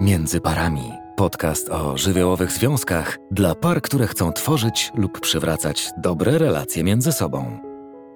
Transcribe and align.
Między 0.00 0.40
parami. 0.40 0.92
Podcast 1.16 1.68
o 1.68 1.96
żywiołowych 1.98 2.52
związkach 2.52 3.18
dla 3.30 3.54
par, 3.54 3.82
które 3.82 4.06
chcą 4.06 4.32
tworzyć 4.32 4.92
lub 4.94 5.20
przywracać 5.20 5.90
dobre 5.98 6.38
relacje 6.38 6.84
między 6.84 7.12
sobą. 7.12 7.60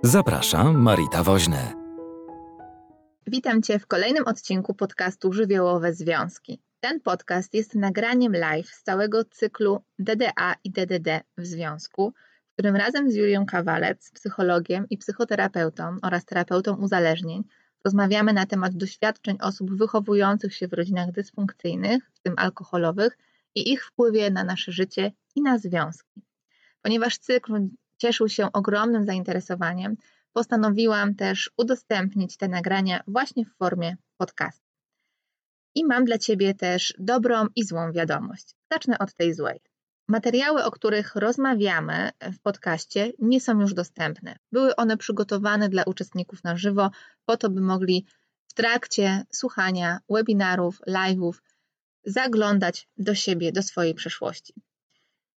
Zapraszam, 0.02 0.82
Marita 0.82 1.22
Woźny. 1.22 1.72
Witam 3.26 3.62
Cię 3.62 3.78
w 3.78 3.86
kolejnym 3.86 4.24
odcinku 4.26 4.74
podcastu 4.74 5.32
Żywiołowe 5.32 5.94
Związki. 5.94 6.62
Ten 6.80 7.00
podcast 7.00 7.54
jest 7.54 7.74
nagraniem 7.74 8.32
live 8.36 8.68
z 8.68 8.82
całego 8.82 9.24
cyklu 9.24 9.84
DDA 9.98 10.54
i 10.64 10.70
DDD 10.70 11.20
w 11.38 11.46
związku, 11.46 12.12
w 12.50 12.52
którym 12.52 12.76
razem 12.76 13.10
z 13.10 13.14
Julią 13.14 13.46
Kawalec, 13.46 14.10
psychologiem 14.10 14.86
i 14.90 14.98
psychoterapeutą 14.98 15.96
oraz 16.02 16.24
terapeutą 16.24 16.76
uzależnień, 16.76 17.44
Rozmawiamy 17.84 18.32
na 18.32 18.46
temat 18.46 18.76
doświadczeń 18.76 19.38
osób 19.40 19.76
wychowujących 19.76 20.54
się 20.54 20.68
w 20.68 20.72
rodzinach 20.72 21.12
dysfunkcyjnych, 21.12 22.10
w 22.14 22.20
tym 22.20 22.34
alkoholowych, 22.36 23.18
i 23.54 23.72
ich 23.72 23.86
wpływie 23.86 24.30
na 24.30 24.44
nasze 24.44 24.72
życie 24.72 25.12
i 25.34 25.42
na 25.42 25.58
związki. 25.58 26.22
Ponieważ 26.82 27.18
cykl 27.18 27.52
cieszył 27.98 28.28
się 28.28 28.52
ogromnym 28.52 29.04
zainteresowaniem, 29.04 29.96
postanowiłam 30.32 31.14
też 31.14 31.50
udostępnić 31.56 32.36
te 32.36 32.48
nagrania 32.48 33.00
właśnie 33.08 33.44
w 33.44 33.56
formie 33.56 33.96
podcastu. 34.16 34.64
I 35.74 35.84
mam 35.84 36.04
dla 36.04 36.18
Ciebie 36.18 36.54
też 36.54 36.94
dobrą 36.98 37.46
i 37.56 37.64
złą 37.64 37.92
wiadomość. 37.92 38.54
Zacznę 38.72 38.98
od 38.98 39.14
tej 39.14 39.34
złej. 39.34 39.60
Materiały, 40.08 40.64
o 40.64 40.70
których 40.70 41.16
rozmawiamy 41.16 42.10
w 42.20 42.38
podcaście, 42.38 43.12
nie 43.18 43.40
są 43.40 43.60
już 43.60 43.74
dostępne. 43.74 44.38
Były 44.52 44.76
one 44.76 44.96
przygotowane 44.96 45.68
dla 45.68 45.82
uczestników 45.82 46.44
na 46.44 46.56
żywo, 46.56 46.90
po 47.24 47.36
to, 47.36 47.50
by 47.50 47.60
mogli 47.60 48.06
w 48.46 48.54
trakcie 48.54 49.24
słuchania 49.30 49.98
webinarów, 50.10 50.80
live'ów 50.88 51.32
zaglądać 52.04 52.88
do 52.96 53.14
siebie, 53.14 53.52
do 53.52 53.62
swojej 53.62 53.94
przeszłości. 53.94 54.54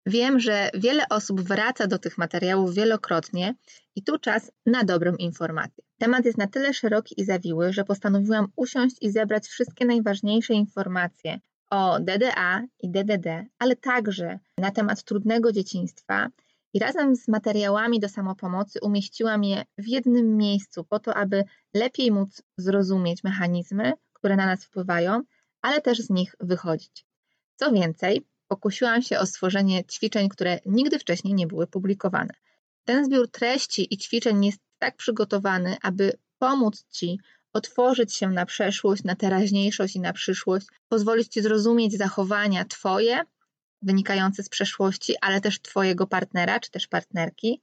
Wiem, 0.07 0.41
że 0.41 0.71
wiele 0.75 1.09
osób 1.09 1.41
wraca 1.41 1.87
do 1.87 1.99
tych 1.99 2.19
materiałów 2.19 2.75
wielokrotnie 2.75 3.55
i 3.97 4.03
tu 4.03 4.19
czas 4.19 4.53
na 4.67 4.85
dobrą 4.85 5.17
informację. 5.17 5.85
Temat 5.99 6.25
jest 6.25 6.39
na 6.39 6.47
tyle 6.47 6.75
szeroki 6.75 7.21
i 7.21 7.25
zawiły, 7.25 7.73
że 7.73 7.85
postanowiłam 7.85 8.49
usiąść 8.57 8.97
i 9.01 9.11
zebrać 9.11 9.47
wszystkie 9.47 9.87
najważniejsze 9.87 10.55
informacje 10.55 11.41
o 11.75 12.01
DDA 12.01 12.63
i 12.83 12.91
DDD, 12.91 13.27
ale 13.59 13.77
także 13.77 14.39
na 14.59 14.71
temat 14.71 15.03
trudnego 15.03 15.53
dzieciństwa. 15.53 16.29
I 16.75 16.79
razem 16.79 17.17
z 17.17 17.29
materiałami 17.29 18.01
do 18.01 18.09
samopomocy 18.09 18.79
umieściłam 18.83 19.45
je 19.45 19.65
w 19.79 19.89
jednym 19.89 20.37
miejscu, 20.37 20.85
po 20.85 20.99
to, 20.99 21.15
aby 21.15 21.45
lepiej 21.75 22.11
móc 22.11 22.43
zrozumieć 22.57 23.25
mechanizmy, 23.25 23.93
które 24.13 24.37
na 24.37 24.47
nas 24.47 24.65
wpływają, 24.65 25.23
ale 25.63 25.81
też 25.81 25.99
z 25.99 26.11
nich 26.11 26.35
wychodzić. 26.41 27.07
Co 27.57 27.73
więcej, 27.73 28.27
pokusiłam 28.49 29.03
się 29.03 29.19
o 29.19 29.27
stworzenie 29.27 29.85
ćwiczeń, 29.85 30.29
które 30.29 30.59
nigdy 30.67 30.99
wcześniej 30.99 31.35
nie 31.35 31.47
były 31.47 31.67
publikowane. 31.67 32.35
Ten 32.85 33.05
zbiór 33.05 33.31
treści 33.31 33.95
i 33.95 33.99
ćwiczeń 33.99 34.45
jest 34.45 34.61
tak 34.79 34.97
przygotowany, 34.97 35.77
aby 35.83 36.13
pomóc 36.39 36.85
Ci 36.91 37.19
otworzyć 37.55 38.15
się 38.15 38.31
na 38.31 38.47
przeszłość, 38.47 39.05
na 39.05 39.17
teraźniejszość 39.17 39.97
i 39.97 40.01
na 40.01 40.13
przyszłość, 40.13 40.67
pozwolić 40.89 41.29
Ci 41.29 41.43
zrozumieć 41.43 41.97
zachowania 41.97 42.65
Twoje, 42.65 43.21
wynikające 43.83 44.43
z 44.43 44.49
przeszłości, 44.49 45.15
ale 45.21 45.41
też 45.41 45.61
Twojego 45.61 46.07
partnera 46.07 46.61
czy 46.61 46.71
też 46.71 46.87
partnerki. 46.87 47.63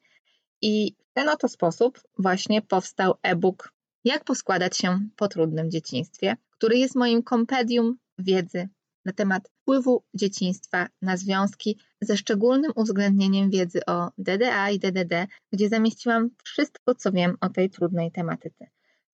I 0.62 0.96
w 1.10 1.14
ten 1.14 1.30
oto 1.30 1.48
sposób 1.48 2.02
właśnie 2.18 2.62
powstał 2.62 3.14
e-book 3.24 3.74
Jak 4.04 4.24
poskładać 4.24 4.78
się 4.78 5.00
po 5.16 5.28
trudnym 5.28 5.72
dzieciństwie, 5.72 6.36
który 6.52 6.78
jest 6.78 6.96
moim 6.96 7.24
kompedium 7.24 7.98
wiedzy 8.18 8.70
na 9.06 9.14
temat 9.14 9.50
wpływu 9.50 10.04
dzieciństwa 10.14 10.88
na 11.02 11.18
związki, 11.18 11.80
ze 12.02 12.18
szczególnym 12.18 12.72
uwzględnieniem 12.76 13.50
wiedzy 13.50 13.86
o 13.86 14.10
DDA 14.18 14.70
i 14.70 14.80
DDD, 14.80 15.28
gdzie 15.54 15.70
zamieściłam 15.70 16.30
wszystko, 16.44 16.96
co 16.96 17.12
wiem 17.12 17.38
o 17.42 17.50
tej 17.50 17.70
trudnej 17.70 18.12
tematyce. 18.12 18.68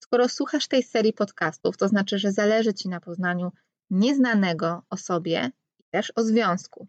Skoro 0.08 0.30
słuchasz 0.30 0.68
tej 0.68 0.84
serii 0.84 1.14
podcastów, 1.14 1.78
to 1.78 1.88
znaczy, 1.88 2.20
że 2.20 2.32
zależy 2.32 2.74
Ci 2.74 2.90
na 2.90 3.00
poznaniu 3.00 3.52
nieznanego 3.90 4.84
o 4.90 4.98
sobie 4.98 5.52
i 5.80 5.84
też 5.92 6.14
o 6.16 6.24
związku. 6.24 6.88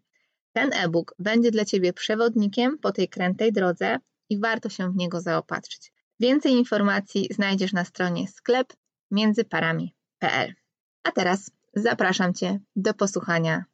Ten 0.52 0.72
e-book 0.72 1.14
będzie 1.18 1.50
dla 1.50 1.64
Ciebie 1.64 1.92
przewodnikiem 1.92 2.78
po 2.78 2.92
tej 2.92 3.08
krętej 3.08 3.52
drodze 3.52 3.98
i 4.28 4.40
warto 4.40 4.68
się 4.68 4.92
w 4.92 4.96
niego 4.96 5.20
zaopatrzyć. 5.20 5.92
Więcej 6.20 6.52
informacji 6.52 7.28
znajdziesz 7.30 7.72
na 7.72 7.84
stronie 7.84 8.28
sklep 8.28 8.72
międzyparami.pl. 9.10 10.54
A 11.02 11.12
teraz 11.12 11.50
zapraszam 11.74 12.34
Cię 12.34 12.60
do 12.76 12.94
posłuchania 12.94 13.64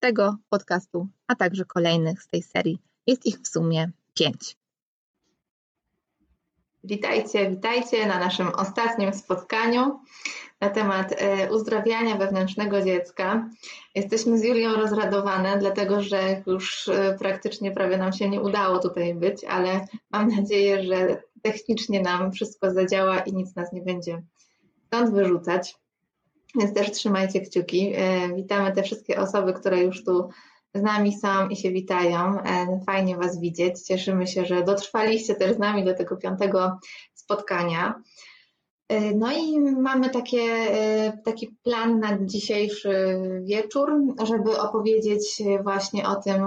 tego 0.00 0.36
podcastu, 0.48 1.08
a 1.26 1.34
także 1.34 1.64
kolejnych 1.64 2.22
z 2.22 2.28
tej 2.28 2.42
serii. 2.42 2.78
Jest 3.06 3.26
ich 3.26 3.40
w 3.40 3.48
sumie 3.48 3.90
pięć. 4.14 4.61
Witajcie, 6.84 7.50
witajcie 7.50 8.06
na 8.06 8.18
naszym 8.18 8.48
ostatnim 8.48 9.14
spotkaniu 9.14 10.00
na 10.60 10.70
temat 10.70 11.14
e, 11.18 11.52
uzdrawiania 11.52 12.16
wewnętrznego 12.16 12.82
dziecka. 12.82 13.48
Jesteśmy 13.94 14.38
z 14.38 14.44
Julią 14.44 14.76
rozradowane, 14.76 15.58
dlatego 15.58 16.02
że 16.02 16.42
już 16.46 16.88
e, 16.88 17.16
praktycznie 17.18 17.70
prawie 17.70 17.96
nam 17.96 18.12
się 18.12 18.28
nie 18.28 18.40
udało 18.40 18.78
tutaj 18.78 19.14
być, 19.14 19.44
ale 19.44 19.86
mam 20.10 20.28
nadzieję, 20.28 20.82
że 20.82 21.22
technicznie 21.42 22.00
nam 22.00 22.32
wszystko 22.32 22.70
zadziała 22.70 23.18
i 23.18 23.32
nic 23.32 23.56
nas 23.56 23.72
nie 23.72 23.82
będzie 23.82 24.22
stąd 24.86 25.14
wyrzucać. 25.14 25.76
Więc 26.60 26.74
też 26.74 26.90
trzymajcie 26.90 27.40
kciuki. 27.40 27.92
E, 27.96 28.34
witamy 28.34 28.72
te 28.72 28.82
wszystkie 28.82 29.20
osoby, 29.20 29.52
które 29.52 29.82
już 29.82 30.04
tu 30.04 30.28
z 30.74 30.82
nami 30.82 31.18
są 31.18 31.48
i 31.48 31.56
się 31.56 31.70
witają. 31.70 32.38
E, 32.40 32.80
fajnie 32.86 33.16
Was 33.16 33.40
widzieć. 33.40 33.82
Cieszymy 33.82 34.26
się, 34.26 34.46
że 34.46 34.64
dotrwaliście 34.64 35.34
też 35.34 35.56
z 35.56 35.58
nami 35.58 35.84
do 35.84 35.94
tego 35.94 36.16
piątego 36.16 36.78
spotkania. 37.14 38.02
E, 38.88 39.14
no 39.14 39.32
i 39.32 39.60
mamy 39.60 40.10
takie, 40.10 40.42
e, 40.42 41.18
taki 41.24 41.56
plan 41.62 42.00
na 42.00 42.18
dzisiejszy 42.26 43.18
wieczór, 43.44 43.92
żeby 44.26 44.58
opowiedzieć 44.58 45.42
właśnie 45.62 46.08
o 46.08 46.16
tym, 46.16 46.42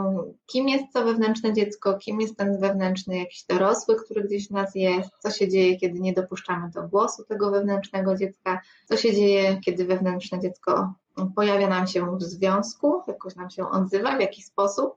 kim 0.45 0.69
jest 0.69 0.85
to 0.93 1.05
wewnętrzne 1.05 1.53
dziecko, 1.53 1.97
kim 1.97 2.21
jest 2.21 2.37
ten 2.37 2.59
wewnętrzny 2.59 3.17
jakiś 3.17 3.45
dorosły, 3.49 3.95
który 3.95 4.23
gdzieś 4.23 4.47
w 4.47 4.51
nas 4.51 4.75
jest, 4.75 5.09
co 5.19 5.31
się 5.31 5.49
dzieje, 5.49 5.77
kiedy 5.77 5.99
nie 5.99 6.13
dopuszczamy 6.13 6.69
do 6.69 6.83
głosu 6.87 7.23
tego 7.23 7.51
wewnętrznego 7.51 8.15
dziecka, 8.15 8.61
co 8.85 8.97
się 8.97 9.13
dzieje, 9.13 9.59
kiedy 9.65 9.85
wewnętrzne 9.85 10.39
dziecko 10.39 10.93
pojawia 11.35 11.67
nam 11.67 11.87
się 11.87 12.17
w 12.17 12.23
związku, 12.23 13.01
jakoś 13.07 13.35
nam 13.35 13.49
się 13.49 13.69
odzywa 13.69 14.17
w 14.17 14.21
jakiś 14.21 14.45
sposób. 14.45 14.95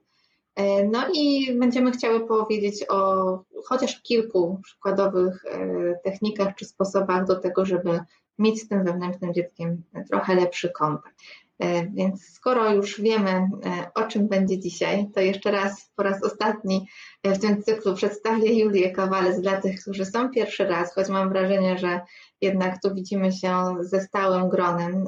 E, 0.55 0.83
no 0.83 1.07
i 1.13 1.53
będziemy 1.59 1.91
chciały 1.91 2.27
powiedzieć 2.27 2.85
o 2.89 3.39
chociaż 3.65 4.01
kilku 4.01 4.59
przykładowych 4.63 5.45
e, 5.45 5.59
technikach 6.03 6.55
czy 6.55 6.65
sposobach 6.65 7.25
do 7.25 7.35
tego, 7.35 7.65
żeby 7.65 7.99
mieć 8.39 8.61
z 8.61 8.67
tym 8.67 8.83
wewnętrznym 8.83 9.33
dzieckiem 9.33 9.83
trochę 10.09 10.35
lepszy 10.35 10.69
kontakt. 10.69 11.15
E, 11.59 11.85
więc 11.87 12.25
skoro 12.25 12.73
już 12.73 13.01
wiemy, 13.01 13.49
o 13.95 14.03
czym 14.03 14.27
będzie 14.27 14.59
dzisiaj, 14.59 15.09
to 15.15 15.19
jeszcze 15.19 15.51
raz, 15.51 15.91
po 15.95 16.03
raz 16.03 16.23
ostatni 16.23 16.87
w 17.23 17.39
tym 17.39 17.63
cyklu 17.63 17.95
przedstawię 17.95 18.59
Julię 18.59 18.91
Kawalec 18.91 19.41
dla 19.41 19.61
tych, 19.61 19.81
którzy 19.81 20.05
są 20.05 20.29
pierwszy 20.29 20.65
raz, 20.65 20.95
choć 20.95 21.09
mam 21.09 21.29
wrażenie, 21.29 21.77
że 21.77 22.01
jednak 22.41 22.81
tu 22.81 22.93
widzimy 22.93 23.31
się 23.31 23.75
ze 23.79 24.01
stałym 24.01 24.49
gronem, 24.49 25.07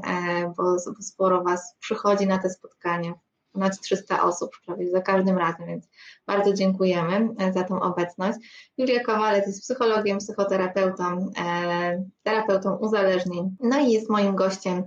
bo 0.57 0.79
sporo 1.01 1.43
Was 1.43 1.75
przychodzi 1.79 2.27
na 2.27 2.37
te 2.37 2.49
spotkania 2.49 3.13
ponad 3.51 3.79
300 3.79 4.23
osób 4.23 4.51
prawie 4.65 4.91
za 4.91 5.01
każdym 5.01 5.37
razem, 5.37 5.67
więc 5.67 5.87
bardzo 6.27 6.53
dziękujemy 6.53 7.29
e, 7.37 7.53
za 7.53 7.63
tą 7.63 7.81
obecność. 7.81 8.39
Julia 8.77 9.03
Kowalec 9.03 9.47
jest 9.47 9.61
psychologiem, 9.61 10.17
psychoterapeutą, 10.17 11.31
e, 11.37 12.05
terapeutą 12.23 12.75
uzależnień, 12.75 13.55
no 13.59 13.79
i 13.79 13.91
jest 13.91 14.09
moim 14.09 14.35
gościem 14.35 14.83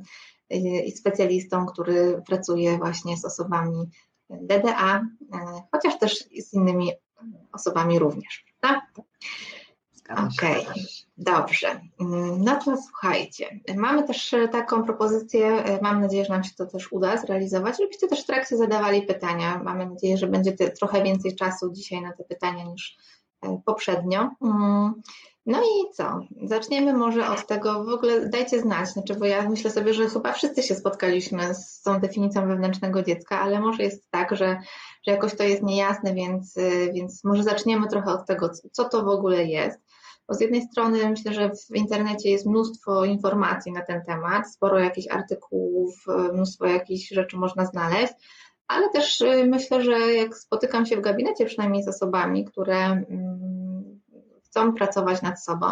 e, 0.51 0.57
i 0.57 0.93
specjalistą, 0.93 1.67
który 1.67 2.23
pracuje 2.27 2.79
właśnie 2.79 3.17
z 3.17 3.25
osobami 3.25 3.91
DDA, 4.31 5.07
chociaż 5.73 5.99
też 5.99 6.19
z 6.19 6.55
innymi 6.55 6.93
osobami 7.53 7.99
również. 7.99 8.45
Okej, 10.11 10.63
okay. 10.63 10.75
dobrze. 11.19 11.81
No 12.39 12.57
to 12.65 12.77
słuchajcie, 12.77 13.61
mamy 13.77 14.07
też 14.07 14.35
taką 14.53 14.85
propozycję, 14.85 15.47
e, 15.47 15.83
mam 15.83 16.01
nadzieję, 16.01 16.25
że 16.25 16.33
nam 16.33 16.45
się 16.45 16.55
to 16.57 16.67
też 16.67 16.93
uda 16.93 17.17
zrealizować, 17.17 17.79
żebyście 17.79 18.09
też 18.09 18.23
w 18.23 18.27
trakcie 18.27 18.57
zadawali 18.57 19.03
pytania. 19.03 19.61
Mamy 19.65 19.87
nadzieję, 19.87 20.17
że 20.17 20.27
będzie 20.27 20.53
trochę 20.53 21.03
więcej 21.03 21.37
czasu 21.37 21.73
dzisiaj 21.73 22.03
na 22.03 22.13
te 22.13 22.25
pytania 22.25 22.65
niż 22.65 22.97
e, 23.43 23.61
poprzednio. 23.65 24.31
Mm, 24.43 25.03
no 25.47 25.61
i 25.63 25.95
co? 25.95 26.21
Zaczniemy 26.43 26.93
może 26.93 27.29
od 27.29 27.47
tego, 27.47 27.85
w 27.85 27.89
ogóle 27.89 28.29
dajcie 28.29 28.61
znać, 28.61 28.89
znaczy, 28.89 29.15
bo 29.15 29.25
ja 29.25 29.49
myślę 29.49 29.71
sobie, 29.71 29.95
że 29.95 30.09
chyba 30.09 30.33
wszyscy 30.33 30.63
się 30.63 30.75
spotkaliśmy 30.75 31.55
z 31.55 31.83
tą 31.83 32.01
definicją 32.01 32.49
wewnętrznego 32.49 33.03
dziecka, 33.03 33.41
ale 33.41 33.61
może 33.61 33.83
jest 33.83 34.11
tak, 34.11 34.37
że, 34.37 34.61
że 35.07 35.13
jakoś 35.13 35.35
to 35.35 35.43
jest 35.43 35.63
niejasne, 35.63 36.15
więc, 36.15 36.57
e, 36.57 36.93
więc 36.93 37.25
może 37.25 37.43
zaczniemy 37.43 37.89
trochę 37.89 38.11
od 38.11 38.27
tego, 38.27 38.51
co 38.73 38.85
to 38.85 39.05
w 39.05 39.09
ogóle 39.09 39.45
jest. 39.45 39.84
Bo 40.29 40.35
z 40.35 40.41
jednej 40.41 40.63
strony 40.63 41.11
myślę, 41.11 41.33
że 41.33 41.51
w 41.51 41.77
internecie 41.77 42.31
jest 42.31 42.47
mnóstwo 42.47 43.05
informacji 43.05 43.73
na 43.73 43.83
ten 43.83 44.03
temat, 44.03 44.53
sporo 44.53 44.79
jakichś 44.79 45.09
artykułów, 45.09 46.05
mnóstwo 46.33 46.67
jakichś 46.67 47.09
rzeczy 47.09 47.37
można 47.37 47.65
znaleźć, 47.67 48.15
ale 48.69 48.89
też 48.91 49.21
y, 49.21 49.47
myślę, 49.47 49.83
że 49.83 50.15
jak 50.15 50.37
spotykam 50.37 50.87
się 50.87 50.97
w 50.97 51.01
gabinecie 51.01 51.47
przynajmniej 51.47 51.83
z 51.83 51.89
osobami, 51.89 52.45
które 52.45 52.77
mm, 52.77 54.01
chcą 54.45 54.75
pracować 54.75 55.23
nad 55.23 55.45
sobą, 55.45 55.67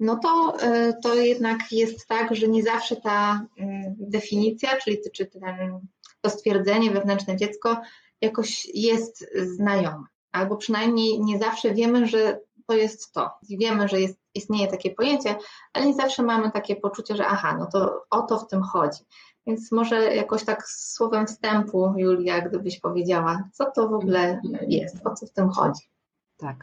no 0.00 0.16
to, 0.16 0.56
y, 0.62 0.94
to 1.02 1.14
jednak 1.14 1.58
jest 1.70 2.06
tak, 2.08 2.36
że 2.36 2.48
nie 2.48 2.62
zawsze 2.62 2.96
ta 2.96 3.46
mm, 3.58 3.94
definicja, 3.98 4.76
czyli 4.76 4.98
czy 5.12 5.26
ten, 5.26 5.80
to 6.20 6.30
stwierdzenie 6.30 6.90
wewnętrzne 6.90 7.36
dziecko 7.36 7.76
jakoś 8.20 8.66
jest 8.74 9.26
znajome. 9.36 10.04
Albo 10.32 10.56
przynajmniej 10.56 11.20
nie 11.20 11.38
zawsze 11.38 11.74
wiemy, 11.74 12.06
że 12.06 12.40
to 12.66 12.74
jest 12.74 13.12
to. 13.12 13.30
Wiemy, 13.50 13.88
że 13.88 14.00
jest, 14.00 14.18
istnieje 14.34 14.66
takie 14.66 14.90
pojęcie, 14.90 15.36
ale 15.72 15.86
nie 15.86 15.94
zawsze 15.94 16.22
mamy 16.22 16.50
takie 16.50 16.76
poczucie, 16.76 17.16
że 17.16 17.26
aha, 17.26 17.56
no 17.58 17.66
to 17.66 18.04
o 18.10 18.22
to 18.22 18.38
w 18.38 18.46
tym 18.46 18.62
chodzi. 18.62 19.00
Więc 19.46 19.72
może 19.72 20.14
jakoś 20.14 20.44
tak 20.44 20.68
słowem 20.68 21.26
wstępu, 21.26 21.94
Julia, 21.96 22.40
gdybyś 22.40 22.80
powiedziała, 22.80 23.48
co 23.52 23.70
to 23.70 23.88
w 23.88 23.94
ogóle 23.94 24.40
jest, 24.68 25.06
o 25.06 25.14
co 25.14 25.26
w 25.26 25.32
tym 25.32 25.48
chodzi. 25.48 25.93
Tak. 26.36 26.56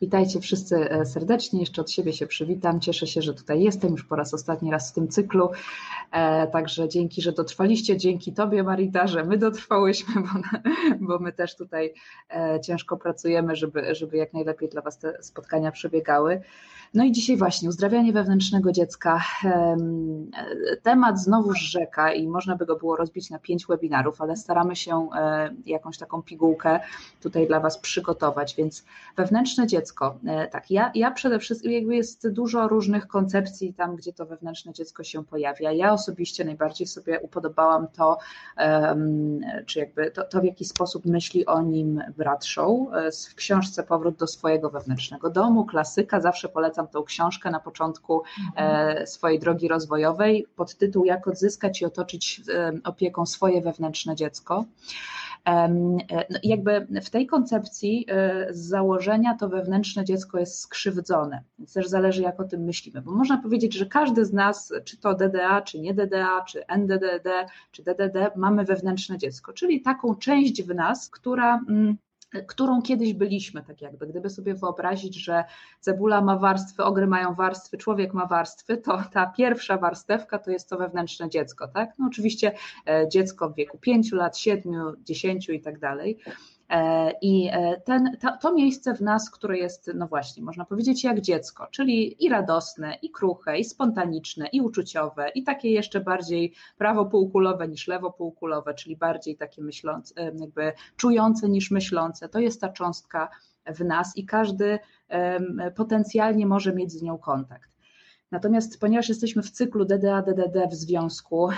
Witajcie 0.00 0.40
wszyscy 0.40 0.90
e, 0.90 1.06
serdecznie. 1.06 1.60
Jeszcze 1.60 1.80
od 1.82 1.90
siebie 1.90 2.12
się 2.12 2.26
przywitam. 2.26 2.80
Cieszę 2.80 3.06
się, 3.06 3.22
że 3.22 3.34
tutaj 3.34 3.62
jestem 3.62 3.90
już 3.90 4.04
po 4.04 4.16
raz 4.16 4.34
ostatni 4.34 4.70
raz 4.70 4.90
w 4.90 4.94
tym 4.94 5.08
cyklu. 5.08 5.50
E, 6.12 6.46
także 6.46 6.88
dzięki, 6.88 7.22
że 7.22 7.32
dotrwaliście. 7.32 7.96
Dzięki 7.96 8.32
Tobie, 8.32 8.62
Marita, 8.62 9.06
że 9.06 9.24
my 9.24 9.38
dotrwałyśmy, 9.38 10.14
bo, 10.22 10.28
bo 11.00 11.18
my 11.18 11.32
też 11.32 11.56
tutaj 11.56 11.94
e, 12.30 12.60
ciężko 12.60 12.96
pracujemy, 12.96 13.56
żeby, 13.56 13.94
żeby 13.94 14.16
jak 14.16 14.32
najlepiej 14.32 14.68
dla 14.68 14.82
Was 14.82 14.98
te 14.98 15.22
spotkania 15.22 15.72
przebiegały. 15.72 16.40
No 16.94 17.04
i 17.04 17.12
dzisiaj 17.12 17.36
właśnie 17.36 17.68
uzdrawianie 17.68 18.12
wewnętrznego 18.12 18.72
dziecka. 18.72 19.22
Temat 20.82 21.20
znowu 21.20 21.52
rzeka 21.54 22.12
i 22.12 22.28
można 22.28 22.56
by 22.56 22.66
go 22.66 22.76
było 22.76 22.96
rozbić 22.96 23.30
na 23.30 23.38
pięć 23.38 23.66
webinarów, 23.66 24.20
ale 24.20 24.36
staramy 24.36 24.76
się 24.76 25.08
jakąś 25.66 25.98
taką 25.98 26.22
pigułkę 26.22 26.80
tutaj 27.20 27.46
dla 27.46 27.60
Was 27.60 27.78
przygotować, 27.78 28.54
więc 28.54 28.84
Wewnętrzne 29.16 29.66
dziecko. 29.66 30.18
E, 30.26 30.48
tak, 30.48 30.70
ja, 30.70 30.90
ja 30.94 31.10
przede 31.10 31.38
wszystkim, 31.38 31.72
jakby 31.72 31.96
jest 31.96 32.28
dużo 32.28 32.68
różnych 32.68 33.06
koncepcji 33.06 33.74
tam, 33.74 33.96
gdzie 33.96 34.12
to 34.12 34.26
wewnętrzne 34.26 34.72
dziecko 34.72 35.04
się 35.04 35.24
pojawia. 35.24 35.72
Ja 35.72 35.92
osobiście 35.92 36.44
najbardziej 36.44 36.86
sobie 36.86 37.20
upodobałam 37.20 37.88
to, 37.88 38.18
czy 39.66 39.78
jakby 39.78 40.10
to, 40.10 40.24
to 40.24 40.40
w 40.40 40.44
jaki 40.44 40.64
sposób 40.64 41.06
myśli 41.06 41.46
o 41.46 41.62
nim 41.62 42.02
Bradshaw 42.16 42.68
e, 42.68 43.10
w 43.30 43.34
książce 43.34 43.82
Powrót 43.82 44.16
do 44.16 44.26
swojego 44.26 44.70
wewnętrznego 44.70 45.30
domu, 45.30 45.64
klasyka, 45.64 46.20
zawsze 46.20 46.48
polecam 46.48 46.75
tą 46.84 47.02
książkę 47.02 47.50
na 47.50 47.60
początku 47.60 48.22
mhm. 48.46 48.96
E, 48.96 49.06
swojej 49.06 49.38
drogi 49.38 49.68
rozwojowej 49.68 50.46
pod 50.56 50.76
tytuł 50.76 51.04
Jak 51.04 51.28
odzyskać 51.28 51.80
i 51.80 51.84
otoczyć 51.84 52.40
opieką 52.84 53.26
swoje 53.26 53.60
wewnętrzne 53.62 54.16
dziecko. 54.16 54.64
E, 55.46 55.68
no 56.30 56.38
jakby 56.42 56.86
w 57.02 57.10
tej 57.10 57.26
koncepcji 57.26 58.06
e, 58.08 58.46
z 58.50 58.58
założenia 58.58 59.36
to 59.40 59.48
wewnętrzne 59.48 60.04
dziecko 60.04 60.38
jest 60.38 60.60
skrzywdzone, 60.60 61.42
więc 61.58 61.72
też 61.72 61.86
zależy 61.86 62.22
jak 62.22 62.40
o 62.40 62.44
tym 62.44 62.60
myślimy, 62.60 63.02
bo 63.02 63.12
można 63.12 63.38
powiedzieć, 63.38 63.74
że 63.74 63.86
każdy 63.86 64.24
z 64.24 64.32
nas, 64.32 64.72
czy 64.84 64.96
to 64.96 65.14
DDA, 65.14 65.62
czy 65.62 65.80
nie 65.80 65.94
DDA, 65.94 66.44
czy 66.48 66.66
NDDD, 66.66 67.46
czy 67.72 67.82
DDD, 67.82 68.30
mamy 68.36 68.64
wewnętrzne 68.64 69.18
dziecko, 69.18 69.52
czyli 69.52 69.80
taką 69.80 70.14
część 70.14 70.62
w 70.62 70.74
nas, 70.74 71.10
która 71.10 71.60
mm, 71.68 71.96
którą 72.42 72.82
kiedyś 72.82 73.14
byliśmy, 73.14 73.62
tak 73.62 73.82
jakby. 73.82 74.06
Gdyby 74.06 74.30
sobie 74.30 74.54
wyobrazić, 74.54 75.24
że 75.24 75.44
cebula 75.80 76.20
ma 76.20 76.38
warstwy, 76.38 76.84
ogry 76.84 77.06
mają 77.06 77.34
warstwy, 77.34 77.78
człowiek 77.78 78.14
ma 78.14 78.26
warstwy, 78.26 78.76
to 78.76 79.02
ta 79.12 79.26
pierwsza 79.26 79.78
warstewka 79.78 80.38
to 80.38 80.50
jest 80.50 80.68
to 80.68 80.76
wewnętrzne 80.76 81.28
dziecko, 81.28 81.68
tak? 81.68 81.90
No 81.98 82.06
oczywiście 82.06 82.52
e, 82.88 83.08
dziecko 83.08 83.50
w 83.50 83.54
wieku 83.54 83.78
5 83.78 84.12
lat, 84.12 84.38
7, 84.38 84.72
10 85.04 85.48
i 85.48 85.60
tak 85.60 85.78
dalej. 85.78 86.18
E, 86.68 87.10
I 87.22 87.48
e, 87.52 87.80
ten, 87.80 88.16
to, 88.20 88.36
to, 88.40 88.54
miejsce 88.54 88.94
w 88.94 89.00
nas, 89.00 89.30
które 89.30 89.58
jest, 89.58 89.90
no 89.94 90.06
właśnie, 90.06 90.42
można 90.42 90.64
powiedzieć, 90.64 91.04
jak 91.04 91.20
dziecko, 91.20 91.66
czyli 91.70 92.24
i 92.24 92.28
radosne, 92.28 92.98
i 93.02 93.10
kruche, 93.10 93.58
i 93.58 93.64
spontaniczne, 93.64 94.46
i 94.46 94.60
uczuciowe, 94.60 95.28
i 95.28 95.42
takie 95.44 95.70
jeszcze 95.70 96.00
bardziej 96.00 96.52
prawopółkulowe 96.78 97.68
niż 97.68 97.88
lewopółkulowe, 97.88 98.74
czyli 98.74 98.96
bardziej 98.96 99.36
takie 99.36 99.62
myślące, 99.62 100.14
jakby 100.40 100.72
czujące 100.96 101.48
niż 101.48 101.70
myślące. 101.70 102.28
To 102.28 102.38
jest 102.38 102.60
ta 102.60 102.68
cząstka 102.68 103.28
w 103.66 103.84
nas 103.84 104.16
i 104.16 104.26
każdy 104.26 104.78
potencjalnie 105.76 106.46
może 106.46 106.74
mieć 106.74 106.92
z 106.92 107.02
nią 107.02 107.18
kontakt. 107.18 107.75
Natomiast 108.30 108.80
ponieważ 108.80 109.08
jesteśmy 109.08 109.42
w 109.42 109.50
cyklu 109.50 109.84
DDA-DDD 109.84 110.68
w 110.70 110.74
związku 110.74 111.48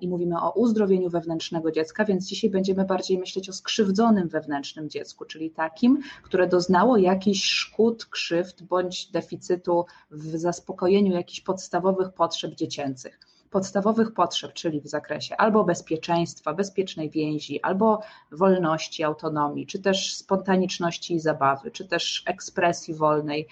i 0.00 0.08
mówimy 0.08 0.40
o 0.40 0.52
uzdrowieniu 0.52 1.10
wewnętrznego 1.10 1.70
dziecka, 1.70 2.04
więc 2.04 2.26
dzisiaj 2.26 2.50
będziemy 2.50 2.84
bardziej 2.84 3.18
myśleć 3.18 3.48
o 3.48 3.52
skrzywdzonym 3.52 4.28
wewnętrznym 4.28 4.90
dziecku, 4.90 5.24
czyli 5.24 5.50
takim, 5.50 6.02
które 6.22 6.46
doznało 6.46 6.96
jakichś 6.96 7.44
szkód, 7.44 8.06
krzywd 8.06 8.62
bądź 8.62 9.10
deficytu 9.10 9.84
w 10.10 10.36
zaspokojeniu 10.36 11.12
jakichś 11.12 11.40
podstawowych 11.40 12.12
potrzeb 12.12 12.54
dziecięcych 12.54 13.29
podstawowych 13.50 14.14
potrzeb, 14.14 14.52
czyli 14.52 14.80
w 14.80 14.86
zakresie 14.86 15.36
albo 15.36 15.64
bezpieczeństwa, 15.64 16.54
bezpiecznej 16.54 17.10
więzi, 17.10 17.62
albo 17.62 18.00
wolności, 18.32 19.04
autonomii, 19.04 19.66
czy 19.66 19.78
też 19.78 20.14
spontaniczności 20.14 21.14
i 21.14 21.20
zabawy, 21.20 21.70
czy 21.70 21.88
też 21.88 22.22
ekspresji 22.26 22.94
wolnej, 22.94 23.48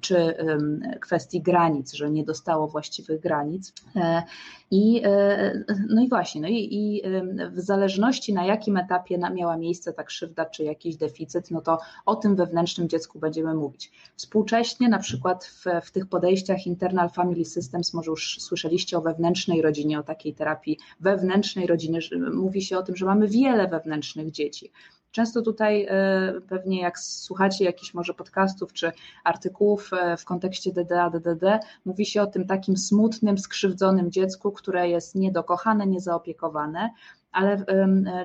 czy 0.00 0.36
kwestii 1.00 1.42
granic, 1.42 1.92
że 1.92 2.10
nie 2.10 2.24
dostało 2.24 2.68
właściwych 2.68 3.20
granic. 3.20 3.72
E, 3.96 4.22
I, 4.70 5.02
e, 5.04 5.64
no 5.88 6.02
i 6.02 6.08
właśnie, 6.08 6.40
no 6.40 6.48
i, 6.48 6.68
i 6.70 7.02
w 7.50 7.60
zależności 7.60 8.34
na 8.34 8.44
jakim 8.44 8.76
etapie 8.76 9.18
miała 9.34 9.56
miejsce 9.56 9.92
ta 9.92 10.04
krzywda 10.04 10.44
czy 10.44 10.64
jakiś 10.64 10.96
deficyt, 10.96 11.50
no 11.50 11.60
to 11.60 11.78
o 12.06 12.16
tym 12.16 12.36
wewnętrznym 12.36 12.88
dziecku 12.88 13.18
będziemy 13.18 13.54
mówić. 13.54 13.92
Współcześnie 14.16 14.88
na 14.88 14.98
przykład 14.98 15.44
w, 15.44 15.64
w 15.86 15.90
tych 15.90 16.06
podejściach 16.06 16.66
Internal 16.66 17.10
Family 17.10 17.44
Systems, 17.44 17.94
może 17.94 18.10
już 18.10 18.36
słyszeliście 18.74 18.98
o 18.98 19.00
wewnętrznej 19.00 19.62
rodzinie, 19.62 19.98
o 19.98 20.02
takiej 20.02 20.34
terapii 20.34 20.78
wewnętrznej 21.00 21.66
rodziny, 21.66 21.98
mówi 22.32 22.62
się 22.62 22.78
o 22.78 22.82
tym, 22.82 22.96
że 22.96 23.06
mamy 23.06 23.28
wiele 23.28 23.68
wewnętrznych 23.68 24.30
dzieci. 24.30 24.72
Często 25.10 25.42
tutaj 25.42 25.86
e, 25.88 26.40
pewnie 26.48 26.80
jak 26.80 26.98
słuchacie 26.98 27.64
jakichś 27.64 27.94
może 27.94 28.14
podcastów 28.14 28.72
czy 28.72 28.92
artykułów 29.24 29.90
e, 29.92 30.16
w 30.16 30.24
kontekście 30.24 30.72
DDA, 30.72 31.10
DDD, 31.10 31.60
mówi 31.84 32.06
się 32.06 32.22
o 32.22 32.26
tym 32.26 32.46
takim 32.46 32.76
smutnym, 32.76 33.38
skrzywdzonym 33.38 34.10
dziecku, 34.10 34.52
które 34.52 34.88
jest 34.88 35.14
niedokochane, 35.14 35.86
niezaopiekowane, 35.86 36.90
ale 37.32 37.64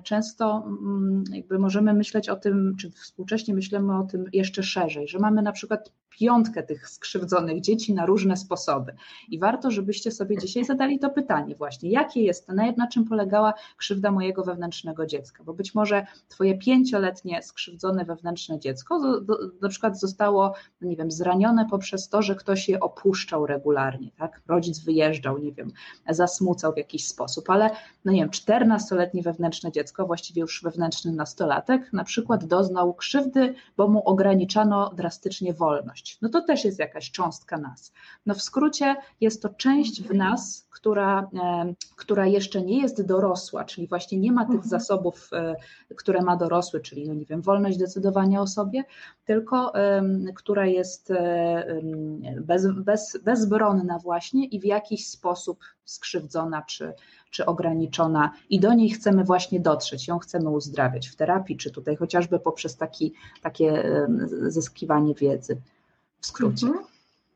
często 0.03 0.63
mm, 0.67 1.23
jakby 1.31 1.59
możemy 1.59 1.93
myśleć 1.93 2.29
o 2.29 2.35
tym, 2.35 2.75
czy 2.79 2.91
współcześnie 2.91 3.53
myślimy 3.53 3.97
o 3.97 4.03
tym 4.03 4.25
jeszcze 4.33 4.63
szerzej, 4.63 5.07
że 5.07 5.19
mamy 5.19 5.41
na 5.41 5.51
przykład 5.51 5.91
piątkę 6.19 6.63
tych 6.63 6.89
skrzywdzonych 6.89 7.61
dzieci 7.61 7.93
na 7.93 8.05
różne 8.05 8.37
sposoby. 8.37 8.95
I 9.29 9.39
warto, 9.39 9.71
żebyście 9.71 10.11
sobie 10.11 10.37
dzisiaj 10.37 10.65
zadali 10.65 10.99
to 10.99 11.09
pytanie 11.09 11.55
właśnie, 11.55 11.89
jakie 11.89 12.23
jest 12.23 12.47
to, 12.47 12.53
na 12.53 12.87
czym 12.87 13.05
polegała 13.05 13.53
krzywda 13.77 14.11
mojego 14.11 14.43
wewnętrznego 14.43 15.05
dziecka, 15.05 15.43
bo 15.43 15.53
być 15.53 15.75
może 15.75 16.05
twoje 16.27 16.57
pięcioletnie 16.57 17.41
skrzywdzone 17.41 18.05
wewnętrzne 18.05 18.59
dziecko 18.59 18.99
do, 18.99 19.21
do, 19.21 19.37
na 19.61 19.69
przykład 19.69 19.99
zostało, 19.99 20.53
no 20.81 20.89
nie 20.89 20.95
wiem, 20.95 21.11
zranione 21.11 21.65
poprzez 21.69 22.09
to, 22.09 22.21
że 22.21 22.35
ktoś 22.35 22.69
je 22.69 22.79
opuszczał 22.79 23.45
regularnie, 23.45 24.11
tak? 24.17 24.41
Rodzic 24.47 24.79
wyjeżdżał, 24.79 25.37
nie 25.37 25.51
wiem, 25.51 25.71
zasmucał 26.09 26.73
w 26.73 26.77
jakiś 26.77 27.07
sposób, 27.07 27.49
ale 27.49 27.69
no 28.05 28.11
nie 28.11 28.19
wiem, 28.19 28.29
14-letnie 28.29 29.21
wewnętrzne 29.21 29.71
dziecko, 29.71 30.05
właściwie 30.05 30.41
już 30.41 30.63
wewnętrzny 30.63 31.11
nastolatek, 31.11 31.93
na 31.93 32.03
przykład 32.03 32.45
doznał 32.45 32.93
krzywdy, 32.93 33.55
bo 33.77 33.87
mu 33.87 34.03
ograniczano 34.09 34.89
drastycznie 34.95 35.53
wolność 35.53 36.08
no 36.21 36.29
to 36.29 36.41
też 36.41 36.65
jest 36.65 36.79
jakaś 36.79 37.11
cząstka 37.11 37.57
nas. 37.57 37.93
No 38.25 38.33
w 38.35 38.41
skrócie 38.41 38.95
jest 39.21 39.41
to 39.41 39.49
część 39.49 40.01
w 40.01 40.13
nas, 40.13 40.69
która, 40.69 41.29
która 41.95 42.27
jeszcze 42.27 42.61
nie 42.61 42.81
jest 42.81 43.05
dorosła, 43.05 43.65
czyli 43.65 43.87
właśnie 43.87 44.19
nie 44.19 44.31
ma 44.31 44.45
tych 44.45 44.55
mhm. 44.55 44.69
zasobów, 44.69 45.29
e, 45.33 45.55
które 45.95 46.21
ma 46.21 46.35
dorosły, 46.35 46.79
czyli 46.79 47.07
no 47.07 47.13
nie 47.13 47.25
wiem, 47.25 47.41
wolność 47.41 47.77
decydowania 47.77 48.41
o 48.41 48.47
sobie, 48.47 48.83
tylko 49.25 49.73
która 50.35 50.65
jest 50.65 51.11
e, 51.11 51.81
bez, 52.41 52.67
bez, 52.71 53.17
bezbronna 53.23 53.99
właśnie 53.99 54.45
i 54.45 54.59
w 54.59 54.65
jakiś 54.65 55.07
sposób 55.07 55.59
skrzywdzona 55.85 56.61
czy, 56.61 56.93
czy 57.31 57.45
ograniczona 57.45 58.31
i 58.49 58.59
do 58.59 58.73
niej 58.73 58.89
chcemy 58.89 59.23
właśnie 59.23 59.59
dotrzeć, 59.59 60.07
ją 60.07 60.19
chcemy 60.19 60.49
uzdrawiać 60.49 61.07
w 61.07 61.15
terapii, 61.15 61.57
czy 61.57 61.71
tutaj 61.71 61.95
chociażby 61.95 62.39
poprzez 62.39 62.77
taki, 62.77 63.13
takie 63.41 63.83
zyskiwanie 64.47 65.13
wiedzy. 65.13 65.61
W 66.21 66.25
skrócie. 66.25 66.67
Mhm. 66.67 66.85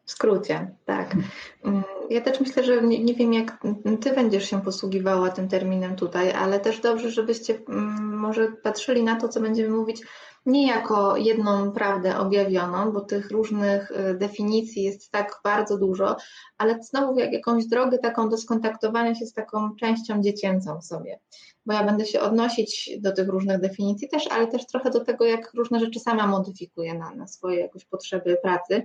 W 0.06 0.12
skrócie, 0.12 0.76
tak. 0.86 1.16
Mm, 1.64 1.84
ja 2.10 2.22
też 2.22 2.40
myślę, 2.40 2.64
że 2.64 2.82
nie, 2.82 3.04
nie, 3.04 3.14
wiem, 3.14 3.34
jak 3.34 3.58
Ty 4.02 4.12
będziesz 4.16 4.50
się 4.50 4.62
posługiwała 4.62 5.30
tym 5.30 5.48
terminem 5.48 5.96
tutaj, 5.96 6.32
ale 6.32 6.60
też 6.60 6.80
dobrze, 6.80 7.12
żebyście 7.12 7.60
mm, 7.70 8.18
może 8.18 8.52
patrzyli 8.52 9.04
na 9.04 9.16
to, 9.16 9.30
co 9.30 9.42
będziemy 9.42 9.70
mówić 9.70 10.02
nie 10.46 10.68
jako 10.68 11.18
jedną 11.18 11.72
prawdę 11.72 12.18
objawioną, 12.18 12.92
bo 12.92 13.02
tych 13.02 13.32
różnych 13.32 13.92
y, 13.92 14.14
definicji 14.14 14.84
jest 14.84 15.12
tak 15.12 15.40
bardzo 15.44 15.78
dużo, 15.78 16.18
ale 16.58 16.84
znowu 16.84 17.20
jak 17.20 17.34
jakąś 17.34 17.66
drogę 17.66 17.98
taką 18.00 18.30
do 18.30 18.38
skontaktowania 18.38 19.16
się 19.16 19.26
z 19.26 19.34
taką 19.34 19.76
częścią 19.76 20.22
dziecięcą 20.22 20.80
w 20.80 20.86
sobie. 20.86 21.20
Bo 21.66 21.74
ja 21.74 21.84
będę 21.84 22.06
się 22.06 22.22
odnosić 22.22 22.90
do 23.00 23.12
tych 23.12 23.28
różnych 23.28 23.60
definicji 23.60 24.08
też, 24.08 24.28
ale 24.28 24.48
też 24.48 24.66
trochę 24.66 24.90
do 24.90 25.06
tego, 25.06 25.26
jak 25.26 25.54
różne 25.54 25.80
rzeczy 25.80 26.00
sama 26.00 26.28
modyfikuję 26.28 26.94
na, 26.94 27.16
na 27.16 27.28
swoje 27.28 27.60
jakoś 27.60 27.86
potrzeby 27.86 28.38
pracy. 28.44 28.84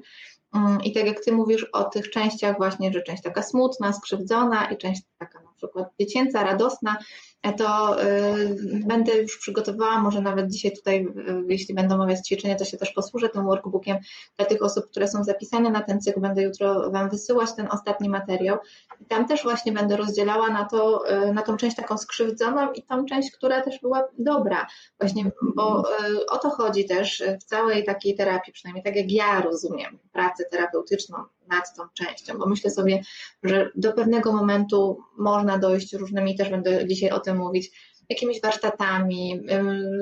Mm, 0.54 0.82
I 0.84 0.92
tak 0.92 1.06
jak 1.06 1.24
Ty 1.24 1.32
mówisz 1.32 1.64
o 1.72 1.84
tych 1.84 2.10
częściach 2.10 2.56
właśnie, 2.56 2.92
że 2.92 3.02
część 3.02 3.22
taka 3.22 3.42
smutna, 3.42 3.92
skrzywdzona 3.92 4.70
i 4.70 4.76
część 4.76 5.02
taka 5.18 5.42
na 5.42 5.50
przykład 5.56 5.88
dziecięca, 6.00 6.44
radosna, 6.44 6.96
e, 7.42 7.52
to 7.52 8.02
y, 8.02 8.82
będę 8.86 9.16
już 9.16 9.38
przygotowała, 9.38 10.00
może 10.00 10.20
nawet 10.20 10.50
dzisiaj 10.50 10.72
tutaj, 10.72 11.06
y, 11.06 11.44
jeśli 11.48 11.74
będą 11.74 11.94
omawiać 11.94 12.26
ćwiczenia, 12.26 12.54
to 12.54 12.64
się 12.64 12.76
też 12.76 12.92
posłużę 12.92 13.28
tym 13.28 13.44
workbookiem 13.44 13.96
dla 14.36 14.46
tych 14.46 14.62
osób, 14.62 14.86
które 14.90 15.08
są 15.08 15.24
zapisane 15.24 15.70
na 15.70 15.80
ten 15.80 16.00
cykl. 16.00 16.20
Będę 16.20 16.42
jutro 16.42 16.90
Wam 16.90 17.10
wysyłać 17.10 17.54
ten 17.56 17.68
ostatni 17.70 18.08
materiał. 18.08 18.58
I 19.00 19.04
tam 19.04 19.28
też 19.28 19.42
właśnie 19.42 19.72
będę 19.72 19.96
rozdzielała 19.96 20.50
na 20.50 20.64
to, 20.64 21.12
y, 21.28 21.32
na 21.32 21.42
tą 21.42 21.56
część 21.56 21.76
taką 21.76 21.98
skrzywdzoną 21.98 22.67
i 22.72 22.82
tą 22.82 23.04
część, 23.04 23.30
która 23.30 23.62
też 23.62 23.80
była 23.80 24.08
dobra. 24.18 24.66
Właśnie, 25.00 25.30
bo 25.56 25.84
o 26.28 26.38
to 26.38 26.50
chodzi 26.50 26.84
też 26.84 27.22
w 27.40 27.44
całej 27.44 27.84
takiej 27.84 28.14
terapii, 28.14 28.52
przynajmniej 28.52 28.84
tak 28.84 28.96
jak 28.96 29.12
ja 29.12 29.40
rozumiem 29.40 29.98
pracę 30.12 30.44
terapeutyczną 30.50 31.18
nad 31.48 31.76
tą 31.76 31.82
częścią, 31.94 32.38
bo 32.38 32.46
myślę 32.46 32.70
sobie, 32.70 33.02
że 33.42 33.70
do 33.74 33.92
pewnego 33.92 34.32
momentu 34.32 35.00
można 35.18 35.58
dojść 35.58 35.94
różnymi, 35.94 36.36
też 36.36 36.50
będę 36.50 36.86
dzisiaj 36.86 37.10
o 37.10 37.20
tym 37.20 37.36
mówić, 37.36 37.70
jakimiś 38.10 38.40
warsztatami, 38.40 39.40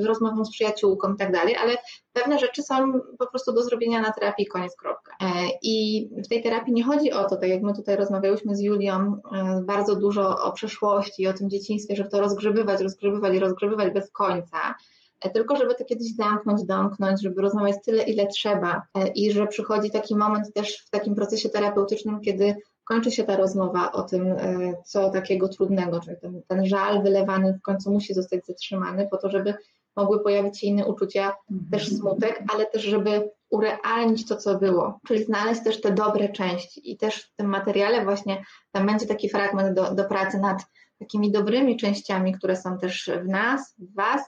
rozmową 0.06 0.44
z 0.44 0.50
przyjaciółką 0.50 1.14
i 1.14 1.16
tak 1.16 1.32
dalej, 1.32 1.56
ale 1.56 1.76
pewne 2.12 2.38
rzeczy 2.38 2.62
są 2.62 2.92
po 3.18 3.26
prostu 3.26 3.52
do 3.52 3.62
zrobienia 3.62 4.00
na 4.00 4.12
terapii, 4.12 4.46
koniec, 4.46 4.76
kropka. 4.76 5.16
E, 5.20 5.26
I 5.62 6.08
w 6.24 6.28
tej 6.28 6.42
terapii 6.42 6.72
nie 6.72 6.84
chodzi 6.84 7.12
o 7.12 7.24
to, 7.24 7.36
tak 7.36 7.48
jak 7.48 7.62
my 7.62 7.74
tutaj 7.74 7.96
rozmawiałyśmy 7.96 8.56
z 8.56 8.60
Julią, 8.60 9.20
e, 9.32 9.62
bardzo 9.66 9.96
dużo 9.96 10.44
o 10.44 10.52
przeszłości 10.52 11.26
o 11.26 11.32
tym 11.32 11.50
dzieciństwie, 11.50 11.96
żeby 11.96 12.10
to 12.10 12.20
rozgrzebywać, 12.20 12.80
rozgrzebywać 12.80 13.34
i 13.34 13.38
rozgrzebywać 13.38 13.92
bez 13.92 14.10
końca, 14.10 14.74
e, 15.20 15.30
tylko 15.30 15.56
żeby 15.56 15.74
to 15.74 15.84
kiedyś 15.84 16.14
zamknąć, 16.16 16.64
domknąć, 16.64 17.22
żeby 17.22 17.42
rozmawiać 17.42 17.76
tyle, 17.84 18.02
ile 18.02 18.26
trzeba 18.26 18.82
i 19.14 19.32
że 19.32 19.46
przychodzi 19.46 19.90
taki 19.90 20.16
moment 20.16 20.54
też 20.54 20.78
w 20.86 20.90
takim 20.90 21.14
procesie 21.14 21.48
terapeutycznym, 21.48 22.20
kiedy 22.20 22.56
kończy 22.86 23.10
się 23.10 23.24
ta 23.24 23.36
rozmowa 23.36 23.92
o 23.92 24.02
tym, 24.02 24.32
e, 24.32 24.74
co 24.84 25.10
takiego 25.10 25.48
trudnego, 25.48 26.00
czyli 26.00 26.16
ten, 26.20 26.42
ten 26.48 26.66
żal 26.66 27.02
wylewany 27.02 27.52
w 27.52 27.62
końcu 27.62 27.92
musi 27.92 28.14
zostać 28.14 28.46
zatrzymany 28.46 29.08
po 29.10 29.16
to, 29.16 29.30
żeby 29.30 29.54
mogły 29.96 30.20
pojawić 30.20 30.60
się 30.60 30.66
inne 30.66 30.86
uczucia, 30.86 31.36
mhm. 31.50 31.70
też 31.70 31.88
smutek, 31.88 32.42
ale 32.54 32.66
też 32.66 32.82
żeby 32.82 33.30
urealnić 33.50 34.28
to, 34.28 34.36
co 34.36 34.58
było, 34.58 35.00
czyli 35.06 35.24
znaleźć 35.24 35.64
też 35.64 35.80
te 35.80 35.92
dobre 35.92 36.28
części 36.28 36.92
i 36.92 36.96
też 36.96 37.22
w 37.22 37.36
tym 37.36 37.46
materiale 37.46 38.04
właśnie 38.04 38.44
tam 38.72 38.86
będzie 38.86 39.06
taki 39.06 39.28
fragment 39.28 39.76
do, 39.76 39.94
do 39.94 40.04
pracy 40.04 40.38
nad 40.38 40.66
takimi 40.98 41.32
dobrymi 41.32 41.76
częściami, 41.76 42.32
które 42.32 42.56
są 42.56 42.78
też 42.78 43.10
w 43.24 43.28
nas, 43.28 43.74
w 43.78 43.94
Was, 43.94 44.20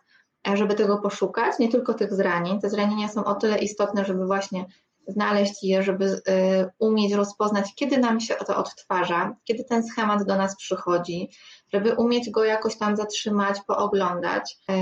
żeby 0.55 0.75
tego 0.75 0.99
poszukać, 0.99 1.59
nie 1.59 1.69
tylko 1.69 1.95
tych 1.95 2.15
zranień. 2.15 2.61
Te 2.61 2.71
zranienia 2.71 3.09
są 3.09 3.25
o 3.25 3.35
tyle 3.35 3.59
istotne, 3.59 4.05
żeby 4.05 4.27
właśnie 4.27 4.67
znaleźć 5.09 5.63
je, 5.63 5.83
żeby 5.83 6.05
y, 6.05 6.21
umieć 6.79 7.13
rozpoznać, 7.13 7.75
kiedy 7.75 7.99
nam 7.99 8.21
się 8.21 8.35
to 8.35 8.57
odtwarza, 8.57 9.37
kiedy 9.45 9.65
ten 9.65 9.85
schemat 9.85 10.25
do 10.25 10.37
nas 10.37 10.57
przychodzi, 10.57 11.31
żeby 11.73 11.95
umieć 11.95 12.31
go 12.31 12.45
jakoś 12.45 12.79
tam 12.79 12.97
zatrzymać, 12.97 13.57
pooglądać. 13.67 14.59
E, 14.71 14.75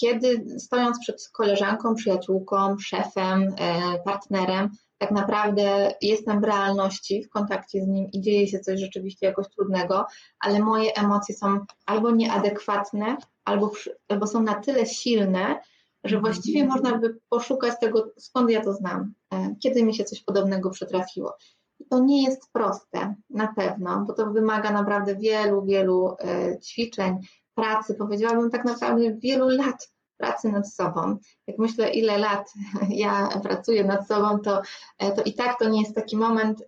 kiedy 0.00 0.44
stojąc 0.58 1.00
przed 1.00 1.28
koleżanką, 1.32 1.94
przyjaciółką, 1.94 2.78
szefem, 2.78 3.54
e, 3.58 3.98
partnerem, 4.04 4.70
tak 4.98 5.10
naprawdę 5.10 5.94
jestem 6.02 6.40
w 6.40 6.44
realności, 6.44 7.24
w 7.24 7.28
kontakcie 7.28 7.82
z 7.82 7.86
nim 7.86 8.06
i 8.12 8.20
dzieje 8.20 8.46
się 8.46 8.58
coś 8.60 8.80
rzeczywiście 8.80 9.26
jakoś 9.26 9.46
trudnego, 9.48 10.06
ale 10.40 10.58
moje 10.58 10.92
emocje 10.92 11.34
są 11.34 11.58
albo 11.86 12.10
nieadekwatne, 12.10 13.16
albo, 13.44 13.70
albo 14.08 14.26
są 14.26 14.42
na 14.42 14.54
tyle 14.54 14.86
silne, 14.86 15.60
że 16.08 16.16
mhm. 16.16 16.34
właściwie 16.34 16.66
można 16.66 16.98
by 16.98 17.18
poszukać 17.28 17.80
tego, 17.80 18.10
skąd 18.16 18.50
ja 18.50 18.64
to 18.64 18.72
znam, 18.72 19.12
e, 19.32 19.54
kiedy 19.62 19.82
mi 19.82 19.94
się 19.94 20.04
coś 20.04 20.22
podobnego 20.22 20.70
przytrafiło. 20.70 21.36
I 21.80 21.84
to 21.86 21.98
nie 21.98 22.22
jest 22.22 22.52
proste, 22.52 23.14
na 23.30 23.52
pewno, 23.56 24.04
bo 24.06 24.12
to 24.12 24.30
wymaga 24.30 24.70
naprawdę 24.70 25.16
wielu, 25.16 25.64
wielu 25.64 26.16
e, 26.20 26.58
ćwiczeń, 26.60 27.18
pracy, 27.54 27.94
powiedziałabym 27.94 28.50
tak 28.50 28.64
naprawdę 28.64 29.14
wielu 29.14 29.48
lat 29.48 29.92
pracy 30.16 30.48
nad 30.48 30.74
sobą. 30.74 31.16
Jak 31.46 31.58
myślę, 31.58 31.90
ile 31.90 32.18
lat 32.18 32.52
ja 32.90 33.28
pracuję 33.42 33.84
nad 33.84 34.08
sobą, 34.08 34.38
to, 34.38 34.62
e, 34.98 35.12
to 35.12 35.22
i 35.22 35.34
tak 35.34 35.58
to 35.58 35.68
nie 35.68 35.80
jest 35.80 35.94
taki 35.94 36.16
moment, 36.16 36.64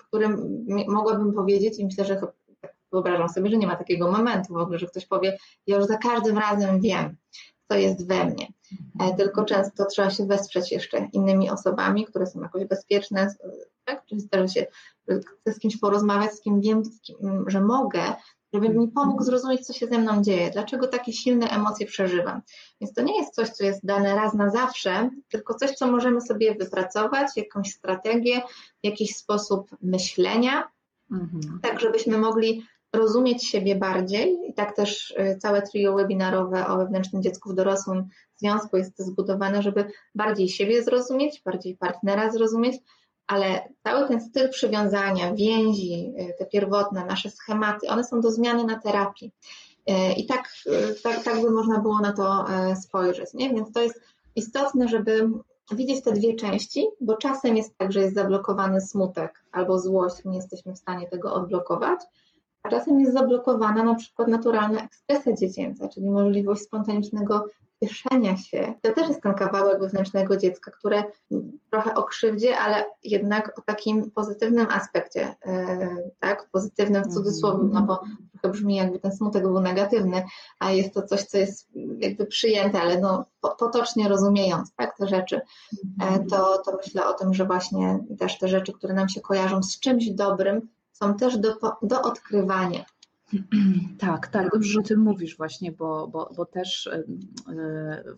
w 0.00 0.06
którym 0.06 0.64
mogłabym 0.88 1.32
powiedzieć, 1.32 1.78
i 1.78 1.84
myślę, 1.84 2.04
że 2.04 2.20
wyobrażam 2.92 3.28
sobie, 3.28 3.50
że 3.50 3.56
nie 3.56 3.66
ma 3.66 3.76
takiego 3.76 4.12
momentu 4.12 4.54
w 4.54 4.56
ogóle, 4.56 4.78
że 4.78 4.86
ktoś 4.86 5.06
powie, 5.06 5.38
ja 5.66 5.76
już 5.76 5.86
za 5.86 5.96
każdym 5.96 6.38
razem 6.38 6.80
wiem 6.80 7.16
co 7.72 7.78
jest 7.78 8.08
we 8.08 8.24
mnie. 8.24 8.46
E, 9.00 9.16
tylko 9.16 9.44
często 9.44 9.84
trzeba 9.84 10.10
się 10.10 10.26
wesprzeć 10.26 10.72
jeszcze 10.72 11.08
innymi 11.12 11.50
osobami, 11.50 12.04
które 12.04 12.26
są 12.26 12.42
jakoś 12.42 12.64
bezpieczne, 12.64 13.34
tak? 13.84 14.06
Czyli 14.06 14.20
zdarza 14.20 14.48
się, 14.48 14.66
z 15.46 15.58
kimś 15.58 15.76
porozmawiać, 15.76 16.32
z 16.32 16.40
kim 16.40 16.60
wiem, 16.60 16.84
z 16.84 17.00
kim, 17.00 17.44
że 17.46 17.60
mogę, 17.60 18.02
żeby 18.52 18.68
mi 18.68 18.88
pomógł 18.88 19.22
zrozumieć, 19.22 19.66
co 19.66 19.72
się 19.72 19.86
ze 19.86 19.98
mną 19.98 20.22
dzieje, 20.22 20.50
dlaczego 20.50 20.88
takie 20.88 21.12
silne 21.12 21.48
emocje 21.48 21.86
przeżywam. 21.86 22.40
Więc 22.80 22.94
to 22.94 23.02
nie 23.02 23.18
jest 23.18 23.34
coś, 23.34 23.50
co 23.50 23.64
jest 23.64 23.86
dane 23.86 24.14
raz 24.14 24.34
na 24.34 24.50
zawsze, 24.50 25.10
tylko 25.28 25.54
coś, 25.54 25.70
co 25.70 25.86
możemy 25.86 26.20
sobie 26.20 26.54
wypracować, 26.54 27.26
jakąś 27.36 27.70
strategię, 27.70 28.42
jakiś 28.82 29.16
sposób 29.16 29.76
myślenia, 29.82 30.68
mhm. 31.10 31.60
tak 31.62 31.80
żebyśmy 31.80 32.18
mogli 32.18 32.66
rozumieć 32.92 33.44
siebie 33.44 33.76
bardziej 33.76 34.38
i 34.48 34.54
tak 34.54 34.76
też 34.76 35.10
y, 35.10 35.38
całe 35.38 35.62
trio 35.62 35.94
webinarowe 35.94 36.66
o 36.66 36.76
wewnętrznym 36.76 37.22
dziecku 37.22 37.50
w 37.50 37.54
dorosłym 37.54 38.08
związku 38.36 38.76
jest 38.76 38.98
zbudowane, 38.98 39.62
żeby 39.62 39.84
bardziej 40.14 40.48
siebie 40.48 40.82
zrozumieć, 40.82 41.42
bardziej 41.44 41.76
partnera 41.76 42.30
zrozumieć, 42.30 42.76
ale 43.26 43.68
cały 43.82 44.08
ten 44.08 44.20
styl 44.20 44.50
przywiązania, 44.50 45.34
więzi, 45.34 46.12
y, 46.20 46.34
te 46.38 46.46
pierwotne, 46.46 47.06
nasze 47.06 47.30
schematy, 47.30 47.88
one 47.88 48.04
są 48.04 48.20
do 48.20 48.30
zmiany 48.30 48.64
na 48.64 48.80
terapii. 48.80 49.32
Y, 49.90 50.12
I 50.16 50.26
tak, 50.26 50.52
tak, 51.02 51.24
tak 51.24 51.42
by 51.42 51.50
można 51.50 51.78
było 51.78 52.00
na 52.00 52.12
to 52.12 52.44
spojrzeć. 52.82 53.34
Nie? 53.34 53.50
Więc 53.50 53.72
to 53.72 53.82
jest 53.82 54.00
istotne, 54.36 54.88
żeby 54.88 55.30
widzieć 55.70 56.04
te 56.04 56.12
dwie 56.12 56.34
części, 56.34 56.86
bo 57.00 57.16
czasem 57.16 57.56
jest 57.56 57.78
tak, 57.78 57.92
że 57.92 58.00
jest 58.00 58.14
zablokowany 58.14 58.80
smutek 58.80 59.44
albo 59.52 59.78
złość, 59.78 60.24
nie 60.24 60.36
jesteśmy 60.36 60.72
w 60.72 60.78
stanie 60.78 61.08
tego 61.08 61.34
odblokować, 61.34 62.00
a 62.62 62.68
czasem 62.68 63.00
jest 63.00 63.12
zablokowana 63.12 63.84
na 63.84 63.94
przykład 63.94 64.28
naturalna 64.28 64.84
ekspresja 64.84 65.34
dziecięca, 65.36 65.88
czyli 65.88 66.10
możliwość 66.10 66.62
spontanicznego 66.62 67.46
cieszenia 67.82 68.36
się. 68.36 68.74
To 68.82 68.92
też 68.92 69.08
jest 69.08 69.22
ten 69.22 69.34
kawałek 69.34 69.80
wewnętrznego 69.80 70.36
dziecka, 70.36 70.70
które 70.70 71.04
trochę 71.70 71.94
o 71.94 72.02
krzywdzie, 72.02 72.58
ale 72.58 72.84
jednak 73.04 73.58
o 73.58 73.62
takim 73.62 74.10
pozytywnym 74.10 74.66
aspekcie, 74.70 75.34
e, 75.46 75.96
tak? 76.20 76.48
Pozytywnym 76.52 77.02
w 77.02 77.14
cudzysłowie, 77.14 77.68
no 77.72 77.82
bo 77.82 78.00
trochę 78.32 78.48
brzmi 78.48 78.76
jakby 78.76 78.98
ten 78.98 79.12
smutek 79.12 79.42
był 79.42 79.60
negatywny, 79.60 80.24
a 80.58 80.70
jest 80.70 80.94
to 80.94 81.02
coś, 81.02 81.22
co 81.22 81.38
jest 81.38 81.68
jakby 81.98 82.26
przyjęte, 82.26 82.80
ale 82.80 83.00
no 83.00 83.24
potocznie 83.58 84.08
rozumiejąc, 84.08 84.74
tak, 84.74 84.96
te 84.96 85.08
rzeczy, 85.08 85.40
e, 86.02 86.24
to, 86.30 86.62
to 86.64 86.76
myślę 86.76 87.06
o 87.06 87.12
tym, 87.12 87.34
że 87.34 87.44
właśnie 87.44 87.98
też 88.18 88.38
te 88.38 88.48
rzeczy, 88.48 88.72
które 88.72 88.94
nam 88.94 89.08
się 89.08 89.20
kojarzą 89.20 89.62
z 89.62 89.80
czymś 89.80 90.10
dobrym, 90.10 90.68
są 90.92 91.16
też 91.16 91.38
do, 91.38 91.56
do 91.82 92.02
odkrywania. 92.02 92.84
Tak, 93.98 94.26
tak, 94.26 94.50
dobrze, 94.52 94.72
że 94.72 94.80
o 94.80 94.82
tym 94.82 95.00
mówisz 95.00 95.36
właśnie, 95.36 95.72
bo, 95.72 96.08
bo, 96.08 96.30
bo 96.36 96.44
też 96.44 96.86
e, 96.86 97.04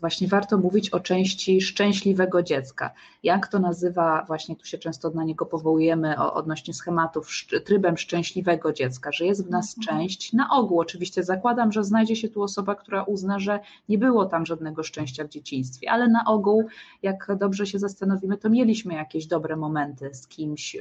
właśnie 0.00 0.28
warto 0.28 0.58
mówić 0.58 0.90
o 0.90 1.00
części 1.00 1.60
szczęśliwego 1.60 2.42
dziecka. 2.42 2.90
Jak 3.22 3.48
to 3.48 3.58
nazywa, 3.58 4.24
właśnie 4.26 4.56
tu 4.56 4.66
się 4.66 4.78
często 4.78 5.10
na 5.10 5.24
niego 5.24 5.46
powołujemy 5.46 6.18
o, 6.18 6.34
odnośnie 6.34 6.74
schematów, 6.74 7.28
trybem 7.64 7.98
szczęśliwego 7.98 8.72
dziecka, 8.72 9.12
że 9.12 9.26
jest 9.26 9.46
w 9.46 9.50
nas 9.50 9.78
mhm. 9.78 9.98
część, 9.98 10.32
na 10.32 10.50
ogół 10.50 10.80
oczywiście 10.80 11.24
zakładam, 11.24 11.72
że 11.72 11.84
znajdzie 11.84 12.16
się 12.16 12.28
tu 12.28 12.42
osoba, 12.42 12.74
która 12.74 13.02
uzna, 13.02 13.38
że 13.38 13.60
nie 13.88 13.98
było 13.98 14.26
tam 14.26 14.46
żadnego 14.46 14.82
szczęścia 14.82 15.24
w 15.24 15.28
dzieciństwie, 15.28 15.90
ale 15.90 16.08
na 16.08 16.24
ogół, 16.24 16.64
jak 17.02 17.28
dobrze 17.38 17.66
się 17.66 17.78
zastanowimy, 17.78 18.38
to 18.38 18.50
mieliśmy 18.50 18.94
jakieś 18.94 19.26
dobre 19.26 19.56
momenty 19.56 20.14
z 20.14 20.28
kimś, 20.28 20.76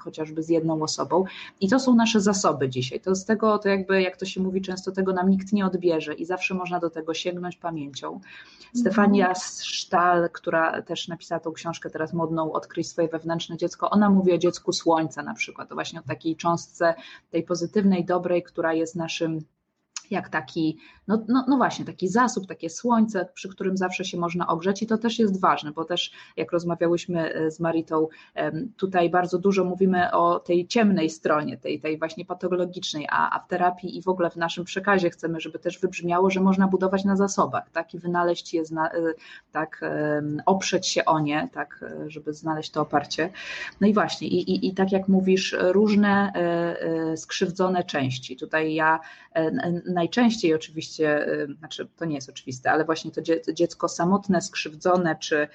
chociażby 0.00 0.42
z 0.42 0.48
jedną 0.48 0.82
osobą 0.82 1.24
i 1.60 1.68
to 1.68 1.80
są 1.80 1.94
nasze 1.94 2.20
zasoby 2.20 2.68
dzisiaj. 2.68 3.00
To 3.00 3.14
z 3.14 3.24
tego, 3.24 3.58
to 3.58 3.69
jakby, 3.70 4.02
jak 4.02 4.16
to 4.16 4.26
się 4.26 4.40
mówi 4.40 4.62
często, 4.62 4.92
tego 4.92 5.12
nam 5.12 5.30
nikt 5.30 5.52
nie 5.52 5.66
odbierze 5.66 6.14
i 6.14 6.24
zawsze 6.24 6.54
można 6.54 6.80
do 6.80 6.90
tego 6.90 7.14
sięgnąć 7.14 7.56
pamięcią. 7.56 8.14
Mhm. 8.14 8.30
Stefania 8.74 9.34
Sztal, 9.62 10.30
która 10.32 10.82
też 10.82 11.08
napisała 11.08 11.40
tą 11.40 11.52
książkę 11.52 11.90
teraz 11.90 12.12
modną 12.12 12.52
Odkryj 12.52 12.84
swoje 12.84 13.08
wewnętrzne 13.08 13.56
dziecko, 13.56 13.90
ona 13.90 14.10
mówi 14.10 14.32
o 14.32 14.38
dziecku 14.38 14.72
słońca 14.72 15.22
na 15.22 15.34
przykład, 15.34 15.68
to 15.68 15.74
właśnie 15.74 16.00
o 16.00 16.02
takiej 16.02 16.36
cząstce 16.36 16.94
tej 17.30 17.42
pozytywnej, 17.42 18.04
dobrej, 18.04 18.42
która 18.42 18.74
jest 18.74 18.96
naszym 18.96 19.40
jak 20.10 20.28
taki, 20.28 20.78
no, 21.08 21.24
no, 21.28 21.44
no, 21.48 21.56
właśnie, 21.56 21.84
taki 21.84 22.08
zasób, 22.08 22.46
takie 22.46 22.70
słońce, 22.70 23.28
przy 23.34 23.48
którym 23.48 23.76
zawsze 23.76 24.04
się 24.04 24.18
można 24.18 24.46
ogrzeć 24.46 24.82
i 24.82 24.86
to 24.86 24.98
też 24.98 25.18
jest 25.18 25.40
ważne, 25.40 25.72
bo 25.72 25.84
też 25.84 26.12
jak 26.36 26.52
rozmawiałyśmy 26.52 27.34
e, 27.34 27.50
z 27.50 27.60
Maritą, 27.60 28.08
tutaj 28.76 29.10
bardzo 29.10 29.38
dużo 29.38 29.64
mówimy 29.64 30.12
o 30.12 30.38
tej 30.38 30.66
ciemnej 30.66 31.10
stronie, 31.10 31.56
tej, 31.56 31.80
tej 31.80 31.98
właśnie 31.98 32.24
patologicznej, 32.24 33.06
a, 33.10 33.30
a 33.30 33.38
w 33.38 33.48
terapii 33.48 33.98
i 33.98 34.02
w 34.02 34.08
ogóle 34.08 34.30
w 34.30 34.36
naszym 34.36 34.64
przekazie 34.64 35.10
chcemy, 35.10 35.40
żeby 35.40 35.58
też 35.58 35.78
wybrzmiało, 35.78 36.30
że 36.30 36.40
można 36.40 36.68
budować 36.68 37.04
na 37.04 37.16
zasobach, 37.16 37.70
tak, 37.70 37.94
i 37.94 37.98
wynaleźć 37.98 38.54
je, 38.54 38.64
zna, 38.64 38.90
e, 38.90 38.94
tak, 39.52 39.80
oprzeć 40.46 40.86
się 40.86 41.04
o 41.04 41.20
nie, 41.20 41.48
tak, 41.52 41.80
e, 41.82 42.10
żeby 42.10 42.32
znaleźć 42.32 42.70
to 42.70 42.80
oparcie. 42.80 43.30
No 43.80 43.86
i 43.86 43.94
właśnie, 43.94 44.28
i, 44.28 44.50
i, 44.50 44.68
i 44.68 44.74
tak 44.74 44.92
jak 44.92 45.08
mówisz, 45.08 45.56
różne 45.60 46.32
skrzywdzone 47.16 47.84
części. 47.84 48.36
Tutaj 48.36 48.74
ja 48.74 49.00
najczęściej 50.00 50.54
oczywiście, 50.54 51.26
znaczy 51.58 51.88
to 51.96 52.04
nie 52.04 52.14
jest 52.14 52.28
oczywiste, 52.30 52.70
ale 52.70 52.84
właśnie 52.84 53.10
to 53.10 53.20
dziecko 53.52 53.88
samotne, 53.88 54.40
skrzywdzone, 54.40 55.16
czy 55.16 55.48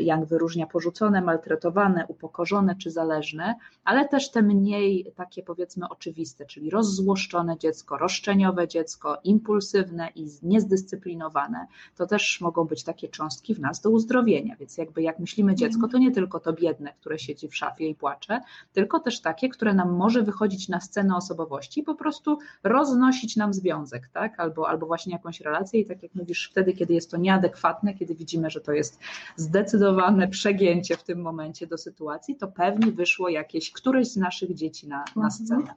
jak 0.00 0.24
wyróżnia 0.24 0.66
porzucone, 0.66 1.22
maltretowane, 1.22 2.06
upokorzone 2.08 2.76
czy 2.76 2.90
zależne, 2.90 3.54
ale 3.84 4.08
też 4.08 4.30
te 4.30 4.42
mniej 4.42 5.12
takie 5.16 5.42
powiedzmy 5.42 5.88
oczywiste, 5.88 6.46
czyli 6.46 6.70
rozzłoszczone 6.70 7.58
dziecko, 7.58 7.98
roszczeniowe 7.98 8.68
dziecko, 8.68 9.18
impulsywne 9.24 10.08
i 10.14 10.28
niezdyscyplinowane, 10.42 11.66
to 11.96 12.06
też 12.06 12.40
mogą 12.40 12.64
być 12.64 12.84
takie 12.84 13.08
cząstki 13.08 13.54
w 13.54 13.60
nas 13.60 13.80
do 13.80 13.90
uzdrowienia. 13.90 14.56
Więc 14.56 14.78
jakby 14.78 15.02
jak 15.02 15.18
myślimy 15.18 15.54
dziecko, 15.54 15.88
to 15.88 15.98
nie 15.98 16.10
tylko 16.10 16.40
to 16.40 16.52
biedne, 16.52 16.92
które 17.00 17.18
siedzi 17.18 17.48
w 17.48 17.56
szafie 17.56 17.88
i 17.88 17.94
płacze, 17.94 18.40
tylko 18.72 19.00
też 19.00 19.20
takie, 19.20 19.48
które 19.48 19.74
nam 19.74 19.92
może 19.96 20.22
wychodzić 20.22 20.68
na 20.68 20.80
scenę 20.80 21.16
osobowości 21.16 21.80
i 21.80 21.82
po 21.82 21.94
prostu 21.94 22.38
roznosić 22.64 23.35
nam 23.36 23.54
związek, 23.54 24.08
tak? 24.08 24.40
Albo, 24.40 24.68
albo 24.68 24.86
właśnie 24.86 25.12
jakąś 25.12 25.40
relację 25.40 25.80
i 25.80 25.86
tak 25.86 26.02
jak 26.02 26.14
mówisz, 26.14 26.48
wtedy, 26.50 26.72
kiedy 26.72 26.94
jest 26.94 27.10
to 27.10 27.16
nieadekwatne, 27.16 27.94
kiedy 27.94 28.14
widzimy, 28.14 28.50
że 28.50 28.60
to 28.60 28.72
jest 28.72 28.98
zdecydowane 29.36 30.28
przegięcie 30.28 30.96
w 30.96 31.02
tym 31.02 31.20
momencie 31.20 31.66
do 31.66 31.78
sytuacji, 31.78 32.36
to 32.36 32.48
pewnie 32.48 32.92
wyszło 32.92 33.28
jakieś, 33.28 33.72
któreś 33.72 34.08
z 34.08 34.16
naszych 34.16 34.54
dzieci 34.54 34.88
na, 34.88 34.96
na 34.96 35.04
mhm. 35.24 35.30
scenę. 35.30 35.74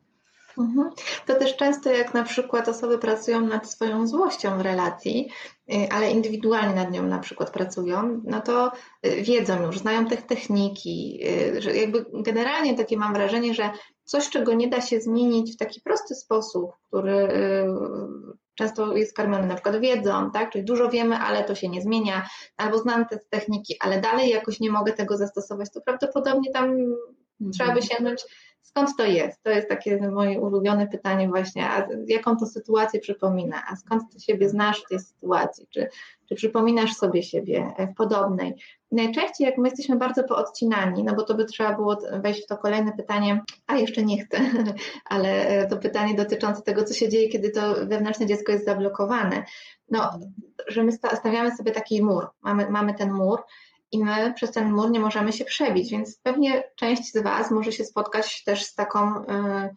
Mhm. 0.58 0.90
To 1.26 1.36
też 1.36 1.56
często 1.56 1.92
jak 1.92 2.14
na 2.14 2.24
przykład 2.24 2.68
osoby 2.68 2.98
pracują 2.98 3.42
nad 3.42 3.72
swoją 3.72 4.08
złością 4.08 4.58
w 4.58 4.62
relacji, 4.62 5.30
y, 5.74 5.88
ale 5.92 6.12
indywidualnie 6.12 6.76
nad 6.76 6.92
nią 6.92 7.04
na 7.04 7.20
przykład 7.20 7.52
pracują, 7.52 8.22
no 8.24 8.42
to 8.42 8.72
y, 9.06 9.22
wiedzą 9.22 9.66
już, 9.66 9.80
znają 9.80 10.06
te 10.06 10.18
techniki, 10.18 11.20
y, 11.58 11.62
że 11.62 11.76
jakby 11.76 12.06
generalnie 12.14 12.76
takie 12.76 12.98
mam 12.98 13.14
wrażenie, 13.14 13.54
że 13.54 13.70
coś, 14.04 14.30
czego 14.30 14.54
nie 14.54 14.68
da 14.68 14.82
się 14.82 15.02
zmienić 15.02 15.54
w 15.54 15.58
taki 15.58 15.82
prosty 15.82 16.16
sposób, 16.16 16.72
który 16.88 17.30
często 18.56 18.98
jest 18.98 19.16
karmiony 19.16 19.48
na 19.48 19.54
przykład 19.54 19.80
wiedzą, 19.80 20.32
tak? 20.32 20.52
Czyli 20.52 20.66
dużo 20.66 20.90
wiemy, 20.90 21.18
ale 21.18 21.44
to 21.44 21.56
się 21.56 21.70
nie 21.70 21.82
zmienia, 21.82 22.30
albo 22.58 22.78
znam 22.78 23.06
te 23.06 23.20
techniki, 23.30 23.76
ale 23.80 24.02
dalej 24.02 24.30
jakoś 24.30 24.60
nie 24.60 24.72
mogę 24.72 24.94
tego 24.94 25.18
zastosować, 25.18 25.70
to 25.74 25.82
prawdopodobnie 25.82 26.52
tam 26.52 26.66
mhm. 26.66 27.52
trzeba 27.54 27.74
by 27.74 27.82
sięgnąć 27.82 28.22
skąd 28.62 28.98
to 28.98 29.06
jest? 29.06 29.44
To 29.44 29.50
jest 29.50 29.70
takie 29.70 29.98
moje 30.12 30.40
ulubione 30.40 30.88
pytanie 30.88 31.28
właśnie, 31.28 31.70
a 31.70 31.88
jaką 32.08 32.38
to 32.38 32.46
sytuację 32.46 33.00
przypomina, 33.00 33.64
a 33.70 33.76
skąd 33.76 34.04
ty 34.14 34.20
siebie 34.20 34.50
znasz 34.50 34.84
w 34.84 34.90
tej 34.90 35.00
sytuacji, 35.00 35.68
czy, 35.70 35.88
czy 36.30 36.36
przypominasz 36.36 36.94
sobie 36.94 37.24
siebie 37.24 37.74
w 37.94 37.96
podobnej. 37.96 38.54
najczęściej 38.92 39.48
jak 39.48 39.58
my 39.58 39.68
jesteśmy 39.68 39.96
bardzo 39.96 40.24
poodcinani, 40.24 41.04
no 41.04 41.16
bo 41.16 41.24
to 41.24 41.36
by 41.36 41.46
trzeba 41.46 41.76
było 41.76 41.98
wejść 42.22 42.44
w 42.44 42.48
to 42.48 42.58
kolejne 42.58 42.92
pytanie, 42.92 43.42
a 43.68 43.78
jeszcze 43.78 44.04
nie 44.04 44.26
chcę, 44.26 44.38
ale 45.06 45.68
to 45.70 45.78
pytanie 45.78 46.16
dotyczące 46.16 46.62
tego, 46.62 46.84
co 46.84 46.94
się 46.94 47.10
dzieje, 47.10 47.30
kiedy 47.30 47.50
to 47.50 47.74
wewnętrzne 47.74 48.26
dziecko 48.26 48.52
jest 48.52 48.66
zablokowane. 48.66 49.44
No, 49.92 50.20
że 50.68 50.84
my 50.84 50.92
stawiamy 50.92 51.56
sobie 51.56 51.72
taki 51.72 52.04
mur, 52.04 52.28
mamy, 52.42 52.70
mamy 52.70 52.94
ten 52.94 53.12
mur, 53.12 53.40
i 53.92 54.04
my 54.04 54.34
przez 54.34 54.52
ten 54.52 54.72
mur 54.72 54.92
nie 54.92 55.00
możemy 55.00 55.34
się 55.34 55.46
przebić, 55.46 55.92
więc 55.92 56.20
pewnie 56.24 56.64
część 56.76 57.14
z 57.14 57.24
Was 57.24 57.52
może 57.52 57.72
się 57.72 57.86
spotkać 57.86 58.44
też 58.44 58.66
z 58.66 58.76
taką, 58.76 59.22
y, 59.22 59.76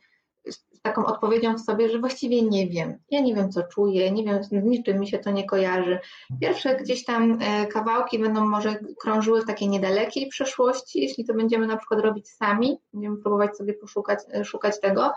z 0.51 0.81
taką 0.83 1.07
odpowiedzią 1.07 1.55
w 1.55 1.61
sobie, 1.61 1.89
że 1.91 1.99
właściwie 1.99 2.43
nie 2.43 2.69
wiem. 2.69 2.99
Ja 3.11 3.21
nie 3.21 3.35
wiem, 3.35 3.53
co 3.53 3.63
czuję, 3.63 4.11
nie 4.11 4.25
wiem, 4.25 4.45
z 4.45 4.53
niczym 4.53 5.01
mi 5.01 5.09
się 5.09 5.19
to 5.19 5.31
nie 5.31 5.47
kojarzy. 5.47 5.99
Pierwsze 6.41 6.77
gdzieś 6.77 7.05
tam 7.05 7.43
y, 7.43 7.67
kawałki 7.67 8.19
będą 8.19 8.47
może 8.47 8.79
krążyły 9.01 9.43
w 9.43 9.47
takiej 9.47 9.69
niedalekiej 9.69 10.29
przeszłości, 10.29 11.01
jeśli 11.01 11.25
to 11.25 11.35
będziemy 11.35 11.67
na 11.67 11.77
przykład 11.77 12.01
robić 12.01 12.29
sami, 12.31 12.79
będziemy 12.93 13.17
próbować 13.17 13.57
sobie 13.57 13.75
poszukać 13.75 14.19
y, 14.41 14.45
szukać 14.45 14.81
tego, 14.81 15.13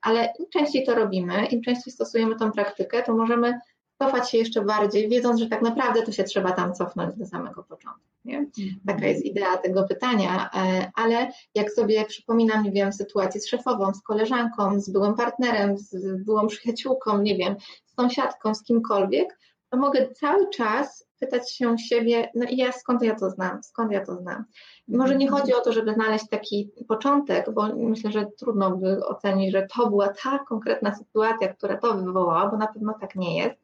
ale 0.00 0.32
im 0.38 0.46
częściej 0.52 0.86
to 0.86 0.94
robimy, 0.94 1.46
im 1.46 1.62
częściej 1.62 1.92
stosujemy 1.92 2.36
tą 2.36 2.52
praktykę, 2.52 3.02
to 3.02 3.14
możemy 3.14 3.58
cofać 3.98 4.30
się 4.30 4.38
jeszcze 4.38 4.62
bardziej, 4.62 5.08
wiedząc, 5.08 5.40
że 5.40 5.46
tak 5.46 5.62
naprawdę 5.62 6.02
to 6.02 6.12
się 6.12 6.24
trzeba 6.24 6.52
tam 6.52 6.74
cofnąć 6.74 7.16
do 7.16 7.26
samego 7.26 7.62
początku. 7.62 8.09
Nie? 8.30 8.46
Taka 8.86 9.06
jest 9.06 9.24
idea 9.24 9.56
tego 9.56 9.84
pytania, 9.84 10.50
e, 10.54 10.90
ale 10.94 11.30
jak 11.54 11.70
sobie 11.70 12.04
przypominam, 12.04 12.64
nie 12.64 12.72
wiem, 12.72 12.92
sytuację 12.92 13.40
z 13.40 13.48
szefową, 13.48 13.94
z 13.94 14.02
koleżanką, 14.02 14.80
z 14.80 14.90
byłym 14.90 15.14
partnerem, 15.14 15.78
z 15.78 16.24
byłą 16.24 16.46
przyjaciółką, 16.46 17.22
nie 17.22 17.36
wiem, 17.36 17.56
z 17.86 17.94
sąsiadką, 17.94 18.54
z 18.54 18.62
kimkolwiek, 18.62 19.38
to 19.70 19.76
mogę 19.76 20.08
cały 20.10 20.50
czas 20.50 21.10
pytać 21.20 21.52
się 21.52 21.78
siebie, 21.78 22.30
no 22.34 22.46
i 22.48 22.56
ja 22.56 22.72
skąd 22.72 23.02
ja 23.02 23.14
to 23.14 23.30
znam, 23.30 23.62
skąd 23.62 23.92
ja 23.92 24.06
to 24.06 24.16
znam. 24.16 24.44
Może 24.88 25.16
nie 25.16 25.28
chodzi 25.28 25.54
o 25.54 25.60
to, 25.60 25.72
żeby 25.72 25.94
znaleźć 25.94 26.28
taki 26.28 26.70
początek, 26.88 27.50
bo 27.54 27.76
myślę, 27.76 28.12
że 28.12 28.26
trudno 28.38 28.76
by 28.76 29.06
ocenić, 29.06 29.52
że 29.52 29.66
to 29.76 29.90
była 29.90 30.08
ta 30.08 30.38
konkretna 30.38 30.94
sytuacja, 30.94 31.54
która 31.54 31.76
to 31.76 31.94
wywołała, 31.94 32.50
bo 32.50 32.56
na 32.56 32.66
pewno 32.66 32.94
tak 33.00 33.16
nie 33.16 33.38
jest, 33.38 33.56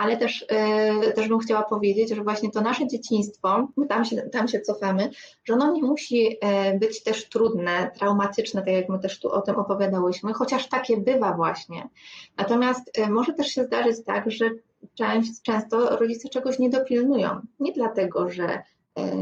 ale 0.00 0.16
też, 0.16 0.46
yy, 1.02 1.12
też 1.12 1.28
bym 1.28 1.38
chciała 1.38 1.62
powiedzieć, 1.62 2.10
że 2.10 2.22
właśnie 2.22 2.50
to 2.50 2.60
nasze 2.60 2.86
dzieciństwo, 2.86 3.68
tam 3.88 4.04
się, 4.04 4.16
tam 4.16 4.48
się 4.48 4.60
cofamy, 4.60 5.10
że 5.44 5.54
ono 5.54 5.72
nie 5.72 5.82
musi 5.82 6.36
e, 6.40 6.78
być 6.78 7.02
też 7.02 7.28
trudne, 7.28 7.90
traumatyczne, 7.98 8.62
tak 8.62 8.74
jak 8.74 8.88
my 8.88 8.98
też 8.98 9.20
tu 9.20 9.30
o 9.32 9.40
tym 9.40 9.56
opowiadałyśmy, 9.56 10.32
chociaż 10.32 10.68
takie 10.68 10.96
bywa 10.96 11.32
właśnie. 11.32 11.88
Natomiast 12.36 12.98
e, 12.98 13.10
może 13.10 13.32
też 13.32 13.48
się 13.48 13.64
zdarzyć 13.64 13.96
tak, 14.04 14.30
że 14.30 14.50
część, 14.94 15.42
często 15.42 15.96
rodzice 15.96 16.28
czegoś 16.28 16.58
nie 16.58 16.70
dopilnują. 16.70 17.40
Nie 17.60 17.72
dlatego, 17.72 18.30
że 18.30 18.62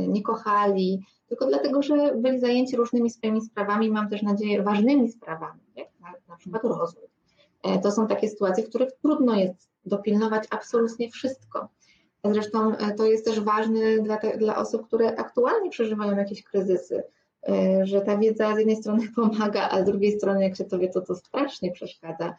nie 0.09 0.23
kochali, 0.23 1.07
tylko 1.29 1.47
dlatego, 1.47 1.83
że 1.83 2.15
byli 2.17 2.41
zajęci 2.41 2.77
różnymi 2.77 3.11
swoimi 3.11 3.41
sprawami, 3.41 3.91
mam 3.91 4.09
też 4.09 4.23
nadzieję, 4.23 4.63
ważnymi 4.63 5.09
sprawami, 5.13 5.61
jak 5.77 5.89
na, 6.01 6.13
na 6.29 6.37
przykład 6.37 6.65
rozwój. 6.65 7.05
To 7.83 7.93
są 7.93 8.07
takie 8.07 8.29
sytuacje, 8.29 8.65
w 8.65 8.69
których 8.69 8.93
trudno 9.03 9.35
jest 9.35 9.69
dopilnować 9.89 10.45
absolutnie 10.51 11.11
wszystko. 11.11 11.69
Zresztą 12.25 12.77
e, 12.77 12.95
to 12.95 13.07
jest 13.07 13.25
też 13.25 13.41
ważne 13.41 13.99
dla, 14.03 14.17
te, 14.17 14.39
dla 14.39 14.57
osób, 14.57 14.87
które 14.87 15.17
aktualnie 15.17 15.71
przeżywają 15.71 16.17
jakieś 16.17 16.43
kryzysy, 16.43 17.03
e, 17.49 17.87
że 17.87 18.01
ta 18.01 18.17
wiedza 18.17 18.55
z 18.55 18.59
jednej 18.59 18.77
strony 18.77 19.09
pomaga, 19.17 19.69
a 19.71 19.83
z 19.83 19.85
drugiej 19.85 20.13
strony, 20.13 20.43
jak 20.43 20.57
się 20.57 20.65
to 20.65 20.79
wie, 20.79 20.89
to 20.89 21.01
to 21.01 21.15
strasznie 21.15 21.73
przeszkadza. 21.73 22.35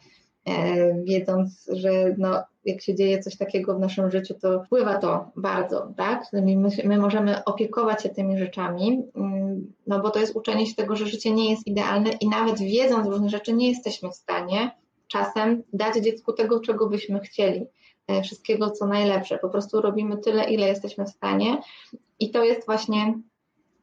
E, 0.48 0.94
wiedząc, 1.04 1.70
że 1.72 2.14
no, 2.18 2.42
jak 2.64 2.82
się 2.82 2.94
dzieje 2.94 3.18
coś 3.18 3.36
takiego 3.36 3.74
w 3.74 3.80
naszym 3.80 4.10
życiu, 4.10 4.34
to 4.34 4.64
wpływa 4.64 4.98
to 4.98 5.30
bardzo, 5.36 5.92
tak? 5.96 6.24
My, 6.32 6.56
my 6.84 6.98
możemy 6.98 7.44
opiekować 7.44 8.02
się 8.02 8.08
tymi 8.08 8.38
rzeczami, 8.38 9.02
mm, 9.14 9.72
no 9.86 10.00
bo 10.00 10.10
to 10.10 10.18
jest 10.18 10.36
uczenie 10.36 10.66
się 10.66 10.74
tego, 10.74 10.96
że 10.96 11.06
życie 11.06 11.32
nie 11.34 11.50
jest 11.50 11.66
idealne 11.66 12.10
i 12.20 12.28
nawet 12.28 12.58
wiedząc 12.58 13.06
różne 13.06 13.28
rzeczy 13.28 13.52
nie 13.52 13.68
jesteśmy 13.68 14.10
w 14.10 14.14
stanie 14.14 14.70
czasem 15.10 15.62
dać 15.72 15.94
dziecku 16.04 16.32
tego, 16.32 16.60
czego 16.60 16.88
byśmy 16.88 17.20
chcieli, 17.20 17.66
e, 18.06 18.22
wszystkiego 18.22 18.70
co 18.70 18.86
najlepsze. 18.86 19.38
Po 19.38 19.48
prostu 19.48 19.80
robimy 19.80 20.18
tyle, 20.18 20.50
ile 20.50 20.68
jesteśmy 20.68 21.04
w 21.04 21.10
stanie 21.10 21.58
i 22.20 22.30
to 22.30 22.44
jest 22.44 22.66
właśnie 22.66 23.14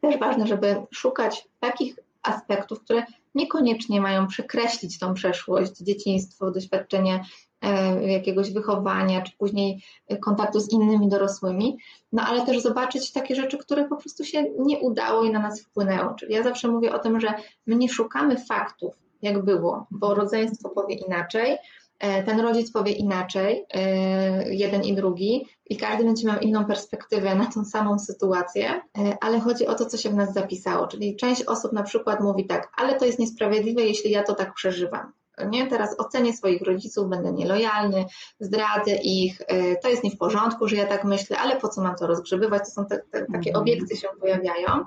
też 0.02 0.18
ważne, 0.18 0.48
żeby 0.48 0.76
szukać 0.92 1.48
takich 1.60 2.00
aspektów, 2.24 2.84
które 2.84 3.04
niekoniecznie 3.36 4.02
mają 4.02 4.28
przekreślić 4.28 5.00
tą 5.00 5.14
przeszłość, 5.14 5.78
dzieciństwo, 5.78 6.52
doświadczenie 6.52 7.24
e, 7.62 8.12
jakiegoś 8.12 8.54
wychowania, 8.54 9.22
czy 9.22 9.38
później 9.38 9.84
kontaktu 10.22 10.60
z 10.60 10.72
innymi 10.72 11.10
dorosłymi, 11.10 11.78
no 12.12 12.24
ale 12.24 12.46
też 12.46 12.60
zobaczyć 12.60 13.12
takie 13.12 13.36
rzeczy, 13.36 13.58
które 13.58 13.88
po 13.88 13.98
prostu 13.98 14.24
się 14.24 14.44
nie 14.60 14.80
udało 14.80 15.24
i 15.24 15.32
na 15.32 15.40
nas 15.40 15.62
wpłynęło. 15.62 16.14
Czyli 16.14 16.34
ja 16.34 16.44
zawsze 16.44 16.68
mówię 16.68 16.96
o 16.96 17.00
tym, 17.00 17.20
że 17.20 17.34
my 17.66 17.76
nie 17.76 17.90
szukamy 17.90 18.38
faktów, 18.46 19.07
jak 19.22 19.46
było, 19.46 19.88
bo 19.92 20.16
rodzeństwo 20.16 20.70
powie 20.70 20.96
inaczej, 20.96 21.58
e, 22.00 22.24
ten 22.24 22.40
rodzic 22.40 22.72
powie 22.72 22.92
inaczej, 22.92 23.66
e, 23.74 24.54
jeden 24.54 24.84
i 24.84 24.96
drugi, 24.96 25.46
i 25.66 25.78
każdy 25.78 26.04
będzie 26.04 26.28
miał 26.28 26.40
inną 26.40 26.66
perspektywę 26.66 27.36
na 27.36 27.46
tą 27.46 27.66
samą 27.66 28.00
sytuację, 28.00 28.82
e, 28.98 29.18
ale 29.22 29.40
chodzi 29.40 29.68
o 29.68 29.76
to, 29.76 29.86
co 29.86 29.98
się 29.98 30.10
w 30.10 30.16
nas 30.16 30.34
zapisało. 30.34 30.88
Czyli 30.88 31.16
część 31.16 31.44
osób 31.44 31.74
na 31.74 31.84
przykład 31.84 32.22
mówi 32.22 32.46
tak, 32.46 32.72
ale 32.78 33.00
to 33.00 33.06
jest 33.06 33.20
niesprawiedliwe, 33.20 33.82
jeśli 33.82 34.12
ja 34.12 34.24
to 34.24 34.36
tak 34.36 34.54
przeżywam. 34.54 35.12
Nie? 35.46 35.68
Teraz 35.68 36.00
ocenię 36.00 36.34
swoich 36.34 36.62
rodziców, 36.62 37.10
będę 37.10 37.32
nielojalny, 37.32 38.06
zdradzę 38.40 38.96
ich, 38.96 39.42
e, 39.48 39.76
to 39.76 39.90
jest 39.90 40.04
nie 40.04 40.12
w 40.12 40.18
porządku, 40.18 40.68
że 40.68 40.76
ja 40.76 40.86
tak 40.86 41.04
myślę, 41.04 41.38
ale 41.38 41.56
po 41.56 41.68
co 41.68 41.82
mam 41.82 41.96
to 41.96 42.08
rozgrzebywać? 42.08 42.64
To 42.64 42.72
są 42.72 42.86
te, 42.86 42.98
te, 42.98 43.20
takie 43.20 43.50
mhm. 43.50 43.56
obiekty 43.56 43.96
się 43.96 44.08
pojawiają. 44.20 44.86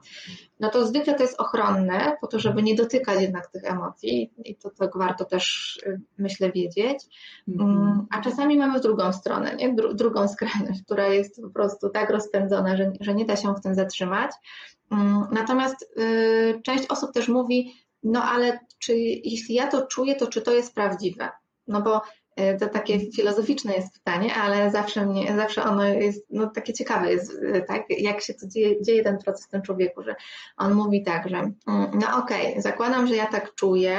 No 0.61 0.71
to 0.71 0.87
zwykle 0.87 1.15
to 1.15 1.23
jest 1.23 1.41
ochronne, 1.41 2.17
po 2.21 2.27
to, 2.27 2.39
żeby 2.39 2.63
nie 2.63 2.75
dotykać 2.75 3.21
jednak 3.21 3.47
tych 3.47 3.65
emocji 3.65 4.33
i 4.45 4.57
to 4.57 4.71
tak 4.71 4.91
warto 4.99 5.25
też, 5.25 5.79
e, 5.87 5.99
myślę, 6.19 6.53
wiedzieć. 6.53 6.99
Mhm. 7.49 7.71
Mm, 7.71 8.07
a 8.11 8.21
czasami 8.21 8.59
mamy 8.59 8.79
w 8.79 8.83
drugą 8.83 9.13
stronę, 9.13 9.57
nie? 9.57 9.75
Dru 9.75 9.95
drugą 9.95 10.29
skrajność, 10.29 10.83
która 10.83 11.09
jest 11.09 11.43
po 11.43 11.51
prostu 11.51 11.89
tak 11.89 12.11
rozpędzona, 12.11 12.77
że, 12.77 12.93
że 13.01 13.15
nie 13.15 13.25
da 13.25 13.37
się 13.37 13.55
w 13.55 13.61
tym 13.61 13.75
zatrzymać. 13.75 14.31
Mm, 14.91 15.27
natomiast 15.33 15.83
y, 15.99 16.61
część 16.63 16.87
osób 16.87 17.13
też 17.13 17.29
mówi, 17.29 17.75
no 18.03 18.25
ale 18.25 18.59
czy 18.79 18.97
jeśli 19.25 19.55
ja 19.55 19.67
to 19.67 19.87
czuję, 19.87 20.15
to 20.15 20.27
czy 20.27 20.43
to 20.43 20.53
jest 20.53 20.75
prawdziwe? 20.75 21.29
No 21.67 21.83
bo 21.83 22.03
y, 22.41 22.59
to 22.61 22.69
takie 22.69 23.13
filozoficzne 23.13 23.75
jest 23.75 23.95
pytanie, 23.95 24.35
ale 24.35 24.71
zawsze 24.71 25.07
mnie, 25.07 25.37
zawsze 25.37 25.63
ono 25.63 25.85
jest, 25.85 26.27
no 26.31 26.47
takie 26.47 26.73
ciekawe 26.73 27.13
jest, 27.13 27.31
y, 27.33 27.65
tak, 27.69 27.85
jak 27.89 28.21
się 28.21 28.35
to 28.35 28.47
dzieje, 28.47 28.83
dzieje 28.83 29.03
ten 29.03 29.19
proces 29.19 29.47
w 29.47 29.51
tym 29.51 29.63
człowieku, 29.63 30.03
że 30.03 30.15
on 30.57 30.75
mówi 30.75 31.05
tak, 31.05 31.29
że 31.29 31.37
mm, 31.37 31.55
no 31.95 32.19
okej, 32.19 32.51
okay, 32.51 32.63
zakładam, 32.63 33.07
że 33.07 33.17
ja 33.17 33.27
tak 33.27 33.55
czuję, 33.55 33.99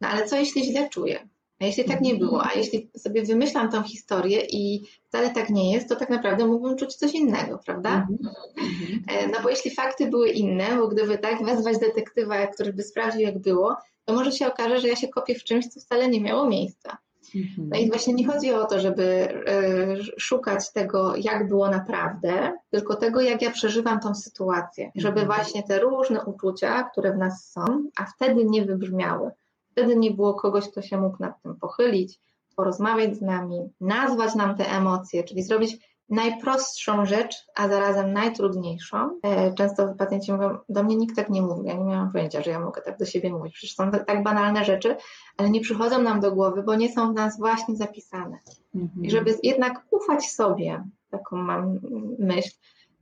no 0.00 0.08
ale 0.08 0.26
co 0.26 0.36
jeśli 0.36 0.64
źle 0.64 0.88
czuję? 0.88 1.28
A 1.60 1.64
jeśli 1.64 1.84
tak 1.84 2.00
nie 2.00 2.14
było, 2.14 2.44
a 2.44 2.52
jeśli 2.54 2.90
sobie 2.96 3.22
wymyślam 3.22 3.70
tą 3.70 3.82
historię 3.82 4.40
i 4.50 4.82
wcale 5.08 5.30
tak 5.30 5.50
nie 5.50 5.72
jest, 5.72 5.88
to 5.88 5.96
tak 5.96 6.10
naprawdę 6.10 6.46
mógłbym 6.46 6.76
czuć 6.76 6.94
coś 6.94 7.14
innego, 7.14 7.58
prawda? 7.66 8.06
Mhm. 8.10 9.04
E, 9.08 9.28
no 9.28 9.38
bo 9.42 9.50
jeśli 9.50 9.70
fakty 9.70 10.06
były 10.06 10.28
inne, 10.28 10.76
bo 10.76 10.88
gdyby 10.88 11.18
tak 11.18 11.44
wezwać 11.44 11.78
detektywa, 11.78 12.46
który 12.46 12.72
by 12.72 12.82
sprawdził, 12.82 13.20
jak 13.20 13.38
było, 13.38 13.76
to 14.04 14.14
może 14.14 14.32
się 14.32 14.46
okaże, 14.46 14.80
że 14.80 14.88
ja 14.88 14.96
się 14.96 15.08
kopię 15.08 15.34
w 15.34 15.44
czymś, 15.44 15.66
co 15.68 15.80
wcale 15.80 16.08
nie 16.08 16.20
miało 16.20 16.48
miejsca. 16.48 16.98
Mhm. 17.34 17.68
No 17.68 17.78
i 17.78 17.88
właśnie 17.88 18.14
nie 18.14 18.26
chodzi 18.26 18.52
o 18.52 18.64
to, 18.64 18.80
żeby 18.80 19.04
e, 19.04 19.96
szukać 20.18 20.72
tego, 20.72 21.16
jak 21.16 21.48
było 21.48 21.70
naprawdę, 21.70 22.52
tylko 22.70 22.96
tego, 22.96 23.20
jak 23.20 23.42
ja 23.42 23.50
przeżywam 23.50 24.00
tą 24.00 24.14
sytuację. 24.14 24.90
Żeby 24.94 25.20
mhm. 25.20 25.26
właśnie 25.26 25.62
te 25.62 25.80
różne 25.80 26.24
uczucia, 26.24 26.82
które 26.82 27.12
w 27.12 27.18
nas 27.18 27.50
są, 27.50 27.64
a 27.96 28.04
wtedy 28.04 28.44
nie 28.44 28.64
wybrzmiały, 28.64 29.30
Wtedy 29.70 29.96
nie 29.96 30.10
było 30.10 30.34
kogoś, 30.34 30.68
kto 30.68 30.82
się 30.82 31.00
mógł 31.00 31.16
nad 31.20 31.42
tym 31.42 31.56
pochylić, 31.56 32.20
porozmawiać 32.56 33.16
z 33.16 33.22
nami, 33.22 33.70
nazwać 33.80 34.34
nam 34.34 34.56
te 34.56 34.70
emocje, 34.70 35.24
czyli 35.24 35.42
zrobić 35.42 35.90
najprostszą 36.10 37.06
rzecz, 37.06 37.46
a 37.54 37.68
zarazem 37.68 38.12
najtrudniejszą. 38.12 39.20
E, 39.22 39.54
często 39.54 39.94
pacjenci 39.98 40.32
mówią, 40.32 40.58
do 40.68 40.82
mnie 40.82 40.96
nikt 40.96 41.16
tak 41.16 41.30
nie 41.30 41.42
mówi, 41.42 41.68
ja 41.68 41.74
nie 41.74 41.84
miałam 41.84 42.12
pojęcia, 42.12 42.42
że 42.42 42.50
ja 42.50 42.60
mogę 42.60 42.82
tak 42.82 42.98
do 42.98 43.06
siebie 43.06 43.32
mówić. 43.32 43.54
Przecież 43.54 43.76
są 43.76 43.90
tak 43.90 44.22
banalne 44.22 44.64
rzeczy, 44.64 44.96
ale 45.36 45.50
nie 45.50 45.60
przychodzą 45.60 46.02
nam 46.02 46.20
do 46.20 46.32
głowy, 46.32 46.62
bo 46.62 46.74
nie 46.74 46.92
są 46.92 47.12
w 47.12 47.14
nas 47.14 47.38
właśnie 47.38 47.76
zapisane. 47.76 48.38
Mhm. 48.74 49.04
I 49.04 49.10
żeby 49.10 49.38
jednak 49.42 49.84
ufać 49.90 50.30
sobie, 50.30 50.84
taką 51.10 51.36
mam 51.36 51.78
myśl, 52.18 52.50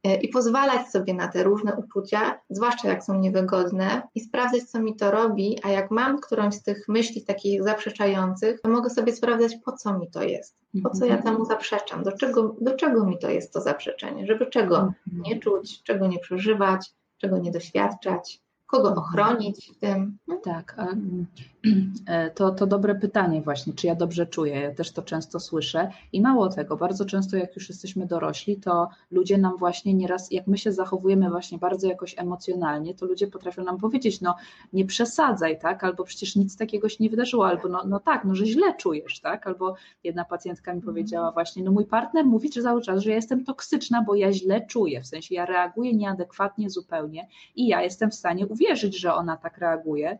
i 0.04 0.28
pozwalać 0.28 0.88
sobie 0.88 1.14
na 1.14 1.28
te 1.28 1.42
różne 1.42 1.76
uczucia, 1.76 2.40
zwłaszcza 2.50 2.88
jak 2.88 3.04
są 3.04 3.18
niewygodne, 3.18 4.02
i 4.14 4.20
sprawdzać, 4.20 4.62
co 4.62 4.80
mi 4.80 4.96
to 4.96 5.10
robi, 5.10 5.58
a 5.62 5.70
jak 5.70 5.90
mam 5.90 6.20
którąś 6.20 6.54
z 6.54 6.62
tych 6.62 6.88
myśli 6.88 7.24
takich 7.24 7.62
zaprzeczających, 7.62 8.60
to 8.60 8.68
mogę 8.68 8.90
sobie 8.90 9.12
sprawdzać, 9.12 9.56
po 9.64 9.72
co 9.72 9.98
mi 9.98 10.10
to 10.10 10.22
jest, 10.22 10.56
po 10.82 10.90
co 10.90 11.04
ja 11.04 11.16
mhm. 11.16 11.34
temu 11.34 11.44
zaprzeczam, 11.44 12.02
do 12.02 12.12
czego, 12.12 12.56
do 12.60 12.76
czego 12.76 13.04
mi 13.04 13.18
to 13.18 13.30
jest 13.30 13.52
to 13.52 13.60
zaprzeczenie, 13.60 14.26
żeby 14.26 14.46
czego 14.46 14.76
mhm. 14.76 14.94
nie 15.06 15.40
czuć, 15.40 15.82
czego 15.82 16.06
nie 16.06 16.18
przeżywać, 16.18 16.90
czego 17.18 17.38
nie 17.38 17.50
doświadczać 17.50 18.40
kogo 18.68 18.94
ochronić 18.94 19.70
w 19.76 19.78
tym? 19.78 20.18
Tak, 20.44 20.76
e, 22.06 22.30
to, 22.30 22.50
to 22.50 22.66
dobre 22.66 22.94
pytanie 22.94 23.42
właśnie, 23.42 23.72
czy 23.72 23.86
ja 23.86 23.94
dobrze 23.94 24.26
czuję, 24.26 24.60
ja 24.60 24.74
też 24.74 24.92
to 24.92 25.02
często 25.02 25.40
słyszę 25.40 25.90
i 26.12 26.20
mało 26.20 26.48
tego, 26.48 26.76
bardzo 26.76 27.04
często 27.04 27.36
jak 27.36 27.56
już 27.56 27.68
jesteśmy 27.68 28.06
dorośli, 28.06 28.56
to 28.56 28.88
ludzie 29.10 29.38
nam 29.38 29.56
właśnie 29.58 29.94
nieraz, 29.94 30.30
jak 30.30 30.46
my 30.46 30.58
się 30.58 30.72
zachowujemy 30.72 31.30
właśnie 31.30 31.58
bardzo 31.58 31.88
jakoś 31.88 32.14
emocjonalnie, 32.18 32.94
to 32.94 33.06
ludzie 33.06 33.26
potrafią 33.26 33.64
nam 33.64 33.78
powiedzieć, 33.78 34.20
no 34.20 34.34
nie 34.72 34.84
przesadzaj, 34.84 35.58
tak, 35.58 35.84
albo 35.84 36.04
przecież 36.04 36.36
nic 36.36 36.56
takiego 36.56 36.88
się 36.88 36.96
nie 37.00 37.10
wydarzyło, 37.10 37.46
albo 37.46 37.68
no, 37.68 37.84
no 37.86 38.00
tak, 38.00 38.24
no 38.24 38.34
że 38.34 38.46
źle 38.46 38.74
czujesz, 38.74 39.20
tak, 39.20 39.46
albo 39.46 39.74
jedna 40.04 40.24
pacjentka 40.24 40.74
mi 40.74 40.82
powiedziała 40.82 41.32
właśnie, 41.32 41.62
no 41.62 41.72
mój 41.72 41.86
partner 41.86 42.24
mówi 42.24 42.52
że 42.52 42.62
cały 42.62 42.82
czas, 42.82 43.02
że 43.02 43.10
ja 43.10 43.16
jestem 43.16 43.44
toksyczna, 43.44 44.02
bo 44.02 44.14
ja 44.14 44.32
źle 44.32 44.66
czuję, 44.66 45.02
w 45.02 45.06
sensie 45.06 45.34
ja 45.34 45.46
reaguję 45.46 45.94
nieadekwatnie 45.94 46.70
zupełnie 46.70 47.28
i 47.56 47.66
ja 47.66 47.82
jestem 47.82 48.10
w 48.10 48.14
stanie 48.14 48.46
uwierzyć, 48.58 49.00
że 49.00 49.14
ona 49.14 49.36
tak 49.36 49.58
reaguje, 49.58 50.18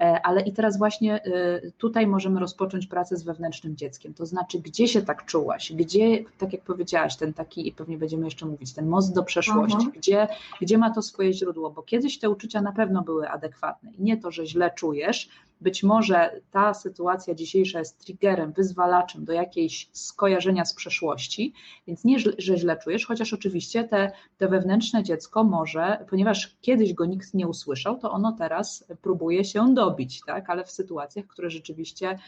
ale 0.00 0.42
i 0.42 0.52
teraz 0.52 0.78
właśnie 0.78 1.24
e, 1.24 1.70
tutaj 1.70 2.06
możemy 2.06 2.40
rozpocząć 2.40 2.86
pracę 2.86 3.16
z 3.16 3.22
wewnętrznym 3.22 3.76
dzieckiem, 3.76 4.14
to 4.14 4.26
znaczy 4.26 4.58
gdzie 4.58 4.88
się 4.88 5.02
tak 5.02 5.24
czułaś, 5.24 5.72
gdzie, 5.72 6.24
tak 6.38 6.52
jak 6.52 6.62
powiedziałaś, 6.62 7.16
ten 7.16 7.34
taki, 7.34 7.68
i 7.68 7.72
pewnie 7.72 7.98
będziemy 7.98 8.24
jeszcze 8.24 8.46
mówić, 8.46 8.74
ten 8.74 8.86
most 8.86 9.14
do 9.14 9.22
przeszłości, 9.22 9.88
gdzie, 9.96 10.28
gdzie 10.60 10.78
ma 10.78 10.90
to 10.90 11.02
swoje 11.02 11.32
źródło, 11.32 11.70
bo 11.70 11.82
kiedyś 11.82 12.18
te 12.18 12.30
uczucia 12.30 12.62
na 12.62 12.72
pewno 12.72 13.02
były 13.02 13.28
adekwatne. 13.28 13.90
I 13.98 14.02
nie 14.02 14.16
to, 14.16 14.30
że 14.30 14.46
źle 14.46 14.70
czujesz, 14.70 15.28
być 15.60 15.82
może 15.82 16.40
ta 16.50 16.74
sytuacja 16.74 17.34
dzisiejsza 17.34 17.78
jest 17.78 18.04
triggerem, 18.04 18.52
wyzwalaczem 18.52 19.24
do 19.24 19.32
jakiejś 19.32 19.88
skojarzenia 19.92 20.64
z 20.64 20.74
przeszłości, 20.74 21.52
więc 21.86 22.04
nie, 22.04 22.18
że 22.18 22.58
źle 22.58 22.76
czujesz, 22.76 23.06
chociaż 23.06 23.32
oczywiście 23.32 23.84
te, 23.84 24.12
te 24.38 24.48
wewnętrzne 24.48 25.02
dziecko 25.02 25.44
może, 25.44 26.04
ponieważ 26.10 26.56
kiedyś 26.60 26.94
go 26.94 27.04
nikt 27.04 27.34
nie 27.34 27.48
usłyszał, 27.48 27.98
to 27.98 28.10
ono 28.10 28.32
teraz 28.32 28.84
próbuje 29.02 29.44
się 29.44 29.74
dobić, 29.90 30.22
tak? 30.26 30.50
ale 30.50 30.64
w 30.64 30.70
sytuacjach, 30.70 31.26
które 31.26 31.50
rzeczywiście 31.50 32.18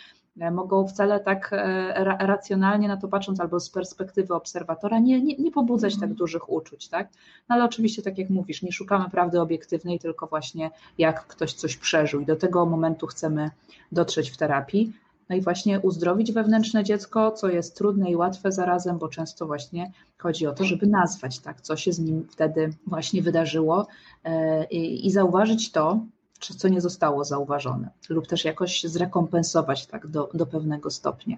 E, 0.40 0.50
mogą 0.50 0.86
wcale 0.86 1.20
tak 1.20 1.50
e, 1.52 2.04
racjonalnie 2.26 2.88
na 2.88 2.96
to 2.96 3.08
patrząc, 3.08 3.40
albo 3.40 3.60
z 3.60 3.70
perspektywy 3.70 4.34
obserwatora, 4.34 4.98
nie, 4.98 5.20
nie, 5.20 5.36
nie 5.36 5.50
pobudzać 5.50 5.94
tak 5.94 6.02
mhm. 6.02 6.16
dużych 6.16 6.50
uczuć, 6.50 6.88
tak? 6.88 7.08
No 7.48 7.54
ale 7.54 7.64
oczywiście, 7.64 8.02
tak 8.02 8.18
jak 8.18 8.30
mówisz, 8.30 8.62
nie 8.62 8.72
szukamy 8.72 9.10
prawdy 9.10 9.40
obiektywnej, 9.40 9.98
tylko 9.98 10.26
właśnie 10.26 10.70
jak 10.98 11.26
ktoś 11.26 11.52
coś 11.52 11.76
przeżył 11.76 12.20
i 12.20 12.26
do 12.26 12.36
tego 12.36 12.66
momentu 12.66 13.06
chcemy 13.06 13.50
dotrzeć 13.92 14.30
w 14.30 14.36
terapii. 14.36 14.92
No 15.28 15.36
i 15.36 15.40
właśnie 15.40 15.80
uzdrowić 15.80 16.32
wewnętrzne 16.32 16.84
dziecko, 16.84 17.30
co 17.30 17.48
jest 17.48 17.76
trudne 17.76 18.10
i 18.10 18.16
łatwe 18.16 18.52
zarazem, 18.52 18.98
bo 18.98 19.08
często 19.08 19.46
właśnie 19.46 19.92
chodzi 20.18 20.46
o 20.46 20.52
to, 20.52 20.64
żeby 20.64 20.86
nazwać, 20.86 21.38
tak, 21.38 21.60
co 21.60 21.76
się 21.76 21.92
z 21.92 21.98
nim 21.98 22.26
wtedy 22.30 22.72
właśnie 22.86 23.22
wydarzyło 23.22 23.86
e, 24.24 24.64
i, 24.64 25.06
i 25.06 25.10
zauważyć 25.10 25.72
to, 25.72 26.00
czy 26.42 26.54
co 26.54 26.68
nie 26.68 26.80
zostało 26.80 27.24
zauważone, 27.24 27.90
lub 28.08 28.26
też 28.26 28.44
jakoś 28.44 28.82
zrekompensować 28.82 29.86
tak 29.86 30.06
do, 30.06 30.28
do 30.34 30.46
pewnego 30.46 30.90
stopnia, 30.90 31.36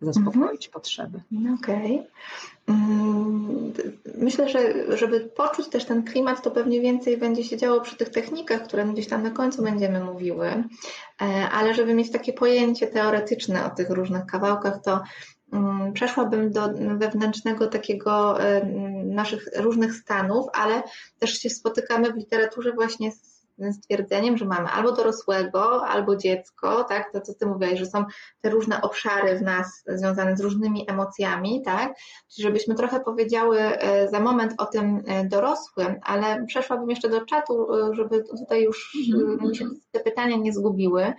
zaspokoić 0.00 0.66
mhm. 0.66 0.72
potrzeby. 0.72 1.20
Okej. 1.62 1.94
Okay. 1.94 2.06
Mm, 2.66 3.72
myślę, 4.18 4.48
że 4.48 4.96
żeby 4.96 5.20
poczuć 5.20 5.68
też 5.68 5.84
ten 5.84 6.04
klimat, 6.04 6.42
to 6.42 6.50
pewnie 6.50 6.80
więcej 6.80 7.16
będzie 7.16 7.44
się 7.44 7.56
działo 7.56 7.80
przy 7.80 7.96
tych 7.96 8.08
technikach, 8.08 8.62
które 8.62 8.84
gdzieś 8.84 9.08
tam 9.08 9.22
na 9.22 9.30
końcu 9.30 9.62
będziemy 9.62 10.04
mówiły, 10.04 10.46
e, 10.46 10.64
ale 11.52 11.74
żeby 11.74 11.94
mieć 11.94 12.10
takie 12.10 12.32
pojęcie 12.32 12.86
teoretyczne 12.86 13.66
o 13.66 13.70
tych 13.70 13.90
różnych 13.90 14.26
kawałkach, 14.26 14.82
to 14.82 15.02
mm, 15.52 15.92
przeszłabym 15.92 16.52
do 16.52 16.68
wewnętrznego 16.98 17.66
takiego 17.66 18.42
e, 18.42 18.66
naszych 19.04 19.48
różnych 19.56 19.94
stanów, 19.94 20.46
ale 20.52 20.82
też 21.18 21.38
się 21.38 21.50
spotykamy 21.50 22.12
w 22.12 22.16
literaturze 22.16 22.72
właśnie 22.72 23.12
z 23.12 23.39
stwierdzeniem, 23.72 24.36
że 24.36 24.44
mamy 24.44 24.68
albo 24.68 24.92
dorosłego, 24.92 25.86
albo 25.86 26.16
dziecko, 26.16 26.84
tak, 26.84 27.12
to 27.12 27.20
co 27.20 27.34
ty 27.34 27.46
mówiłaś, 27.46 27.78
że 27.78 27.86
są 27.86 28.04
te 28.40 28.50
różne 28.50 28.80
obszary 28.80 29.38
w 29.38 29.42
nas 29.42 29.82
związane 29.86 30.36
z 30.36 30.40
różnymi 30.40 30.90
emocjami, 30.90 31.62
tak, 31.64 31.92
czyli 32.34 32.46
żebyśmy 32.46 32.74
trochę 32.74 33.00
powiedziały 33.00 33.58
e, 33.58 34.08
za 34.08 34.20
moment 34.20 34.54
o 34.58 34.66
tym 34.66 35.02
e, 35.06 35.24
dorosłym, 35.24 35.96
ale 36.02 36.44
przeszłabym 36.46 36.90
jeszcze 36.90 37.08
do 37.08 37.26
czatu, 37.26 37.74
e, 37.74 37.94
żeby 37.94 38.24
tutaj 38.24 38.62
już 38.62 38.96
mm 39.14 39.54
się 39.54 39.64
te 39.90 40.00
pytania 40.00 40.36
nie 40.36 40.52
zgubiły, 40.52 41.12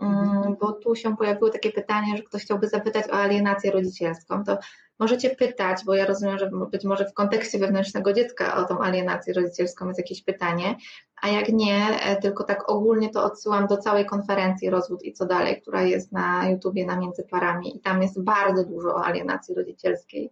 mm, 0.00 0.56
bo 0.60 0.72
tu 0.72 0.94
się 0.94 1.16
pojawiło 1.16 1.50
takie 1.50 1.72
pytanie, 1.72 2.16
że 2.16 2.22
ktoś 2.22 2.42
chciałby 2.42 2.68
zapytać 2.68 3.08
o 3.08 3.12
alienację 3.12 3.70
rodzicielską, 3.70 4.44
to 4.44 4.58
możecie 4.98 5.30
pytać, 5.30 5.84
bo 5.84 5.94
ja 5.94 6.06
rozumiem, 6.06 6.38
że 6.38 6.50
być 6.70 6.84
może 6.84 7.04
w 7.04 7.14
kontekście 7.14 7.58
wewnętrznego 7.58 8.12
dziecka 8.12 8.56
o 8.56 8.64
tą 8.64 8.80
alienację 8.80 9.34
rodzicielską 9.34 9.86
jest 9.88 9.98
jakieś 9.98 10.22
pytanie, 10.22 10.76
a 11.22 11.28
jak 11.28 11.48
nie, 11.48 12.00
e, 12.00 12.16
tylko 12.16 12.44
tak 12.44 12.70
ogólnie 12.70 13.10
to 13.10 13.24
odsyłam 13.24 13.66
do 13.66 13.76
całej 13.76 14.06
konferencji 14.06 14.70
Rozwód 14.70 15.04
i 15.04 15.12
co 15.12 15.26
dalej, 15.26 15.60
która 15.62 15.82
jest 15.82 16.12
na 16.12 16.48
YouTubie 16.48 16.86
na 16.86 16.96
Między 16.96 17.24
Parami 17.30 17.76
i 17.76 17.80
tam 17.80 18.02
jest 18.02 18.22
bardzo 18.22 18.64
dużo 18.64 18.94
o 18.94 19.04
alienacji 19.04 19.54
rodzicielskiej 19.54 20.30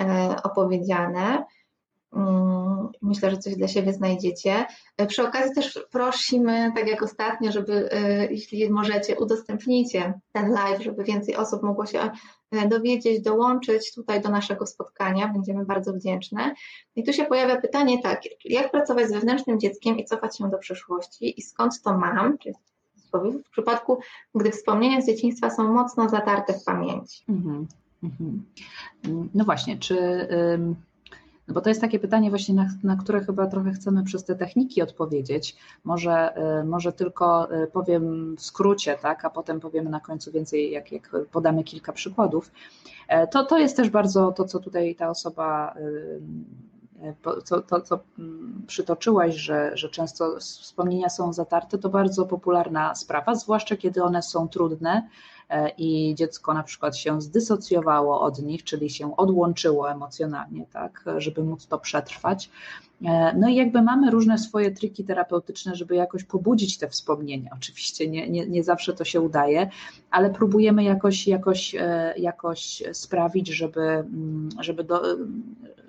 e, 0.00 0.36
opowiedziane. 0.42 1.44
Mm, 2.14 2.88
myślę, 3.02 3.30
że 3.30 3.36
coś 3.36 3.56
dla 3.56 3.68
siebie 3.68 3.92
znajdziecie. 3.92 4.66
E, 4.96 5.06
przy 5.06 5.22
okazji 5.28 5.54
też 5.54 5.86
prosimy, 5.90 6.72
tak 6.74 6.88
jak 6.88 7.02
ostatnio, 7.02 7.52
żeby 7.52 7.88
jeśli 8.30 8.70
możecie, 8.70 9.16
udostępnijcie 9.16 10.14
ten 10.32 10.52
live, 10.52 10.82
żeby 10.82 11.04
więcej 11.04 11.36
osób 11.36 11.62
mogło 11.62 11.86
się 11.86 12.10
dowiedzieć, 12.68 13.22
dołączyć 13.22 13.94
tutaj 13.94 14.20
do 14.20 14.28
naszego 14.28 14.66
spotkania. 14.66 15.28
Będziemy 15.28 15.64
bardzo 15.64 15.92
wdzięczne. 15.92 16.54
I 16.96 17.04
tu 17.04 17.12
się 17.12 17.24
pojawia 17.24 17.60
pytanie 17.60 18.02
tak, 18.02 18.20
jak 18.44 18.70
pracować 18.70 19.08
z 19.08 19.12
wewnętrznym 19.12 19.60
dzieckiem 19.60 19.98
i 19.98 20.04
cofać 20.04 20.38
się 20.38 20.50
do 20.50 20.58
przeszłości 20.58 21.38
i 21.38 21.42
skąd 21.42 21.82
to 21.82 21.98
mam, 21.98 22.38
w 23.44 23.50
przypadku, 23.50 23.98
gdy 24.34 24.50
wspomnienia 24.50 25.00
z 25.00 25.06
dzieciństwa 25.06 25.50
są 25.50 25.72
mocno 25.72 26.08
zatarte 26.08 26.52
w 26.52 26.64
pamięci. 26.64 27.24
Mhm, 27.28 27.66
mhm. 28.02 28.42
No 29.34 29.44
właśnie, 29.44 29.78
czy 29.78 30.28
no 31.48 31.54
bo 31.54 31.60
to 31.60 31.68
jest 31.68 31.80
takie 31.80 31.98
pytanie 31.98 32.30
właśnie, 32.30 32.54
na, 32.54 32.68
na, 32.82 32.96
które 32.96 33.24
chyba 33.24 33.46
trochę 33.46 33.72
chcemy 33.72 34.04
przez 34.04 34.24
te 34.24 34.34
techniki 34.34 34.82
odpowiedzieć. 34.82 35.56
Może, 35.84 36.34
y, 36.60 36.64
może 36.64 36.92
tylko 36.92 37.54
y, 37.62 37.66
powiem 37.66 38.36
w 38.36 38.42
skrócie, 38.42 38.98
tak, 39.02 39.24
a 39.24 39.30
potem 39.30 39.60
powiemy 39.60 39.90
na 39.90 40.00
końcu 40.00 40.32
więcej, 40.32 40.70
jak, 40.70 40.92
jak 40.92 41.10
podamy 41.32 41.64
kilka 41.64 41.92
przykładów. 41.92 42.50
E, 43.08 43.26
to, 43.26 43.44
to 43.44 43.58
jest 43.58 43.76
też 43.76 43.90
bardzo 43.90 44.32
to, 44.32 44.44
co 44.44 44.58
tutaj 44.60 44.94
ta 44.94 45.10
osoba 45.10 45.74
y, 45.76 46.20
to, 47.22 47.62
to, 47.62 47.80
co 47.80 47.98
mm, 48.18 48.62
przytoczyłaś, 48.66 49.34
że, 49.34 49.76
że 49.76 49.88
często 49.88 50.36
wspomnienia 50.40 51.08
są 51.08 51.32
zatarte, 51.32 51.78
to 51.78 51.88
bardzo 51.88 52.26
popularna 52.26 52.94
sprawa, 52.94 53.34
zwłaszcza 53.34 53.76
kiedy 53.76 54.02
one 54.02 54.22
są 54.22 54.48
trudne 54.48 55.08
i 55.78 56.14
dziecko 56.14 56.54
na 56.54 56.62
przykład 56.62 56.96
się 56.96 57.22
zdysocjowało 57.22 58.20
od 58.20 58.38
nich, 58.38 58.64
czyli 58.64 58.90
się 58.90 59.16
odłączyło 59.16 59.90
emocjonalnie, 59.90 60.66
tak, 60.72 61.04
żeby 61.18 61.44
móc 61.44 61.66
to 61.66 61.78
przetrwać. 61.78 62.50
E, 63.02 63.36
no 63.38 63.48
i 63.48 63.54
jakby 63.54 63.82
mamy 63.82 64.10
różne 64.10 64.38
swoje 64.38 64.70
triki 64.70 65.04
terapeutyczne, 65.04 65.74
żeby 65.74 65.96
jakoś 65.96 66.24
pobudzić 66.24 66.78
te 66.78 66.88
wspomnienia. 66.88 67.50
Oczywiście 67.56 68.08
nie, 68.08 68.28
nie, 68.28 68.46
nie 68.46 68.64
zawsze 68.64 68.94
to 68.94 69.04
się 69.04 69.20
udaje, 69.20 69.70
ale 70.10 70.30
próbujemy 70.30 70.84
jakoś, 70.84 71.26
jakoś, 71.26 71.74
e, 71.74 72.14
jakoś 72.18 72.82
sprawić, 72.92 73.48
żeby, 73.48 73.80
mm, 73.80 74.48
żeby 74.60 74.84
do, 74.84 75.02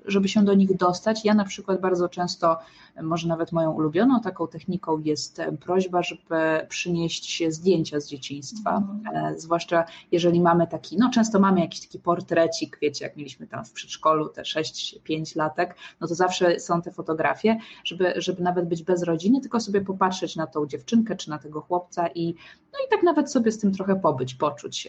żeby 0.05 0.27
się 0.27 0.43
do 0.43 0.53
nich 0.53 0.77
dostać. 0.77 1.25
Ja 1.25 1.33
na 1.33 1.45
przykład 1.45 1.81
bardzo 1.81 2.09
często, 2.09 2.57
może 3.03 3.27
nawet 3.27 3.51
moją 3.51 3.71
ulubioną 3.71 4.21
taką 4.21 4.47
techniką 4.47 4.99
jest 4.99 5.41
prośba, 5.59 6.03
żeby 6.03 6.65
przynieść 6.69 7.43
zdjęcia 7.49 7.99
z 7.99 8.07
dzieciństwa, 8.07 8.77
mhm. 8.77 9.39
zwłaszcza 9.39 9.85
jeżeli 10.11 10.41
mamy 10.41 10.67
taki, 10.67 10.97
no 10.97 11.09
często 11.09 11.39
mamy 11.39 11.61
jakiś 11.61 11.81
taki 11.81 11.99
portrecik, 11.99 12.77
wiecie, 12.81 13.05
jak 13.05 13.17
mieliśmy 13.17 13.47
tam 13.47 13.65
w 13.65 13.71
przedszkolu 13.71 14.29
te 14.29 14.41
6-5 14.41 15.37
latek, 15.37 15.75
no 16.01 16.07
to 16.07 16.15
zawsze 16.15 16.59
są 16.59 16.81
te 16.81 16.91
fotografie, 16.95 17.57
żeby, 17.83 18.13
żeby 18.15 18.43
nawet 18.43 18.67
być 18.67 18.83
bez 18.83 19.03
rodziny, 19.03 19.41
tylko 19.41 19.59
sobie 19.59 19.81
popatrzeć 19.81 20.35
na 20.35 20.47
tą 20.47 20.67
dziewczynkę 20.67 21.15
czy 21.15 21.29
na 21.29 21.37
tego 21.37 21.61
chłopca 21.61 22.07
i, 22.07 22.35
no 22.73 22.79
i 22.87 22.89
tak 22.91 23.03
nawet 23.03 23.31
sobie 23.31 23.51
z 23.51 23.59
tym 23.59 23.71
trochę 23.71 23.95
pobyć, 23.95 24.35
poczuć, 24.35 24.87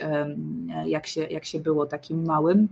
jak 0.86 1.06
się, 1.06 1.24
jak 1.24 1.44
się 1.44 1.60
było 1.60 1.86
takim 1.86 2.26
małym 2.26 2.68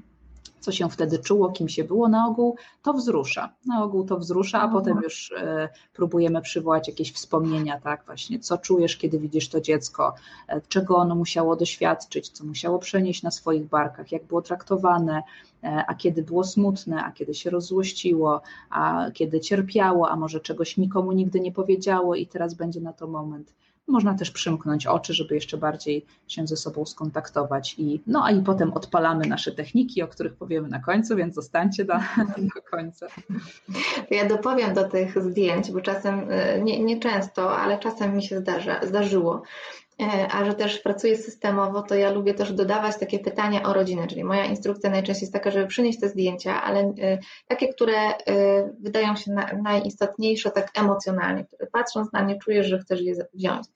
co 0.64 0.72
się 0.72 0.90
wtedy 0.90 1.18
czuło, 1.18 1.52
kim 1.52 1.68
się 1.68 1.84
było, 1.84 2.08
na 2.08 2.26
ogół 2.26 2.56
to 2.82 2.92
wzrusza. 2.92 3.52
Na 3.66 3.84
ogół 3.84 4.04
to 4.04 4.16
wzrusza, 4.16 4.60
a 4.60 4.68
potem 4.68 5.00
już 5.02 5.32
e, 5.32 5.68
próbujemy 5.94 6.42
przywołać 6.42 6.88
jakieś 6.88 7.12
wspomnienia, 7.12 7.80
tak, 7.80 8.02
właśnie, 8.06 8.38
co 8.38 8.58
czujesz, 8.58 8.96
kiedy 8.96 9.18
widzisz 9.18 9.48
to 9.48 9.60
dziecko, 9.60 10.14
e, 10.48 10.60
czego 10.68 10.96
ono 10.96 11.14
musiało 11.14 11.56
doświadczyć, 11.56 12.28
co 12.28 12.44
musiało 12.44 12.78
przenieść 12.78 13.22
na 13.22 13.30
swoich 13.30 13.68
barkach, 13.68 14.12
jak 14.12 14.24
było 14.24 14.42
traktowane, 14.42 15.22
e, 15.62 15.84
a 15.86 15.94
kiedy 15.94 16.22
było 16.22 16.44
smutne, 16.44 17.04
a 17.04 17.12
kiedy 17.12 17.34
się 17.34 17.50
rozzłościło, 17.50 18.40
a 18.70 19.06
kiedy 19.14 19.40
cierpiało, 19.40 20.10
a 20.10 20.16
może 20.16 20.40
czegoś 20.40 20.76
nikomu 20.76 21.12
nigdy 21.12 21.40
nie 21.40 21.52
powiedziało 21.52 22.14
i 22.14 22.26
teraz 22.26 22.54
będzie 22.54 22.80
na 22.80 22.92
to 22.92 23.06
moment. 23.06 23.52
Można 23.88 24.14
też 24.14 24.30
przymknąć 24.30 24.86
oczy, 24.86 25.14
żeby 25.14 25.34
jeszcze 25.34 25.56
bardziej 25.56 26.06
się 26.28 26.46
ze 26.46 26.56
sobą 26.56 26.86
skontaktować. 26.86 27.74
I, 27.78 28.00
no 28.06 28.24
a 28.24 28.30
i 28.30 28.42
potem 28.42 28.72
odpalamy 28.72 29.26
nasze 29.26 29.52
techniki, 29.52 30.02
o 30.02 30.08
których 30.08 30.34
powiemy 30.34 30.68
na 30.68 30.78
końcu, 30.78 31.16
więc 31.16 31.34
zostańcie 31.34 31.84
do, 31.84 31.94
do 32.54 32.62
końca. 32.70 33.06
Ja 34.10 34.28
dopowiem 34.28 34.74
do 34.74 34.88
tych 34.88 35.22
zdjęć, 35.22 35.70
bo 35.70 35.80
czasem, 35.80 36.30
y, 36.30 36.62
nie, 36.62 36.84
nie 36.84 37.00
często, 37.00 37.56
ale 37.56 37.78
czasem 37.78 38.16
mi 38.16 38.22
się 38.22 38.38
zdarza, 38.38 38.80
zdarzyło, 38.86 39.42
a 40.30 40.44
że 40.44 40.54
też 40.54 40.78
pracuję 40.78 41.16
systemowo, 41.16 41.82
to 41.82 41.94
ja 41.94 42.10
lubię 42.10 42.34
też 42.34 42.52
dodawać 42.52 42.96
takie 42.98 43.18
pytania 43.18 43.62
o 43.62 43.72
rodzinę, 43.72 44.06
czyli 44.06 44.24
moja 44.24 44.44
instrukcja 44.44 44.90
najczęściej 44.90 45.24
jest 45.24 45.32
taka, 45.32 45.50
żeby 45.50 45.66
przynieść 45.66 46.00
te 46.00 46.08
zdjęcia, 46.08 46.62
ale 46.62 46.80
e, 46.80 47.18
takie, 47.48 47.68
które 47.68 47.98
e, 47.98 48.72
wydają 48.80 49.16
się 49.16 49.32
najistotniejsze 49.62 50.50
tak 50.50 50.70
emocjonalnie, 50.78 51.46
patrząc 51.72 52.12
na 52.12 52.22
nie 52.22 52.38
czujesz, 52.38 52.66
że 52.66 52.78
chcesz 52.78 53.00
je 53.00 53.14
wziąć. 53.34 53.66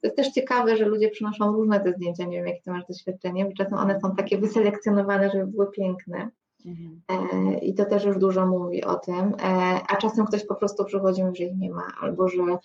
To 0.00 0.06
jest 0.06 0.16
też 0.16 0.32
ciekawe, 0.32 0.76
że 0.76 0.84
ludzie 0.84 1.08
przynoszą 1.08 1.52
różne 1.52 1.80
te 1.80 1.92
zdjęcia, 1.92 2.24
nie 2.24 2.36
wiem 2.36 2.46
jakie 2.46 2.62
ty 2.62 2.70
masz 2.70 2.86
doświadczenie, 2.86 3.44
bo 3.44 3.52
czasem 3.52 3.78
one 3.78 4.00
są 4.00 4.16
takie 4.16 4.38
wyselekcjonowane, 4.38 5.30
żeby 5.30 5.46
były 5.46 5.70
piękne. 5.70 6.30
Mhm. 6.66 7.58
I 7.60 7.74
to 7.74 7.84
też 7.84 8.04
już 8.04 8.18
dużo 8.18 8.46
mówi 8.46 8.84
o 8.84 8.94
tym. 8.94 9.34
A 9.88 9.96
czasem 9.96 10.26
ktoś 10.26 10.46
po 10.46 10.54
prostu 10.54 10.84
przychodzi 10.84 11.22
że 11.32 11.44
ich 11.44 11.56
nie 11.56 11.70
ma, 11.70 11.92
albo 12.00 12.28
że 12.28 12.42
mhm. 12.42 12.60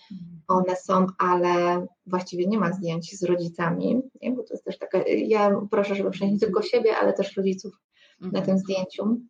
one 0.48 0.76
są, 0.76 1.06
ale 1.18 1.86
właściwie 2.06 2.46
nie 2.46 2.58
ma 2.58 2.72
zdjęć 2.72 3.18
z 3.18 3.22
rodzicami, 3.24 4.02
nie? 4.22 4.32
bo 4.32 4.42
to 4.42 4.54
jest 4.54 4.64
też 4.64 4.78
taka, 4.78 4.98
ja 5.06 5.60
proszę, 5.70 5.94
żeby 5.94 6.10
przynieść 6.10 6.40
tylko 6.40 6.62
siebie, 6.62 6.96
ale 6.96 7.12
też 7.12 7.36
rodziców 7.36 7.72
na 8.20 8.26
mhm. 8.26 8.46
tym 8.46 8.58
zdjęciu. 8.58 9.20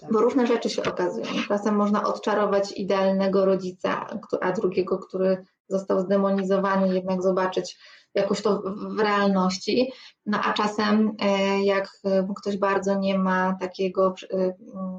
Tak. 0.00 0.12
Bo 0.12 0.20
różne 0.20 0.46
rzeczy 0.46 0.70
się 0.70 0.82
okazują. 0.82 1.26
Czasem 1.48 1.76
można 1.76 2.04
odczarować 2.04 2.72
idealnego 2.72 3.44
rodzica, 3.44 4.06
a 4.40 4.52
drugiego, 4.52 4.98
który 4.98 5.44
został 5.68 6.00
zdemonizowany, 6.00 6.94
jednak 6.94 7.22
zobaczyć 7.22 7.78
jakoś 8.14 8.42
to 8.42 8.62
w 8.76 9.00
realności. 9.00 9.92
No 10.26 10.40
a 10.44 10.52
czasem, 10.52 11.12
e, 11.20 11.64
jak 11.64 12.00
ktoś 12.36 12.56
bardzo 12.56 12.98
nie 12.98 13.18
ma 13.18 13.56
takiego 13.60 14.14
e, 14.32 14.54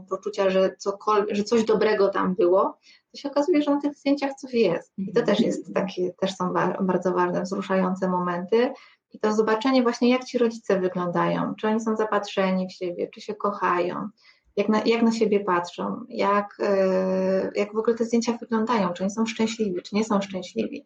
poczucia, 0.10 0.50
że, 0.50 0.76
że 1.32 1.44
coś 1.44 1.66
dobrego 1.66 2.10
tam 2.10 2.36
było, 2.36 2.78
to 3.12 3.18
się 3.22 3.32
okazuje, 3.32 3.62
że 3.62 3.72
na 3.72 3.82
tych 3.82 3.96
zdjęciach 3.96 4.34
coś 4.34 4.54
jest. 4.54 4.94
I 4.98 5.14
to 5.14 5.22
też 5.22 5.40
jest 5.40 5.74
takie, 5.74 6.14
też 6.14 6.36
są 6.36 6.54
bardzo 6.82 7.14
ważne, 7.14 7.42
wzruszające 7.42 8.10
momenty. 8.10 8.74
I 9.14 9.20
to 9.20 9.34
zobaczenie 9.34 9.84
właśnie, 9.84 10.10
jak 10.10 10.24
ci 10.24 10.38
rodzice 10.38 10.80
wyglądają, 10.80 11.56
czy 11.56 11.68
oni 11.68 11.82
są 11.82 11.96
zapatrzeni 11.96 12.68
w 12.68 12.72
siebie, 12.72 13.10
czy 13.14 13.22
się 13.22 13.36
kochają, 13.36 14.10
jak 14.56 14.70
na, 14.70 14.82
jak 14.86 15.02
na 15.02 15.12
siebie 15.12 15.40
patrzą, 15.40 16.06
jak, 16.10 16.58
e, 16.60 17.52
jak 17.56 17.74
w 17.74 17.78
ogóle 17.78 17.96
te 17.96 18.06
zdjęcia 18.06 18.38
wyglądają, 18.38 18.94
czy 18.94 19.04
oni 19.04 19.12
są 19.12 19.26
szczęśliwi, 19.26 19.82
czy 19.82 19.96
nie 19.96 20.04
są 20.04 20.22
szczęśliwi. 20.22 20.86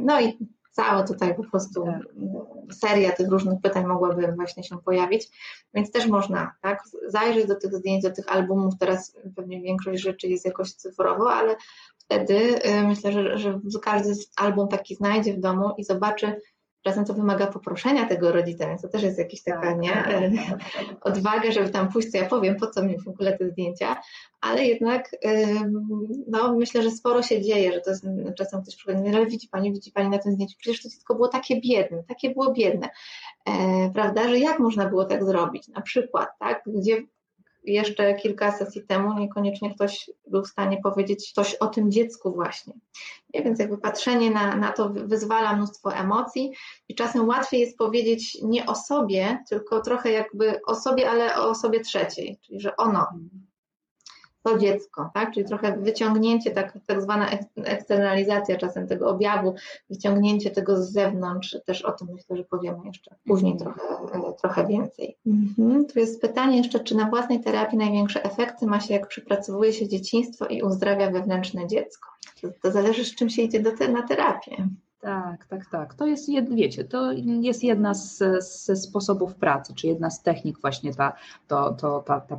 No 0.00 0.20
i 0.20 0.38
cała 0.76 1.02
tutaj 1.02 1.34
po 1.34 1.44
prostu 1.44 1.84
tak. 1.84 2.02
seria 2.74 3.12
tych 3.12 3.28
różnych 3.28 3.60
pytań 3.60 3.86
mogłaby 3.86 4.32
właśnie 4.36 4.64
się 4.64 4.78
pojawić, 4.78 5.28
więc 5.74 5.90
też 5.90 6.06
można 6.06 6.52
tak, 6.60 6.82
zajrzeć 7.06 7.46
do 7.46 7.54
tych 7.54 7.74
zdjęć, 7.74 8.02
do 8.02 8.10
tych 8.10 8.32
albumów, 8.32 8.74
teraz 8.80 9.16
pewnie 9.36 9.60
większość 9.62 10.02
rzeczy 10.02 10.28
jest 10.28 10.44
jakoś 10.44 10.72
cyfrowo, 10.72 11.32
ale 11.32 11.56
wtedy 11.98 12.34
y, 12.66 12.82
myślę, 12.82 13.12
że, 13.12 13.38
że 13.38 13.60
każdy 13.82 14.14
album 14.36 14.68
taki 14.68 14.94
znajdzie 14.94 15.34
w 15.34 15.40
domu 15.40 15.74
i 15.78 15.84
zobaczy, 15.84 16.40
Czasem 16.86 17.04
to 17.04 17.14
wymaga 17.14 17.46
poproszenia 17.46 18.08
tego 18.08 18.32
rodzica, 18.32 18.66
więc 18.66 18.82
to 18.82 18.88
też 18.88 19.02
jest 19.02 19.18
jakaś 19.18 19.42
taka 19.42 19.60
tak, 19.60 19.78
nie, 19.78 19.90
tak, 19.90 20.06
tak, 20.06 20.96
odwaga, 21.12 21.52
żeby 21.52 21.70
tam 21.70 21.88
pójść, 21.88 22.10
co 22.10 22.18
ja 22.18 22.26
powiem, 22.26 22.56
po 22.56 22.66
co 22.66 22.82
mi 22.82 23.00
w 23.00 23.08
ogóle 23.08 23.38
te 23.38 23.48
zdjęcia, 23.48 23.96
ale 24.40 24.66
jednak 24.66 25.10
no, 26.28 26.54
myślę, 26.54 26.82
że 26.82 26.90
sporo 26.90 27.22
się 27.22 27.42
dzieje, 27.42 27.72
że 27.72 27.80
to 27.80 27.90
jest 27.90 28.06
czasem 28.38 28.62
ktoś 28.62 28.76
przychodzi, 28.76 29.08
ale 29.08 29.26
widzi 29.26 29.48
Pani, 29.48 29.72
widzi 29.72 29.92
Pani 29.92 30.08
na 30.10 30.18
tym 30.18 30.32
zdjęciu, 30.32 30.56
przecież 30.58 30.82
to 30.82 30.88
dziecko 30.88 31.14
było 31.14 31.28
takie 31.28 31.60
biedne, 31.60 32.04
takie 32.08 32.30
było 32.30 32.52
biedne, 32.52 32.88
e, 33.48 33.90
prawda, 33.94 34.28
że 34.28 34.38
jak 34.38 34.58
można 34.58 34.86
było 34.88 35.04
tak 35.04 35.24
zrobić, 35.24 35.68
na 35.68 35.80
przykład, 35.80 36.28
tak, 36.38 36.62
gdzie 36.66 37.02
jeszcze 37.66 38.14
kilka 38.14 38.52
sesji 38.52 38.82
temu 38.82 39.18
niekoniecznie 39.18 39.74
ktoś 39.74 40.10
był 40.26 40.42
w 40.42 40.48
stanie 40.48 40.80
powiedzieć 40.82 41.32
coś 41.32 41.54
o 41.54 41.66
tym 41.66 41.90
dziecku 41.90 42.32
właśnie. 42.32 42.74
Nie? 43.34 43.42
Więc 43.42 43.58
jakby 43.58 43.78
patrzenie 43.78 44.30
na, 44.30 44.56
na 44.56 44.72
to 44.72 44.90
wyzwala 44.90 45.56
mnóstwo 45.56 45.94
emocji 45.94 46.52
i 46.88 46.94
czasem 46.94 47.28
łatwiej 47.28 47.60
jest 47.60 47.78
powiedzieć 47.78 48.38
nie 48.42 48.66
o 48.66 48.74
sobie, 48.74 49.44
tylko 49.48 49.80
trochę 49.80 50.10
jakby 50.10 50.60
o 50.66 50.74
sobie, 50.74 51.10
ale 51.10 51.36
o 51.36 51.50
osobie 51.50 51.80
trzeciej, 51.80 52.38
czyli 52.42 52.60
że 52.60 52.76
ono 52.76 53.06
to 54.46 54.58
dziecko, 54.58 55.10
tak? 55.14 55.34
Czyli 55.34 55.46
trochę 55.46 55.76
wyciągnięcie, 55.76 56.50
tak, 56.50 56.78
tak 56.86 57.02
zwana 57.02 57.28
eksternalizacja 57.56 58.56
czasem 58.56 58.86
tego 58.86 59.10
objawu, 59.10 59.54
wyciągnięcie 59.90 60.50
tego 60.50 60.82
z 60.82 60.92
zewnątrz, 60.92 61.56
też 61.64 61.82
o 61.82 61.92
tym 61.92 62.08
myślę, 62.12 62.36
że 62.36 62.44
powiemy 62.44 62.78
jeszcze 62.86 63.14
później 63.26 63.52
mhm. 63.52 63.74
trochę, 63.74 64.32
trochę 64.32 64.66
więcej. 64.66 65.16
Mhm. 65.26 65.86
Tu 65.86 65.98
jest 65.98 66.20
pytanie 66.20 66.56
jeszcze, 66.56 66.80
czy 66.80 66.96
na 66.96 67.10
własnej 67.10 67.40
terapii 67.40 67.78
największe 67.78 68.24
efekty 68.24 68.66
ma 68.66 68.80
się, 68.80 68.94
jak 68.94 69.08
przypracowuje 69.08 69.72
się 69.72 69.88
dzieciństwo 69.88 70.46
i 70.46 70.62
uzdrawia 70.62 71.10
wewnętrzne 71.10 71.66
dziecko? 71.66 72.10
To, 72.42 72.48
to 72.62 72.70
zależy, 72.70 73.04
z 73.04 73.14
czym 73.14 73.30
się 73.30 73.42
idzie 73.42 73.60
do 73.60 73.72
te, 73.76 73.88
na 73.88 74.02
terapię. 74.02 74.68
Tak, 75.00 75.46
tak, 75.46 75.66
tak. 75.70 75.94
To 75.94 76.06
jest, 76.06 76.28
wiecie, 76.54 76.84
to 76.84 77.12
jest 77.40 77.64
jedna 77.64 77.94
z, 77.94 78.18
ze 78.64 78.76
sposobów 78.76 79.34
pracy, 79.34 79.74
czy 79.74 79.86
jedna 79.86 80.10
z 80.10 80.22
technik 80.22 80.60
właśnie 80.60 80.94
ta, 80.94 81.12
to, 81.48 81.72
to, 81.74 82.00
ta, 82.00 82.20
ta 82.20 82.36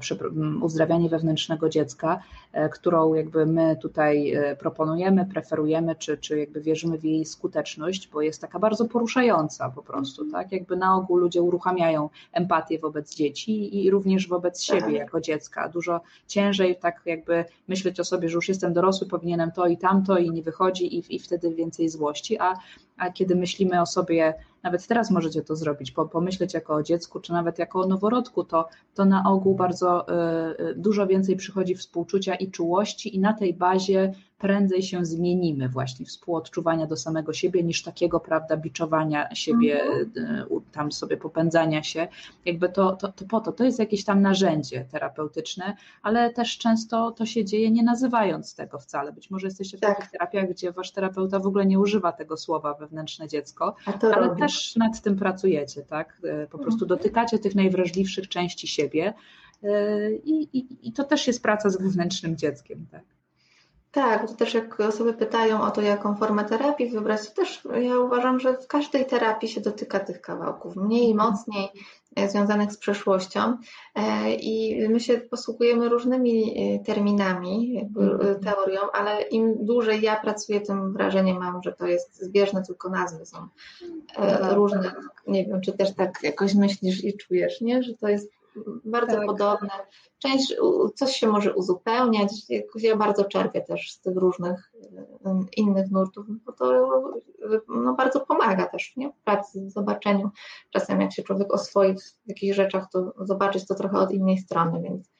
uzdrawianie 0.62 1.10
wewnętrznego 1.10 1.70
dziecka, 1.70 2.20
którą 2.72 3.14
jakby 3.14 3.46
my 3.46 3.78
tutaj 3.82 4.34
e, 4.34 4.56
proponujemy, 4.56 5.26
preferujemy, 5.26 5.96
czy, 5.96 6.18
czy 6.18 6.40
jakby 6.40 6.62
wierzymy 6.62 6.98
w 6.98 7.04
jej 7.04 7.26
skuteczność, 7.26 8.10
bo 8.14 8.22
jest 8.22 8.42
taka 8.42 8.60
bardzo 8.60 8.86
poruszająca 8.86 9.70
po 9.70 9.84
prostu, 9.84 10.24
mhm. 10.24 10.44
tak? 10.44 10.52
Jakby 10.52 10.78
na 10.78 10.96
ogół 10.96 11.18
ludzie 11.18 11.42
uruchamiają 11.42 12.10
empatię 12.32 12.80
wobec 12.80 13.16
dzieci 13.16 13.86
i 13.86 13.92
również 13.92 14.28
wobec 14.28 14.64
siebie 14.64 14.82
tak. 14.82 14.94
jako 14.94 15.22
dziecka. 15.22 15.70
Dużo 15.70 16.02
ciężej 16.28 16.76
tak 16.76 17.02
jakby 17.06 17.46
myśleć 17.68 18.00
o 18.00 18.04
sobie, 18.04 18.30
że 18.30 18.36
już 18.36 18.50
jestem 18.50 18.74
dorosły, 18.74 19.08
powinienem 19.08 19.52
to 19.52 19.68
i 19.68 19.78
tamto 19.78 20.18
i 20.18 20.32
nie 20.32 20.44
wychodzi 20.44 20.96
i, 20.98 21.16
i 21.16 21.20
wtedy 21.20 21.56
więcej 21.56 21.90
złości, 21.90 22.40
a 22.40 22.54
a, 22.98 23.12
kiedy 23.12 23.36
myślimy 23.36 23.82
o 23.82 23.86
sobie 23.86 24.34
nawet 24.64 24.88
teraz 24.88 25.12
możecie 25.12 25.42
to 25.42 25.56
zrobić, 25.56 25.92
pomyśleć 25.92 26.54
jako 26.54 26.76
o 26.76 26.84
dziecku, 26.84 27.20
czy 27.20 27.34
nawet 27.34 27.60
jako 27.60 27.82
o 27.82 27.88
noworodku, 27.88 28.44
to, 28.44 28.70
to 28.94 29.06
na 29.06 29.24
ogół 29.30 29.56
bardzo 29.56 30.08
y, 30.08 30.64
y, 30.64 30.76
dużo 30.76 31.08
więcej 31.08 31.36
przychodzi 31.36 31.76
współczucia 31.76 32.36
i 32.36 32.52
czułości, 32.52 33.16
i 33.16 33.20
na 33.20 33.34
tej 33.34 33.54
bazie 33.54 34.14
prędzej 34.38 34.84
się 34.84 35.06
zmienimy 35.06 35.70
właśnie 35.70 36.06
współodczuwania 36.06 36.88
do 36.88 36.98
samego 36.98 37.34
siebie 37.34 37.64
niż 37.64 37.84
takiego, 37.84 38.20
prawda, 38.20 38.58
biczowania 38.58 39.36
siebie, 39.36 39.84
mhm. 39.84 40.62
tam 40.72 40.92
sobie 40.92 41.18
popędzania 41.18 41.84
się. 41.84 42.08
Jakby 42.46 42.70
to, 42.70 42.96
to, 42.96 43.12
to 43.12 43.26
po 43.26 43.40
to, 43.40 43.52
to 43.52 43.64
jest 43.64 43.80
jakieś 43.80 44.06
tam 44.06 44.22
narzędzie 44.22 44.86
terapeutyczne, 44.92 45.76
ale 46.02 46.34
też 46.34 46.58
często 46.58 47.12
to 47.12 47.26
się 47.26 47.46
dzieje 47.46 47.72
nie 47.72 47.84
nazywając 47.84 48.56
tego 48.56 48.80
wcale. 48.80 49.14
Być 49.14 49.32
może 49.32 49.48
jesteście 49.48 49.78
w 49.78 49.82
tak. 49.82 49.96
takich 49.96 50.12
terapiach, 50.12 50.50
gdzie 50.50 50.72
wasz 50.72 50.92
terapeuta 50.92 51.40
w 51.40 51.48
ogóle 51.48 51.66
nie 51.66 51.80
używa 51.80 52.12
tego 52.12 52.38
słowa 52.38 52.74
wewnętrzne 52.74 53.28
dziecko, 53.28 53.76
ale 54.02 54.28
robi. 54.28 54.42
też 54.42 54.76
nad 54.76 55.02
tym 55.02 55.16
pracujecie, 55.16 55.84
tak? 55.84 56.22
E, 56.24 56.48
po 56.48 56.58
prostu 56.58 56.86
mhm. 56.86 57.00
dotykacie 57.00 57.40
tych 57.40 57.56
najwrażliwszych 57.56 58.30
części 58.30 58.68
siebie 58.68 59.14
e, 59.64 60.12
i, 60.12 60.58
i, 60.58 60.88
i 60.88 60.94
to 60.94 61.04
też 61.04 61.28
jest 61.28 61.44
praca 61.44 61.70
z 61.70 61.82
wewnętrznym 61.82 62.38
dzieckiem, 62.38 62.86
tak? 62.92 63.17
Tak, 63.98 64.28
to 64.28 64.34
też 64.36 64.54
jak 64.54 64.80
osoby 64.80 65.14
pytają 65.14 65.62
o 65.62 65.72
to, 65.72 65.82
jaką 65.82 66.16
formę 66.16 66.46
terapii 66.46 66.90
wybrać, 66.90 67.30
to 67.30 67.36
też 67.36 67.68
ja 67.82 68.00
uważam, 68.00 68.40
że 68.40 68.58
w 68.58 68.68
każdej 68.68 69.06
terapii 69.06 69.50
się 69.50 69.62
dotyka 69.62 70.00
tych 70.00 70.22
kawałków, 70.22 70.76
mniej 70.76 71.08
i 71.08 71.12
mhm. 71.12 71.32
mocniej 71.32 71.70
e, 72.16 72.30
związanych 72.30 72.72
z 72.72 72.78
przeszłością 72.78 73.58
e, 73.96 74.34
i 74.34 74.88
my 74.90 75.00
się 75.00 75.18
posługujemy 75.18 75.90
różnymi 75.90 76.54
e, 76.58 76.80
terminami, 76.80 77.74
jakby 77.74 78.02
mhm. 78.02 78.40
teorią, 78.40 78.80
ale 78.94 79.22
im 79.22 79.66
dłużej 79.66 80.02
ja 80.02 80.16
pracuję, 80.16 80.62
tym 80.62 80.94
wrażenie 80.94 81.34
mam, 81.34 81.64
że 81.64 81.74
to 81.74 81.88
jest 81.88 82.24
zbieżne, 82.24 82.64
tylko 82.64 82.90
nazwy 82.90 83.26
są 83.26 83.38
tak. 84.16 84.54
różne. 84.54 84.92
Nie 85.28 85.46
wiem, 85.46 85.62
czy 85.62 85.74
też 85.74 85.96
tak 85.96 86.20
jakoś 86.24 86.56
myślisz 86.56 87.04
i 87.04 87.18
czujesz, 87.18 87.62
nie? 87.62 87.84
że 87.84 87.94
to 87.94 88.08
jest 88.08 88.37
bardzo 88.86 89.16
tak. 89.16 89.26
podobne. 89.26 89.70
Część, 90.20 90.56
coś 90.96 91.16
się 91.16 91.28
może 91.28 91.56
uzupełniać. 91.56 92.32
Ja 92.76 92.96
bardzo 92.96 93.26
czerpię 93.26 93.62
też 93.62 93.92
z 93.92 94.02
tych 94.02 94.18
różnych 94.18 94.72
innych 95.58 95.92
nurtów, 95.92 96.26
bo 96.46 96.52
to 96.52 96.90
no, 97.68 97.94
bardzo 97.94 98.20
pomaga 98.20 98.66
też 98.66 98.96
nie? 98.98 99.10
w 99.12 99.24
pracy, 99.24 99.66
w 99.66 99.72
zobaczeniu. 99.72 100.30
Czasem 100.70 101.02
jak 101.02 101.14
się 101.14 101.24
człowiek 101.24 101.54
oswoi 101.54 101.96
w 101.98 102.28
jakichś 102.28 102.56
rzeczach, 102.56 102.88
to 102.92 103.14
zobaczyć 103.20 103.68
to 103.68 103.76
trochę 103.76 103.98
od 103.98 104.12
innej 104.12 104.38
strony, 104.38 104.82
więc 104.82 105.17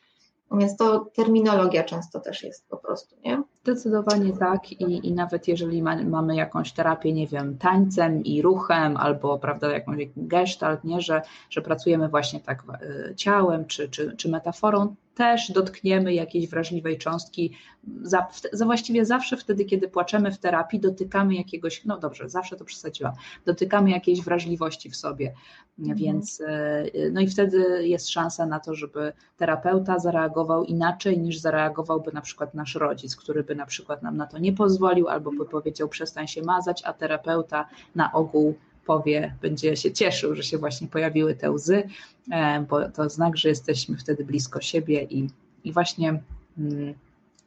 więc 0.52 0.78
to 0.78 1.00
terminologia 1.00 1.84
często 1.84 2.20
też 2.20 2.44
jest 2.44 2.70
po 2.70 2.78
prostu, 2.78 3.16
nie? 3.26 3.44
Zdecydowanie 3.64 4.34
tak 4.34 4.72
i, 4.72 5.08
i 5.08 5.14
nawet 5.14 5.48
jeżeli 5.48 5.82
ma, 5.82 6.04
mamy 6.04 6.36
jakąś 6.36 6.72
terapię, 6.72 7.14
nie 7.14 7.28
wiem, 7.28 7.58
tańcem 7.58 8.24
i 8.24 8.42
ruchem 8.42 8.98
albo, 8.98 9.40
prawda, 9.40 9.72
jakąś 9.72 10.08
gestalt, 10.18 10.84
nie, 10.84 11.02
że, 11.02 11.22
że 11.50 11.62
pracujemy 11.62 12.10
właśnie 12.10 12.40
tak 12.40 12.64
e, 12.82 13.16
ciałem 13.16 13.66
czy, 13.66 13.90
czy, 13.90 14.16
czy 14.18 14.30
metaforą, 14.30 14.96
też 15.18 15.52
dotkniemy 15.52 16.14
jakiejś 16.14 16.48
wrażliwej 16.48 16.98
cząstki. 16.98 17.58
Za, 18.02 18.28
za, 18.54 18.66
właściwie 18.66 19.06
zawsze 19.06 19.38
wtedy, 19.38 19.66
kiedy 19.66 19.88
płaczemy 19.88 20.32
w 20.32 20.38
terapii, 20.38 20.80
dotykamy 20.80 21.36
jakiegoś, 21.36 21.86
no 21.86 21.98
dobrze, 21.98 22.30
zawsze 22.30 22.56
to 22.56 22.66
przesadziłam, 22.66 23.14
dotykamy 23.46 23.90
jakiejś 23.90 24.22
wrażliwości 24.22 24.90
w 24.90 24.96
sobie. 24.96 25.34
Mhm. 25.80 25.98
Więc 25.98 26.42
e, 26.42 26.86
no 27.12 27.22
i 27.22 27.28
wtedy 27.28 27.88
jest 27.88 28.10
szansa 28.10 28.46
na 28.46 28.60
to, 28.60 28.76
żeby 28.76 29.14
terapeuta 29.38 30.00
zareagował 30.00 30.64
inaczej 30.64 31.20
niż 31.20 31.38
zareagowałby 31.38 32.12
na 32.14 32.22
przykład 32.22 32.54
nasz 32.54 32.76
rodzic, 32.76 33.16
który 33.16 33.44
by 33.44 33.56
na 33.56 33.66
przykład 33.66 34.04
nam 34.04 34.18
na 34.18 34.28
to 34.28 34.38
nie 34.38 34.54
pozwolił 34.54 35.08
albo 35.08 35.32
by 35.32 35.46
powiedział 35.46 35.90
przestań 35.90 36.28
się 36.28 36.42
mazać, 36.42 36.84
a 36.86 36.94
terapeuta 36.94 37.68
na 37.96 38.14
ogół 38.14 38.56
powie, 38.88 39.36
będzie 39.42 39.76
się 39.76 39.92
cieszył, 39.92 40.36
że 40.36 40.44
się 40.44 40.58
właśnie 40.58 40.88
pojawiły 40.88 41.36
te 41.36 41.52
łzy, 41.52 41.84
e, 42.32 42.66
bo 42.70 42.90
to 42.90 43.10
znak, 43.10 43.38
że 43.38 43.50
jesteśmy 43.50 43.98
wtedy 43.98 44.26
blisko 44.26 44.62
siebie 44.62 45.04
i, 45.04 45.30
i 45.64 45.74
właśnie 45.74 46.24
mm, 46.58 46.94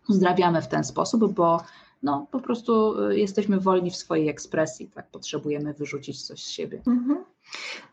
uzdrawiamy 0.09 0.63
w 0.63 0.69
ten 0.69 0.85
sposób, 0.85 1.33
bo 1.33 1.63
no, 2.03 2.27
po 2.31 2.41
prostu 2.41 3.05
e, 3.05 3.19
jesteśmy 3.19 3.61
wolni 3.61 3.91
w 3.91 3.97
swojej 3.97 4.29
ekspresji, 4.29 4.91
tak 4.95 5.11
potrzebujemy 5.11 5.75
wyrzucić 5.75 6.23
coś 6.23 6.45
z 6.45 6.51
siebie. 6.51 6.83
Mhm. 6.87 7.25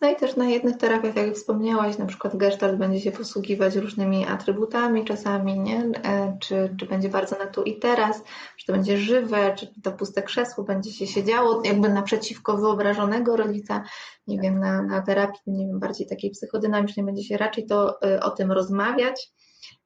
No 0.01 0.09
i 0.09 0.15
też 0.15 0.35
na 0.35 0.45
jednych 0.45 0.77
terapiach, 0.77 1.15
jak 1.15 1.35
wspomniałaś, 1.35 1.97
na 1.97 2.05
przykład 2.05 2.37
Gestalt 2.37 2.77
będzie 2.77 2.99
się 2.99 3.11
posługiwać 3.11 3.75
różnymi 3.75 4.25
atrybutami 4.25 5.05
czasami, 5.05 5.59
nie? 5.59 5.91
E, 6.03 6.37
czy, 6.41 6.75
czy 6.79 6.85
będzie 6.85 7.09
bardzo 7.09 7.37
na 7.37 7.47
tu 7.47 7.63
i 7.63 7.79
teraz, 7.79 8.23
czy 8.57 8.65
to 8.65 8.73
będzie 8.73 8.97
żywe, 8.97 9.55
czy 9.55 9.81
to 9.83 9.91
puste 9.91 10.23
krzesło 10.23 10.63
będzie 10.63 10.91
się 10.91 11.07
siedziało 11.07 11.61
jakby 11.65 11.89
naprzeciwko 11.89 12.57
wyobrażonego 12.57 13.35
rodzica, 13.35 13.83
nie 14.27 14.39
wiem, 14.39 14.59
na, 14.59 14.81
na 14.81 15.01
terapii, 15.01 15.41
nie 15.47 15.67
wiem, 15.67 15.79
bardziej 15.79 16.07
takiej 16.07 16.31
psychodynamicznej 16.31 17.05
będzie 17.05 17.23
się 17.23 17.37
raczej 17.37 17.65
to 17.65 18.01
e, 18.01 18.19
o 18.19 18.29
tym 18.29 18.51
rozmawiać, 18.51 19.31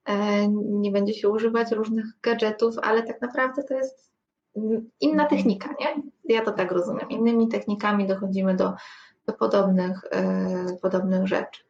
e, 0.06 0.48
nie 0.64 0.92
będzie 0.92 1.14
się 1.14 1.30
używać 1.30 1.72
różnych 1.72 2.06
gadżetów, 2.24 2.76
ale 2.82 3.04
tak 3.04 3.22
naprawdę 3.22 3.64
to 3.64 3.74
jest 3.74 4.12
inna 5.00 5.26
technika, 5.26 5.70
nie? 5.80 6.04
Ja 6.36 6.42
to 6.46 6.52
tak 6.52 6.72
rozumiem. 6.72 7.10
Innymi 7.10 7.48
technikami 7.48 8.08
dochodzimy 8.08 8.56
do 8.56 8.74
do 9.28 9.34
podobnych, 9.34 10.02
yy, 10.70 10.78
podobnych 10.78 11.28
rzeczy. 11.28 11.62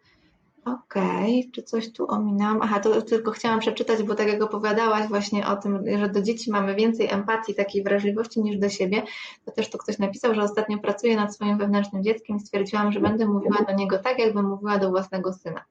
Okej, 0.66 1.40
okay. 1.40 1.52
czy 1.52 1.64
coś 1.64 1.94
tu 1.94 2.12
ominęłam? 2.12 2.60
Aha, 2.62 2.80
to 2.80 3.02
tylko 3.02 3.32
chciałam 3.32 3.60
przeczytać, 3.60 4.04
bo 4.04 4.16
tak 4.16 4.28
jak 4.28 4.42
opowiadałaś 4.42 5.08
właśnie 5.08 5.48
o 5.48 5.56
tym, 5.56 5.84
że 6.00 6.10
do 6.10 6.22
dzieci 6.22 6.52
mamy 6.52 6.76
więcej 6.76 7.08
empatii, 7.12 7.56
takiej 7.56 7.84
wrażliwości 7.84 8.42
niż 8.42 8.58
do 8.58 8.70
siebie, 8.70 9.04
to 9.46 9.52
też 9.52 9.70
to 9.70 9.78
ktoś 9.78 10.00
napisał, 10.00 10.36
że 10.36 10.42
ostatnio 10.44 10.78
pracuję 10.78 11.16
nad 11.16 11.36
swoim 11.36 11.58
wewnętrznym 11.58 12.04
dzieckiem 12.04 12.38
i 12.38 12.40
stwierdziłam, 12.40 12.92
że 12.92 13.00
będę 13.00 13.26
mówiła 13.26 13.66
do 13.68 13.74
niego 13.74 13.98
tak, 13.98 14.20
jakbym 14.20 14.50
mówiła 14.50 14.78
do 14.78 14.90
własnego 14.90 15.34
syna. 15.34 15.66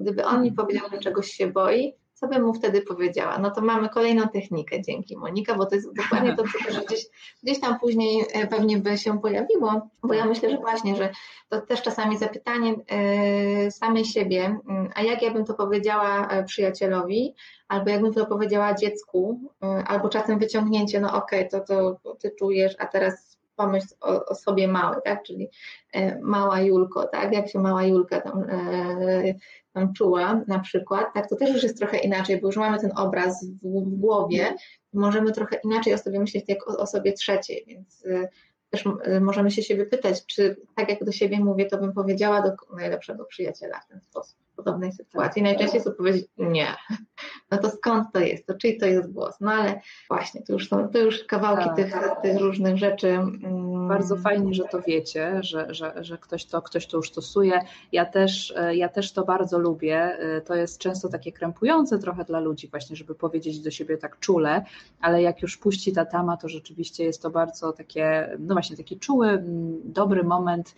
Gdyby 0.00 0.24
on 0.24 0.42
mi 0.42 0.52
powiedział, 0.52 0.88
że 0.90 0.98
czegoś 0.98 1.30
się 1.30 1.46
boi, 1.46 1.94
co 2.24 2.28
bym 2.28 2.42
mu 2.42 2.54
wtedy 2.54 2.82
powiedziała? 2.82 3.38
No 3.38 3.50
to 3.50 3.60
mamy 3.60 3.88
kolejną 3.88 4.28
technikę, 4.28 4.82
dzięki 4.82 5.16
Monika, 5.16 5.54
bo 5.54 5.66
to 5.66 5.74
jest 5.74 5.94
dokładnie 5.94 6.36
to, 6.36 6.42
co 6.42 6.64
też 6.64 6.86
gdzieś, 6.86 7.06
gdzieś 7.42 7.60
tam 7.60 7.80
później 7.80 8.24
e, 8.32 8.46
pewnie 8.46 8.78
by 8.78 8.98
się 8.98 9.20
pojawiło, 9.20 9.88
bo 10.02 10.14
ja 10.14 10.24
myślę, 10.24 10.50
że 10.50 10.56
właśnie, 10.56 10.96
że 10.96 11.10
to 11.48 11.60
też 11.60 11.82
czasami 11.82 12.18
zapytanie 12.18 12.74
e, 12.90 13.70
samej 13.70 14.04
siebie, 14.04 14.58
mm, 14.68 14.90
a 14.94 15.02
jak 15.02 15.22
ja 15.22 15.30
bym 15.30 15.44
to 15.44 15.54
powiedziała 15.54 16.28
e, 16.28 16.44
przyjacielowi, 16.44 17.34
albo 17.68 17.90
jakbym 17.90 18.14
to 18.14 18.26
powiedziała 18.26 18.74
dziecku, 18.74 19.40
albo 19.86 20.08
czasem 20.08 20.38
wyciągnięcie, 20.38 21.00
no 21.00 21.14
okej, 21.14 21.48
okay, 21.48 21.60
to, 21.60 21.96
to 22.02 22.14
ty 22.14 22.30
czujesz, 22.38 22.74
a 22.78 22.86
teraz 22.86 23.38
pomyśl 23.56 23.86
o, 24.00 24.26
o, 24.26 24.34
sobie 24.34 24.68
małej, 24.68 24.98
tak? 25.04 25.22
Czyli 25.22 25.48
mała 26.22 26.60
Julko, 26.60 27.06
tak? 27.06 27.32
Jak 27.32 27.48
się 27.48 27.58
mała 27.58 27.84
Julka 27.84 28.20
tam 28.20 28.44
tam 28.44 28.44
czuła 29.96 30.44
na 30.46 30.58
przykład, 30.58 31.14
tak, 31.14 31.28
to 31.28 31.36
też 31.36 31.50
już 31.54 31.62
jest 31.62 31.78
trochę 31.78 31.98
inaczej, 31.98 32.40
bo 32.40 32.48
już 32.48 32.56
mamy 32.56 32.78
ten 32.78 32.90
obraz 32.96 33.46
w, 33.46 33.84
w 33.84 33.96
głowie, 33.98 34.54
możemy 34.92 35.32
trochę 35.32 35.56
inaczej 35.64 35.94
o 35.94 35.98
sobie 35.98 36.20
myśleć 36.20 36.44
jak 36.48 36.70
o 36.70 36.76
osobie 36.76 37.12
trzeciej, 37.12 37.64
więc 37.66 38.04
y, 38.04 38.28
też 38.70 38.86
y, 38.86 39.20
możemy 39.20 39.50
się 39.50 39.62
siebie 39.62 39.86
pytać, 39.86 40.26
czy 40.26 40.56
tak 40.76 40.88
jak 40.88 41.04
do 41.04 41.12
siebie 41.12 41.40
mówię, 41.40 41.66
to 41.66 41.78
bym 41.78 41.92
powiedziała 41.92 42.42
do 42.42 42.76
najlepszego 42.76 43.24
przyjaciela 43.24 43.80
w 43.80 43.86
ten 43.86 44.00
sposób 44.00 44.43
podobnej 44.56 44.92
sytuacji. 44.92 45.42
Najczęściej 45.42 45.76
jest 45.76 45.86
odpowiedź 45.86 46.26
nie. 46.38 46.66
No 47.50 47.58
to 47.58 47.70
skąd 47.70 48.12
to 48.12 48.20
jest? 48.20 48.46
To 48.46 48.54
czyj 48.54 48.78
to 48.78 48.86
jest 48.86 49.12
głos? 49.12 49.34
No 49.40 49.52
ale 49.52 49.80
właśnie, 50.08 50.42
to 50.42 50.52
już 50.52 50.68
są 50.68 50.88
to 50.88 50.98
już 50.98 51.24
kawałki 51.24 51.64
tak. 51.64 51.76
tych, 51.76 51.94
tych 52.22 52.40
różnych 52.40 52.76
rzeczy. 52.76 53.08
Mm. 53.08 53.88
Bardzo 53.88 54.16
fajnie, 54.16 54.54
że 54.54 54.64
to 54.64 54.80
wiecie, 54.82 55.42
że, 55.42 55.74
że, 55.74 55.94
że 56.04 56.18
ktoś, 56.18 56.44
to, 56.46 56.62
ktoś 56.62 56.86
to 56.86 56.96
już 56.96 57.08
stosuje. 57.08 57.60
Ja 57.92 58.04
też, 58.04 58.54
ja 58.72 58.88
też 58.88 59.12
to 59.12 59.24
bardzo 59.24 59.58
lubię. 59.58 60.18
To 60.46 60.54
jest 60.54 60.78
często 60.78 61.08
takie 61.08 61.32
krępujące 61.32 61.98
trochę 61.98 62.24
dla 62.24 62.40
ludzi 62.40 62.68
właśnie, 62.68 62.96
żeby 62.96 63.14
powiedzieć 63.14 63.60
do 63.60 63.70
siebie 63.70 63.96
tak 63.96 64.18
czule, 64.18 64.64
ale 65.00 65.22
jak 65.22 65.42
już 65.42 65.56
puści 65.56 65.92
ta 65.92 66.04
tama, 66.04 66.36
to 66.36 66.48
rzeczywiście 66.48 67.04
jest 67.04 67.22
to 67.22 67.30
bardzo 67.30 67.72
takie, 67.72 68.36
no 68.38 68.54
właśnie 68.54 68.76
taki 68.76 68.98
czuły, 68.98 69.42
dobry 69.84 70.24
moment 70.24 70.74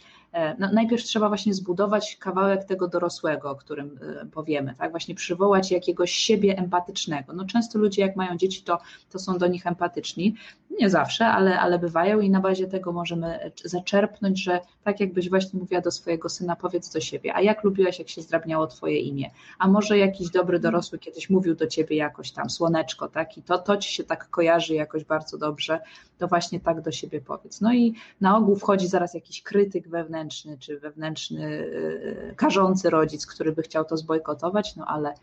no, 0.59 0.73
najpierw 0.73 1.05
trzeba 1.05 1.29
właśnie 1.29 1.55
zbudować 1.55 2.17
kawałek 2.17 2.65
tego 2.65 2.89
dorosłego, 2.89 3.51
o 3.51 3.57
którym 3.57 3.99
e, 4.23 4.27
powiemy, 4.27 4.75
tak? 4.79 4.91
Właśnie 4.91 5.15
przywołać 5.15 5.71
jakiegoś 5.71 6.13
siebie 6.13 6.59
empatycznego. 6.59 7.33
No 7.33 7.45
często 7.45 7.79
ludzie 7.79 8.03
jak 8.03 8.17
mają 8.17 8.37
dzieci, 8.37 8.63
to, 8.63 8.79
to 9.11 9.19
są 9.19 9.39
do 9.39 9.47
nich 9.47 9.67
empatyczni, 9.67 10.35
nie 10.81 10.91
zawsze, 10.91 11.27
ale, 11.27 11.61
ale 11.61 11.79
bywają 11.79 12.21
i 12.21 12.31
na 12.31 12.41
bazie 12.41 12.67
tego 12.67 12.93
możemy 12.93 13.53
zaczerpnąć, 13.65 14.43
że 14.43 14.61
tak 14.85 15.01
jakbyś 15.01 15.31
właśnie 15.31 15.61
mówiła 15.61 15.81
do 15.81 15.91
swojego 15.91 16.29
syna, 16.29 16.57
powiedz 16.57 16.93
do 16.93 17.01
siebie, 17.01 17.35
a 17.35 17.41
jak 17.41 17.65
lubiłaś, 17.65 17.99
jak 17.99 18.09
się 18.09 18.23
zdrabniało 18.23 18.67
twoje 18.67 19.01
imię, 19.01 19.31
a 19.59 19.69
może 19.69 19.99
jakiś 19.99 20.31
dobry 20.31 20.59
dorosły 20.59 20.99
kiedyś 20.99 21.31
mówił 21.31 21.55
do 21.55 21.67
ciebie 21.67 21.97
jakoś 21.97 22.31
tam 22.31 22.51
słoneczko, 22.51 23.09
tak? 23.09 23.39
I 23.39 23.43
to, 23.43 23.59
to 23.59 23.77
ci 23.77 23.95
się 23.95 24.05
tak 24.05 24.31
kojarzy 24.31 24.75
jakoś 24.75 25.05
bardzo 25.05 25.39
dobrze, 25.39 25.81
to 26.19 26.29
właśnie 26.29 26.61
tak 26.61 26.81
do 26.81 26.93
siebie 26.93 27.21
powiedz. 27.21 27.61
No 27.61 27.75
i 27.75 27.95
na 28.21 28.37
ogół 28.37 28.57
wchodzi 28.57 28.89
zaraz 28.89 29.15
jakiś 29.15 29.43
krytyk 29.43 29.89
wewnętrzny, 29.89 30.59
czy 30.59 30.79
wewnętrzny 30.79 31.51
yy, 31.51 32.35
karzący 32.37 32.91
rodzic, 32.91 33.27
który 33.27 33.53
by 33.53 33.63
chciał 33.63 33.85
to 33.85 33.97
zbojkotować, 33.97 34.77
no 34.77 34.85
ale 34.87 35.15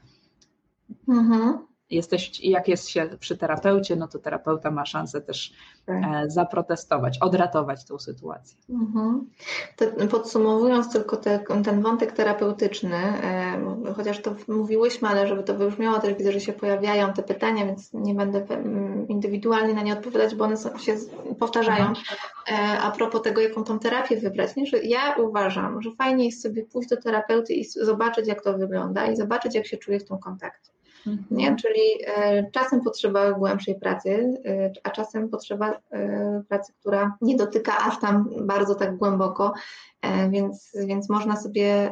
mhm 1.08 1.73
jesteś, 1.94 2.40
jak 2.44 2.68
jest 2.68 2.90
się 2.90 3.10
przy 3.20 3.38
terapeucie, 3.38 3.96
no 3.96 4.08
to 4.08 4.20
terapeuta 4.20 4.72
ma 4.72 4.86
szansę 4.86 5.22
też 5.22 5.54
tak. 5.86 6.04
E, 6.04 6.30
zaprotestować, 6.30 7.18
odratować 7.22 7.86
tą 7.86 8.00
sytuację. 8.00 8.58
Mhm. 8.70 9.30
podsumowując 10.12 10.94
tylko 10.94 11.18
te, 11.18 11.40
ten 11.64 11.82
wątek 11.82 12.12
terapeutyczny, 12.12 12.96
e, 12.96 13.94
chociaż 13.96 14.22
to 14.22 14.36
mówiłyśmy, 14.48 15.08
ale 15.08 15.28
żeby 15.28 15.44
to 15.44 15.54
wybrzmiało, 15.54 16.00
też 16.00 16.14
widzę, 16.14 16.32
że 16.32 16.40
się 16.40 16.54
pojawiają 16.54 17.14
te 17.14 17.24
pytania, 17.24 17.66
więc 17.66 17.94
nie 17.94 18.14
będę 18.14 18.46
indywidualnie 19.08 19.74
na 19.74 19.82
nie 19.82 19.94
odpowiadać, 19.94 20.36
bo 20.36 20.46
one 20.46 20.56
się 20.58 20.96
powtarzają. 21.40 21.88
Mhm. 21.88 22.06
E, 22.48 22.80
a 22.80 22.92
propos 22.92 23.22
tego, 23.22 23.42
jaką 23.42 23.64
tą 23.64 23.80
terapię 23.80 24.18
wybrać, 24.18 24.56
nie? 24.56 24.66
że 24.66 24.84
ja 24.84 25.16
uważam, 25.16 25.82
że 25.82 25.92
fajnie 25.92 26.26
jest 26.26 26.42
sobie 26.42 26.64
pójść 26.64 26.90
do 26.90 26.98
terapeuty 26.98 27.54
i 27.54 27.66
zobaczyć, 27.66 28.28
jak 28.28 28.44
to 28.44 28.58
wygląda 28.58 29.08
i 29.08 29.16
zobaczyć, 29.16 29.56
jak 29.56 29.68
się 29.68 29.78
czuje 29.78 30.00
w 30.00 30.06
tym 30.06 30.18
kontakcie. 30.18 30.72
Mhm. 31.08 31.26
Nie? 31.32 31.56
Czyli 31.56 31.82
e, 32.06 32.52
czasem 32.52 32.82
potrzeba 32.82 33.32
głębszej 33.32 33.80
pracy, 33.80 34.34
e, 34.46 34.72
a 34.84 34.90
czasem 34.90 35.30
potrzeba 35.30 35.80
e, 35.92 36.44
pracy, 36.50 36.74
która 36.80 37.18
nie 37.22 37.36
dotyka 37.36 37.78
aż 37.78 38.00
tam 38.00 38.30
bardzo 38.42 38.76
tak 38.76 38.98
głęboko, 38.98 39.54
więc, 40.30 40.72
więc 40.88 41.10
można 41.10 41.36
sobie 41.36 41.92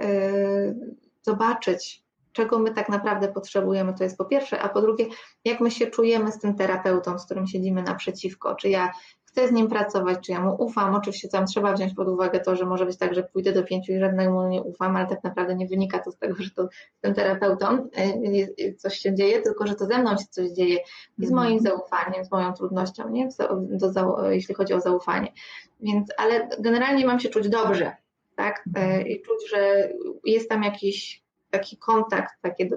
zobaczyć, 1.21 2.03
czego 2.31 2.59
my 2.59 2.73
tak 2.73 2.89
naprawdę 2.89 3.27
potrzebujemy, 3.27 3.93
to 3.93 4.03
jest 4.03 4.17
po 4.17 4.25
pierwsze, 4.25 4.59
a 4.59 4.69
po 4.69 4.81
drugie, 4.81 5.05
jak 5.45 5.59
my 5.59 5.71
się 5.71 5.87
czujemy 5.87 6.31
z 6.31 6.39
tym 6.39 6.55
terapeutą, 6.55 7.19
z 7.19 7.25
którym 7.25 7.47
siedzimy 7.47 7.83
naprzeciwko, 7.83 8.55
czy 8.55 8.69
ja 8.69 8.91
chcę 9.31 9.47
z 9.47 9.51
nim 9.51 9.67
pracować, 9.67 10.19
czy 10.25 10.31
ja 10.31 10.41
mu 10.41 10.55
ufam. 10.63 10.95
Oczywiście 10.95 11.27
tam 11.27 11.45
trzeba 11.45 11.73
wziąć 11.73 11.93
pod 11.93 12.07
uwagę 12.07 12.39
to, 12.39 12.55
że 12.55 12.65
może 12.65 12.85
być 12.85 12.97
tak, 12.97 13.13
że 13.13 13.23
pójdę 13.23 13.51
do 13.51 13.63
pięciu 13.63 13.93
i 13.93 13.99
żadnemu 13.99 14.47
nie 14.47 14.61
ufam, 14.61 14.95
ale 14.95 15.07
tak 15.07 15.23
naprawdę 15.23 15.55
nie 15.55 15.67
wynika 15.67 15.99
to 15.99 16.11
z 16.11 16.17
tego, 16.17 16.35
że 16.39 16.49
to 16.49 16.67
z 16.97 17.01
tym 17.01 17.13
terapeutą 17.13 17.89
e, 17.95 18.75
coś 18.75 18.97
się 18.97 19.15
dzieje, 19.15 19.41
tylko 19.41 19.67
że 19.67 19.75
to 19.75 19.85
ze 19.85 19.97
mną 19.97 20.17
się 20.17 20.25
coś 20.29 20.51
dzieje 20.51 20.77
i 21.17 21.25
z 21.25 21.31
mhm. 21.31 21.35
moim 21.35 21.59
zaufaniem, 21.59 22.25
z 22.25 22.31
moją 22.31 22.53
trudnością, 22.53 23.09
nie? 23.09 23.29
Do, 23.69 23.91
do, 23.91 24.31
jeśli 24.31 24.55
chodzi 24.55 24.73
o 24.73 24.81
zaufanie. 24.81 25.33
Więc, 25.79 26.07
ale 26.17 26.49
generalnie 26.59 27.05
mam 27.05 27.19
się 27.19 27.29
czuć 27.29 27.49
dobrze, 27.49 27.95
tak? 28.35 28.63
E, 28.75 29.01
I 29.01 29.21
czuć, 29.21 29.49
że 29.49 29.89
jest 30.23 30.49
tam 30.49 30.63
jakiś 30.63 31.23
taki 31.49 31.77
kontakt, 31.77 32.33
takie 32.41 32.69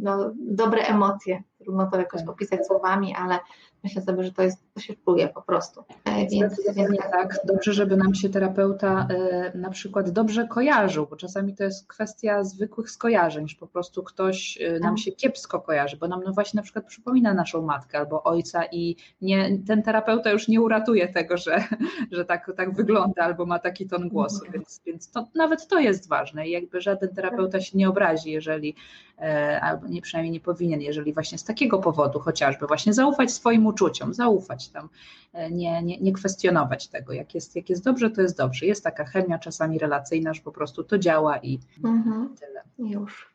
no, 0.00 0.32
dobre 0.36 0.82
emocje. 0.82 1.42
Trudno 1.58 1.90
to 1.90 1.98
jakoś 1.98 2.20
tak. 2.20 2.30
opisać 2.30 2.66
słowami, 2.66 3.14
ale 3.14 3.38
myślę 3.84 4.02
sobie, 4.02 4.24
że 4.24 4.32
to 4.32 4.42
jest, 4.42 4.74
to 4.74 4.80
się 4.80 4.94
czuje 5.04 5.28
po 5.28 5.42
prostu. 5.42 5.84
E, 6.04 6.26
więc, 6.26 6.60
więc 6.74 6.98
tak, 6.98 7.38
dobrze, 7.44 7.72
żeby 7.72 7.96
nam 7.96 8.14
się 8.14 8.28
terapeuta 8.28 9.08
y, 9.54 9.58
na 9.58 9.70
przykład 9.70 10.10
dobrze 10.10 10.48
kojarzył, 10.48 11.06
bo 11.06 11.16
czasami 11.16 11.54
to 11.54 11.64
jest 11.64 11.88
kwestia 11.88 12.44
zwykłych 12.44 12.90
skojarzeń, 12.90 13.48
że 13.48 13.56
po 13.56 13.66
prostu 13.66 14.02
ktoś 14.02 14.58
y, 14.60 14.80
nam 14.80 14.94
tak. 14.94 15.04
się 15.04 15.12
kiepsko 15.12 15.60
kojarzy, 15.60 15.96
bo 15.96 16.08
nam 16.08 16.22
no 16.24 16.32
właśnie 16.32 16.58
na 16.58 16.62
przykład 16.62 16.86
przypomina 16.86 17.34
naszą 17.34 17.62
matkę 17.62 17.98
albo 17.98 18.22
ojca 18.22 18.64
i 18.72 18.96
nie, 19.20 19.58
ten 19.66 19.82
terapeuta 19.82 20.30
już 20.30 20.48
nie 20.48 20.60
uratuje 20.60 21.08
tego, 21.08 21.36
że, 21.36 21.64
że 22.16 22.24
tak, 22.24 22.52
tak 22.56 22.74
wygląda 22.74 23.22
albo 23.22 23.46
ma 23.46 23.58
taki 23.58 23.86
ton 23.86 24.08
głosu, 24.08 24.44
mhm. 24.44 24.52
więc, 24.52 24.80
więc 24.86 25.10
to, 25.10 25.28
nawet 25.34 25.68
to 25.68 25.78
jest 25.78 26.08
ważne 26.08 26.48
i 26.48 26.50
jakby 26.50 26.80
żaden 26.80 27.14
terapeuta 27.14 27.60
się 27.60 27.78
nie 27.78 27.88
obrazi, 27.88 28.30
jeżeli 28.30 28.74
E, 29.18 29.60
albo 29.60 29.88
nie 29.88 30.02
przynajmniej 30.02 30.32
nie 30.32 30.40
powinien, 30.40 30.80
jeżeli 30.80 31.12
właśnie 31.12 31.38
z 31.38 31.44
takiego 31.46 31.78
powodu 31.78 32.20
chociażby 32.20 32.66
właśnie 32.66 32.94
zaufać 32.94 33.32
swoim 33.32 33.66
uczuciom, 33.66 34.14
zaufać 34.14 34.68
tam, 34.68 34.88
e, 35.32 35.50
nie, 35.50 35.82
nie, 35.82 35.98
nie 35.98 36.12
kwestionować 36.12 36.88
tego, 36.88 37.12
jak 37.12 37.34
jest, 37.34 37.56
jak 37.56 37.70
jest 37.70 37.84
dobrze, 37.84 38.10
to 38.10 38.22
jest 38.22 38.36
dobrze. 38.36 38.66
Jest 38.66 38.84
taka 38.84 39.04
chemia 39.04 39.38
czasami 39.38 39.78
relacyjna, 39.78 40.34
że 40.34 40.42
po 40.42 40.52
prostu 40.52 40.84
to 40.84 40.98
działa 40.98 41.38
i 41.38 41.58
mhm. 41.84 42.34
tyle. 42.40 42.62
Już. 42.78 43.30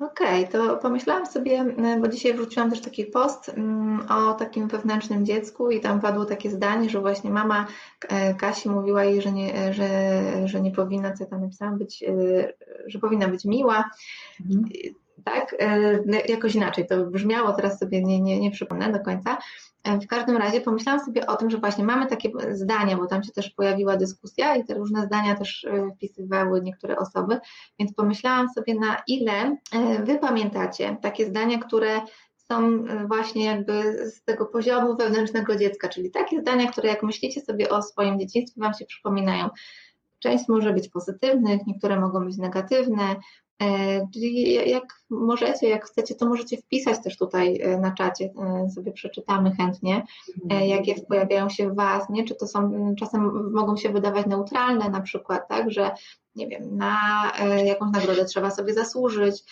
Okej, 0.00 0.44
okay, 0.46 0.52
to 0.52 0.76
pomyślałam 0.76 1.26
sobie, 1.26 1.64
bo 2.00 2.08
dzisiaj 2.08 2.34
wrzuciłam 2.34 2.70
też 2.70 2.80
taki 2.80 3.04
post 3.04 3.50
o 4.08 4.32
takim 4.32 4.68
wewnętrznym 4.68 5.26
dziecku 5.26 5.70
i 5.70 5.80
tam 5.80 6.00
padło 6.00 6.24
takie 6.24 6.50
zdanie, 6.50 6.90
że 6.90 7.00
właśnie 7.00 7.30
mama 7.30 7.66
e, 8.08 8.34
Kasi 8.34 8.68
mówiła 8.68 9.04
jej, 9.04 9.22
że 9.22 9.32
nie, 9.32 9.74
że, 9.74 9.88
że 10.44 10.60
nie 10.60 10.70
powinna, 10.70 11.12
co 11.12 11.24
ja 11.24 11.30
tam 11.30 11.40
napisałam, 11.40 11.78
być, 11.78 12.04
że 12.86 12.98
powinna 12.98 13.28
być 13.28 13.44
miła. 13.44 13.90
Mhm 14.40 14.64
tak? 15.24 15.56
E, 15.58 15.98
no, 16.06 16.18
jakoś 16.28 16.54
inaczej 16.54 16.86
to 16.86 17.06
brzmiało, 17.06 17.52
teraz 17.52 17.78
sobie 17.78 18.02
nie, 18.02 18.20
nie, 18.20 18.40
nie 18.40 18.50
przypomnę 18.50 18.92
do 18.92 19.00
końca. 19.00 19.38
E, 19.84 19.98
w 19.98 20.06
każdym 20.06 20.36
razie 20.36 20.60
pomyślałam 20.60 21.04
sobie 21.04 21.26
o 21.26 21.36
tym, 21.36 21.50
że 21.50 21.58
właśnie 21.58 21.84
mamy 21.84 22.06
takie 22.06 22.30
zdania, 22.50 22.96
bo 22.96 23.06
tam 23.06 23.22
się 23.22 23.32
też 23.32 23.50
pojawiła 23.50 23.96
dyskusja 23.96 24.56
i 24.56 24.64
te 24.64 24.74
różne 24.74 25.06
zdania 25.06 25.34
też 25.34 25.64
e, 25.64 25.90
wpisywały 25.96 26.62
niektóre 26.62 26.96
osoby, 26.96 27.38
więc 27.78 27.94
pomyślałam 27.94 28.48
sobie, 28.48 28.74
na 28.74 28.96
ile 29.06 29.56
wy 30.04 30.18
pamiętacie 30.18 30.96
takie 31.02 31.26
zdania, 31.26 31.58
które 31.58 32.00
są 32.48 32.84
właśnie 33.06 33.44
jakby 33.44 34.06
z 34.06 34.22
tego 34.24 34.46
poziomu 34.46 34.96
wewnętrznego 34.96 35.56
dziecka, 35.56 35.88
czyli 35.88 36.10
takie 36.10 36.40
zdania, 36.40 36.72
które 36.72 36.88
jak 36.88 37.02
myślicie 37.02 37.40
sobie 37.40 37.68
o 37.68 37.82
swoim 37.82 38.20
dzieciństwie, 38.20 38.60
wam 38.60 38.74
się 38.74 38.84
przypominają. 38.84 39.48
Część 40.18 40.48
może 40.48 40.72
być 40.72 40.88
pozytywnych, 40.88 41.66
niektóre 41.66 42.00
mogą 42.00 42.24
być 42.24 42.36
negatywne, 42.36 43.16
czyli 44.14 44.54
jak 44.70 45.00
możecie, 45.10 45.68
jak 45.68 45.84
chcecie, 45.84 46.14
to 46.14 46.26
możecie 46.26 46.56
wpisać 46.56 47.02
też 47.02 47.16
tutaj 47.16 47.60
e, 47.60 47.78
na 47.78 47.92
czacie, 47.92 48.24
e, 48.24 48.70
sobie 48.70 48.92
przeczytamy 48.92 49.52
chętnie, 49.52 50.02
mhm. 50.44 50.68
jakie 50.68 50.94
pojawiają 50.94 51.48
się 51.48 51.70
w 51.70 51.76
Was, 51.76 52.08
nie? 52.10 52.24
czy 52.24 52.34
to 52.34 52.46
są, 52.46 52.94
czasem 52.98 53.52
mogą 53.52 53.76
się 53.76 53.88
wydawać 53.88 54.26
neutralne 54.26 54.90
na 54.90 55.00
przykład, 55.00 55.48
tak, 55.48 55.70
że 55.70 55.90
nie 56.36 56.48
wiem, 56.48 56.76
na 56.76 56.96
jakąś 57.64 57.92
nagrodę 57.92 58.24
trzeba 58.24 58.50
sobie 58.50 58.74
zasłużyć, 58.74 59.42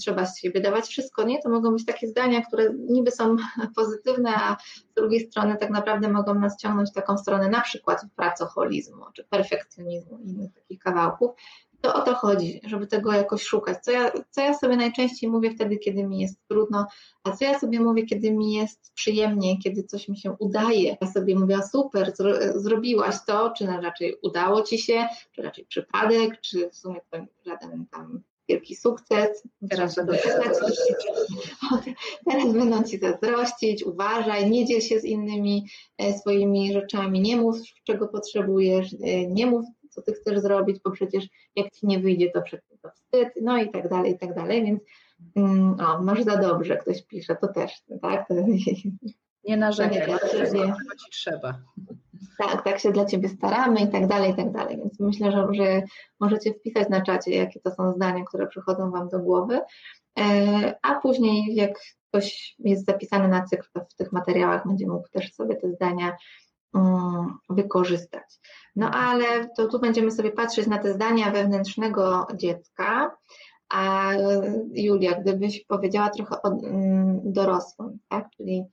trzeba 0.00 0.26
z 0.26 0.38
siebie 0.38 0.60
dawać 0.60 0.86
wszystko, 0.86 1.24
nie? 1.24 1.42
To 1.42 1.48
mogą 1.48 1.72
być 1.72 1.86
takie 1.86 2.08
zdania, 2.08 2.42
które 2.46 2.74
niby 2.88 3.10
są 3.10 3.36
pozytywne, 3.76 4.30
a 4.34 4.56
z 4.90 4.94
drugiej 4.94 5.20
strony 5.20 5.56
tak 5.56 5.70
naprawdę 5.70 6.08
mogą 6.08 6.34
nas 6.34 6.56
ciągnąć 6.56 6.92
taką 6.92 7.18
stronę 7.18 7.48
na 7.48 7.60
przykład 7.60 8.00
pracoholizmu, 8.16 9.04
czy 9.14 9.24
perfekcjonizmu 9.24 10.18
i 10.18 10.28
innych 10.28 10.52
takich 10.52 10.78
kawałków, 10.78 11.30
to 11.82 11.94
o 11.94 12.02
to 12.02 12.14
chodzi, 12.14 12.60
żeby 12.64 12.86
tego 12.86 13.12
jakoś 13.12 13.42
szukać. 13.42 13.84
Co 13.84 13.90
ja, 13.90 14.12
co 14.30 14.40
ja 14.40 14.54
sobie 14.54 14.76
najczęściej 14.76 15.30
mówię 15.30 15.50
wtedy, 15.50 15.78
kiedy 15.78 16.04
mi 16.04 16.20
jest 16.20 16.48
trudno, 16.48 16.86
a 17.24 17.32
co 17.32 17.44
ja 17.44 17.58
sobie 17.58 17.80
mówię, 17.80 18.06
kiedy 18.06 18.32
mi 18.32 18.52
jest 18.52 18.92
przyjemnie, 18.94 19.58
kiedy 19.58 19.82
coś 19.82 20.08
mi 20.08 20.16
się 20.16 20.36
udaje. 20.38 20.96
Ja 21.00 21.12
sobie 21.12 21.38
mówię, 21.38 21.58
super, 21.72 22.12
zro, 22.16 22.60
zrobiłaś 22.60 23.14
to, 23.26 23.50
czy 23.50 23.66
raczej 23.66 24.16
udało 24.22 24.62
ci 24.62 24.78
się, 24.78 25.06
czy 25.32 25.42
raczej 25.42 25.66
przypadek, 25.66 26.40
czy 26.40 26.70
w 26.70 26.76
sumie 26.76 27.00
to 27.10 27.18
żaden 27.46 27.86
tam 27.86 28.22
wielki 28.48 28.76
sukces. 28.76 29.42
Teraz 29.70 29.94
będą, 29.94 30.12
teraz 32.30 32.52
będą 32.52 32.82
ci 32.82 32.98
zazdrościć, 32.98 33.84
uważaj, 33.84 34.50
nie 34.50 34.66
dziel 34.66 34.80
się 34.80 35.00
z 35.00 35.04
innymi 35.04 35.66
e, 35.98 36.18
swoimi 36.18 36.72
rzeczami, 36.72 37.20
nie 37.20 37.36
mów, 37.36 37.56
czego 37.84 38.08
potrzebujesz, 38.08 38.92
e, 38.92 39.26
nie 39.26 39.46
mów 39.46 39.64
co 39.92 40.02
ty 40.02 40.12
chcesz 40.12 40.38
zrobić, 40.38 40.80
bo 40.84 40.90
przecież 40.90 41.28
jak 41.56 41.70
ci 41.70 41.86
nie 41.86 41.98
wyjdzie, 41.98 42.30
to 42.30 42.42
przecież 42.42 42.78
to 42.82 42.90
wstyd, 42.90 43.28
no 43.42 43.58
i 43.58 43.70
tak 43.70 43.88
dalej, 43.88 44.12
i 44.12 44.18
tak 44.18 44.34
dalej, 44.34 44.64
więc 44.64 44.82
mm, 45.36 45.76
o, 45.80 46.02
masz 46.02 46.22
za 46.22 46.36
dobrze, 46.36 46.76
ktoś 46.76 47.06
pisze, 47.06 47.36
to 47.36 47.48
też, 47.48 47.82
tak? 48.02 48.28
To, 48.28 48.34
nie 49.44 49.56
narzekaj, 49.56 50.06
tak, 50.06 50.24
trzeba, 50.24 50.74
ci 50.74 51.10
trzeba. 51.10 51.58
Tak, 52.38 52.64
tak 52.64 52.78
się 52.78 52.92
dla 52.92 53.04
Ciebie 53.04 53.28
staramy 53.28 53.80
i 53.80 53.88
tak 53.88 54.06
dalej, 54.06 54.30
i 54.32 54.34
tak 54.34 54.52
dalej. 54.52 54.76
Więc 54.76 55.00
myślę, 55.00 55.32
że, 55.32 55.46
że 55.50 55.82
możecie 56.20 56.54
wpisać 56.54 56.88
na 56.88 57.00
czacie, 57.00 57.30
jakie 57.30 57.60
to 57.60 57.70
są 57.70 57.92
zdania, 57.92 58.24
które 58.24 58.46
przychodzą 58.46 58.90
Wam 58.90 59.08
do 59.08 59.18
głowy. 59.18 59.60
E, 60.18 60.74
a 60.82 61.00
później, 61.00 61.54
jak 61.54 61.78
ktoś 62.08 62.56
jest 62.58 62.86
zapisany 62.86 63.28
na 63.28 63.44
cykl, 63.44 63.66
to 63.74 63.84
w 63.84 63.94
tych 63.94 64.12
materiałach 64.12 64.68
będzie 64.68 64.86
mógł 64.86 65.08
też 65.08 65.34
sobie 65.34 65.56
te 65.56 65.72
zdania 65.72 66.12
wykorzystać. 67.50 68.40
No 68.76 68.90
ale 68.90 69.48
to 69.56 69.68
tu 69.68 69.80
będziemy 69.80 70.10
sobie 70.10 70.30
patrzeć 70.30 70.66
na 70.66 70.78
te 70.78 70.92
zdania 70.92 71.30
wewnętrznego 71.30 72.26
dziecka. 72.34 73.16
A 73.74 74.12
Julia, 74.74 75.20
gdybyś 75.20 75.64
powiedziała 75.64 76.10
trochę 76.10 76.42
o 76.42 76.48
mm, 76.48 77.20
dorosłym, 77.24 77.98
tak? 78.08 78.28
Czyli 78.36 78.64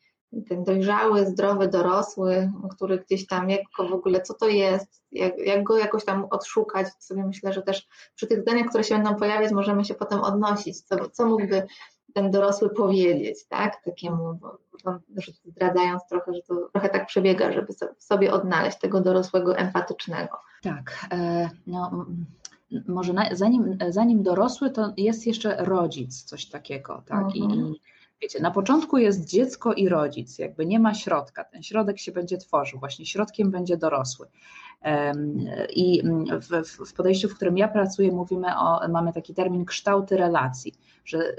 ten 0.50 0.64
dojrzały, 0.64 1.26
zdrowy 1.26 1.68
dorosły, 1.68 2.52
który 2.72 3.00
gdzieś 3.00 3.28
tam, 3.28 3.50
jak 3.50 3.62
go 3.78 3.88
w 3.88 3.93
ogóle, 3.93 4.22
co 4.22 4.34
to 4.34 4.47
jest, 4.47 5.04
jak, 5.12 5.38
jak 5.38 5.64
go 5.64 5.78
jakoś 5.78 6.06
tam 6.06 6.28
odszukać, 6.30 6.88
sobie 7.00 7.26
myślę, 7.26 7.54
że 7.54 7.62
też 7.62 7.88
przy 8.16 8.28
tych 8.28 8.41
zdaniach, 8.41 8.68
które 8.68 8.84
się 8.84 8.95
będą 8.95 9.16
pojawiać, 9.16 9.52
możemy 9.52 9.86
się 9.86 9.93
potem 9.93 10.22
odnosić, 10.22 10.82
co, 10.82 11.10
co 11.10 11.26
mógłby 11.26 11.68
ten 12.14 12.32
dorosły 12.32 12.70
powiedzieć, 12.70 13.47
tak, 13.47 13.84
takiemu, 13.86 14.39
zdradzając 15.45 16.01
trochę, 16.09 16.34
że 16.34 16.41
to 16.41 16.69
trochę 16.71 16.89
tak 16.89 17.07
przebiega, 17.07 17.51
żeby 17.51 17.73
sobie 17.97 18.34
odnaleźć 18.34 18.77
tego 18.77 19.01
dorosłego 19.01 19.57
empatycznego. 19.57 20.38
Tak, 20.63 21.07
e, 21.11 21.49
no 21.67 22.05
może 22.88 23.13
na, 23.13 23.36
zanim, 23.36 23.77
zanim 23.89 24.23
dorosły, 24.23 24.69
to 24.69 24.93
jest 24.97 25.27
jeszcze 25.27 25.65
rodzic, 25.65 26.23
coś 26.23 26.45
takiego, 26.45 27.03
tak, 27.05 27.25
mhm. 27.25 27.36
i 27.36 27.80
wiecie, 28.21 28.41
na 28.41 28.51
początku 28.51 28.97
jest 28.97 29.25
dziecko 29.25 29.73
i 29.73 29.89
rodzic, 29.89 30.39
jakby 30.39 30.65
nie 30.65 30.80
ma 30.80 30.93
środka, 30.93 31.43
ten 31.43 31.63
środek 31.63 31.99
się 31.99 32.11
będzie 32.11 32.38
tworzył, 32.38 32.80
właśnie 32.80 33.05
środkiem 33.05 33.51
będzie 33.51 33.77
dorosły. 33.77 34.27
I 35.69 36.03
w, 36.41 36.67
w 36.89 36.93
podejściu, 36.93 37.30
w 37.30 37.36
którym 37.36 37.57
ja 37.57 37.67
pracuję, 37.67 38.11
mówimy 38.11 38.47
o, 38.57 38.88
mamy 38.89 39.13
taki 39.13 39.34
termin 39.34 39.65
kształty 39.65 40.17
relacji, 40.17 40.73
że 41.06 41.36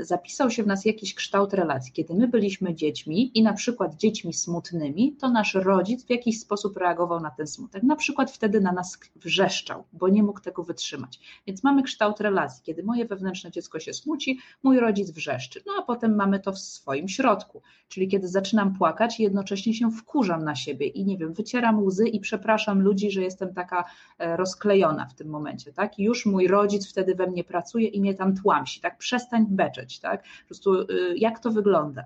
zapisał 0.00 0.50
się 0.50 0.62
w 0.62 0.66
nas 0.66 0.84
jakiś 0.84 1.14
kształt 1.14 1.54
relacji. 1.54 1.92
Kiedy 1.92 2.14
my 2.14 2.28
byliśmy 2.28 2.74
dziećmi 2.74 3.38
i 3.38 3.42
na 3.42 3.52
przykład 3.52 3.94
dziećmi 3.94 4.34
smutnymi, 4.34 5.16
to 5.20 5.28
nasz 5.28 5.54
rodzic 5.54 6.04
w 6.06 6.10
jakiś 6.10 6.40
sposób 6.40 6.76
reagował 6.76 7.20
na 7.20 7.30
ten 7.30 7.46
smutek. 7.46 7.82
Na 7.82 7.96
przykład 7.96 8.30
wtedy 8.30 8.60
na 8.60 8.72
nas 8.72 8.98
wrzeszczał, 9.16 9.84
bo 9.92 10.08
nie 10.08 10.22
mógł 10.22 10.40
tego 10.40 10.62
wytrzymać. 10.62 11.20
Więc 11.46 11.64
mamy 11.64 11.82
kształt 11.82 12.20
relacji. 12.20 12.62
Kiedy 12.64 12.82
moje 12.82 13.04
wewnętrzne 13.04 13.50
dziecko 13.50 13.80
się 13.80 13.94
smuci, 13.94 14.38
mój 14.62 14.80
rodzic 14.80 15.10
wrzeszczy. 15.10 15.62
No 15.66 15.72
a 15.78 15.82
potem 15.82 16.16
mamy 16.16 16.40
to 16.40 16.52
w 16.52 16.58
swoim 16.58 17.08
środku. 17.08 17.62
Czyli 17.88 18.08
kiedy 18.08 18.28
zaczynam 18.28 18.74
płakać, 18.74 19.20
jednocześnie 19.20 19.74
się 19.74 19.90
wkurzam 19.90 20.44
na 20.44 20.54
siebie 20.54 20.86
i 20.86 21.04
nie 21.04 21.18
wiem, 21.18 21.32
wycieram 21.32 21.84
łzy 21.84 22.08
i 22.08 22.20
przepraszam 22.20 22.82
ludzi, 22.82 23.10
że 23.10 23.22
jestem 23.22 23.54
taka 23.54 23.84
e, 24.18 24.36
rozklejona 24.36 25.06
w 25.06 25.14
tym 25.14 25.28
momencie, 25.28 25.72
tak? 25.72 25.98
I 25.98 26.02
już 26.02 26.26
mój 26.26 26.48
rodzic 26.48 26.90
wtedy 26.90 27.14
we 27.14 27.26
mnie 27.26 27.44
pracuje 27.44 27.88
i 27.88 28.00
mnie 28.00 28.14
tam 28.14 28.36
tłamsi, 28.36 28.80
tak? 28.80 28.98
Przestań 29.02 29.46
beczeć, 29.48 30.00
tak? 30.00 30.22
Po 30.22 30.46
prostu 30.46 30.80
y, 30.80 30.86
jak 31.16 31.38
to 31.38 31.50
wygląda? 31.50 32.04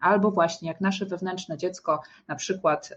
Albo 0.00 0.30
właśnie 0.30 0.68
jak 0.68 0.80
nasze 0.80 1.06
wewnętrzne 1.06 1.58
dziecko 1.58 2.00
na 2.28 2.36
przykład 2.36 2.90
y, 2.90 2.94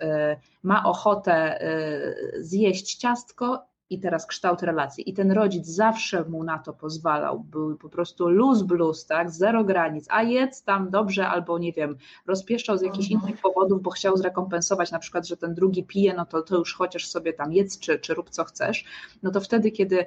ma 0.64 0.84
ochotę 0.84 1.62
y, 1.62 2.43
zjeść 2.43 2.96
ciastko 2.96 3.66
i 3.89 4.00
teraz 4.00 4.26
kształt 4.26 4.64
relacji. 4.64 5.10
I 5.10 5.14
ten 5.14 5.32
rodzic 5.32 5.68
zawsze 5.68 6.24
mu 6.24 6.43
na 6.43 6.60
to 6.60 6.74
pozwalał, 6.74 7.39
był 7.39 7.78
po 7.78 7.89
prostu 7.89 8.30
luz 8.30 8.62
blues, 8.62 9.06
tak, 9.06 9.32
zero 9.32 9.64
granic, 9.64 10.06
a 10.10 10.24
jedz 10.24 10.64
tam 10.64 10.89
dobrze, 10.89 11.28
albo 11.28 11.58
nie 11.58 11.74
wiem, 11.74 11.98
rozpieszczał 12.26 12.78
z 12.78 12.82
jakichś 12.82 13.12
mhm. 13.12 13.30
innych 13.30 13.41
powodów, 13.41 13.82
bo 13.82 13.89
chciał 13.89 14.18
zrekompensować 14.18 14.91
na 14.91 15.00
przykład, 15.00 15.28
że 15.28 15.38
ten 15.38 15.54
drugi 15.54 15.84
pije, 15.84 16.14
no 16.14 16.26
to, 16.26 16.41
to 16.41 16.58
już 16.58 16.76
chociaż 16.76 17.08
sobie 17.08 17.34
tam 17.34 17.54
jedz, 17.54 17.80
czy, 17.80 18.00
czy 18.00 18.14
rób 18.14 18.30
co 18.30 18.43
chcesz, 18.43 18.86
no 19.24 19.32
to 19.32 19.41
wtedy, 19.41 19.72
kiedy 19.72 20.06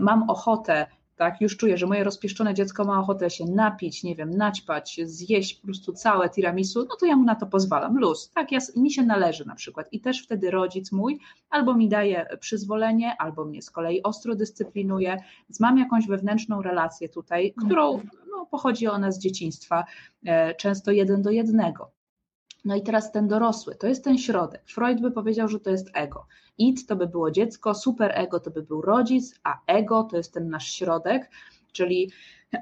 mam 0.00 0.30
ochotę 0.30 0.86
tak, 1.16 1.40
już 1.40 1.56
czuję, 1.56 1.78
że 1.78 1.86
moje 1.86 2.04
rozpieszczone 2.04 2.54
dziecko 2.54 2.84
ma 2.84 3.00
ochotę 3.00 3.30
się 3.30 3.44
napić, 3.44 4.02
nie 4.02 4.14
wiem, 4.14 4.30
naćpać, 4.30 5.00
zjeść 5.04 5.54
po 5.54 5.66
prostu 5.66 5.92
całe 5.92 6.30
tiramisu, 6.30 6.86
no 6.88 6.96
to 7.00 7.06
ja 7.06 7.16
mu 7.16 7.24
na 7.24 7.34
to 7.34 7.46
pozwalam, 7.46 7.98
luz, 7.98 8.30
tak, 8.34 8.52
ja, 8.52 8.58
mi 8.76 8.90
się 8.90 9.02
należy 9.02 9.46
na 9.46 9.54
przykład. 9.54 9.92
I 9.92 10.00
też 10.00 10.22
wtedy 10.22 10.50
rodzic 10.50 10.92
mój 10.92 11.18
albo 11.50 11.74
mi 11.74 11.88
daje 11.88 12.26
przyzwolenie, 12.40 13.16
albo 13.18 13.44
mnie 13.44 13.62
z 13.62 13.70
kolei 13.70 14.02
ostro 14.02 14.34
dyscyplinuje, 14.34 15.16
więc 15.48 15.60
mam 15.60 15.78
jakąś 15.78 16.06
wewnętrzną 16.06 16.62
relację 16.62 17.08
tutaj, 17.08 17.54
którą 17.66 18.00
no, 18.30 18.46
pochodzi 18.50 18.86
ona 18.86 19.12
z 19.12 19.18
dzieciństwa, 19.18 19.84
e, 20.26 20.54
często 20.54 20.90
jeden 20.90 21.22
do 21.22 21.30
jednego. 21.30 21.95
No 22.64 22.76
i 22.76 22.82
teraz 22.82 23.12
ten 23.12 23.28
dorosły, 23.28 23.74
to 23.74 23.86
jest 23.86 24.04
ten 24.04 24.18
środek. 24.18 24.62
Freud 24.66 25.00
by 25.00 25.10
powiedział, 25.10 25.48
że 25.48 25.60
to 25.60 25.70
jest 25.70 25.90
ego. 25.94 26.26
Id 26.58 26.86
to 26.86 26.96
by 26.96 27.06
było 27.06 27.30
dziecko, 27.30 27.74
super 27.74 28.12
ego 28.14 28.40
to 28.40 28.50
by 28.50 28.62
był 28.62 28.82
rodzic, 28.82 29.34
a 29.44 29.60
ego 29.66 30.04
to 30.04 30.16
jest 30.16 30.34
ten 30.34 30.48
nasz 30.48 30.72
środek, 30.72 31.30
czyli 31.72 32.10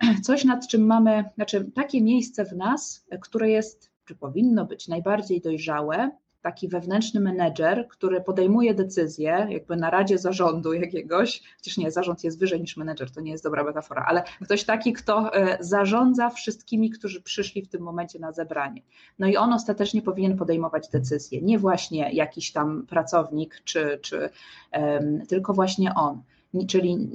coś, 0.24 0.44
nad 0.44 0.68
czym 0.68 0.86
mamy, 0.86 1.24
znaczy 1.34 1.70
takie 1.74 2.02
miejsce 2.02 2.44
w 2.44 2.52
nas, 2.52 3.06
które 3.20 3.50
jest, 3.50 3.90
czy 4.04 4.14
powinno 4.14 4.64
być 4.64 4.88
najbardziej 4.88 5.40
dojrzałe, 5.40 6.10
taki 6.44 6.68
wewnętrzny 6.68 7.20
menedżer, 7.20 7.88
który 7.88 8.20
podejmuje 8.20 8.74
decyzje, 8.74 9.46
jakby 9.50 9.76
na 9.76 9.90
radzie 9.90 10.18
zarządu 10.18 10.72
jakiegoś, 10.72 11.42
chociaż 11.56 11.76
nie, 11.76 11.90
zarząd 11.90 12.24
jest 12.24 12.38
wyżej 12.38 12.60
niż 12.60 12.76
menedżer, 12.76 13.10
to 13.10 13.20
nie 13.20 13.32
jest 13.32 13.44
dobra 13.44 13.64
metafora, 13.64 14.04
ale 14.08 14.22
ktoś 14.42 14.64
taki, 14.64 14.92
kto 14.92 15.34
e, 15.34 15.56
zarządza 15.60 16.30
wszystkimi, 16.30 16.90
którzy 16.90 17.22
przyszli 17.22 17.62
w 17.62 17.68
tym 17.68 17.82
momencie 17.82 18.18
na 18.18 18.32
zebranie. 18.32 18.82
No 19.18 19.26
i 19.26 19.36
on 19.36 19.52
ostatecznie 19.52 20.02
powinien 20.02 20.36
podejmować 20.36 20.88
decyzje, 20.88 21.42
nie 21.42 21.58
właśnie 21.58 22.12
jakiś 22.12 22.52
tam 22.52 22.86
pracownik, 22.86 23.62
czy, 23.64 23.98
czy 24.02 24.30
um, 24.72 25.26
tylko 25.26 25.54
właśnie 25.54 25.94
on 25.94 26.22
czyli 26.68 27.08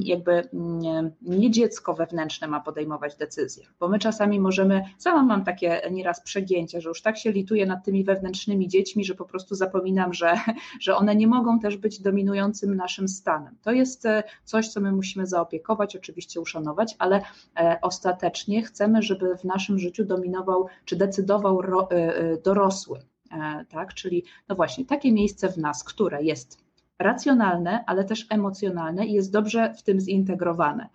jakby 0.00 0.48
nie 1.22 1.50
dziecko 1.50 1.94
wewnętrzne 1.94 2.48
ma 2.48 2.60
podejmować 2.60 3.16
decyzje, 3.16 3.66
bo 3.80 3.88
my 3.88 3.98
czasami 3.98 4.40
możemy, 4.40 4.84
sama 4.98 5.22
mam 5.22 5.44
takie 5.44 5.80
nieraz 5.90 6.20
przegięcia, 6.20 6.80
że 6.80 6.88
już 6.88 7.02
tak 7.02 7.18
się 7.18 7.32
lituję 7.32 7.66
nad 7.66 7.84
tymi 7.84 8.04
wewnętrznymi 8.04 8.68
dziećmi, 8.68 9.04
że 9.04 9.14
po 9.14 9.24
prostu 9.24 9.54
zapominam, 9.54 10.14
że, 10.14 10.34
że 10.80 10.96
one 10.96 11.16
nie 11.16 11.26
mogą 11.26 11.60
też 11.60 11.76
być 11.76 12.00
dominującym 12.00 12.74
naszym 12.74 13.08
stanem. 13.08 13.56
To 13.62 13.72
jest 13.72 14.06
e, 14.06 14.22
coś, 14.44 14.68
co 14.68 14.80
my 14.80 14.92
musimy 14.92 15.26
zaopiekować, 15.26 15.96
oczywiście 15.96 16.40
uszanować, 16.40 16.96
ale 16.98 17.22
e, 17.56 17.78
ostatecznie 17.82 18.62
chcemy, 18.62 19.02
żeby 19.02 19.36
w 19.36 19.44
naszym 19.44 19.78
życiu 19.78 20.04
dominował 20.04 20.66
czy 20.84 20.96
decydował 20.96 21.60
e, 21.90 22.36
dorosły. 22.44 22.98
Tak, 23.68 23.94
czyli 23.94 24.24
no 24.48 24.54
właśnie 24.54 24.84
takie 24.84 25.12
miejsce 25.12 25.48
w 25.48 25.56
nas, 25.56 25.84
które 25.84 26.22
jest 26.22 26.63
racjonalne, 27.04 27.84
ale 27.86 28.04
też 28.04 28.26
emocjonalne 28.30 29.06
i 29.06 29.12
jest 29.12 29.32
dobrze 29.32 29.74
w 29.74 29.82
tym 29.82 30.00
zintegrowane. 30.00 30.88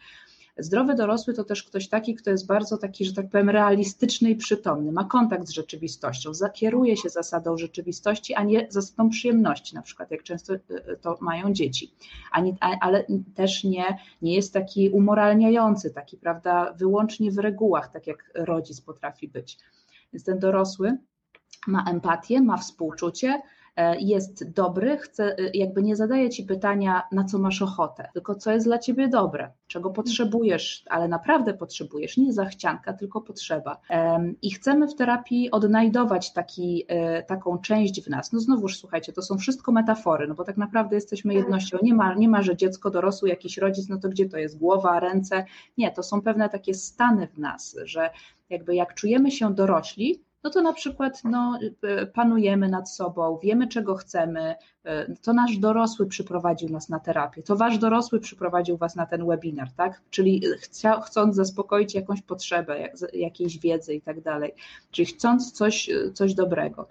Zdrowy 0.60 0.96
dorosły 0.96 1.34
to 1.34 1.44
też 1.44 1.64
ktoś 1.64 1.88
taki, 1.88 2.16
kto 2.16 2.32
jest 2.32 2.48
bardzo 2.48 2.78
taki, 2.78 3.06
że 3.06 3.14
tak 3.14 3.30
powiem, 3.30 3.50
realistyczny 3.50 4.30
i 4.30 4.36
przytomny, 4.36 4.92
ma 4.92 5.04
kontakt 5.04 5.48
z 5.48 5.52
rzeczywistością, 5.52 6.32
kieruje 6.54 6.98
się 6.98 7.10
zasadą 7.10 7.58
rzeczywistości, 7.58 8.34
a 8.34 8.44
nie 8.44 8.68
zasadą 8.70 9.10
przyjemności, 9.10 9.76
na 9.76 9.82
przykład 9.82 10.12
jak 10.12 10.24
często 10.24 10.54
y, 10.54 10.60
y, 10.72 10.98
to 11.02 11.18
mają 11.22 11.54
dzieci, 11.54 11.94
Ani, 12.32 12.56
ale 12.82 13.06
też 13.36 13.64
nie, 13.64 13.98
nie 14.22 14.36
jest 14.36 14.54
taki 14.54 14.90
umoralniający, 14.90 15.92
taki, 15.92 16.18
prawda, 16.18 16.74
wyłącznie 16.74 17.32
w 17.32 17.38
regułach, 17.38 17.92
tak 17.92 18.08
jak 18.08 18.32
rodzic 18.36 18.82
potrafi 18.82 19.28
być. 19.28 19.58
Więc 20.14 20.24
ten 20.24 20.40
dorosły 20.40 20.98
ma 21.68 21.86
empatię, 21.92 22.42
ma 22.42 22.58
współczucie, 22.58 23.42
jest 24.00 24.52
dobry, 24.52 24.98
chce, 24.98 25.38
e, 25.38 25.50
jakby 25.54 25.84
nie 25.84 25.96
zadaje 25.96 26.30
ci 26.30 26.44
pytania, 26.44 27.04
na 27.12 27.24
co 27.24 27.40
masz 27.40 27.62
ochotę, 27.62 28.10
tylko 28.14 28.36
co 28.36 28.52
jest 28.52 28.66
dla 28.66 28.78
ciebie 28.78 29.08
dobre, 29.08 29.52
czego 29.68 29.90
potrzebujesz, 29.90 30.84
ale 30.90 31.08
naprawdę 31.08 31.54
potrzebujesz, 31.54 32.18
nie 32.18 32.34
zachcianka, 32.34 32.94
tylko 32.94 33.22
potrzeba. 33.22 33.82
I 34.42 34.52
chcemy 34.52 34.88
w 34.88 34.96
terapii 34.96 35.52
odnajdować 35.52 36.34
taki, 36.34 36.86
e, 36.88 37.24
taką 37.24 37.58
część 37.58 38.02
w 38.02 38.10
nas. 38.10 38.34
No 38.34 38.40
znowuż 38.40 38.78
słuchajcie, 38.78 39.14
to 39.14 39.22
są 39.22 39.38
wszystko 39.38 39.72
metafory, 39.72 40.28
no 40.28 40.36
bo 40.36 40.44
tak 40.44 40.58
naprawdę 40.58 40.96
jesteśmy 40.96 41.34
jednością. 41.34 41.78
Nie 41.84 41.94
ma, 41.94 42.14
nie 42.14 42.30
ma, 42.30 42.42
że 42.42 42.58
dziecko 42.58 42.90
dorosły, 42.90 43.30
jakiś 43.30 43.58
rodzic, 43.58 43.90
no 43.90 43.98
to 43.98 44.10
gdzie 44.10 44.30
to 44.30 44.38
jest 44.38 44.58
głowa, 44.58 45.00
ręce? 45.00 45.46
Nie, 45.78 45.92
to 45.92 46.04
są 46.04 46.22
pewne 46.22 46.50
takie 46.50 46.74
stany 46.74 47.28
w 47.28 47.38
nas, 47.38 47.76
że 47.84 48.10
jakby 48.50 48.76
jak 48.76 48.94
czujemy 48.94 49.32
się 49.32 49.54
dorośli, 49.54 50.24
no 50.44 50.50
to 50.50 50.62
na 50.62 50.74
przykład 50.74 51.24
no, 51.24 51.60
y, 52.02 52.08
panujemy 52.08 52.70
nad 52.70 52.92
sobą, 52.92 53.40
wiemy 53.44 53.68
czego 53.68 53.96
chcemy, 53.96 54.56
y, 55.10 55.16
to 55.22 55.34
nasz 55.34 55.58
dorosły 55.58 56.08
przyprowadził 56.08 56.70
nas 56.70 56.90
na 56.90 57.00
terapię, 57.00 57.44
to 57.44 57.56
wasz 57.56 57.78
dorosły 57.78 58.20
przyprowadził 58.20 58.78
was 58.78 58.96
na 58.96 59.06
ten 59.06 59.28
webinar, 59.28 59.72
tak? 59.72 60.02
Czyli 60.10 60.42
chcia, 60.60 61.02
chcąc 61.02 61.36
zaspokoić 61.36 61.96
jakąś 61.96 62.22
potrzebę, 62.22 62.80
jak, 62.80 62.94
jakiejś 63.14 63.60
wiedzy 63.60 63.96
i 63.96 64.02
tak 64.02 64.22
dalej, 64.22 64.54
czyli 64.92 65.06
chcąc 65.06 65.52
coś, 65.52 65.90
coś 66.14 66.34
dobrego. 66.34 66.88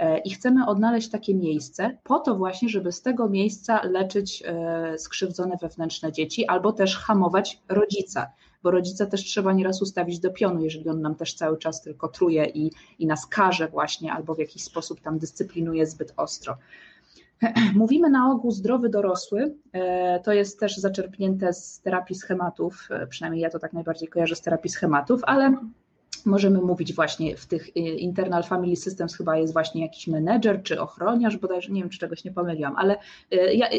E, 0.00 0.18
I 0.18 0.30
chcemy 0.30 0.66
odnaleźć 0.66 1.10
takie 1.10 1.34
miejsce 1.34 1.98
po 2.04 2.18
to 2.18 2.34
właśnie, 2.34 2.68
żeby 2.68 2.92
z 2.92 3.02
tego 3.02 3.28
miejsca 3.28 3.80
leczyć 3.84 4.42
e, 4.46 4.98
skrzywdzone 4.98 5.56
wewnętrzne 5.62 6.12
dzieci 6.12 6.46
albo 6.46 6.72
też 6.72 6.96
hamować 6.96 7.60
rodzica 7.68 8.30
bo 8.62 8.70
rodzica 8.70 9.06
też 9.06 9.24
trzeba 9.24 9.52
nieraz 9.52 9.82
ustawić 9.82 10.18
do 10.18 10.30
pionu, 10.30 10.64
jeżeli 10.64 10.88
on 10.88 11.00
nam 11.00 11.14
też 11.14 11.34
cały 11.34 11.58
czas 11.58 11.82
tylko 11.82 12.08
truje 12.08 12.44
i, 12.44 12.70
i 12.98 13.06
nas 13.06 13.26
karze 13.26 13.68
właśnie, 13.68 14.12
albo 14.12 14.34
w 14.34 14.38
jakiś 14.38 14.62
sposób 14.62 15.00
tam 15.00 15.18
dyscyplinuje 15.18 15.86
zbyt 15.86 16.12
ostro. 16.16 16.56
Mówimy 17.74 18.10
na 18.10 18.30
ogół 18.30 18.50
zdrowy 18.50 18.88
dorosły, 18.88 19.54
e, 19.72 20.20
to 20.20 20.32
jest 20.32 20.60
też 20.60 20.76
zaczerpnięte 20.76 21.52
z 21.52 21.80
terapii 21.80 22.16
schematów, 22.16 22.88
e, 22.90 23.06
przynajmniej 23.06 23.42
ja 23.42 23.50
to 23.50 23.58
tak 23.58 23.72
najbardziej 23.72 24.08
kojarzę 24.08 24.36
z 24.36 24.40
terapii 24.40 24.70
schematów, 24.70 25.20
ale 25.24 25.56
możemy 26.26 26.58
mówić 26.58 26.94
właśnie 26.94 27.36
w 27.36 27.46
tych 27.46 27.68
y, 27.68 27.80
internal 27.80 28.42
family 28.42 28.76
systems 28.76 29.16
chyba 29.16 29.36
jest 29.36 29.52
właśnie 29.52 29.82
jakiś 29.82 30.06
menedżer 30.06 30.62
czy 30.62 30.80
ochroniarz, 30.80 31.36
bodajże 31.36 31.72
nie 31.72 31.80
wiem, 31.80 31.90
czy 31.90 31.98
czegoś 31.98 32.24
nie 32.24 32.32
pomyliłam, 32.32 32.76
ale 32.76 32.96
y, 33.32 33.36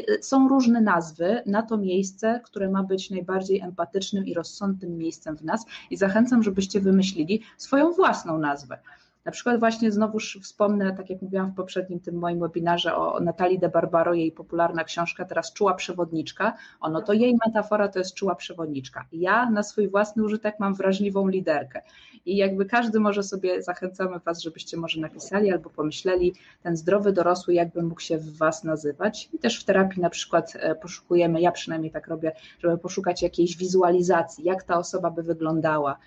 y, 0.10 0.24
są 0.24 0.50
różne 0.50 0.82
nazwy 0.82 1.42
na 1.46 1.62
to 1.62 1.78
miejsce, 1.78 2.42
które 2.44 2.70
ma 2.70 2.84
być 2.84 3.10
najbardziej 3.10 3.60
empatycznym 3.60 4.26
i 4.26 4.34
rozsądnym 4.34 4.98
miejscem 4.98 5.38
w 5.38 5.44
nas 5.44 5.66
i 5.90 5.98
zachęcam, 5.98 6.44
żebyście 6.44 6.80
wymyślili 6.80 7.42
swoją 7.58 7.92
własną 7.92 8.38
nazwę. 8.38 8.78
Na 9.26 9.32
przykład 9.32 9.60
właśnie 9.60 9.92
znowuż 9.92 10.40
wspomnę, 10.42 10.96
tak 10.98 11.10
jak 11.10 11.22
mówiłam 11.22 11.52
w 11.52 11.56
poprzednim 11.56 12.00
tym 12.00 12.16
moim 12.16 12.40
webinarze 12.40 12.96
o 12.96 13.20
Natalii 13.20 13.60
de 13.60 13.70
Barbaro, 13.70 14.14
jej 14.14 14.32
popularna 14.32 14.84
książka, 14.84 15.26
teraz 15.26 15.54
Czuła 15.54 15.74
Przewodniczka. 15.74 16.54
Ono 16.80 17.02
to 17.02 17.14
jej 17.14 17.38
metafora 17.46 17.88
to 17.88 18.00
jest 18.00 18.14
czuła 18.14 18.36
przewodniczka. 18.36 19.06
Ja 19.12 19.50
na 19.50 19.64
swój 19.64 19.90
własny 19.90 20.24
użytek 20.24 20.56
mam 20.60 20.76
wrażliwą 20.76 21.28
liderkę. 21.28 21.82
I 22.26 22.38
jakby 22.38 22.66
każdy 22.66 23.00
może 23.00 23.24
sobie, 23.24 23.64
zachęcamy 23.64 24.20
Was, 24.20 24.42
żebyście 24.42 24.78
może 24.78 25.02
napisali 25.02 25.52
albo 25.52 25.70
pomyśleli, 25.70 26.34
ten 26.64 26.78
zdrowy 26.78 27.14
dorosły, 27.14 27.54
jakby 27.54 27.84
mógł 27.84 28.02
się 28.02 28.18
w 28.18 28.38
Was 28.38 28.64
nazywać. 28.64 29.30
I 29.34 29.40
też 29.40 29.62
w 29.62 29.66
terapii 29.66 30.02
na 30.02 30.10
przykład 30.10 30.54
e, 30.56 30.76
poszukujemy, 30.76 31.42
ja 31.42 31.52
przynajmniej 31.52 31.92
tak 31.92 32.08
robię, 32.08 32.32
żeby 32.60 32.78
poszukać 32.78 33.22
jakiejś 33.22 33.58
wizualizacji, 33.58 34.44
jak 34.44 34.64
ta 34.64 34.78
osoba 34.78 35.12
by 35.12 35.24
wyglądała, 35.24 35.98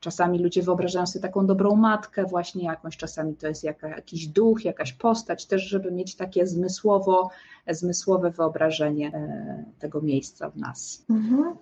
Czasami 0.00 0.38
ludzie 0.38 0.62
wyobrażają 0.62 1.06
sobie 1.06 1.22
taką 1.22 1.46
dobrą 1.46 1.76
matkę, 1.76 2.24
właśnie 2.24 2.64
jakąś, 2.64 2.96
czasami 2.96 3.34
to 3.36 3.46
jest 3.46 3.64
jaka, 3.64 3.88
jakiś 3.88 4.26
duch, 4.26 4.64
jakaś 4.64 4.92
postać, 4.92 5.46
też 5.46 5.62
żeby 5.62 5.92
mieć 5.92 6.16
takie 6.16 6.46
zmysłowo, 6.46 7.30
zmysłowe 7.68 8.30
wyobrażenie 8.30 9.10
e, 9.14 9.64
tego 9.78 10.00
miejsca 10.00 10.50
w 10.50 10.56
nas. 10.56 11.04
Mhm. 11.10 11.56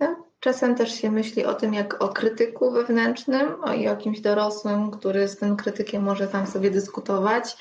No, 0.00 0.16
czasem 0.40 0.74
też 0.74 0.92
się 0.94 1.10
myśli 1.10 1.44
o 1.44 1.54
tym 1.54 1.74
jak 1.74 2.02
o 2.02 2.08
krytyku 2.08 2.70
wewnętrznym 2.70 3.48
i 3.78 3.88
o 3.88 3.96
kimś 3.96 4.20
dorosłym, 4.20 4.90
który 4.90 5.28
z 5.28 5.36
tym 5.36 5.56
krytykiem 5.56 6.02
może 6.02 6.28
tam 6.28 6.46
sobie 6.46 6.70
dyskutować 6.70 7.56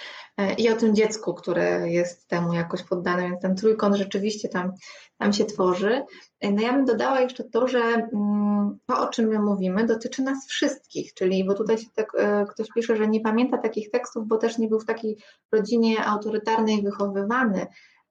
i 0.57 0.69
o 0.69 0.75
tym 0.75 0.95
dziecku, 0.95 1.33
które 1.33 1.91
jest 1.91 2.27
temu 2.27 2.53
jakoś 2.53 2.83
poddane, 2.83 3.23
więc 3.23 3.41
ten 3.41 3.55
trójkąt 3.55 3.95
rzeczywiście 3.95 4.49
tam, 4.49 4.71
tam 5.17 5.33
się 5.33 5.45
tworzy. 5.45 6.05
E, 6.39 6.51
no 6.51 6.61
ja 6.61 6.73
bym 6.73 6.85
dodała 6.85 7.21
jeszcze 7.21 7.43
to, 7.43 7.67
że 7.67 7.79
mm, 7.79 8.77
to, 8.85 8.99
o 8.99 9.07
czym 9.07 9.27
my 9.27 9.39
mówimy, 9.39 9.85
dotyczy 9.85 10.21
nas 10.21 10.47
wszystkich, 10.47 11.13
czyli 11.13 11.45
bo 11.45 11.53
tutaj 11.53 11.77
się 11.77 11.87
tak, 11.95 12.11
e, 12.17 12.45
ktoś 12.49 12.67
pisze, 12.75 12.95
że 12.95 13.07
nie 13.07 13.21
pamięta 13.21 13.57
takich 13.57 13.91
tekstów, 13.91 14.27
bo 14.27 14.37
też 14.37 14.57
nie 14.57 14.67
był 14.67 14.79
w 14.79 14.85
takiej 14.85 15.17
rodzinie 15.51 16.05
autorytarnej 16.05 16.81
wychowywany, 16.81 17.67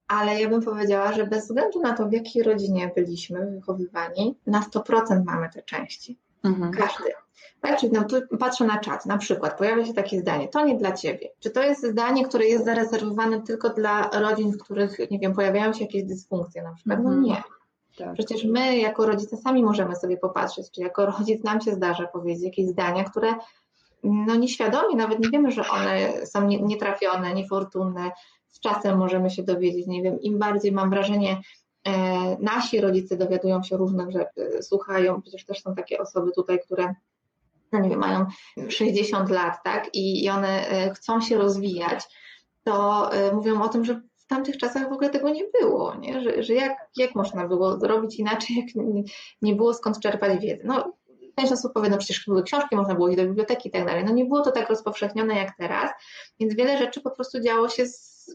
ale 0.08 0.40
ja 0.40 0.48
bym 0.48 0.62
powiedziała, 0.62 1.12
że 1.12 1.26
bez 1.26 1.44
względu 1.44 1.80
na 1.80 1.92
to, 1.92 2.08
w 2.08 2.12
jakiej 2.12 2.42
rodzinie 2.42 2.92
byliśmy 2.96 3.50
wychowywani, 3.50 4.38
na 4.46 4.60
100% 4.60 5.22
mamy 5.24 5.50
te 5.50 5.62
części. 5.62 6.18
Mhm. 6.46 6.72
Każdy. 6.72 7.04
Czyli 7.80 7.92
no, 7.92 8.04
tu 8.04 8.36
patrzę 8.38 8.64
na 8.64 8.78
czat, 8.78 9.06
na 9.06 9.18
przykład 9.18 9.58
pojawia 9.58 9.84
się 9.84 9.94
takie 9.94 10.20
zdanie, 10.20 10.48
to 10.48 10.66
nie 10.66 10.74
dla 10.74 10.92
ciebie. 10.92 11.28
Czy 11.40 11.50
to 11.50 11.62
jest 11.62 11.86
zdanie, 11.86 12.24
które 12.24 12.44
jest 12.46 12.64
zarezerwowane 12.64 13.42
tylko 13.42 13.70
dla 13.70 14.10
rodzin, 14.10 14.52
w 14.52 14.58
których, 14.58 15.10
nie 15.10 15.18
wiem, 15.18 15.34
pojawiają 15.34 15.72
się 15.72 15.84
jakieś 15.84 16.04
dysfunkcje 16.04 16.62
na 16.62 16.74
przykład? 16.74 16.98
No 17.02 17.08
mhm. 17.08 17.22
nie. 17.22 17.42
Tak. 17.98 18.14
Przecież 18.14 18.44
my 18.44 18.78
jako 18.78 19.06
rodzice 19.06 19.36
sami 19.36 19.62
możemy 19.62 19.96
sobie 19.96 20.16
popatrzeć, 20.16 20.70
czy 20.70 20.80
jako 20.80 21.06
rodzic 21.06 21.44
nam 21.44 21.60
się 21.60 21.74
zdarza 21.74 22.06
powiedzieć 22.06 22.44
jakieś 22.44 22.66
zdania, 22.66 23.04
które 23.04 23.34
no 24.04 24.34
nieświadomie, 24.34 24.96
nawet 24.96 25.18
nie 25.18 25.30
wiemy, 25.30 25.50
że 25.52 25.68
one 25.68 26.26
są 26.26 26.46
nietrafione, 26.46 27.34
niefortunne, 27.34 28.10
z 28.48 28.60
czasem 28.60 28.98
możemy 28.98 29.30
się 29.30 29.42
dowiedzieć, 29.42 29.86
nie 29.86 30.02
wiem, 30.02 30.20
im 30.20 30.38
bardziej 30.38 30.72
mam 30.72 30.90
wrażenie, 30.90 31.40
nasi 32.38 32.80
rodzice 32.80 33.16
dowiadują 33.16 33.62
się 33.62 33.76
różnych 33.76 34.10
rzeczy, 34.10 34.62
słuchają, 34.62 35.22
przecież 35.22 35.44
też 35.44 35.62
są 35.62 35.74
takie 35.74 35.98
osoby 35.98 36.30
tutaj, 36.32 36.60
które 36.60 36.94
no 37.72 37.78
nie 37.78 37.88
wiem, 37.90 37.98
mają 37.98 38.26
60 38.68 39.30
lat, 39.30 39.54
tak, 39.64 39.88
i, 39.94 40.30
one 40.30 40.68
e, 40.68 40.94
chcą 40.94 41.20
się 41.20 41.38
rozwijać, 41.38 42.04
to 42.64 43.12
e, 43.12 43.32
mówią 43.32 43.62
o 43.62 43.68
tym, 43.68 43.84
że 43.84 44.00
w 44.14 44.26
tamtych 44.26 44.56
czasach 44.56 44.88
w 44.88 44.92
ogóle 44.92 45.10
tego 45.10 45.30
nie 45.30 45.44
było, 45.60 45.94
nie? 45.94 46.20
Że, 46.20 46.42
że 46.42 46.54
jak, 46.54 46.88
jak 46.96 47.14
można 47.14 47.48
było 47.48 47.78
zrobić 47.78 48.18
inaczej, 48.18 48.56
jak 48.56 48.66
nie, 49.42 49.54
było 49.54 49.74
skąd 49.74 50.00
czerpać 50.00 50.40
wiedzy. 50.40 50.62
No, 50.64 50.92
część 51.38 51.52
osób 51.52 51.72
powie, 51.72 51.90
no 51.90 51.98
przecież 51.98 52.24
były 52.26 52.42
książki, 52.42 52.76
można 52.76 52.94
było 52.94 53.08
iść 53.08 53.16
do 53.16 53.24
biblioteki 53.24 53.68
i 53.68 53.72
tak 53.72 53.86
dalej. 53.86 54.04
No 54.04 54.12
nie 54.12 54.24
było 54.24 54.40
to 54.40 54.50
tak 54.50 54.68
rozpowszechnione 54.68 55.36
jak 55.36 55.56
teraz, 55.56 55.90
więc 56.40 56.54
wiele 56.54 56.78
rzeczy 56.78 57.00
po 57.00 57.10
prostu 57.10 57.40
działo 57.40 57.68
się 57.68 57.86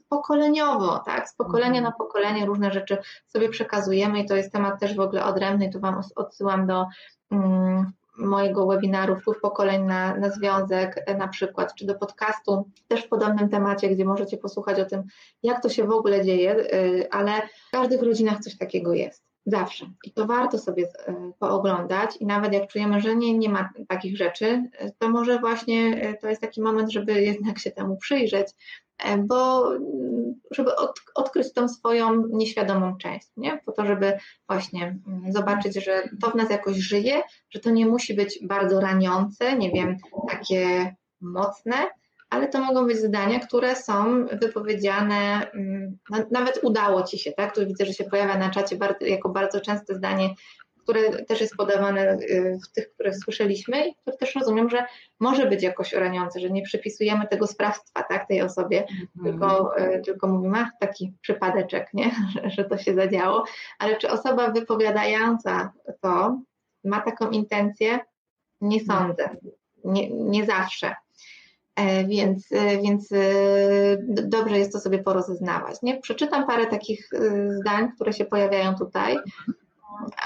pokoleniowo, 0.10 1.00
tak? 1.00 1.30
Z 1.30 1.36
pokolenia 1.36 1.80
mhm. 1.80 1.84
na 1.84 1.92
pokolenie 1.92 2.46
różne 2.46 2.72
rzeczy 2.72 2.98
sobie 3.28 3.50
przekazujemy 3.50 4.20
i 4.20 4.26
to 4.26 4.36
jest 4.36 4.52
temat 4.52 4.80
też 4.80 4.96
w 4.96 5.00
ogóle 5.00 5.26
odrębny. 5.26 5.70
Tu 5.70 5.80
Wam 5.80 6.02
odsyłam 6.16 6.68
do 6.68 6.86
um, 7.32 7.92
mojego 8.18 8.68
webinaru 8.68 9.16
Wpływ 9.16 9.42
pokoleń 9.42 9.84
na, 9.84 10.16
na 10.16 10.30
związek 10.30 11.06
na 11.18 11.28
przykład, 11.28 11.76
czy 11.76 11.86
do 11.86 11.96
podcastu 11.96 12.70
też 12.88 13.04
w 13.04 13.10
podobnym 13.10 13.50
temacie, 13.50 13.90
gdzie 13.90 14.06
możecie 14.06 14.38
posłuchać 14.38 14.80
o 14.80 14.86
tym, 14.86 15.04
jak 15.44 15.64
to 15.64 15.70
się 15.70 15.84
w 15.84 15.92
ogóle 15.92 16.26
dzieje, 16.26 16.56
y, 16.56 17.08
ale 17.12 17.32
w 17.68 17.72
każdych 17.72 18.02
rodzinach 18.02 18.40
coś 18.40 18.58
takiego 18.58 18.94
jest. 18.94 19.24
Zawsze. 19.46 19.86
I 20.04 20.12
to 20.12 20.26
warto 20.26 20.58
sobie 20.58 20.84
y, 20.84 21.14
pooglądać 21.40 22.18
i 22.18 22.26
nawet 22.26 22.54
jak 22.54 22.68
czujemy, 22.68 23.02
że 23.02 23.16
nie, 23.16 23.38
nie 23.38 23.50
ma 23.50 23.70
takich 23.88 24.18
rzeczy, 24.18 24.46
y, 24.46 24.92
to 25.00 25.10
może 25.10 25.40
właśnie 25.40 26.14
to 26.22 26.30
jest 26.30 26.42
taki 26.42 26.62
moment, 26.62 26.92
żeby 26.92 27.22
jednak 27.22 27.60
się 27.60 27.72
temu 27.72 27.98
przyjrzeć 27.98 28.48
E, 28.91 28.91
bo 29.18 29.68
mm, 29.76 30.34
żeby 30.52 30.76
od, 30.76 31.02
odkryć 31.16 31.54
tą 31.54 31.68
swoją 31.68 32.28
nieświadomą 32.28 32.98
część, 32.98 33.28
nie? 33.38 33.62
po 33.66 33.72
to, 33.72 33.86
żeby 33.86 34.18
właśnie 34.50 35.00
mm, 35.08 35.32
zobaczyć, 35.32 35.84
że 35.86 36.10
to 36.22 36.30
w 36.30 36.36
nas 36.36 36.50
jakoś 36.50 36.78
żyje, 36.78 37.22
że 37.50 37.60
to 37.60 37.70
nie 37.70 37.86
musi 37.86 38.14
być 38.14 38.40
bardzo 38.44 38.80
raniące, 38.80 39.58
nie 39.58 39.72
wiem, 39.72 39.98
takie 40.30 40.96
mocne, 41.22 41.76
ale 42.30 42.48
to 42.48 42.60
mogą 42.60 42.88
być 42.88 42.98
zdania, 42.98 43.40
które 43.40 43.76
są 43.76 44.26
wypowiedziane, 44.26 45.52
mm, 45.52 45.98
nawet 46.32 46.60
udało 46.64 47.04
ci 47.04 47.20
się, 47.20 47.32
tak? 47.32 47.56
Tu 47.56 47.68
widzę, 47.68 47.86
że 47.86 47.94
się 47.94 48.04
pojawia 48.04 48.38
na 48.38 48.50
czacie 48.50 48.76
bardzo, 48.76 49.06
jako 49.06 49.30
bardzo 49.30 49.62
częste 49.62 49.96
zdanie, 49.96 50.30
które 50.84 51.26
też 51.26 51.42
jest 51.42 51.56
podawane 51.56 52.14
y, 52.14 52.60
w 52.66 52.72
tych, 52.72 52.94
które 52.94 53.14
słyszeliśmy 53.14 53.88
i 53.88 53.96
które 53.96 54.18
też 54.18 54.36
rozumiem, 54.36 54.70
że 54.70 54.86
może 55.20 55.46
być 55.46 55.64
jakoś 55.64 55.94
raniące, 55.94 56.40
że 56.40 56.50
nie 56.50 56.62
przypisujemy 56.62 57.28
tego 57.28 57.48
sprawstwa 57.48 58.04
tak, 58.04 58.28
tej 58.28 58.42
osobie, 58.42 58.88
mm. 58.88 59.10
tylko, 59.24 59.78
y, 59.78 60.02
tylko 60.06 60.28
mówimy, 60.28 60.58
ach, 60.60 60.70
taki 60.80 61.14
przypadeczek, 61.22 61.88
nie? 61.94 62.12
Że, 62.34 62.50
że 62.56 62.66
to 62.66 62.78
się 62.78 62.94
zadziało, 62.94 63.44
ale 63.80 63.98
czy 63.98 64.10
osoba 64.10 64.52
wypowiadająca 64.52 65.74
to 66.02 66.42
ma 66.84 67.02
taką 67.02 67.30
intencję? 67.30 68.00
Nie 68.62 68.86
sądzę, 68.86 69.30
nie, 69.86 70.10
nie 70.10 70.46
zawsze. 70.46 70.96
E, 71.76 72.06
więc, 72.06 72.52
e, 72.52 72.82
więc 72.82 73.12
e, 73.12 73.18
dobrze 74.08 74.60
jest 74.60 74.72
to 74.72 74.80
sobie 74.80 75.00
porozeznawać. 75.00 75.82
Nie? 75.82 76.02
Przeczytam 76.02 76.48
parę 76.48 76.68
takich 76.68 77.10
zdań, 77.50 77.92
które 77.96 78.14
się 78.14 78.26
pojawiają 78.26 78.76
tutaj 78.76 79.18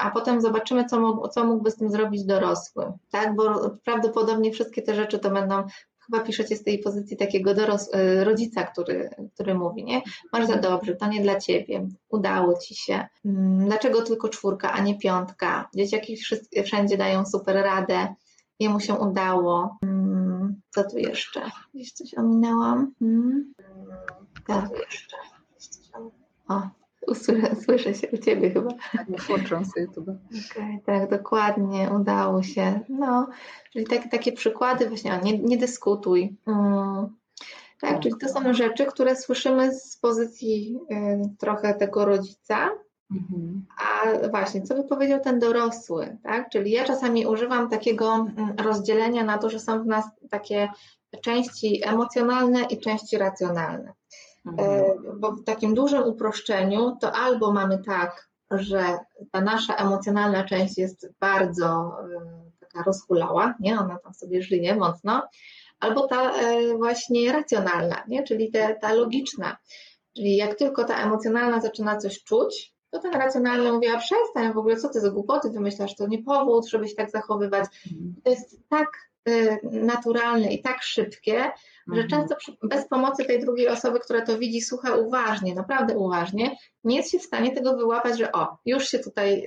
a 0.01 0.11
potem 0.11 0.41
zobaczymy, 0.41 0.85
co, 0.85 0.99
mógł, 0.99 1.27
co 1.27 1.43
mógłby 1.43 1.71
z 1.71 1.75
tym 1.75 1.91
zrobić 1.91 2.25
dorosły, 2.25 2.85
tak? 3.11 3.35
Bo 3.35 3.69
prawdopodobnie 3.85 4.51
wszystkie 4.51 4.81
te 4.81 4.95
rzeczy 4.95 5.19
to 5.19 5.29
będą 5.29 5.63
chyba 6.05 6.23
piszecie 6.23 6.55
z 6.55 6.63
tej 6.63 6.79
pozycji 6.79 7.17
takiego 7.17 7.53
doros- 7.53 7.89
e, 7.93 8.23
rodzica, 8.23 8.63
który, 8.63 9.09
który 9.33 9.55
mówi, 9.55 9.83
nie? 9.83 10.01
Masz 10.33 10.47
za 10.47 10.55
dobrze, 10.57 10.95
to 10.95 11.07
nie 11.07 11.21
dla 11.21 11.39
ciebie, 11.39 11.87
udało 12.09 12.57
ci 12.57 12.75
się. 12.75 13.07
Mm, 13.25 13.65
dlaczego 13.65 14.01
tylko 14.01 14.29
czwórka, 14.29 14.71
a 14.71 14.81
nie 14.81 14.99
piątka? 14.99 15.69
Dzieciaki 15.75 16.17
wszędzie 16.65 16.97
dają 16.97 17.25
super 17.25 17.55
radę, 17.55 18.15
jemu 18.59 18.79
się 18.79 18.93
udało. 18.93 19.77
Mm, 19.83 20.61
co 20.69 20.83
tu 20.83 20.97
jeszcze? 20.97 21.41
Gdzieś 21.73 21.91
coś 21.91 22.13
ominęłam. 22.13 22.91
Hmm? 22.99 23.53
Tak, 24.47 24.69
jeszcze. 24.85 25.17
O, 26.47 26.61
Usłyszę, 27.07 27.55
słyszę 27.65 27.93
się 27.93 28.07
u 28.13 28.17
Ciebie 28.17 28.51
chyba. 28.51 28.69
Tak, 28.97 29.21
włączam 29.21 29.65
sobie 29.65 29.85
YouTube. 29.85 30.09
Okay, 30.51 30.79
tak, 30.85 31.09
dokładnie, 31.09 31.89
udało 31.99 32.43
się. 32.43 32.79
No, 32.89 33.27
czyli 33.73 33.85
takie, 33.85 34.09
takie 34.09 34.31
przykłady 34.31 34.89
właśnie, 34.89 35.19
nie, 35.23 35.39
nie 35.39 35.57
dyskutuj. 35.57 36.37
Mm. 36.47 37.07
Tak, 37.81 37.91
tak, 37.91 37.99
czyli 37.99 38.15
to 38.21 38.29
są 38.29 38.53
rzeczy, 38.53 38.85
które 38.85 39.15
słyszymy 39.15 39.75
z 39.75 39.97
pozycji 39.97 40.79
y, 40.91 41.19
trochę 41.39 41.73
tego 41.73 42.05
rodzica, 42.05 42.69
mhm. 43.11 43.65
a 43.77 44.27
właśnie, 44.27 44.61
co 44.61 44.75
by 44.75 44.83
powiedział 44.83 45.19
ten 45.19 45.39
dorosły, 45.39 46.17
tak? 46.23 46.49
Czyli 46.49 46.71
ja 46.71 46.83
czasami 46.83 47.25
używam 47.25 47.69
takiego 47.69 48.13
mm, 48.13 48.55
rozdzielenia 48.57 49.23
na 49.23 49.37
to, 49.37 49.49
że 49.49 49.59
są 49.59 49.83
w 49.83 49.85
nas 49.85 50.05
takie 50.29 50.69
części 51.21 51.81
emocjonalne 51.87 52.63
i 52.63 52.79
części 52.79 53.17
racjonalne. 53.17 53.93
Mhm. 54.45 54.59
E, 54.59 54.95
bo 55.19 55.31
w 55.31 55.43
takim 55.43 55.73
dużym 55.73 56.03
uproszczeniu 56.03 56.97
to 57.01 57.11
albo 57.11 57.53
mamy 57.53 57.83
tak, 57.85 58.29
że 58.51 58.97
ta 59.31 59.41
nasza 59.41 59.75
emocjonalna 59.75 60.43
część 60.43 60.77
jest 60.77 61.09
bardzo 61.19 61.97
e, 62.01 62.49
taka 62.59 62.83
rozhulała, 62.83 63.55
nie? 63.59 63.79
Ona 63.79 63.99
tam 63.99 64.13
sobie 64.13 64.41
żyje 64.41 64.75
mocno, 64.75 65.27
albo 65.79 66.07
ta 66.07 66.31
e, 66.31 66.77
właśnie 66.77 67.31
racjonalna, 67.31 68.03
nie? 68.07 68.23
Czyli 68.23 68.51
te, 68.51 68.75
ta 68.81 68.93
logiczna. 68.93 69.57
Czyli 70.15 70.35
jak 70.35 70.55
tylko 70.55 70.83
ta 70.83 71.03
emocjonalna 71.03 71.61
zaczyna 71.61 71.97
coś 71.97 72.23
czuć, 72.23 72.75
to 72.91 72.99
ten 72.99 73.13
racjonalny 73.13 73.71
mówi, 73.71 73.87
a 73.87 73.97
przestań 73.97 74.53
w 74.53 74.57
ogóle, 74.57 74.77
co 74.77 74.89
ty 74.89 74.99
za 74.99 75.09
głupoty 75.09 75.49
wymyślasz, 75.49 75.95
to 75.95 76.07
nie 76.07 76.23
powód, 76.23 76.67
żeby 76.67 76.87
się 76.87 76.95
tak 76.95 77.11
zachowywać. 77.11 77.65
Mhm. 77.91 78.15
To 78.23 78.29
jest 78.29 78.59
tak 78.69 78.87
naturalne 79.63 80.53
i 80.53 80.61
tak 80.61 80.83
szybkie, 80.83 81.51
że 81.87 82.01
mhm. 82.01 82.09
często 82.09 82.35
bez 82.63 82.87
pomocy 82.87 83.25
tej 83.25 83.41
drugiej 83.41 83.67
osoby, 83.67 83.99
która 83.99 84.21
to 84.21 84.37
widzi, 84.37 84.61
słucha 84.61 84.95
uważnie, 84.95 85.55
naprawdę 85.55 85.97
uważnie, 85.97 86.55
nie 86.83 86.95
jest 86.95 87.11
się 87.11 87.19
w 87.19 87.23
stanie 87.23 87.55
tego 87.55 87.77
wyłapać, 87.77 88.17
że 88.17 88.31
o, 88.31 88.57
już 88.65 88.87
się 88.87 88.99
tutaj 88.99 89.41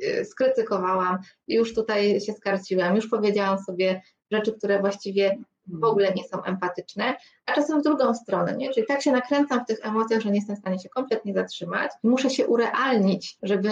yy, 0.00 0.24
skrytykowałam, 0.24 1.18
już 1.48 1.74
tutaj 1.74 2.20
się 2.20 2.32
skarciłam, 2.32 2.96
już 2.96 3.08
powiedziałam 3.08 3.58
sobie 3.58 4.02
rzeczy, 4.30 4.52
które 4.52 4.80
właściwie 4.80 5.38
w 5.66 5.84
ogóle 5.84 6.12
nie 6.14 6.24
są 6.24 6.42
empatyczne, 6.42 7.16
a 7.46 7.52
czasem 7.52 7.80
w 7.80 7.84
drugą 7.84 8.14
stronę, 8.14 8.56
nie? 8.56 8.70
czyli 8.70 8.86
tak 8.86 9.02
się 9.02 9.12
nakręcam 9.12 9.60
w 9.64 9.66
tych 9.66 9.86
emocjach, 9.86 10.20
że 10.20 10.30
nie 10.30 10.38
jestem 10.38 10.56
w 10.56 10.58
stanie 10.58 10.78
się 10.78 10.88
kompletnie 10.88 11.34
zatrzymać, 11.34 11.90
muszę 12.02 12.30
się 12.30 12.46
urealnić, 12.46 13.38
żeby, 13.42 13.68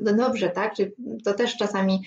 no 0.00 0.14
dobrze, 0.14 0.50
tak, 0.50 0.74
czyli 0.74 0.92
to 1.24 1.34
też 1.34 1.56
czasami 1.56 2.02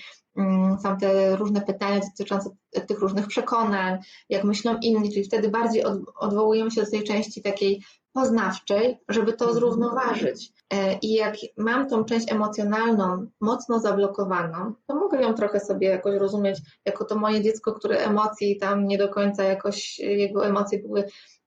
są 0.82 0.96
te 1.00 1.36
różne 1.36 1.60
pytania 1.60 2.00
dotyczące 2.00 2.50
tych 2.86 2.98
różnych 2.98 3.26
przekonań, 3.26 3.98
jak 4.28 4.44
myślą 4.44 4.76
inni, 4.82 5.10
czyli 5.12 5.24
wtedy 5.24 5.48
bardziej 5.48 5.84
odwołujemy 6.20 6.70
się 6.70 6.82
do 6.82 6.90
tej 6.90 7.04
części 7.04 7.42
takiej 7.42 7.82
poznawczej, 8.12 8.98
żeby 9.08 9.32
to 9.32 9.44
Mhm. 9.44 9.54
zrównoważyć. 9.54 10.52
E, 10.72 10.98
I 11.02 11.12
jak 11.12 11.34
mam 11.56 11.88
tą 11.88 12.04
część 12.04 12.32
emocjonalną 12.32 13.26
mocno 13.40 13.78
zablokowaną, 13.80 14.72
to 14.86 14.94
mogę 14.94 15.22
ją 15.22 15.34
trochę 15.34 15.60
sobie 15.60 15.88
jakoś 15.88 16.14
rozumieć 16.14 16.58
jako 16.86 17.04
to 17.04 17.16
moje 17.16 17.42
dziecko, 17.42 17.72
które 17.72 17.98
emocji 17.98 18.58
tam 18.58 18.86
nie 18.86 18.98
do 18.98 19.08
końca 19.08 19.44
jakoś 19.44 19.98
jego 19.98 20.46
emocje 20.46 20.78
były 20.78 21.04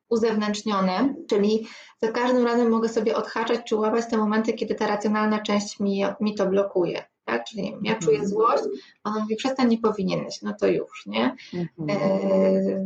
uzewnętrznione, 0.09 1.15
czyli 1.29 1.67
za 2.01 2.11
każdym 2.11 2.45
razem 2.45 2.69
mogę 2.69 2.89
sobie 2.89 3.15
odhaczać 3.15 3.59
czy 3.65 3.75
łapać 3.75 4.05
te 4.09 4.17
momenty, 4.17 4.53
kiedy 4.53 4.75
ta 4.75 4.87
racjonalna 4.87 5.41
część 5.41 5.79
mi, 5.79 6.03
mi 6.21 6.35
to 6.35 6.45
blokuje. 6.45 7.12
Tak? 7.33 7.45
Czyli 7.45 7.63
wiem, 7.63 7.79
ja 7.83 7.95
czuję 7.95 8.27
złość, 8.27 8.63
a 9.03 9.09
on 9.09 9.21
mówi, 9.21 9.35
przestań, 9.35 9.69
nie 9.69 9.77
powinieneś, 9.77 10.41
no 10.41 10.53
to 10.59 10.67
już, 10.67 11.05
nie? 11.05 11.35
Mhm. 11.53 11.89
E, 11.89 12.85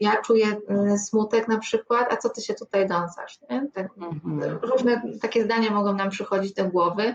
ja 0.00 0.16
czuję 0.22 0.46
e, 0.68 0.98
smutek 0.98 1.48
na 1.48 1.58
przykład, 1.58 2.12
a 2.12 2.16
co 2.16 2.28
ty 2.28 2.40
się 2.40 2.54
tutaj 2.54 2.88
dąsasz? 2.88 3.38
Tak, 3.74 3.90
Mhm. 3.96 4.58
różne 4.62 5.02
takie 5.20 5.44
zdania 5.44 5.70
mogą 5.70 5.94
nam 5.94 6.10
przychodzić 6.10 6.52
do 6.52 6.64
głowy, 6.64 7.14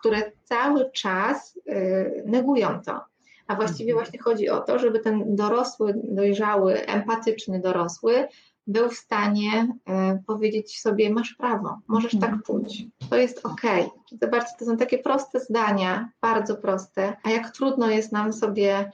które 0.00 0.32
cały 0.44 0.90
czas 0.90 1.56
y, 1.56 2.22
negują 2.26 2.80
to. 2.86 3.00
A 3.46 3.54
właściwie 3.54 3.92
Mhm. 3.92 4.06
właśnie 4.06 4.22
chodzi 4.22 4.48
o 4.48 4.60
to, 4.60 4.78
żeby 4.78 4.98
ten 5.00 5.36
dorosły, 5.36 5.94
dojrzały, 6.04 6.86
empatyczny 6.86 7.60
dorosły 7.60 8.28
był 8.72 8.90
w 8.90 8.94
stanie 8.96 9.68
y, 9.88 10.22
powiedzieć 10.26 10.80
sobie, 10.80 11.10
masz 11.10 11.34
prawo, 11.34 11.78
możesz 11.88 12.12
tak 12.12 12.30
Mhm. 12.30 12.42
czuć, 12.42 12.84
to 13.10 13.16
jest 13.16 13.46
okej. 13.46 13.88
Zobaczcie, 14.22 14.52
to 14.58 14.64
są 14.64 14.76
takie 14.76 14.98
proste 14.98 15.40
zdania, 15.40 16.08
bardzo 16.20 16.56
proste, 16.56 17.16
a 17.22 17.30
jak 17.30 17.50
trudno 17.50 17.90
jest 17.90 18.12
nam 18.12 18.32
sobie 18.32 18.92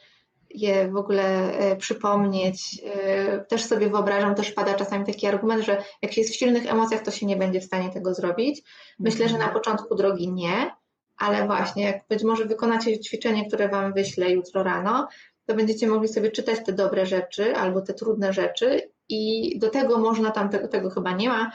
je 0.50 0.88
w 0.88 0.96
ogóle 0.96 1.52
e, 1.58 1.76
przypomnieć. 1.76 2.82
E, 3.04 3.38
Też 3.38 3.64
sobie 3.64 3.88
wyobrażam, 3.88 4.34
też 4.34 4.52
pada 4.52 4.74
czasami 4.74 5.04
taki 5.06 5.26
argument, 5.26 5.64
że 5.64 5.82
jak 6.02 6.12
się 6.12 6.20
jest 6.20 6.32
w 6.34 6.36
silnych 6.36 6.66
emocjach, 6.66 7.02
to 7.02 7.10
się 7.10 7.26
nie 7.26 7.36
będzie 7.36 7.60
w 7.60 7.64
stanie 7.64 7.90
tego 7.90 8.14
zrobić. 8.14 8.62
Myślę, 8.98 9.28
że 9.28 9.38
na 9.38 9.48
początku 9.48 9.94
drogi 9.94 10.32
nie, 10.32 10.70
ale 11.18 11.46
właśnie 11.46 11.82
jak 11.84 11.96
być 12.08 12.22
może 12.24 12.44
wykonacie 12.44 13.00
ćwiczenie, 13.00 13.48
które 13.48 13.68
Wam 13.68 13.92
wyślę 13.92 14.30
jutro 14.30 14.62
rano, 14.62 15.08
to 15.46 15.54
będziecie 15.54 15.86
mogli 15.86 16.08
sobie 16.08 16.30
czytać 16.30 16.58
te 16.66 16.72
dobre 16.72 17.06
rzeczy 17.06 17.56
albo 17.56 17.80
te 17.80 17.94
trudne 17.94 18.32
rzeczy 18.32 18.90
i 19.08 19.58
do 19.58 19.70
tego 19.70 19.98
można, 19.98 20.30
tam 20.30 20.48
tego, 20.48 20.68
tego 20.68 20.90
chyba 20.90 21.12
nie 21.12 21.28
ma, 21.28 21.50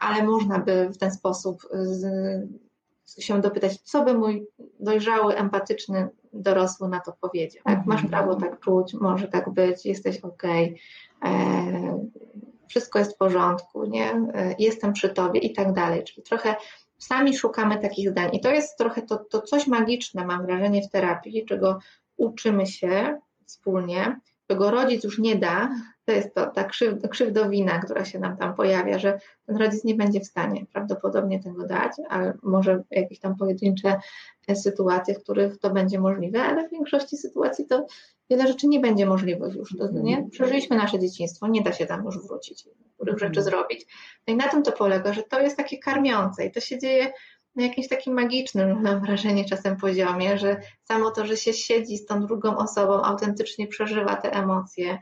ale 0.00 0.22
można 0.22 0.58
by 0.58 0.88
w 0.88 0.98
ten 0.98 1.10
sposób 1.12 1.62
z, 1.72 2.06
się 3.18 3.40
dopytać, 3.40 3.80
co 3.80 4.04
by 4.04 4.14
mój 4.14 4.46
dojrzały, 4.80 5.36
empatyczny 5.36 6.08
dorosły 6.32 6.88
na 6.88 7.00
to 7.00 7.12
powiedział. 7.20 7.62
Tak, 7.64 7.86
masz 7.86 8.06
prawo 8.06 8.34
tak 8.34 8.60
czuć, 8.60 8.94
może 8.94 9.28
tak 9.28 9.50
być, 9.50 9.86
jesteś 9.86 10.20
okej, 10.20 10.80
e, 11.24 12.06
wszystko 12.68 12.98
jest 12.98 13.14
w 13.14 13.16
porządku, 13.16 13.84
nie? 13.84 14.12
E, 14.12 14.54
jestem 14.58 14.92
przy 14.92 15.08
tobie 15.08 15.40
i 15.40 15.52
tak 15.52 15.72
dalej. 15.72 16.04
Czyli 16.04 16.22
trochę 16.22 16.54
sami 16.98 17.36
szukamy 17.36 17.78
takich 17.78 18.10
zdań. 18.10 18.30
I 18.32 18.40
to 18.40 18.50
jest 18.50 18.78
trochę 18.78 19.02
to, 19.02 19.16
to 19.16 19.42
coś 19.42 19.66
magiczne, 19.66 20.26
mam 20.26 20.46
wrażenie, 20.46 20.82
w 20.82 20.90
terapii, 20.90 21.44
czego 21.44 21.78
uczymy 22.16 22.66
się 22.66 23.20
wspólnie, 23.46 24.20
czego 24.48 24.70
rodzic 24.70 25.04
już 25.04 25.18
nie 25.18 25.36
da, 25.36 25.70
to 26.06 26.12
jest 26.12 26.34
to, 26.34 26.46
ta 26.46 26.64
krzyw, 26.64 26.94
krzywdowina, 27.10 27.78
która 27.78 28.04
się 28.04 28.18
nam 28.18 28.36
tam 28.36 28.54
pojawia, 28.54 28.98
że 28.98 29.18
ten 29.46 29.56
rodzic 29.56 29.84
nie 29.84 29.94
będzie 29.94 30.20
w 30.20 30.26
stanie 30.26 30.66
prawdopodobnie 30.72 31.42
tego 31.42 31.66
dać, 31.66 31.92
ale 32.08 32.32
może 32.42 32.82
jakieś 32.90 33.20
tam 33.20 33.36
pojedyncze 33.36 34.00
e, 34.48 34.56
sytuacje, 34.56 35.14
w 35.14 35.22
których 35.22 35.58
to 35.58 35.70
będzie 35.70 36.00
możliwe, 36.00 36.42
ale 36.42 36.68
w 36.68 36.70
większości 36.70 37.16
sytuacji 37.16 37.66
to 37.66 37.86
wiele 38.30 38.46
rzeczy 38.46 38.66
nie 38.66 38.80
będzie 38.80 39.06
możliwych 39.06 39.54
już. 39.54 39.76
To, 39.78 39.88
nie? 39.92 40.28
Przeżyliśmy 40.30 40.76
nasze 40.76 40.98
dzieciństwo, 40.98 41.48
nie 41.48 41.62
da 41.62 41.72
się 41.72 41.86
tam 41.86 42.04
już 42.04 42.26
wrócić, 42.26 42.66
niektórych 42.66 43.18
rzeczy 43.18 43.42
zrobić. 43.42 43.86
No 44.26 44.34
i 44.34 44.36
na 44.36 44.48
tym 44.48 44.62
to 44.62 44.72
polega, 44.72 45.12
że 45.12 45.22
to 45.22 45.40
jest 45.40 45.56
takie 45.56 45.78
karmiące 45.78 46.46
i 46.46 46.50
to 46.50 46.60
się 46.60 46.78
dzieje 46.78 47.12
na 47.56 47.62
jakimś 47.62 47.88
takim 47.88 48.14
magicznym, 48.14 48.82
mam 48.82 49.00
wrażenie, 49.00 49.44
czasem 49.44 49.76
poziomie, 49.76 50.38
że 50.38 50.60
samo 50.84 51.10
to, 51.10 51.26
że 51.26 51.36
się 51.36 51.52
siedzi 51.52 51.98
z 51.98 52.06
tą 52.06 52.20
drugą 52.20 52.56
osobą, 52.56 53.02
autentycznie 53.02 53.66
przeżywa 53.66 54.16
te 54.16 54.30
emocje, 54.32 54.98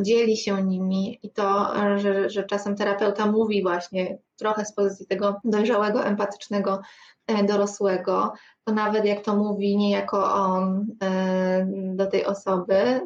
dzieli 0.00 0.36
się 0.36 0.62
nimi 0.62 1.18
i 1.22 1.30
to, 1.30 1.72
że, 1.96 2.30
że 2.30 2.44
czasem 2.44 2.76
terapeuta 2.76 3.26
mówi 3.26 3.62
właśnie 3.62 4.18
trochę 4.36 4.64
z 4.64 4.72
pozycji 4.72 5.06
tego 5.06 5.40
dojrzałego, 5.44 6.04
empatycznego 6.04 6.80
e, 7.26 7.44
dorosłego, 7.44 8.32
to 8.64 8.74
nawet 8.74 9.04
jak 9.04 9.24
to 9.24 9.36
mówi 9.36 9.76
nie 9.76 9.90
jako 9.90 10.34
on 10.34 10.86
e, 11.02 11.66
do 11.94 12.06
tej 12.06 12.24
osoby, 12.24 12.74
e, 12.74 13.00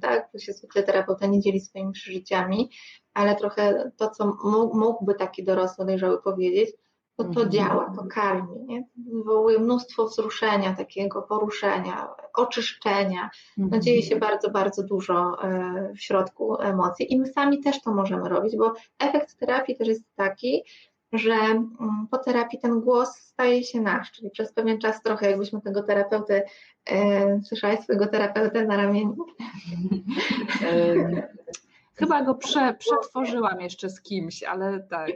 tak, 0.00 0.28
bo 0.32 0.38
się 0.38 0.52
zwykle 0.52 0.82
terapeuta 0.82 1.26
nie 1.26 1.40
dzieli 1.40 1.60
swoimi 1.60 1.92
przeżyciami, 1.92 2.70
ale 3.14 3.36
trochę 3.36 3.90
to, 3.96 4.10
co 4.10 4.36
mógłby 4.74 5.14
taki 5.14 5.44
dorosły, 5.44 5.86
dojrzały 5.86 6.22
powiedzieć, 6.22 6.70
to 7.18 7.24
to 7.24 7.30
Mhm. 7.30 7.50
działa, 7.50 7.92
to 7.96 8.04
karmi, 8.10 8.64
nie? 8.66 8.84
wywołuje 9.12 9.58
mnóstwo 9.58 10.06
wzruszenia, 10.06 10.74
takiego 10.74 11.22
poruszenia, 11.22 12.08
oczyszczenia. 12.34 13.30
No, 13.56 13.78
dzieje 13.78 14.02
się 14.02 14.16
bardzo, 14.16 14.50
bardzo 14.50 14.82
dużo 14.82 15.42
e, 15.42 15.92
w 15.96 16.00
środku 16.00 16.60
emocji 16.60 17.12
i 17.12 17.18
my 17.20 17.26
sami 17.26 17.60
też 17.60 17.82
to 17.82 17.94
możemy 17.94 18.28
robić, 18.28 18.56
bo 18.56 18.72
efekt 18.98 19.38
terapii 19.38 19.76
też 19.76 19.88
jest 19.88 20.04
taki, 20.16 20.62
że 21.12 21.32
mm, 21.34 22.06
po 22.10 22.18
terapii 22.18 22.58
ten 22.58 22.80
głos 22.80 23.08
staje 23.16 23.64
się 23.64 23.80
nasz, 23.80 24.12
czyli 24.12 24.30
przez 24.30 24.52
pewien 24.52 24.78
czas 24.80 25.02
trochę 25.02 25.30
jakbyśmy 25.30 25.60
tego 25.60 25.82
terapeutę, 25.82 26.42
e, 26.90 27.40
słyszałeś 27.42 27.80
swojego 27.80 28.06
terapeutę 28.06 28.66
na 28.66 28.76
ramieniu? 28.76 29.16
Chyba 31.98 32.22
go 32.22 32.34
prze, 32.34 32.74
przetworzyłam 32.74 33.60
jeszcze 33.60 33.90
z 33.90 34.02
kimś, 34.02 34.42
ale 34.42 34.86
tak. 34.90 35.10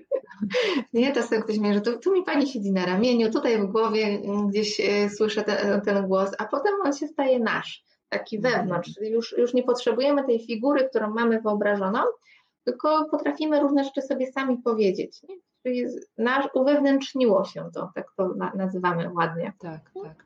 Nie, 0.93 1.13
czasem 1.13 1.43
ktoś 1.43 1.59
mnie, 1.59 1.75
że 1.75 1.81
tu, 1.81 1.99
tu 1.99 2.13
mi 2.13 2.23
pani 2.23 2.47
siedzi 2.47 2.73
na 2.73 2.87
ramieniu, 2.87 3.31
tutaj 3.31 3.59
w 3.59 3.67
głowie 3.67 4.05
mm, 4.05 4.49
gdzieś 4.49 4.81
e, 4.81 5.11
słyszę 5.11 5.43
ten, 5.43 5.81
ten 5.81 6.07
głos, 6.07 6.31
a 6.39 6.45
potem 6.45 6.73
on 6.85 6.93
się 6.93 7.09
staje 7.09 7.39
nasz, 7.39 7.85
taki 8.09 8.39
wewnątrz, 8.39 8.95
czyli 8.95 9.11
już, 9.11 9.39
już 9.39 9.55
nie 9.55 9.63
potrzebujemy 9.63 10.25
tej 10.25 10.47
figury, 10.47 10.89
którą 10.89 11.11
mamy 11.11 11.41
wyobrażoną, 11.41 12.01
tylko 12.65 13.09
potrafimy 13.11 13.61
różne 13.61 13.85
rzeczy 13.85 14.03
sobie 14.03 14.33
sami 14.33 14.59
powiedzieć. 14.59 15.23
Nie? 15.23 15.37
Czyli 15.63 15.85
nasz, 16.19 16.49
uwewnętrzniło 16.55 17.45
się 17.45 17.71
to, 17.75 17.91
tak 17.95 18.07
to 18.17 18.29
na, 18.29 18.53
nazywamy 18.55 19.13
ładnie. 19.15 19.53
Tak, 19.59 19.91
tak. 20.03 20.25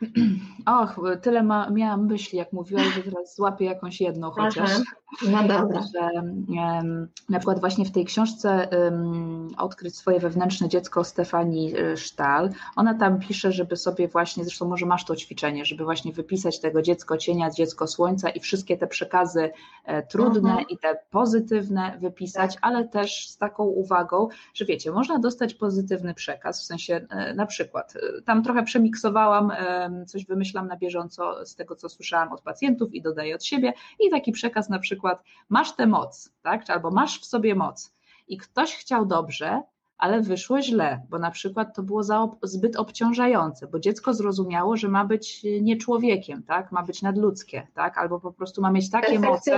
Och, 0.66 1.00
tyle 1.22 1.42
ma, 1.42 1.70
miałam 1.70 2.06
myśli, 2.06 2.38
jak 2.38 2.52
mówiłaś, 2.52 2.94
że 2.94 3.02
teraz 3.02 3.36
złapię 3.36 3.64
jakąś 3.64 4.00
jedną 4.00 4.30
chociaż. 4.30 4.70
Aha. 4.70 4.82
No 5.30 5.42
dobra. 5.42 5.82
Że 5.94 6.10
um, 6.12 7.08
na 7.28 7.38
przykład 7.38 7.60
właśnie 7.60 7.84
w 7.84 7.90
tej 7.90 8.04
książce 8.04 8.68
um, 8.84 9.48
Odkryć 9.58 9.96
swoje 9.96 10.20
wewnętrzne 10.20 10.68
dziecko 10.68 11.04
Stefanii 11.04 11.74
Sztal, 11.96 12.50
ona 12.76 12.94
tam 12.94 13.20
pisze, 13.20 13.52
żeby 13.52 13.76
sobie 13.76 14.08
właśnie, 14.08 14.44
zresztą 14.44 14.68
może 14.68 14.86
masz 14.86 15.04
to 15.04 15.16
ćwiczenie, 15.16 15.64
żeby 15.64 15.84
właśnie 15.84 16.12
wypisać 16.12 16.60
tego 16.60 16.82
dziecko 16.82 17.16
cienia, 17.16 17.50
dziecko 17.50 17.86
słońca 17.86 18.30
i 18.30 18.40
wszystkie 18.40 18.76
te 18.76 18.86
przekazy 18.86 19.50
e, 19.84 20.02
trudne 20.02 20.50
Mhm. 20.50 20.68
i 20.68 20.78
te 20.78 20.98
pozytywne 21.10 21.98
wypisać, 22.00 22.58
ale 22.60 22.88
też 22.88 23.28
z 23.28 23.36
taką 23.36 23.64
uwagą, 23.64 24.28
że 24.54 24.64
wiecie, 24.64 24.92
można 24.92 25.18
dostać 25.18 25.54
pozytywny 25.54 26.14
przekaz, 26.14 26.62
w 26.62 26.64
sensie 26.64 27.06
e, 27.10 27.34
na 27.34 27.46
przykład, 27.46 27.94
e, 27.96 28.22
tam 28.22 28.42
trochę 28.42 28.62
przemiksowałam, 28.62 29.50
e, 29.50 29.89
coś 30.06 30.26
wymyślam 30.26 30.66
na 30.66 30.76
bieżąco 30.76 31.46
z 31.46 31.54
tego, 31.54 31.76
co 31.76 31.88
słyszałam 31.88 32.32
od 32.32 32.42
pacjentów 32.42 32.94
i 32.94 33.02
dodaję 33.02 33.34
od 33.34 33.44
siebie 33.44 33.72
i 34.00 34.10
taki 34.10 34.32
przekaz 34.32 34.68
na 34.68 34.78
przykład 34.78 35.22
masz 35.48 35.76
tę 35.76 35.86
moc, 35.86 36.32
tak? 36.42 36.70
albo 36.70 36.90
masz 36.90 37.20
w 37.20 37.24
sobie 37.24 37.54
moc 37.54 37.94
i 38.28 38.36
ktoś 38.36 38.74
chciał 38.74 39.06
dobrze, 39.06 39.62
ale 40.00 40.20
wyszło 40.20 40.62
źle, 40.62 41.02
bo 41.10 41.18
na 41.18 41.30
przykład 41.30 41.76
to 41.76 41.82
było 41.82 42.02
za, 42.02 42.28
zbyt 42.42 42.76
obciążające, 42.76 43.66
bo 43.66 43.78
dziecko 43.78 44.14
zrozumiało, 44.14 44.76
że 44.76 44.88
ma 44.88 45.04
być 45.04 45.42
nie 45.60 45.76
człowiekiem, 45.76 46.42
tak? 46.42 46.72
ma 46.72 46.82
być 46.82 47.02
nadludzkie, 47.02 47.66
tak? 47.74 47.98
albo 47.98 48.20
po 48.20 48.32
prostu 48.32 48.62
ma 48.62 48.70
mieć 48.70 48.90
takie 48.90 49.12
moce, 49.30 49.50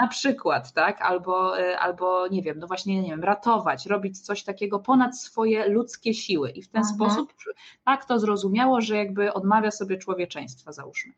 na 0.00 0.08
przykład, 0.08 0.72
tak? 0.72 1.02
Albo, 1.02 1.60
y, 1.60 1.78
albo 1.78 2.28
nie 2.28 2.42
wiem, 2.42 2.58
no 2.58 2.66
właśnie, 2.66 3.02
nie 3.02 3.10
wiem, 3.10 3.24
ratować, 3.24 3.86
robić 3.86 4.20
coś 4.20 4.44
takiego 4.44 4.78
ponad 4.78 5.18
swoje 5.18 5.68
ludzkie 5.68 6.14
siły. 6.14 6.50
I 6.50 6.62
w 6.62 6.68
ten 6.68 6.82
Mhm. 6.82 6.94
sposób 6.96 7.32
tak 7.84 8.04
to 8.04 8.18
zrozumiało, 8.18 8.80
że 8.80 8.96
jakby 8.96 9.32
odmawia 9.32 9.70
sobie 9.70 9.98
człowieczeństwa, 9.98 10.72
załóżmy. 10.72 11.12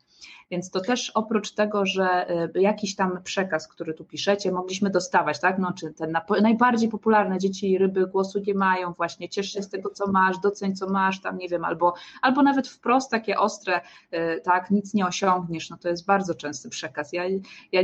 Więc 0.51 0.71
to 0.71 0.81
też 0.81 1.09
oprócz 1.09 1.51
tego, 1.51 1.85
że 1.85 2.29
y, 2.55 2.61
jakiś 2.61 2.95
tam 2.95 3.23
przekaz, 3.23 3.67
który 3.67 3.93
tu 3.93 4.05
piszecie, 4.05 4.51
mogliśmy 4.51 4.89
dostawać, 4.89 5.39
tak? 5.39 5.59
No, 5.59 5.73
czy 5.73 5.93
te 5.93 6.07
na- 6.07 6.25
najbardziej 6.41 6.89
popularne 6.89 7.37
dzieci 7.39 7.71
i 7.71 7.77
ryby 7.77 8.07
głosu 8.19 8.39
nie 8.47 8.53
mają, 8.53 8.93
właśnie 8.93 9.29
ciesz 9.29 9.53
się 9.53 9.61
z 9.61 9.69
tego, 9.69 9.89
co 9.89 10.11
masz, 10.11 10.39
doceń, 10.39 10.75
co 10.75 10.89
masz, 10.89 11.21
tam 11.21 11.37
nie 11.37 11.47
wiem, 11.47 11.65
albo, 11.65 11.93
albo 12.21 12.43
nawet 12.43 12.67
wprost 12.67 13.11
takie 13.11 13.39
ostre, 13.39 13.81
y, 14.13 14.41
tak, 14.43 14.71
nic 14.71 14.93
nie 14.93 15.05
osiągniesz, 15.05 15.69
no 15.69 15.77
to 15.77 15.89
jest 15.89 16.05
bardzo 16.05 16.35
częsty 16.35 16.69
przekaz. 16.69 17.13
Ja, 17.13 17.23
ja 17.71 17.81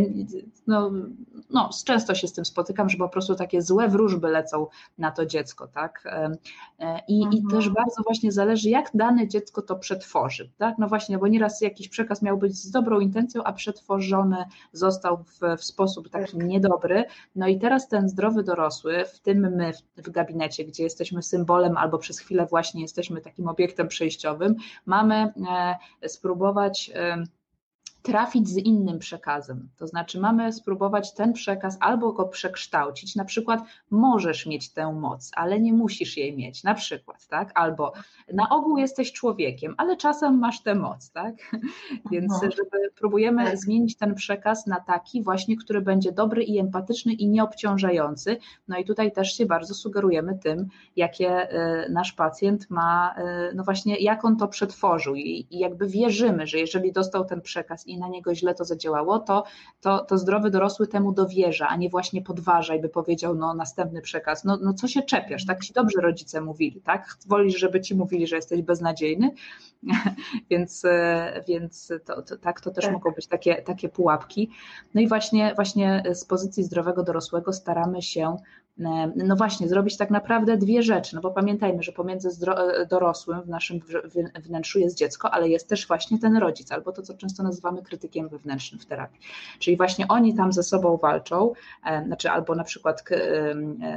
no, 0.67 0.91
no, 1.49 1.69
często 1.85 2.15
się 2.15 2.27
z 2.27 2.33
tym 2.33 2.45
spotykam, 2.45 2.89
że 2.89 2.97
po 2.97 3.09
prostu 3.09 3.35
takie 3.35 3.61
złe 3.61 3.87
wróżby 3.87 4.27
lecą 4.27 4.67
na 4.97 5.11
to 5.11 5.25
dziecko, 5.25 5.67
tak, 5.67 6.03
e, 6.05 6.99
i, 7.07 7.23
mhm. 7.23 7.33
i 7.33 7.51
też 7.51 7.69
bardzo 7.69 8.03
właśnie 8.03 8.31
zależy, 8.31 8.69
jak 8.69 8.89
dane 8.93 9.27
dziecko 9.27 9.61
to 9.61 9.75
przetworzy, 9.75 10.51
tak, 10.57 10.75
no 10.77 10.87
właśnie, 10.87 11.17
bo 11.17 11.27
nieraz 11.27 11.61
jakiś 11.61 11.89
przekaz 11.89 12.21
miał 12.21 12.37
być 12.37 12.55
z 12.55 12.71
dobrą 12.71 12.99
intencją, 12.99 13.43
a 13.43 13.53
przetworzony 13.53 14.45
został 14.71 15.17
w, 15.17 15.57
w 15.57 15.63
sposób 15.63 16.09
taki 16.09 16.37
tak. 16.37 16.47
niedobry, 16.47 17.05
no 17.35 17.47
i 17.47 17.59
teraz 17.59 17.87
ten 17.87 18.09
zdrowy 18.09 18.43
dorosły, 18.43 19.05
w 19.05 19.19
tym 19.19 19.55
my 19.55 19.73
w, 19.73 20.07
w 20.07 20.11
gabinecie, 20.11 20.24
gdzie 20.65 20.83
jesteśmy 20.83 21.23
symbolem 21.23 21.77
albo 21.77 21.97
przez 21.97 22.19
chwilę 22.19 22.45
właśnie 22.45 22.81
jesteśmy 22.81 23.21
takim 23.21 23.47
obiektem 23.47 23.87
przejściowym, 23.87 24.55
mamy 24.85 25.33
e, 26.03 26.09
spróbować 26.09 26.91
trafić 28.05 28.49
z 28.49 28.57
innym 28.57 28.99
przekazem. 28.99 29.69
To 29.77 29.87
znaczy, 29.87 30.19
mamy 30.19 30.53
spróbować 30.53 31.13
ten 31.13 31.33
przekaz 31.33 31.77
albo 31.79 32.13
go 32.13 32.25
przekształcić. 32.25 33.15
Na 33.15 33.25
przykład, 33.25 33.61
możesz 33.91 34.45
mieć 34.45 34.69
tę 34.69 34.93
moc, 34.93 35.31
ale 35.35 35.59
nie 35.59 35.73
musisz 35.73 36.17
jej 36.17 36.37
mieć. 36.37 36.63
Na 36.63 36.73
przykład, 36.73 37.27
tak? 37.27 37.51
Albo 37.55 37.93
na 38.33 38.49
ogół 38.49 38.77
jesteś 38.77 39.11
człowiekiem, 39.11 39.75
ale 39.77 39.97
czasem 39.97 40.39
masz 40.39 40.61
tę 40.61 40.75
moc, 40.75 41.11
tak? 41.11 41.35
Więc, 42.11 42.33
żeby 42.41 42.89
próbujemy 42.95 43.45
tak. 43.45 43.57
zmienić 43.57 43.97
ten 43.97 44.15
przekaz 44.15 44.67
na 44.67 44.79
taki 44.79 45.23
właśnie, 45.23 45.57
który 45.57 45.81
będzie 45.81 46.11
dobry 46.11 46.43
i 46.43 46.59
empatyczny 46.59 47.13
i 47.13 47.27
nieobciążający. 47.27 48.37
No 48.67 48.77
i 48.77 48.85
tutaj 48.85 49.11
też 49.11 49.37
się 49.37 49.45
bardzo 49.45 49.73
sugerujemy 49.73 50.39
tym, 50.43 50.67
jakie 50.95 51.53
y, 51.85 51.89
nasz 51.89 52.13
pacjent 52.13 52.69
ma, 52.69 53.15
y, 53.51 53.55
no 53.55 53.63
właśnie, 53.63 53.95
jak 53.95 54.25
on 54.25 54.37
to 54.37 54.47
przetworzył 54.47 55.15
i, 55.15 55.47
i 55.51 55.59
jakby 55.59 55.87
wierzymy, 55.87 56.47
że 56.47 56.57
jeżeli 56.57 56.91
dostał 56.91 57.25
ten 57.25 57.41
przekaz 57.41 57.87
i 57.87 57.94
i 57.95 57.99
na 57.99 58.07
niego 58.07 58.35
źle 58.35 58.55
to 58.55 58.65
zadziałało, 58.65 59.19
to, 59.19 59.43
to, 59.81 60.05
to 60.05 60.17
zdrowy 60.17 60.49
dorosły 60.49 60.87
temu 60.87 61.11
dowierza, 61.11 61.67
a 61.67 61.75
nie 61.75 61.89
właśnie 61.89 62.21
podważa 62.21 62.75
i 62.75 62.81
by 62.81 62.89
powiedział, 62.89 63.35
no 63.35 63.53
następny 63.53 64.01
przekaz, 64.01 64.43
no, 64.43 64.57
no 64.61 64.73
co 64.73 64.87
się 64.87 65.01
czepiasz, 65.01 65.45
tak 65.45 65.63
ci 65.63 65.73
dobrze 65.73 66.01
rodzice 66.01 66.41
mówili, 66.41 66.81
tak? 66.81 67.17
Wolisz, 67.27 67.59
żeby 67.59 67.81
ci 67.81 67.95
mówili, 67.95 68.27
że 68.27 68.35
jesteś 68.35 68.61
beznadziejny, 68.61 69.31
więc, 70.49 70.85
e, 70.85 71.43
więc 71.47 71.93
to, 72.05 72.21
to, 72.21 72.37
tak, 72.37 72.61
to 72.61 72.71
też 72.71 72.85
tak. 72.85 72.93
mogą 72.93 73.11
być 73.11 73.27
takie, 73.27 73.55
takie 73.61 73.89
pułapki. 73.89 74.49
No 74.93 75.01
i 75.01 75.07
właśnie, 75.07 75.53
właśnie 75.55 76.03
z 76.13 76.25
pozycji 76.25 76.63
zdrowego 76.63 77.03
dorosłego 77.03 77.53
staramy 77.53 78.01
się 78.01 78.37
no 79.15 79.35
właśnie, 79.35 79.67
zrobić 79.67 79.97
tak 79.97 80.09
naprawdę 80.09 80.57
dwie 80.57 80.83
rzeczy, 80.83 81.15
no 81.15 81.21
bo 81.21 81.31
pamiętajmy, 81.31 81.83
że 81.83 81.91
pomiędzy 81.91 82.29
e, 82.51 82.85
dorosłym 82.85 83.41
w 83.41 83.47
naszym 83.47 83.79
wnętrzu 84.35 84.79
jest 84.79 84.97
dziecko, 84.97 85.31
ale 85.31 85.49
jest 85.49 85.69
też 85.69 85.87
właśnie 85.87 86.19
ten 86.19 86.37
rodzic, 86.37 86.71
albo 86.71 86.91
to, 86.91 87.01
co 87.01 87.13
często 87.13 87.43
nazywamy 87.43 87.81
krytykiem 87.83 88.29
wewnętrznym 88.29 88.81
w 88.81 88.85
terapii. 88.85 89.19
Czyli 89.59 89.77
właśnie 89.77 90.07
oni 90.07 90.35
tam 90.35 90.53
ze 90.53 90.63
sobą 90.63 90.97
walczą, 90.97 91.53
e, 91.85 92.03
znaczy 92.05 92.29
albo 92.29 92.55
na 92.55 92.63
przykład 92.63 93.03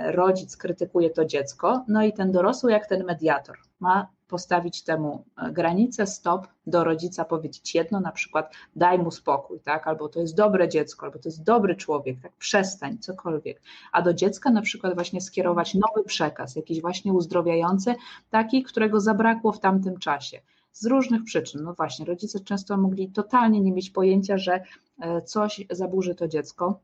rodzic 0.05 0.57
krytykuje 0.57 1.11
to 1.11 1.25
dziecko, 1.25 1.85
no 1.89 2.03
i 2.03 2.13
ten 2.13 2.33
dorosły 2.33 2.73
jak 2.73 2.87
ten 2.87 3.05
mediator 3.05 3.59
ma 3.81 4.18
postawić 4.29 4.83
temu 4.83 5.25
e, 5.37 5.53
granicę, 5.53 6.07
stop, 6.07 6.47
do 6.67 6.85
rodzica 6.85 7.25
powiedzieć 7.25 7.75
jedno, 7.75 8.01
na 8.01 8.13
przykład 8.13 8.53
daj 8.77 8.99
mu 8.99 9.11
spokój, 9.11 9.61
tak, 9.61 9.87
albo 9.87 10.09
to 10.09 10.21
jest 10.21 10.37
dobre 10.37 10.69
dziecko, 10.69 11.07
albo 11.07 11.19
to 11.19 11.29
jest 11.29 11.43
dobry 11.43 11.77
człowiek, 11.77 12.21
tak, 12.23 12.33
przestań, 12.33 12.99
cokolwiek. 12.99 13.63
A 13.93 14.03
do 14.03 14.15
dziecka 14.15 14.51
na 14.51 14.63
przykład 14.63 14.95
właśnie 14.95 15.21
skierować 15.21 15.75
nowy 15.75 16.05
przekaz, 16.07 16.57
jakiś 16.57 16.81
właśnie 16.81 17.13
uzdrowiający, 17.13 17.95
taki, 18.31 18.63
którego 18.63 19.01
zabrakło 19.01 19.53
w 19.53 19.61
tamtym 19.61 19.99
czasie. 19.99 20.41
Z 20.73 20.87
różnych 20.87 21.25
przyczyn. 21.25 21.63
No 21.65 21.75
właśnie, 21.75 22.05
rodzice 22.07 22.41
często 22.41 22.77
mogli 22.77 23.09
totalnie 23.09 23.61
nie 23.61 23.73
mieć 23.73 23.91
pojęcia, 23.91 24.39
że 24.39 24.61
e, 25.01 25.23
coś 25.23 25.67
zaburzy 25.71 26.15
to 26.15 26.29
dziecko, 26.29 26.81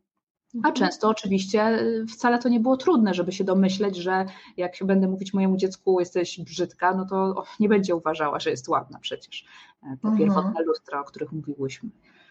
a 0.54 0.56
mhm. 0.56 0.74
często 0.74 1.08
oczywiście 1.08 1.80
y, 1.80 2.06
wcale 2.06 2.38
to 2.38 2.48
nie 2.48 2.60
było 2.60 2.76
trudne, 2.76 3.14
żeby 3.14 3.32
się 3.32 3.44
domyśleć, 3.44 3.96
że 3.96 4.26
jak 4.56 4.72
będę 4.84 5.08
mówić 5.08 5.34
mojemu 5.34 5.56
dziecku, 5.56 6.00
jesteś 6.00 6.40
brzydka, 6.40 6.94
no 6.94 7.06
to 7.06 7.44
nie 7.60 7.68
będzie 7.68 7.94
uważała, 7.94 8.40
że 8.40 8.50
jest 8.50 8.68
ładna 8.68 8.98
przecież. 8.98 9.44
E, 9.82 9.86
te 9.86 10.08
mhm. 10.08 10.18
pierwotne 10.18 10.62
lustra, 10.62 11.00
o 11.00 11.04
których 11.04 11.32
mówiłyśmy. 11.32 11.90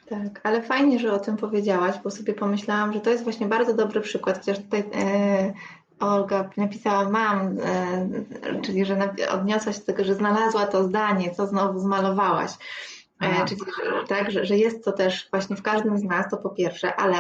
Tak, 0.10 0.42
ale 0.44 0.62
fajnie, 0.62 1.00
że 1.00 1.14
o 1.14 1.20
tym 1.20 1.38
powiedziałaś, 1.38 1.96
bo 2.04 2.12
sobie 2.12 2.34
pomyślałam, 2.34 2.94
że 2.94 3.00
to 3.00 3.10
jest 3.10 3.24
właśnie 3.24 3.48
bardzo 3.48 3.74
dobry 3.74 4.02
przykład, 4.02 4.38
chociaż 4.38 4.60
tutaj 4.60 4.84
e, 4.96 5.54
Olga 6.00 6.50
napisała 6.58 7.10
mam, 7.10 7.58
e, 7.60 8.62
czyli 8.62 8.86
że 8.86 9.14
odniosła 9.32 9.74
się 9.74 9.80
do 9.80 9.86
tego, 9.86 10.04
że 10.04 10.16
znalazła 10.16 10.68
to 10.68 10.84
zdanie, 10.84 11.32
co 11.32 11.48
znowu 11.48 11.80
zmalowałaś. 11.80 12.52
E, 13.22 13.46
czyli 13.46 13.62
że, 13.62 14.08
tak, 14.08 14.32
że, 14.32 14.46
że 14.46 14.58
jest 14.58 14.86
to 14.86 14.92
też 14.92 15.28
właśnie 15.32 15.56
w 15.56 15.62
każdym 15.62 15.98
z 15.98 16.04
nas, 16.04 16.30
to 16.30 16.38
po 16.38 16.50
pierwsze, 16.50 16.96
ale 16.96 17.16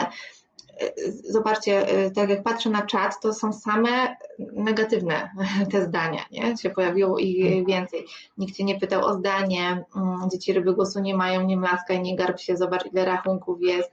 zobaczcie, 1.29 2.05
y, 2.05 2.11
tak 2.11 2.29
jak 2.29 2.43
patrzę 2.43 2.69
na 2.69 2.81
czat, 2.81 3.21
to 3.21 3.33
są 3.33 3.53
same 3.53 4.15
negatywne 4.39 5.29
te 5.71 5.85
zdania, 5.85 6.21
nie? 6.31 6.57
Się 6.57 6.69
pojawiło 6.69 7.19
ich 7.19 7.45
mhm. 7.45 7.65
więcej. 7.65 8.05
Nikt 8.37 8.55
cię 8.55 8.63
nie 8.63 8.79
pytał 8.79 9.05
o 9.05 9.13
zdanie, 9.13 9.85
mm, 9.95 10.29
dzieci 10.31 10.53
ryby 10.53 10.73
głosu 10.73 10.99
nie 10.99 11.15
mają, 11.15 11.43
nie 11.45 11.57
mlaskaj, 11.57 12.01
nie 12.01 12.15
garb 12.15 12.39
się, 12.39 12.57
zobacz 12.57 12.85
ile 12.85 13.05
rachunków 13.05 13.57
jest 13.61 13.91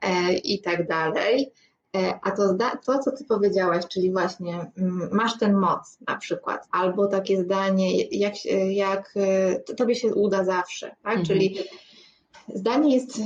e, 0.00 0.32
i 0.32 0.60
tak 0.60 0.86
dalej. 0.88 1.52
E, 1.96 2.18
a 2.22 2.30
to, 2.30 2.56
to, 2.86 2.98
co 2.98 3.12
ty 3.12 3.24
powiedziałaś, 3.24 3.84
czyli 3.88 4.12
właśnie 4.12 4.72
mm, 4.78 5.08
masz 5.12 5.38
ten 5.38 5.54
moc 5.54 5.98
na 6.08 6.16
przykład, 6.16 6.68
albo 6.70 7.06
takie 7.06 7.42
zdanie, 7.42 8.02
jak, 8.02 8.34
jak 8.70 9.14
e, 9.16 9.74
tobie 9.74 9.94
się 9.94 10.14
uda 10.14 10.44
zawsze, 10.44 10.86
tak? 11.02 11.18
Mhm. 11.18 11.24
Czyli 11.26 11.58
zdanie 12.54 12.96
jest, 12.96 13.18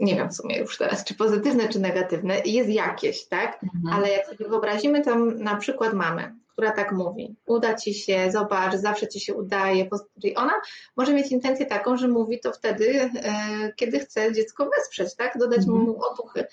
nie 0.00 0.16
wiem 0.16 0.28
w 0.28 0.34
sumie 0.34 0.58
już 0.58 0.78
teraz, 0.78 1.04
czy 1.04 1.14
pozytywne, 1.14 1.68
czy 1.68 1.80
negatywne, 1.80 2.40
jest 2.44 2.70
jakieś, 2.70 3.24
tak? 3.24 3.58
Mhm. 3.62 3.94
Ale 3.94 4.10
jak 4.10 4.26
sobie 4.26 4.48
wyobrazimy, 4.48 5.04
tam 5.04 5.38
na 5.42 5.56
przykład 5.56 5.94
mamy, 5.94 6.34
która 6.48 6.72
tak 6.72 6.92
mówi, 6.92 7.36
uda 7.46 7.74
ci 7.74 7.94
się, 7.94 8.30
zobacz, 8.32 8.74
zawsze 8.74 9.08
ci 9.08 9.20
się 9.20 9.34
udaje. 9.34 9.88
Czyli 10.20 10.36
ona 10.36 10.52
może 10.96 11.14
mieć 11.14 11.32
intencję 11.32 11.66
taką, 11.66 11.96
że 11.96 12.08
mówi 12.08 12.40
to 12.40 12.52
wtedy, 12.52 13.10
e, 13.14 13.72
kiedy 13.76 13.98
chce 14.00 14.32
dziecko 14.32 14.70
wesprzeć, 14.76 15.14
tak? 15.14 15.38
Dodać 15.38 15.58
mhm. 15.58 15.78
mu 15.78 15.98
otuchy. 16.12 16.44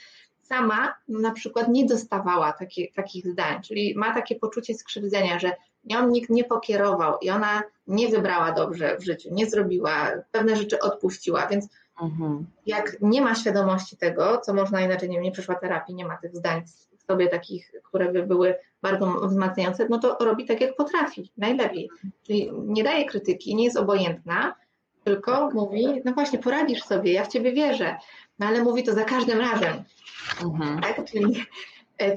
Sama 0.41 0.96
na 1.08 1.32
przykład 1.32 1.68
nie 1.68 1.86
dostawała 1.86 2.54
taki, 2.54 2.91
takich 2.96 3.28
zdań, 3.28 3.62
czyli 3.62 3.94
ma 3.96 4.14
takie 4.14 4.36
poczucie 4.36 4.74
skrzywdzenia, 4.74 5.39
że 5.39 5.52
nią 5.84 6.10
nikt 6.10 6.30
nie 6.30 6.44
pokierował 6.44 7.18
i 7.22 7.30
ona 7.30 7.64
nie 7.88 8.08
wybrała 8.08 8.52
dobrze 8.52 8.98
w 8.98 9.04
życiu, 9.04 9.30
nie 9.32 9.50
zrobiła, 9.50 10.12
pewne 10.32 10.56
rzeczy 10.56 10.80
odpuściła, 10.80 11.48
więc 11.48 11.68
Mhm. 12.02 12.46
Jak 12.66 12.98
nie 13.02 13.22
ma 13.22 13.36
świadomości 13.36 13.98
tego, 13.98 14.38
co 14.38 14.54
można 14.54 14.82
inaczej, 14.82 15.10
nie, 15.10 15.22
nie 15.22 15.32
przeszła 15.32 15.56
terapii, 15.56 15.96
nie 15.96 16.06
ma 16.06 16.18
tych 16.18 16.36
zdań 16.36 16.64
w 16.98 17.06
sobie 17.06 17.28
takich, 17.28 17.72
które 17.84 18.12
by 18.12 18.24
były 18.24 18.56
bardzo 18.82 19.28
wzmacniające, 19.28 19.88
no 19.89 20.00
to 20.00 20.18
robi 20.20 20.46
tak, 20.46 20.62
jak 20.62 20.76
potrafi, 20.76 21.32
najlepiej. 21.38 21.89
Czyli 22.24 22.52
nie 22.54 22.84
daje 22.84 23.06
krytyki, 23.06 23.56
nie 23.56 23.64
jest 23.64 23.78
obojętna, 23.78 24.56
tylko 25.04 25.50
mówi, 25.54 26.02
no 26.06 26.14
właśnie, 26.14 26.39
poradzisz 26.39 26.84
sobie, 26.84 27.14
ja 27.14 27.24
w 27.24 27.28
ciebie 27.28 27.54
wierzę, 27.54 27.98
no 28.39 28.48
ale 28.48 28.64
mówi 28.64 28.84
to 28.84 28.94
za 28.94 29.04
każdym 29.04 29.39
razem. 29.39 29.84
Mhm. 30.44 30.82
Tak? 30.82 31.06
Czyli 31.06 31.46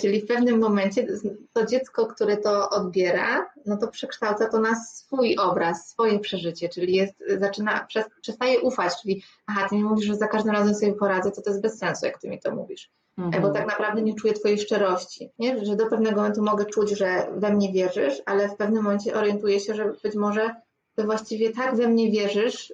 czyli 0.00 0.20
w 0.20 0.26
pewnym 0.26 0.60
momencie 0.60 1.06
to 1.52 1.66
dziecko, 1.66 2.06
które 2.06 2.36
to 2.36 2.70
odbiera, 2.70 3.50
no 3.66 3.76
to 3.76 3.88
przekształca 3.88 4.48
to 4.48 4.60
na 4.60 4.80
swój 4.84 5.36
obraz, 5.36 5.88
swoje 5.88 6.18
przeżycie, 6.18 6.68
czyli 6.68 6.94
jest, 6.94 7.14
zaczyna, 7.40 7.86
przestaje 8.20 8.60
ufać, 8.60 8.92
czyli 9.02 9.22
aha, 9.46 9.66
ty 9.68 9.76
mi 9.76 9.84
mówisz, 9.84 10.06
że 10.06 10.16
za 10.16 10.28
każdym 10.28 10.52
razem 10.52 10.74
sobie 10.74 10.92
poradzę, 10.92 11.30
to 11.30 11.42
to 11.42 11.50
jest 11.50 11.62
bez 11.62 11.78
sensu, 11.78 12.06
jak 12.06 12.18
ty 12.18 12.28
mi 12.28 12.40
to 12.40 12.54
mówisz. 12.54 12.90
Mhm. 13.18 13.42
Bo 13.42 13.50
tak 13.50 13.66
naprawdę 13.66 14.02
nie 14.02 14.14
czuję 14.14 14.34
twojej 14.34 14.58
szczerości, 14.58 15.30
nie? 15.38 15.64
że 15.64 15.76
do 15.76 15.86
pewnego 15.86 16.16
momentu 16.16 16.42
mogę 16.42 16.64
czuć, 16.64 16.90
że 16.90 17.26
we 17.36 17.52
mnie 17.52 17.72
wierzysz, 17.72 18.22
ale 18.26 18.48
w 18.48 18.56
pewnym 18.56 18.82
momencie 18.82 19.14
orientuję 19.14 19.60
się, 19.60 19.74
że 19.74 19.92
być 20.02 20.14
może 20.14 20.54
ty 20.96 21.04
właściwie 21.04 21.50
tak 21.50 21.76
we 21.76 21.88
mnie 21.88 22.10
wierzysz, 22.10 22.72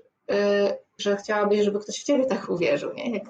że 0.98 1.16
chciałabyś, 1.16 1.64
żeby 1.64 1.80
ktoś 1.80 2.00
w 2.00 2.04
ciebie 2.04 2.26
tak 2.26 2.48
uwierzył, 2.48 2.92
nie? 2.94 3.10
Jak 3.10 3.24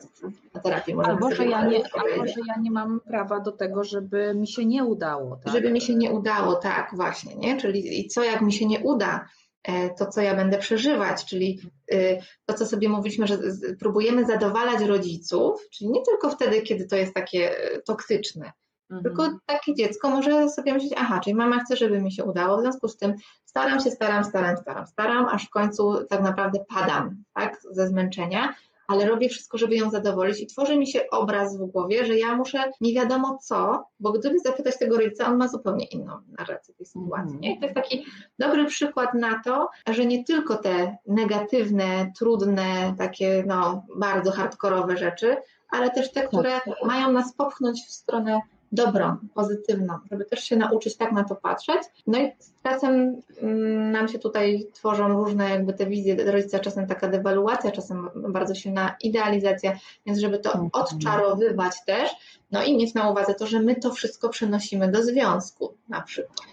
na 0.55 0.61
terapii 0.61 0.95
można 0.95 1.12
albo, 1.12 1.34
że 1.34 1.47
ja 1.47 1.66
nie, 1.66 1.82
albo, 1.93 2.26
że 2.26 2.40
ja 2.49 2.55
nie 2.61 2.70
mam 2.70 3.01
prawa 3.01 3.40
do 3.40 3.53
tego, 3.53 3.84
żeby 3.84 4.34
mi 4.34 4.49
się 4.49 4.64
nie 4.64 4.84
udało. 4.84 5.36
Tak? 5.45 5.53
Żeby 5.53 5.70
mi 5.70 5.80
się 5.80 5.95
nie 5.95 6.11
udało, 6.11 6.55
tak, 6.55 6.90
właśnie, 6.93 7.34
nie? 7.34 7.61
Czyli 7.61 8.01
i 8.01 8.09
co 8.09 8.24
jak 8.24 8.40
mi 8.40 8.53
się 8.53 8.66
nie 8.66 8.80
uda, 8.80 9.28
e, 9.62 9.90
to 9.90 10.07
co 10.07 10.20
ja 10.20 10.34
będę 10.34 10.59
przeżywać, 10.59 11.24
czyli 11.24 11.61
y, 11.93 12.18
to, 12.47 12.55
co 12.55 12.66
sobie 12.66 12.88
mówiliśmy, 12.88 13.26
że 13.26 13.38
próbujemy 13.80 14.26
zadowalać 14.26 14.80
rodziców, 14.80 15.68
czyli 15.70 15.90
nie 15.90 16.03
tylko 16.03 16.30
wtedy, 16.30 16.62
kiedy 16.62 16.86
to 16.86 16.97
jest 16.97 17.14
takie 17.14 17.59
e, 17.59 17.82
toksyczne, 17.82 18.53
Mhm. 18.93 19.03
Tylko 19.03 19.38
takie 19.47 19.74
dziecko 19.74 20.11
może 20.11 20.49
sobie 20.49 20.74
myśleć, 20.74 20.93
aha, 20.97 21.20
czyli 21.24 21.36
mama 21.36 21.59
chce, 21.59 21.76
żeby 21.76 22.03
mi 22.03 22.12
się 22.12 22.24
udało, 22.24 22.59
w 22.59 22.61
związku 22.61 22.88
z 22.88 22.97
tym 22.97 23.14
staram 23.45 23.80
się, 23.80 23.90
staram, 23.90 24.24
staram, 24.24 24.57
staram, 24.57 24.86
staram, 24.86 25.26
aż 25.26 25.47
w 25.47 25.51
końcu 25.51 26.05
tak 26.09 26.22
naprawdę 26.22 26.64
padam, 26.68 27.24
tak, 27.34 27.61
ze 27.70 27.88
zmęczenia, 27.88 28.55
ale 28.88 29.07
robię 29.07 29.28
wszystko, 29.28 29.59
żeby 29.59 29.76
ją 29.76 29.90
zadowolić 29.90 30.40
i 30.40 30.47
tworzy 30.47 30.78
mi 30.78 30.86
się 30.86 31.11
obraz 31.11 31.59
w 31.59 31.66
głowie, 31.66 32.07
że 32.07 32.18
ja 32.18 32.36
muszę 32.36 32.70
nie 32.80 32.95
wiadomo 32.95 33.38
co, 33.43 33.84
bo 34.01 34.12
gdyby 34.12 34.38
zapytać 34.38 34.78
tego 34.78 34.97
rodzica, 34.97 35.26
on 35.26 35.36
ma 35.36 35.49
zupełnie 35.49 35.84
inną 35.84 36.18
narrację 36.38 36.74
tej 36.74 36.86
sytuacji. 36.86 37.38
Nie? 37.40 37.55
I 37.55 37.59
to 37.59 37.64
jest 37.64 37.74
taki 37.74 38.05
dobry 38.38 38.66
przykład 38.66 39.14
na 39.14 39.40
to, 39.45 39.68
że 39.90 40.07
nie 40.07 40.24
tylko 40.24 40.57
te 40.57 40.97
negatywne, 41.07 42.12
trudne, 42.18 42.95
takie 42.99 43.45
no, 43.47 43.84
bardzo 43.97 44.32
hardkorowe 44.32 44.97
rzeczy, 44.97 45.36
ale 45.70 45.90
też 45.90 46.12
te, 46.12 46.22
które 46.22 46.51
tak. 46.51 46.74
mają 46.84 47.12
nas 47.12 47.34
popchnąć 47.34 47.80
w 47.88 47.93
stronę 47.93 48.40
dobrą, 48.73 49.16
pozytywną, 49.35 49.99
żeby 50.11 50.25
też 50.25 50.45
się 50.45 50.57
nauczyć 50.57 50.97
tak 50.97 51.12
na 51.12 51.25
to 51.25 51.35
patrzeć. 51.35 51.83
No 52.07 52.18
i 52.18 52.33
z 52.39 52.53
czasem 52.62 53.20
mm, 53.43 53.93
nam 53.93 54.09
się 54.09 54.18
tutaj 54.18 54.66
tworzą 54.73 55.09
różne 55.09 55.51
jakby 55.51 55.73
te 55.73 55.87
wizje 55.87 56.33
rodzica, 56.33 56.59
czasem 56.59 56.87
taka 56.87 57.09
dewaluacja, 57.09 57.70
czasem 57.70 58.11
bardzo 58.14 58.55
silna 58.55 58.97
idealizacja, 59.03 59.79
więc 60.07 60.18
żeby 60.18 60.39
to 60.39 60.53
mhm. 60.53 60.70
odczarowywać 60.73 61.73
też, 61.87 62.11
no 62.51 62.64
i 62.64 62.77
mieć 62.77 62.95
na 62.95 63.11
uwadze 63.11 63.35
to, 63.35 63.47
że 63.47 63.61
my 63.61 63.75
to 63.75 63.91
wszystko 63.93 64.29
przenosimy 64.29 64.91
do 64.91 65.03
związku 65.03 65.75
na 65.89 66.03
przykład. 66.03 66.49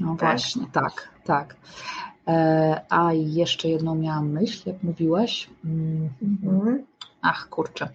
No 0.00 0.16
tak? 0.16 0.30
właśnie, 0.30 0.66
tak, 0.72 1.08
tak. 1.24 1.56
E, 2.28 2.80
a 2.88 3.12
jeszcze 3.12 3.68
jedną 3.68 3.94
miałam 3.94 4.30
myśl, 4.30 4.62
jak 4.66 4.82
mówiłaś. 4.82 5.50
Mm, 5.64 6.10
mhm. 6.22 6.84
Ach, 7.22 7.48
kurczę. 7.48 7.88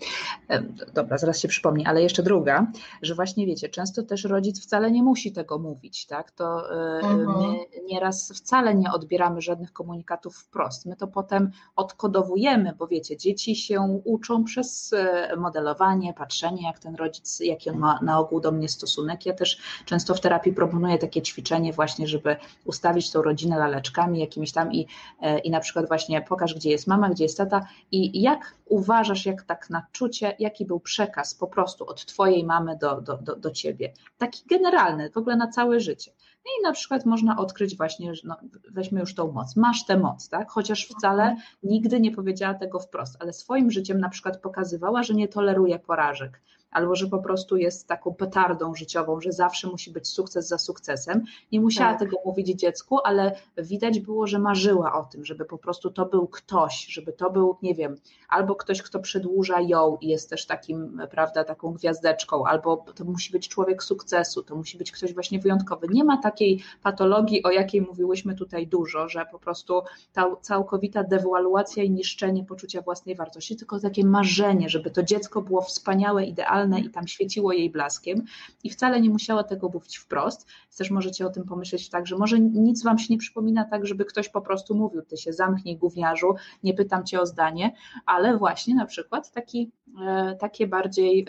Dobra, 0.93 1.17
zaraz 1.17 1.39
się 1.39 1.47
przypomni, 1.47 1.85
ale 1.85 2.01
jeszcze 2.01 2.23
druga, 2.23 2.67
że 3.01 3.15
właśnie 3.15 3.45
wiecie, 3.45 3.69
często 3.69 4.03
też 4.03 4.23
rodzic 4.23 4.63
wcale 4.63 4.91
nie 4.91 5.03
musi 5.03 5.31
tego 5.31 5.59
mówić, 5.59 6.05
tak? 6.05 6.31
To 6.31 6.71
e, 6.71 6.99
mhm. 6.99 7.27
my 7.27 7.57
nieraz 7.85 8.31
wcale 8.35 8.75
nie 8.75 8.91
odbieramy 8.91 9.41
żadnych 9.41 9.73
komunikatów 9.73 10.37
wprost. 10.37 10.85
My 10.85 10.95
to 10.95 11.07
potem 11.07 11.51
odkodowujemy, 11.75 12.73
bo 12.77 12.87
wiecie, 12.87 13.17
dzieci 13.17 13.55
się 13.55 13.99
uczą 14.03 14.43
przez 14.43 14.93
e, 14.93 15.35
modelowanie, 15.35 16.13
patrzenie, 16.13 16.63
jak 16.63 16.79
ten 16.79 16.95
rodzic, 16.95 17.39
jaki 17.39 17.69
on 17.69 17.77
ma 17.77 17.99
na 18.01 18.19
ogół 18.19 18.39
do 18.39 18.51
mnie 18.51 18.69
stosunek. 18.69 19.25
Ja 19.25 19.33
też 19.33 19.57
często 19.85 20.13
w 20.15 20.21
terapii 20.21 20.53
proponuję 20.53 20.97
takie 20.97 21.21
ćwiczenie 21.21 21.73
właśnie, 21.73 22.07
żeby 22.07 22.35
ustawić 22.65 23.11
tą 23.11 23.21
rodzinę 23.21 23.57
laleczkami 23.59 24.19
jakimiś 24.19 24.51
tam 24.51 24.73
i, 24.73 24.87
e, 25.21 25.39
i 25.39 25.51
na 25.51 25.59
przykład 25.59 25.87
właśnie 25.87 26.21
pokaż, 26.21 26.55
gdzie 26.55 26.69
jest 26.69 26.87
mama, 26.87 27.09
gdzie 27.09 27.23
jest 27.23 27.37
tata 27.37 27.67
i 27.91 28.21
jak 28.21 28.53
uważasz, 28.69 29.16
jak 29.25 29.43
tak 29.43 29.69
na 29.69 29.87
czucie, 29.91 30.35
jaki 30.39 30.65
był 30.65 30.79
przekaz 30.79 31.35
po 31.35 31.47
prostu 31.47 31.85
od 31.85 32.05
Twojej 32.05 32.45
mamy 32.45 32.77
do, 32.77 33.01
do, 33.01 33.17
do, 33.17 33.35
do 33.35 33.51
Ciebie. 33.51 33.93
Taki 34.17 34.43
generalny, 34.49 35.09
w 35.11 35.17
ogóle 35.17 35.35
na 35.35 35.47
całe 35.47 35.79
życie. 35.79 36.11
No 36.45 36.51
I 36.59 36.63
na 36.63 36.71
przykład 36.71 37.05
można 37.05 37.37
odkryć 37.37 37.77
właśnie, 37.77 38.13
no, 38.23 38.37
weźmy 38.71 38.99
już 38.99 39.15
tą 39.15 39.31
moc, 39.31 39.55
masz 39.55 39.85
tę 39.85 39.97
moc, 39.97 40.29
tak? 40.29 40.51
Chociaż 40.51 40.87
wcale 40.87 41.35
nigdy 41.63 41.99
nie 41.99 42.11
powiedziała 42.11 42.53
tego 42.53 42.79
wprost, 42.79 43.17
ale 43.19 43.33
swoim 43.33 43.71
życiem 43.71 43.99
na 43.99 44.09
przykład 44.09 44.41
pokazywała, 44.41 45.03
że 45.03 45.13
nie 45.13 45.27
toleruje 45.27 45.79
porażek, 45.79 46.41
albo 46.77 46.95
że 46.95 47.07
po 47.07 47.17
prostu 47.19 47.57
jest 47.57 47.87
taką 47.87 48.13
petardą 48.13 48.75
życiową, 48.75 49.21
że 49.21 49.31
zawsze 49.31 49.67
musi 49.67 49.91
być 49.91 50.07
sukces 50.07 50.47
za 50.47 50.57
sukcesem. 50.57 51.23
Nie 51.51 51.61
musiała 51.61 51.89
tak. 51.89 51.99
tego 51.99 52.17
mówić 52.25 52.47
dziecku, 52.47 52.99
ale 53.03 53.35
widać 53.57 53.99
było, 53.99 54.27
że 54.27 54.39
marzyła 54.39 54.93
o 54.93 55.03
tym, 55.03 55.25
żeby 55.25 55.45
po 55.45 55.57
prostu 55.57 55.91
to 55.91 56.05
był 56.05 56.27
ktoś, 56.27 56.85
żeby 56.85 57.13
to 57.13 57.29
był, 57.29 57.57
nie 57.61 57.75
wiem, 57.75 57.95
albo 58.29 58.55
ktoś, 58.55 58.81
kto 58.81 58.99
przedłuża 58.99 59.61
ją 59.61 59.97
i 60.01 60.07
jest 60.07 60.29
też 60.29 60.45
takim, 60.45 61.01
prawda, 61.11 61.43
taką 61.43 61.73
gwiazdeczką, 61.73 62.45
albo 62.45 62.85
to 62.95 63.05
musi 63.05 63.31
być 63.31 63.47
człowiek 63.47 63.83
sukcesu, 63.83 64.43
to 64.43 64.55
musi 64.55 64.77
być 64.77 64.91
ktoś 64.91 65.13
właśnie 65.13 65.39
wyjątkowy. 65.39 65.87
Nie 65.91 66.03
ma 66.03 66.17
takiej 66.17 66.63
patologii, 66.83 67.43
o 67.43 67.51
jakiej 67.51 67.81
mówiłyśmy 67.81 68.35
tutaj 68.35 68.67
dużo, 68.67 69.09
że 69.09 69.25
po 69.31 69.39
prostu 69.39 69.81
ta 70.13 70.35
całkowita 70.41 71.03
dewaluacja 71.03 71.83
i 71.83 71.89
niszczenie 71.89 72.43
poczucia 72.43 72.81
własnej 72.81 73.15
wartości, 73.15 73.55
tylko 73.55 73.79
takie 73.79 74.05
marzenie, 74.05 74.69
żeby 74.69 74.91
to 74.91 75.03
dziecko 75.03 75.41
było 75.41 75.61
wspaniałe, 75.61 76.25
idealne, 76.25 76.66
i 76.79 76.89
tam 76.89 77.07
świeciło 77.07 77.51
jej 77.51 77.69
blaskiem 77.69 78.23
i 78.63 78.69
wcale 78.69 79.01
nie 79.01 79.09
musiała 79.09 79.43
tego 79.43 79.69
mówić 79.69 79.97
wprost. 79.97 80.47
Też 80.77 80.91
możecie 80.91 81.25
o 81.25 81.29
tym 81.29 81.43
pomyśleć 81.43 81.89
tak, 81.89 82.07
że 82.07 82.17
może 82.17 82.39
nic 82.39 82.83
wam 82.83 82.97
się 82.97 83.13
nie 83.13 83.17
przypomina 83.17 83.65
tak, 83.65 83.85
żeby 83.85 84.05
ktoś 84.05 84.29
po 84.29 84.41
prostu 84.41 84.75
mówił, 84.75 85.01
ty 85.01 85.17
się 85.17 85.33
zamknij 85.33 85.77
gówniarzu, 85.77 86.35
nie 86.63 86.73
pytam 86.73 87.05
cię 87.05 87.21
o 87.21 87.25
zdanie, 87.25 87.73
ale 88.05 88.37
właśnie 88.37 88.75
na 88.75 88.85
przykład 88.85 89.31
taki, 89.31 89.71
e, 90.07 90.35
takie 90.35 90.67
bardziej 90.67 91.25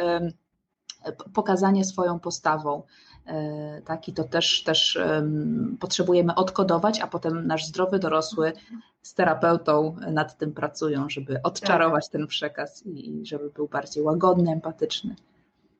pokazanie 1.34 1.84
swoją 1.84 2.20
postawą. 2.20 2.82
E, 3.28 3.82
tak, 3.84 4.08
i 4.08 4.12
to 4.12 4.24
też, 4.24 4.62
też 4.62 4.98
potrzebujemy 5.80 6.34
odkodować, 6.34 7.00
a 7.00 7.06
potem 7.06 7.46
nasz 7.46 7.66
zdrowy 7.66 7.98
dorosły 7.98 8.52
z 9.02 9.14
terapeutą 9.14 9.96
nad 10.10 10.38
tym 10.38 10.52
pracują, 10.52 11.10
żeby 11.10 11.40
odczarować 11.42 12.04
tak. 12.04 12.12
ten 12.12 12.26
przekaz 12.26 12.86
i 12.86 13.20
żeby 13.22 13.50
był 13.50 13.68
bardziej 13.68 14.02
łagodny, 14.02 14.52
empatyczny. 14.52 15.16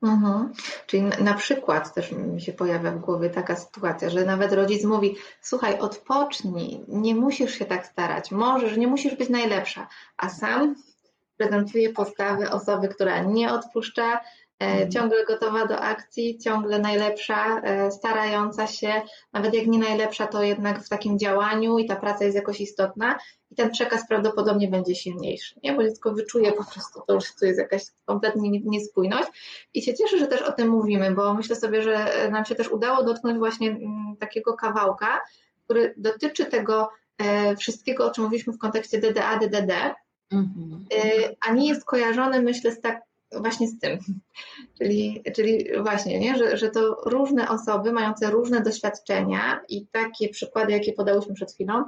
Mhm. 0.02 0.52
Czyli 0.86 1.02
na 1.02 1.34
przykład 1.34 1.94
też 1.94 2.12
mi 2.12 2.40
się 2.40 2.52
pojawia 2.52 2.92
w 2.92 3.00
głowie 3.00 3.30
taka 3.30 3.56
sytuacja, 3.56 4.10
że 4.10 4.24
nawet 4.24 4.52
rodzic 4.52 4.84
mówi: 4.84 5.16
Słuchaj, 5.40 5.78
odpocznij, 5.78 6.84
nie 6.88 7.14
musisz 7.14 7.54
się 7.54 7.64
tak 7.64 7.86
starać, 7.86 8.30
możesz, 8.30 8.76
nie 8.76 8.86
musisz 8.86 9.14
być 9.16 9.28
najlepsza, 9.28 9.88
a 10.16 10.28
sam 10.28 10.74
prezentuje 11.36 11.92
postawy 11.92 12.50
osoby, 12.50 12.88
która 12.88 13.22
nie 13.22 13.52
odpuszcza. 13.52 14.20
Ciągle 14.92 15.24
gotowa 15.24 15.66
do 15.66 15.80
akcji, 15.80 16.38
ciągle 16.38 16.78
najlepsza, 16.78 17.60
e, 17.60 17.90
starająca 17.90 18.66
się, 18.66 18.92
nawet 19.32 19.54
jak 19.54 19.66
nie 19.66 19.78
najlepsza, 19.78 20.26
to 20.26 20.42
jednak 20.42 20.84
w 20.84 20.88
takim 20.88 21.18
działaniu 21.18 21.78
i 21.78 21.86
ta 21.86 21.96
praca 21.96 22.24
jest 22.24 22.36
jakoś 22.36 22.60
istotna 22.60 23.18
i 23.50 23.54
ten 23.54 23.70
przekaz 23.70 24.08
prawdopodobnie 24.08 24.68
będzie 24.68 24.94
silniejszy, 24.94 25.54
nie? 25.62 25.72
bo 25.72 25.82
dziecko 25.82 26.12
wyczuje 26.12 26.52
po 26.52 26.64
prostu 26.64 27.00
to, 27.06 27.20
że 27.20 27.26
tu 27.40 27.46
jest 27.46 27.58
jakaś 27.58 27.82
kompletnie 28.04 28.50
niespójność 28.50 29.28
i 29.74 29.82
się 29.82 29.94
cieszę, 29.94 30.18
że 30.18 30.26
też 30.26 30.42
o 30.42 30.52
tym 30.52 30.68
mówimy, 30.68 31.10
bo 31.10 31.34
myślę 31.34 31.56
sobie, 31.56 31.82
że 31.82 32.28
nam 32.30 32.44
się 32.44 32.54
też 32.54 32.68
udało 32.68 33.04
dotknąć 33.04 33.38
właśnie 33.38 33.70
mm, 33.70 34.16
takiego 34.20 34.54
kawałka, 34.54 35.20
który 35.64 35.94
dotyczy 35.96 36.44
tego 36.44 36.88
e, 37.18 37.56
wszystkiego, 37.56 38.06
o 38.06 38.10
czym 38.10 38.24
mówiliśmy 38.24 38.52
w 38.52 38.58
kontekście 38.58 38.98
DDA, 38.98 39.38
DDD, 39.38 39.94
mhm. 40.32 40.84
a 41.48 41.52
nie 41.52 41.68
jest 41.68 41.84
kojarzony, 41.84 42.42
myślę, 42.42 42.72
z 42.72 42.80
tak 42.80 43.07
właśnie 43.32 43.68
z 43.68 43.78
tym. 43.78 43.98
Czyli, 44.78 45.22
czyli 45.34 45.68
właśnie, 45.82 46.18
nie? 46.18 46.38
Że, 46.38 46.56
że 46.56 46.70
to 46.70 46.96
różne 47.06 47.48
osoby 47.48 47.92
mające 47.92 48.30
różne 48.30 48.60
doświadczenia 48.60 49.60
i 49.68 49.86
takie 49.86 50.28
przykłady, 50.28 50.72
jakie 50.72 50.92
podałyśmy 50.92 51.34
przed 51.34 51.52
chwilą, 51.52 51.84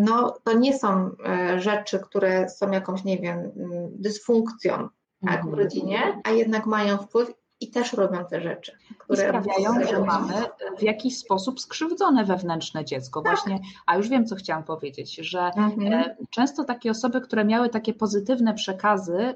no 0.00 0.34
to 0.44 0.58
nie 0.58 0.78
są 0.78 1.10
e, 1.26 1.60
rzeczy, 1.60 1.98
które 1.98 2.48
są 2.48 2.70
jakąś, 2.70 3.04
nie 3.04 3.18
wiem, 3.18 3.50
dysfunkcją 3.90 4.88
tak, 5.26 5.42
w 5.42 5.46
mhm. 5.46 5.54
rodzinie, 5.54 6.20
a 6.24 6.30
jednak 6.30 6.66
mają 6.66 6.98
wpływ 6.98 7.34
i 7.62 7.70
też 7.70 7.92
robią 7.92 8.24
te 8.24 8.40
rzeczy. 8.40 8.72
Które 8.98 9.28
sprawiają, 9.28 9.86
że 9.90 10.00
mamy 10.00 10.34
w 10.78 10.82
jakiś 10.82 11.18
sposób 11.18 11.60
skrzywdzone 11.60 12.24
wewnętrzne 12.24 12.84
dziecko. 12.84 13.22
Tak. 13.22 13.32
Właśnie, 13.32 13.60
a 13.86 13.96
już 13.96 14.08
wiem, 14.08 14.26
co 14.26 14.36
chciałam 14.36 14.64
powiedzieć, 14.64 15.14
że 15.14 15.40
mhm. 15.40 15.92
E, 15.92 16.16
często 16.30 16.64
takie 16.64 16.90
osoby, 16.90 17.20
które 17.20 17.44
miały 17.44 17.68
takie 17.68 17.94
pozytywne 17.94 18.54
przekazy, 18.54 19.16
e, 19.18 19.34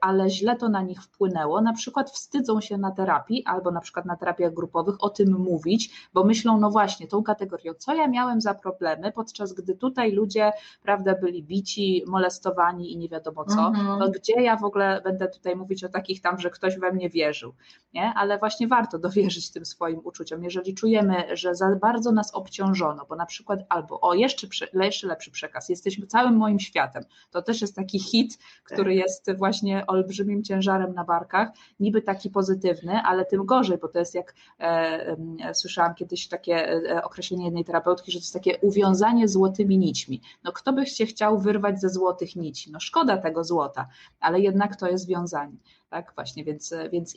ale 0.00 0.30
źle 0.30 0.56
to 0.56 0.68
na 0.68 0.82
nich 0.82 1.02
wpłynęło, 1.02 1.60
na 1.60 1.72
przykład 1.72 2.10
wstydzą 2.10 2.60
się 2.60 2.78
na 2.78 2.90
terapii 2.90 3.44
albo 3.44 3.70
na 3.70 3.80
przykład 3.80 4.06
na 4.06 4.16
terapiach 4.16 4.54
grupowych 4.54 5.04
o 5.04 5.10
tym 5.10 5.38
mówić, 5.38 6.08
bo 6.14 6.24
myślą, 6.24 6.60
no 6.60 6.70
właśnie, 6.70 7.08
tą 7.08 7.22
kategorią, 7.22 7.72
co 7.78 7.94
ja 7.94 8.08
miałem 8.08 8.40
za 8.40 8.54
problemy, 8.54 9.12
podczas 9.12 9.52
gdy 9.52 9.74
tutaj 9.74 10.12
ludzie, 10.12 10.52
prawda, 10.82 11.14
byli 11.14 11.42
bici, 11.42 12.04
molestowani 12.06 12.92
i 12.92 12.96
nie 12.96 13.08
wiadomo 13.08 13.44
co, 13.44 13.66
mhm. 13.66 13.98
to 13.98 14.10
gdzie 14.10 14.42
ja 14.42 14.56
w 14.56 14.64
ogóle 14.64 15.00
będę 15.04 15.28
tutaj 15.28 15.56
mówić 15.56 15.84
o 15.84 15.88
takich 15.88 16.20
tam, 16.20 16.38
że 16.38 16.50
ktoś 16.50 16.78
we 16.78 16.92
mnie 16.92 17.10
wierzył 17.10 17.53
nie? 17.94 18.12
ale 18.16 18.38
właśnie 18.38 18.68
warto 18.68 18.98
dowierzyć 18.98 19.50
tym 19.50 19.64
swoim 19.66 20.00
uczuciom. 20.04 20.44
Jeżeli 20.44 20.74
czujemy, 20.74 21.36
że 21.36 21.54
za 21.54 21.76
bardzo 21.76 22.12
nas 22.12 22.34
obciążono, 22.34 23.06
bo 23.08 23.16
na 23.16 23.26
przykład 23.26 23.60
albo 23.68 24.00
o 24.00 24.14
jeszcze, 24.14 24.46
jeszcze 24.74 25.06
lepszy 25.06 25.30
przekaz, 25.30 25.68
jesteśmy 25.68 26.06
całym 26.06 26.36
moim 26.36 26.60
światem, 26.60 27.04
to 27.30 27.42
też 27.42 27.60
jest 27.60 27.76
taki 27.76 28.00
hit, 28.00 28.38
który 28.64 28.90
tak. 28.90 29.04
jest 29.04 29.36
właśnie 29.38 29.86
olbrzymim 29.86 30.42
ciężarem 30.42 30.94
na 30.94 31.04
barkach, 31.04 31.48
niby 31.80 32.02
taki 32.02 32.30
pozytywny, 32.30 33.02
ale 33.04 33.24
tym 33.24 33.46
gorzej, 33.46 33.78
bo 33.78 33.88
to 33.88 33.98
jest 33.98 34.14
jak 34.14 34.34
e, 34.60 34.64
e, 35.44 35.54
słyszałam 35.54 35.94
kiedyś 35.94 36.28
takie 36.28 36.68
e, 36.72 37.04
określenie 37.04 37.44
jednej 37.44 37.64
terapeutki, 37.64 38.12
że 38.12 38.18
to 38.18 38.22
jest 38.22 38.34
takie 38.34 38.58
uwiązanie 38.58 39.28
złotymi 39.28 39.78
nićmi. 39.78 40.20
No 40.44 40.52
kto 40.52 40.72
by 40.72 40.86
się 40.86 41.06
chciał 41.06 41.38
wyrwać 41.38 41.80
ze 41.80 41.88
złotych 41.88 42.36
nici? 42.36 42.72
No 42.72 42.80
szkoda 42.80 43.18
tego 43.18 43.44
złota, 43.44 43.88
ale 44.20 44.40
jednak 44.40 44.76
to 44.76 44.88
jest 44.88 45.08
wiązanie. 45.08 45.56
Tak, 45.94 46.12
właśnie, 46.14 46.44
więc, 46.44 46.74
więc 46.92 47.14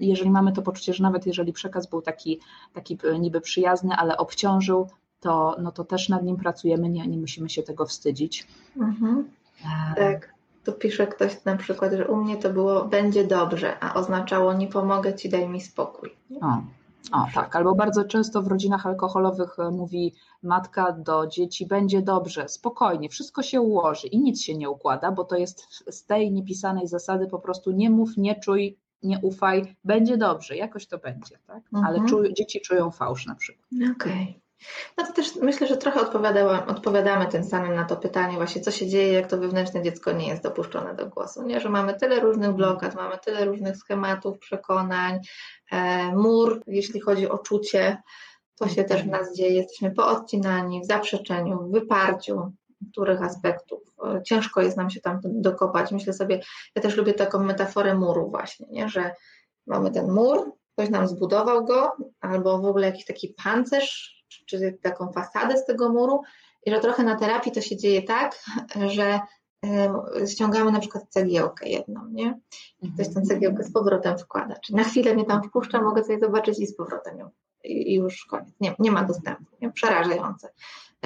jeżeli 0.00 0.30
mamy 0.30 0.52
to 0.52 0.62
poczucie, 0.62 0.92
że 0.92 1.02
nawet 1.02 1.26
jeżeli 1.26 1.52
przekaz 1.52 1.86
był 1.86 2.02
taki, 2.02 2.40
taki 2.72 2.98
niby 3.20 3.40
przyjazny, 3.40 3.94
ale 3.94 4.16
obciążył, 4.16 4.88
to, 5.20 5.56
no 5.62 5.72
to 5.72 5.84
też 5.84 6.08
nad 6.08 6.24
nim 6.24 6.36
pracujemy, 6.36 6.88
nie, 6.88 7.06
nie 7.06 7.18
musimy 7.18 7.48
się 7.48 7.62
tego 7.62 7.86
wstydzić. 7.86 8.46
Mhm. 8.76 9.30
E, 9.64 9.94
tak. 9.96 10.34
Tu 10.64 10.72
pisze 10.72 11.06
ktoś 11.06 11.44
na 11.44 11.56
przykład, 11.56 11.92
że 11.92 12.08
u 12.08 12.16
mnie 12.16 12.36
to 12.36 12.50
było 12.50 12.84
będzie 12.84 13.24
dobrze, 13.24 13.84
a 13.84 13.94
oznaczało 13.94 14.52
nie 14.52 14.66
pomogę 14.66 15.14
ci, 15.14 15.28
daj 15.28 15.48
mi 15.48 15.60
spokój. 15.60 16.10
O, 16.40 16.62
O, 17.12 17.26
tak, 17.34 17.56
albo 17.56 17.74
bardzo 17.74 18.04
często 18.04 18.42
w 18.42 18.46
rodzinach 18.46 18.86
alkoholowych 18.86 19.58
e, 19.58 19.70
mówi 19.70 20.14
matka 20.42 20.92
do 20.92 21.26
dzieci: 21.26 21.66
będzie 21.66 22.02
dobrze, 22.02 22.48
spokojnie, 22.48 23.08
wszystko 23.08 23.42
się 23.42 23.60
ułoży 23.60 24.06
i 24.06 24.18
nic 24.18 24.42
się 24.42 24.56
nie 24.56 24.70
układa, 24.70 25.12
bo 25.12 25.24
to 25.24 25.36
jest 25.36 25.66
z 25.90 26.06
tej 26.06 26.32
niepisanej 26.32 26.88
zasady 26.88 27.26
po 27.26 27.38
prostu 27.38 27.70
nie 27.70 27.90
mów, 27.90 28.16
nie 28.16 28.40
czuj, 28.40 28.78
nie 29.02 29.18
ufaj, 29.22 29.76
będzie 29.84 30.16
dobrze, 30.16 30.56
jakoś 30.56 30.86
to 30.86 30.98
będzie, 30.98 31.38
tak? 31.46 31.62
Mhm. 31.72 31.84
Ale 31.84 32.08
czuj, 32.08 32.34
dzieci 32.34 32.60
czują 32.60 32.90
fałsz 32.90 33.26
na 33.26 33.34
przykład. 33.34 33.66
Okej. 33.96 34.22
Okay. 34.22 34.41
No 34.98 35.06
to 35.06 35.12
też 35.12 35.36
myślę, 35.36 35.66
że 35.66 35.76
trochę 35.76 36.00
odpowiadamy 36.66 37.26
tym 37.26 37.44
samym 37.44 37.74
na 37.74 37.84
to 37.84 37.96
pytanie 37.96 38.36
właśnie, 38.36 38.62
co 38.62 38.70
się 38.70 38.88
dzieje, 38.88 39.12
jak 39.12 39.26
to 39.26 39.38
wewnętrzne 39.38 39.82
dziecko 39.82 40.12
nie 40.12 40.28
jest 40.28 40.42
dopuszczone 40.42 40.94
do 40.94 41.06
głosu, 41.06 41.42
nie? 41.42 41.60
że 41.60 41.68
mamy 41.68 41.94
tyle 41.94 42.20
różnych 42.20 42.52
blokad, 42.52 42.94
mamy 42.94 43.18
tyle 43.18 43.44
różnych 43.44 43.76
schematów, 43.76 44.38
przekonań, 44.38 45.20
e, 45.72 46.06
mur, 46.16 46.62
jeśli 46.66 47.00
chodzi 47.00 47.28
o 47.28 47.38
czucie, 47.38 48.02
to 48.58 48.68
się 48.68 48.84
też 48.84 49.02
w 49.02 49.08
nas 49.08 49.36
dzieje, 49.36 49.54
jesteśmy 49.54 49.90
poodcinani, 49.90 50.80
w 50.80 50.86
zaprzeczeniu, 50.86 51.58
w 51.58 51.72
wyparciu 51.72 52.52
których 52.92 53.22
aspektów. 53.22 53.80
E, 54.04 54.22
ciężko 54.22 54.62
jest 54.62 54.76
nam 54.76 54.90
się 54.90 55.00
tam 55.00 55.20
dokopać. 55.24 55.92
Myślę 55.92 56.12
sobie, 56.12 56.40
ja 56.76 56.82
też 56.82 56.96
lubię 56.96 57.14
taką 57.14 57.44
metaforę 57.44 57.94
muru 57.94 58.30
właśnie, 58.30 58.66
nie? 58.70 58.88
że 58.88 59.14
mamy 59.66 59.90
ten 59.90 60.12
mur, 60.12 60.52
ktoś 60.72 60.90
nam 60.90 61.08
zbudował 61.08 61.64
go, 61.64 61.96
albo 62.20 62.58
w 62.58 62.64
ogóle 62.64 62.86
jakiś 62.86 63.04
taki 63.04 63.34
pancerz, 63.44 64.21
czy 64.46 64.78
taką 64.82 65.12
fasadę 65.12 65.56
z 65.56 65.64
tego 65.64 65.88
muru 65.88 66.22
i 66.66 66.70
że 66.70 66.80
trochę 66.80 67.02
na 67.02 67.16
terapii 67.16 67.52
to 67.52 67.60
się 67.60 67.76
dzieje 67.76 68.02
tak, 68.02 68.38
że 68.86 69.20
ściągamy 70.26 70.72
na 70.72 70.80
przykład 70.80 71.04
cegiełkę 71.08 71.68
jedną, 71.68 72.08
nie? 72.08 72.40
I 72.82 72.92
ktoś 72.92 73.06
tę 73.06 73.20
mhm. 73.20 73.26
cegiełkę 73.26 73.64
z 73.64 73.72
powrotem 73.72 74.18
wkłada. 74.18 74.54
Czyli 74.54 74.76
na 74.76 74.84
chwilę 74.84 75.14
mnie 75.14 75.24
tam 75.24 75.42
wpuszcza, 75.42 75.82
mogę 75.82 76.04
sobie 76.04 76.18
zobaczyć 76.18 76.58
i 76.58 76.66
z 76.66 76.76
powrotem 76.76 77.18
ją. 77.18 77.30
I 77.64 77.94
już 77.94 78.24
koniec. 78.24 78.54
Nie, 78.60 78.74
nie 78.78 78.90
ma 78.90 79.04
dostępu. 79.04 79.44
Nie? 79.60 79.70
Przerażające, 79.70 80.52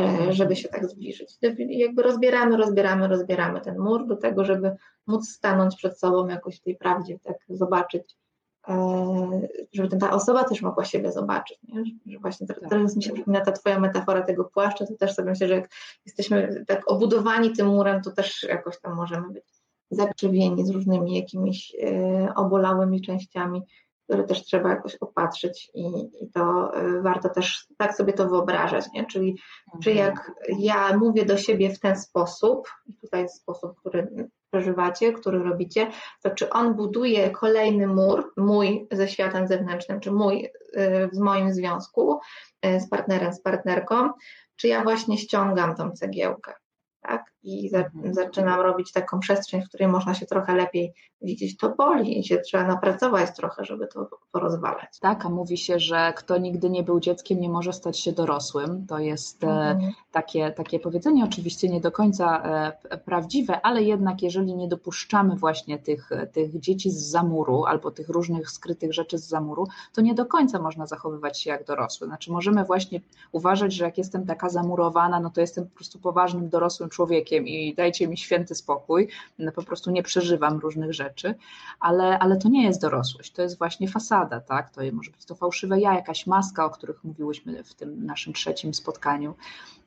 e, 0.01 0.33
żeby 0.33 0.57
się 0.57 0.69
tak 0.69 0.89
zbliżyć. 0.89 1.39
I 1.59 1.79
jakby 1.79 2.03
rozbieramy, 2.03 2.57
rozbieramy, 2.57 3.09
rozbieramy 3.09 3.61
ten 3.61 3.79
mur 3.79 4.07
do 4.07 4.17
tego, 4.17 4.45
żeby 4.45 4.77
móc 5.07 5.29
stanąć 5.29 5.77
przed 5.77 5.99
sobą 5.99 6.29
jakoś 6.29 6.57
w 6.61 6.63
tej 6.63 6.77
prawdzie, 6.77 7.19
tak 7.19 7.37
zobaczyć 7.49 8.17
żeby 9.73 9.97
ta 9.97 10.11
osoba 10.11 10.45
też 10.45 10.63
mogła 10.63 10.85
siebie 10.85 11.13
zobaczyć, 11.13 11.59
nie? 11.69 11.85
że 12.07 12.19
właśnie 12.19 12.47
teraz, 12.47 12.61
tak. 12.61 12.71
teraz 12.71 12.97
mi 12.97 13.03
się 13.03 13.13
przypomina 13.13 13.45
ta 13.45 13.53
twoja 13.53 13.81
metafora 13.81 14.23
tego 14.23 14.45
płaszcza, 14.45 14.87
to 14.87 14.95
też 14.95 15.15
sobie 15.15 15.31
myślę, 15.31 15.49
że 15.49 15.55
jak 15.55 15.71
jesteśmy 16.07 16.65
tak 16.67 16.91
obudowani 16.91 17.53
tym 17.53 17.67
murem, 17.67 18.03
to 18.03 18.11
też 18.11 18.43
jakoś 18.43 18.81
tam 18.81 18.95
możemy 18.95 19.33
być 19.33 19.45
zakrzywieni 19.91 20.67
z 20.67 20.71
różnymi 20.71 21.17
jakimiś 21.17 21.77
e, 21.83 22.35
obolałymi 22.35 23.01
częściami, 23.01 23.63
które 24.05 24.25
też 24.25 24.45
trzeba 24.45 24.71
jakoś 24.71 24.97
opatrzyć 24.97 25.71
i, 25.75 25.87
i 26.25 26.31
to 26.31 26.75
e, 26.75 27.03
warto 27.03 27.29
też 27.29 27.67
tak 27.77 27.97
sobie 27.97 28.13
to 28.13 28.29
wyobrażać, 28.29 28.85
nie? 28.95 29.07
czyli 29.07 29.37
czy 29.83 29.91
mhm. 29.91 30.07
jak 30.07 30.33
ja 30.59 30.97
mówię 30.97 31.25
do 31.25 31.37
siebie 31.37 31.71
w 31.71 31.81
ten 31.81 31.97
sposób, 31.97 32.69
i 32.87 32.95
tutaj 32.95 33.23
jest 33.23 33.37
sposób, 33.37 33.81
który 33.81 34.29
przeżywacie, 34.51 35.13
który 35.13 35.39
robicie, 35.39 35.91
to 36.23 36.31
czy 36.31 36.51
on 36.51 36.75
buduje 36.75 37.31
kolejny 37.31 37.87
mur, 37.87 38.33
mój 38.37 38.87
ze 38.91 39.09
światem 39.09 39.49
zewnętrznym, 39.49 40.01
czy 40.01 40.13
mój 40.13 40.45
y, 40.45 41.09
z 41.13 41.19
moim 41.19 41.53
związku 41.53 42.21
y, 42.67 42.81
z 42.81 42.89
partnerem, 42.89 43.33
z 43.33 43.41
partnerką, 43.41 44.11
czy 44.57 44.69
ja 44.69 44.83
właśnie 44.83 45.19
ściągam 45.19 45.77
tą 45.77 45.93
cegiełkę 45.93 46.53
tak? 47.07 47.33
I 47.47 47.69
za, 47.69 47.79
mhm. 47.79 48.15
zaczynam 48.15 48.61
robić 48.61 48.93
taką 48.93 49.21
przestrzeń, 49.21 49.63
w 49.63 49.69
której 49.69 49.89
można 49.89 50.15
się 50.15 50.27
trochę 50.27 50.55
lepiej 50.55 50.93
widzieć. 51.23 51.57
To 51.57 51.75
boli 51.75 52.19
i 52.19 52.25
się 52.25 52.39
trzeba 52.39 52.67
napracować 52.67 53.37
trochę, 53.37 53.65
żeby 53.65 53.87
to 53.87 54.09
porozwalać. 54.33 54.99
Tak, 55.01 55.27
a 55.27 55.29
mówi 55.29 55.57
się, 55.57 55.79
że 55.79 56.13
kto 56.17 56.39
nigdy 56.39 56.71
nie 56.71 56.83
był 56.83 57.01
dzieckiem, 57.01 57.41
nie 57.41 57.49
może 57.49 57.73
stać 57.73 58.01
się 58.01 58.13
dorosłym. 58.13 58.87
To 58.87 58.99
jest 58.99 59.45
e, 59.45 59.47
mhm. 59.47 59.93
takie, 60.13 60.51
takie 60.51 60.81
powiedzenie, 60.81 61.25
oczywiście 61.25 61.69
nie 61.69 61.81
do 61.81 61.93
końca 61.93 62.43
e, 62.91 62.99
prawdziwe, 62.99 63.61
ale 63.61 63.83
jednak 63.83 64.23
jeżeli 64.23 64.55
nie 64.55 64.69
dopuszczamy 64.69 65.37
właśnie 65.37 65.79
tych, 65.79 66.11
tych 66.33 66.61
dzieci 66.61 66.91
z 66.91 66.99
zamuru 66.99 67.65
albo 67.65 67.91
tych 67.91 68.09
różnych 68.09 68.51
skrytych 68.51 68.95
rzeczy 68.95 69.19
z 69.19 69.29
zamuru, 69.29 69.67
to 69.95 70.01
nie 70.01 70.15
do 70.15 70.27
końca 70.27 70.63
można 70.63 70.87
zachowywać 70.87 71.43
się 71.43 71.51
jak 71.51 71.65
dorosły. 71.65 72.07
Znaczy 72.07 72.33
możemy 72.33 72.65
właśnie 72.65 73.01
uważać, 73.33 73.73
że 73.73 73.85
jak 73.85 73.99
jestem 73.99 74.27
taka 74.27 74.49
zamurowana, 74.49 75.21
no 75.21 75.31
to 75.31 75.41
jestem 75.41 75.65
po 75.65 75.75
prostu 75.75 75.99
poważnym 75.99 76.49
dorosłym 76.49 76.89
człowiekiem 76.89 77.36
i 77.37 77.75
dajcie 77.75 78.09
mi 78.09 78.17
święty 78.17 78.55
spokój, 78.55 79.09
no 79.39 79.53
po 79.53 79.63
prostu 79.63 79.91
nie 79.91 80.03
przeżywam 80.03 80.59
różnych 80.59 80.95
rzeczy, 80.95 81.35
ale, 81.81 82.19
ale 82.19 82.37
to 82.37 82.49
nie 82.49 82.65
jest 82.65 82.81
dorosłość, 82.81 83.33
to 83.33 83.43
jest 83.43 83.59
właśnie 83.59 83.89
fasada, 83.89 84.41
tak? 84.41 84.71
To 84.71 84.81
może 84.93 85.11
być 85.11 85.25
to 85.25 85.35
fałszywe 85.35 85.81
ja, 85.81 85.95
jakaś 85.95 86.27
maska, 86.27 86.65
o 86.65 86.71
których 86.71 87.05
mówiłyśmy 87.05 87.65
w 87.65 87.75
tym 87.75 88.07
naszym 88.07 88.33
trzecim 88.33 88.75
spotkaniu. 88.75 89.35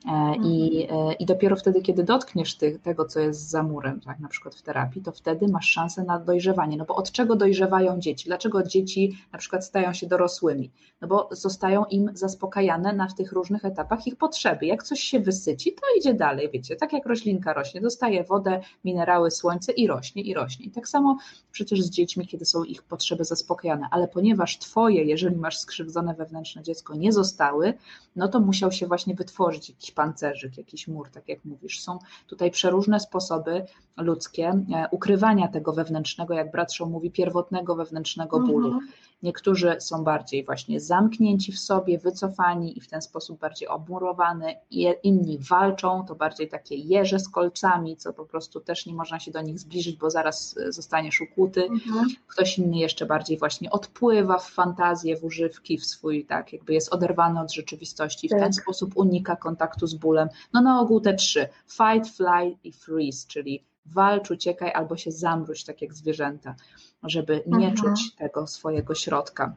E, 0.06 0.34
I, 0.44 0.82
mhm. 0.82 1.08
e, 1.08 1.12
I 1.12 1.26
dopiero 1.26 1.56
wtedy, 1.56 1.82
kiedy 1.82 2.04
dotkniesz 2.04 2.56
ty, 2.56 2.78
tego, 2.78 3.04
co 3.04 3.20
jest 3.20 3.50
za 3.50 3.62
murem, 3.62 4.00
tak, 4.00 4.20
na 4.20 4.28
przykład 4.28 4.54
w 4.54 4.62
terapii, 4.62 5.02
to 5.02 5.12
wtedy 5.12 5.48
masz 5.48 5.70
szansę 5.70 6.04
na 6.04 6.18
dojrzewanie. 6.18 6.76
No 6.76 6.84
bo 6.84 6.96
od 6.96 7.12
czego 7.12 7.36
dojrzewają 7.36 8.00
dzieci? 8.00 8.24
Dlaczego 8.26 8.62
dzieci 8.62 9.18
na 9.32 9.38
przykład 9.38 9.64
stają 9.64 9.92
się 9.92 10.06
dorosłymi? 10.06 10.70
No 11.00 11.08
bo 11.08 11.28
zostają 11.32 11.84
im 11.84 12.10
zaspokajane 12.14 12.92
na 12.92 13.08
w 13.08 13.14
tych 13.14 13.32
różnych 13.32 13.64
etapach 13.64 14.06
ich 14.06 14.16
potrzeby. 14.16 14.66
Jak 14.66 14.82
coś 14.82 15.00
się 15.00 15.20
wysyci, 15.20 15.72
to 15.72 15.82
idzie 15.98 16.14
dalej, 16.14 16.50
wiecie, 16.52 16.76
tak 16.76 16.92
jak 16.92 17.06
roślinka 17.40 17.52
rośnie, 17.52 17.80
dostaje 17.80 18.24
wodę, 18.24 18.60
minerały, 18.84 19.30
słońce 19.30 19.72
i 19.72 19.86
rośnie, 19.86 20.22
i 20.22 20.34
rośnie. 20.34 20.66
I 20.66 20.70
tak 20.70 20.88
samo 20.88 21.18
przecież 21.52 21.82
z 21.82 21.90
dziećmi, 21.90 22.26
kiedy 22.26 22.44
są 22.44 22.64
ich 22.64 22.82
potrzeby 22.82 23.24
zaspokajane, 23.24 23.88
ale 23.90 24.08
ponieważ 24.08 24.58
twoje, 24.58 25.04
jeżeli 25.04 25.36
masz 25.36 25.58
skrzywdzone 25.58 26.14
wewnętrzne 26.14 26.62
dziecko, 26.62 26.94
nie 26.94 27.12
zostały, 27.12 27.74
no 28.16 28.28
to 28.28 28.40
musiał 28.40 28.72
się 28.72 28.86
właśnie 28.86 29.14
wytworzyć 29.14 29.68
jakiś 29.68 29.90
pancerzyk, 29.90 30.58
jakiś 30.58 30.88
mur, 30.88 31.08
tak 31.10 31.28
jak 31.28 31.44
mówisz. 31.44 31.80
Są 31.80 31.98
tutaj 32.26 32.50
przeróżne 32.50 33.00
sposoby 33.00 33.64
ludzkie 33.96 34.48
e, 34.48 34.88
ukrywania 34.90 35.48
tego 35.48 35.72
wewnętrznego, 35.72 36.34
jak 36.34 36.50
brat 36.50 36.70
mówi, 36.86 37.10
pierwotnego 37.10 37.74
wewnętrznego 37.74 38.40
bólu. 38.40 38.68
Mhm. 38.68 38.88
Niektórzy 39.22 39.76
są 39.80 40.04
bardziej 40.04 40.44
właśnie 40.44 40.80
zamknięci 40.80 41.52
w 41.52 41.58
sobie, 41.58 41.98
wycofani 41.98 42.78
i 42.78 42.80
w 42.80 42.88
ten 42.88 43.02
sposób 43.02 43.40
bardziej 43.40 43.68
obmurowany, 43.68 44.54
inni 45.02 45.38
walczą, 45.38 46.04
to 46.08 46.14
bardziej 46.14 46.48
takie 46.48 46.74
jeże 46.74 47.18
z 47.18 47.28
kolcami, 47.28 47.96
co 47.96 48.12
po 48.12 48.24
prostu 48.24 48.60
też 48.60 48.86
nie 48.86 48.94
można 48.94 49.20
się 49.20 49.30
do 49.30 49.42
nich 49.42 49.58
zbliżyć, 49.58 49.96
bo 49.96 50.10
zaraz 50.10 50.56
e, 50.56 50.72
zostaniesz 50.72 51.20
ukłuty. 51.20 51.64
Mhm. 51.64 52.06
Ktoś 52.26 52.58
inny 52.58 52.78
jeszcze 52.78 53.06
bardziej 53.06 53.38
właśnie 53.38 53.70
odpływa 53.70 54.38
w 54.38 54.50
fantazję, 54.50 55.16
w 55.16 55.24
używki, 55.24 55.78
w 55.78 55.86
swój, 55.86 56.24
tak, 56.24 56.52
jakby 56.52 56.74
jest 56.74 56.94
oderwany 56.94 57.40
od 57.40 57.52
rzeczywistości, 57.52 58.28
w 58.28 58.30
tak. 58.30 58.40
ten 58.40 58.52
sposób 58.52 58.96
unika 58.96 59.36
kontaktu 59.36 59.86
z 59.86 59.94
bólem. 59.94 60.28
No 60.52 60.62
na 60.62 60.80
ogół 60.80 61.00
te 61.00 61.14
trzy, 61.14 61.48
fight, 61.68 62.16
fly 62.16 62.56
i 62.64 62.72
freeze, 62.72 63.26
czyli 63.28 63.64
walcz, 63.86 64.30
uciekaj 64.30 64.72
albo 64.72 64.96
się 64.96 65.12
zamruć, 65.12 65.64
tak 65.64 65.82
jak 65.82 65.94
zwierzęta, 65.94 66.54
żeby 67.02 67.42
nie 67.46 67.68
mhm. 67.68 67.74
czuć 67.76 68.14
tego 68.14 68.46
swojego 68.46 68.94
środka. 68.94 69.54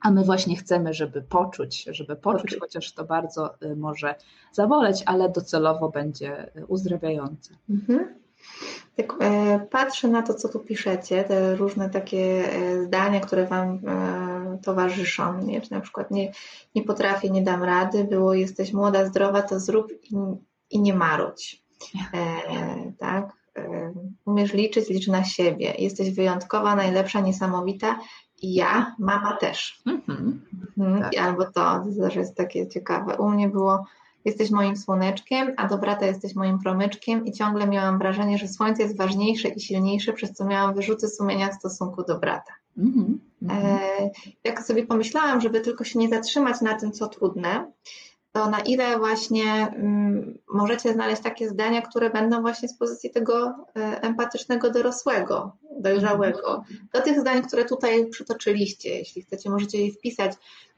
A 0.00 0.10
my 0.10 0.24
właśnie 0.24 0.56
chcemy, 0.56 0.94
żeby 0.94 1.22
poczuć, 1.22 1.84
żeby 1.90 2.16
poczuć, 2.16 2.56
chociaż 2.60 2.92
to 2.92 3.04
bardzo 3.04 3.54
y, 3.62 3.76
może 3.76 4.14
zaboleć, 4.52 5.02
ale 5.06 5.28
docelowo 5.28 5.88
będzie 5.88 6.56
y, 6.56 6.66
uzdrawiające. 6.66 7.54
Mhm. 7.70 8.14
Tak, 8.96 9.14
e, 9.20 9.60
patrzę 9.70 10.08
na 10.08 10.22
to, 10.22 10.34
co 10.34 10.48
tu 10.48 10.58
piszecie, 10.58 11.24
te 11.24 11.56
różne 11.56 11.90
takie 11.90 12.52
e, 12.52 12.82
zdania, 12.82 13.20
które 13.20 13.46
Wam 13.46 13.80
e, 13.86 14.58
towarzyszą. 14.62 15.42
Nie? 15.42 15.60
Czy 15.60 15.72
na 15.72 15.80
przykład 15.80 16.10
nie, 16.10 16.32
nie 16.74 16.82
potrafię, 16.82 17.30
nie 17.30 17.42
dam 17.42 17.62
rady, 17.62 18.04
było 18.04 18.34
jesteś 18.34 18.72
młoda, 18.72 19.06
zdrowa, 19.06 19.42
to 19.42 19.60
zrób 19.60 19.92
i, 19.92 20.16
i 20.70 20.80
nie 20.80 20.94
marudź. 20.94 21.64
E, 22.14 22.92
tak? 22.98 23.37
Umiesz 24.24 24.52
liczyć, 24.52 24.88
licz 24.88 25.08
na 25.08 25.24
siebie. 25.24 25.74
Jesteś 25.78 26.10
wyjątkowa, 26.10 26.76
najlepsza, 26.76 27.20
niesamowita 27.20 27.98
i 28.42 28.54
ja, 28.54 28.94
mama 28.98 29.36
też. 29.36 29.82
Mm-hmm. 29.86 30.32
Mhm, 30.78 31.02
tak. 31.02 31.18
Albo 31.18 31.44
to, 31.44 31.52
to 31.52 32.02
też 32.02 32.16
jest 32.16 32.36
takie 32.36 32.68
ciekawe. 32.68 33.16
U 33.16 33.30
mnie 33.30 33.48
było, 33.48 33.84
jesteś 34.24 34.50
moim 34.50 34.76
słoneczkiem, 34.76 35.54
a 35.56 35.68
do 35.68 35.78
brata 35.78 36.06
jesteś 36.06 36.34
moim 36.34 36.58
promyczkiem 36.58 37.26
i 37.26 37.32
ciągle 37.32 37.66
miałam 37.66 37.98
wrażenie, 37.98 38.38
że 38.38 38.48
słońce 38.48 38.82
jest 38.82 38.96
ważniejsze 38.96 39.48
i 39.48 39.60
silniejsze, 39.60 40.12
przez 40.12 40.32
co 40.32 40.44
miałam 40.44 40.74
wyrzuty 40.74 41.08
sumienia 41.08 41.48
w 41.48 41.54
stosunku 41.54 42.04
do 42.04 42.18
brata. 42.18 42.52
Mm-hmm. 42.78 43.18
E, 43.50 44.10
jak 44.44 44.62
sobie 44.62 44.86
pomyślałam, 44.86 45.40
żeby 45.40 45.60
tylko 45.60 45.84
się 45.84 45.98
nie 45.98 46.08
zatrzymać 46.08 46.60
na 46.60 46.74
tym, 46.74 46.92
co 46.92 47.08
trudne, 47.08 47.72
to 48.38 48.50
na 48.50 48.60
ile 48.60 48.98
właśnie 48.98 49.68
mm, 49.68 50.38
możecie 50.52 50.92
znaleźć 50.92 51.22
takie 51.22 51.48
zdania, 51.48 51.82
które 51.82 52.10
będą 52.10 52.40
właśnie 52.40 52.68
z 52.68 52.78
pozycji 52.78 53.10
tego 53.10 53.54
e, 53.76 54.02
empatycznego 54.02 54.70
dorosłego, 54.70 55.56
dojrzałego, 55.80 56.64
do 56.92 57.00
tych 57.00 57.20
zdań, 57.20 57.42
które 57.42 57.64
tutaj 57.64 58.06
przytoczyliście. 58.06 58.98
Jeśli 58.98 59.22
chcecie, 59.22 59.50
możecie 59.50 59.86
je 59.86 59.92
wpisać 59.92 60.32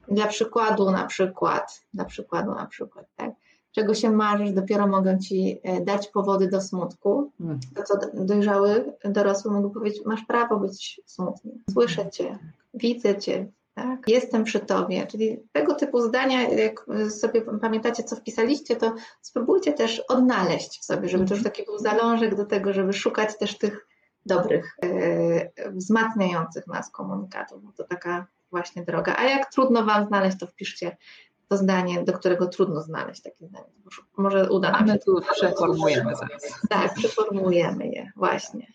dla 0.07 0.27
przykładu 0.27 0.91
na 0.91 1.05
przykład, 1.05 1.81
dla 1.93 2.05
przykładu 2.05 2.51
na 2.51 2.65
przykład, 2.65 3.05
tak? 3.15 3.31
Czego 3.71 3.93
się 3.93 4.11
marzysz, 4.11 4.51
dopiero 4.51 4.87
mogę 4.87 5.19
ci 5.19 5.59
e, 5.63 5.81
dać 5.81 6.07
powody 6.07 6.47
do 6.47 6.61
smutku. 6.61 7.31
Hmm. 7.37 7.59
To 7.75 7.83
co 7.83 7.93
dojrzały, 8.13 8.93
dorosły 9.05 9.51
mógł 9.51 9.69
powiedzieć, 9.69 10.01
masz 10.05 10.23
prawo 10.23 10.59
być 10.59 11.01
smutny. 11.05 11.51
Słyszę 11.71 12.09
cię, 12.09 12.39
widzę 12.73 13.17
cię, 13.17 13.51
Tak? 13.73 13.99
Jestem 14.07 14.43
przy 14.43 14.59
tobie, 14.59 15.07
czyli 15.07 15.39
tego 15.51 15.75
typu 15.75 16.01
zdania, 16.01 16.49
jak 16.49 16.85
sobie 17.09 17.41
pamiętacie, 17.41 18.03
co 18.03 18.15
wpisaliście, 18.15 18.75
to 18.75 18.95
spróbujcie 19.21 19.73
też 19.73 19.99
odnaleźć 19.99 20.81
w 20.81 20.85
sobie, 20.85 21.09
żeby 21.09 21.25
to 21.25 21.33
już 21.33 21.43
taki 21.43 21.63
był 21.63 21.77
zalążek 21.77 22.35
do 22.35 22.45
tego, 22.45 22.73
żeby 22.73 22.93
szukać 22.93 23.37
też 23.37 23.57
tych 23.57 23.87
dobrych, 24.25 24.77
yy, 24.83 25.71
wzmacniających 25.71 26.67
nas 26.67 26.91
komunikatów. 26.91 27.61
To 27.75 27.83
taka 27.83 28.27
właśnie 28.51 28.83
droga. 28.83 29.15
A 29.17 29.23
jak 29.23 29.51
trudno 29.51 29.85
Wam 29.85 30.07
znaleźć, 30.07 30.39
to 30.39 30.47
wpiszcie 30.47 30.97
to 31.47 31.57
zdanie, 31.57 32.03
do 32.03 32.13
którego 32.13 32.47
trudno 32.47 32.81
znaleźć 32.81 33.21
takie 33.21 33.47
zdanie. 33.47 33.71
Może 34.17 34.49
uda 34.49 34.71
nam 34.71 34.87
się. 34.87 34.91
A 34.91 34.93
my 34.93 34.99
tu 34.99 35.21
przeformujemy 35.33 36.15
zaraz. 36.15 36.61
Tak, 36.69 36.93
przeformujemy 36.93 37.87
je, 37.87 38.11
właśnie. 38.15 38.67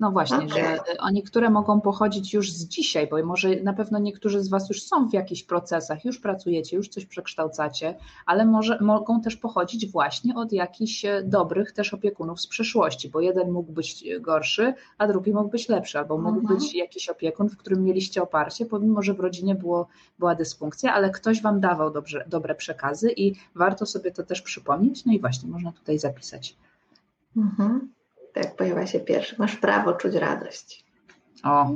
No 0.00 0.10
właśnie, 0.10 0.48
że 0.48 0.78
niektóre 1.12 1.50
mogą 1.50 1.80
pochodzić 1.80 2.34
już 2.34 2.52
z 2.52 2.64
dzisiaj, 2.64 3.06
bo 3.06 3.26
może 3.26 3.56
na 3.56 3.72
pewno 3.72 3.98
niektórzy 3.98 4.42
z 4.42 4.48
Was 4.48 4.68
już 4.68 4.82
są 4.82 5.08
w 5.08 5.12
jakichś 5.12 5.42
procesach, 5.42 6.04
już 6.04 6.18
pracujecie, 6.18 6.76
już 6.76 6.88
coś 6.88 7.06
przekształcacie, 7.06 7.94
ale 8.26 8.46
może, 8.46 8.78
mogą 8.80 9.20
też 9.20 9.36
pochodzić 9.36 9.90
właśnie 9.90 10.34
od 10.34 10.52
jakichś 10.52 11.04
e, 11.04 11.22
dobrych 11.22 11.72
też 11.72 11.94
opiekunów 11.94 12.40
z 12.40 12.46
przeszłości, 12.46 13.08
bo 13.10 13.20
jeden 13.20 13.50
mógł 13.50 13.72
być 13.72 14.04
gorszy, 14.20 14.74
a 14.98 15.06
drugi 15.08 15.32
mógł 15.32 15.48
być 15.48 15.68
lepszy, 15.68 15.98
albo 15.98 16.18
mógł 16.18 16.40
mhm. 16.40 16.58
być 16.58 16.74
jakiś 16.74 17.08
opiekun, 17.08 17.48
w 17.48 17.56
którym 17.56 17.84
mieliście 17.84 18.22
oparcie, 18.22 18.66
pomimo, 18.66 19.02
że 19.02 19.14
w 19.14 19.20
rodzinie 19.20 19.54
było, 19.54 19.88
była 20.18 20.34
dysfunkcja, 20.34 20.94
ale 20.94 21.10
ktoś 21.10 21.42
Wam 21.42 21.60
dawał 21.60 21.90
dobrze, 21.90 22.24
dobre 22.28 22.54
przekazy 22.54 23.12
i 23.16 23.34
warto 23.54 23.86
sobie 23.86 24.10
to 24.10 24.22
też 24.22 24.42
przypomnieć, 24.42 25.04
no 25.04 25.12
i 25.12 25.20
właśnie 25.20 25.48
można 25.48 25.72
tutaj 25.72 25.98
zapisać. 25.98 26.56
Mhm 27.36 27.94
jak 28.36 28.56
pojawia 28.56 28.86
się 28.86 29.00
pierwszy. 29.00 29.36
Masz 29.38 29.56
prawo 29.56 29.92
czuć 29.92 30.14
radość. 30.14 30.84
O, 31.44 31.70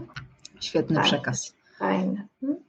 świetny 0.61 0.97
Fajne. 0.97 1.09
przekaz. 1.09 1.55
Fajne. 1.79 2.27
Hmm? 2.41 2.61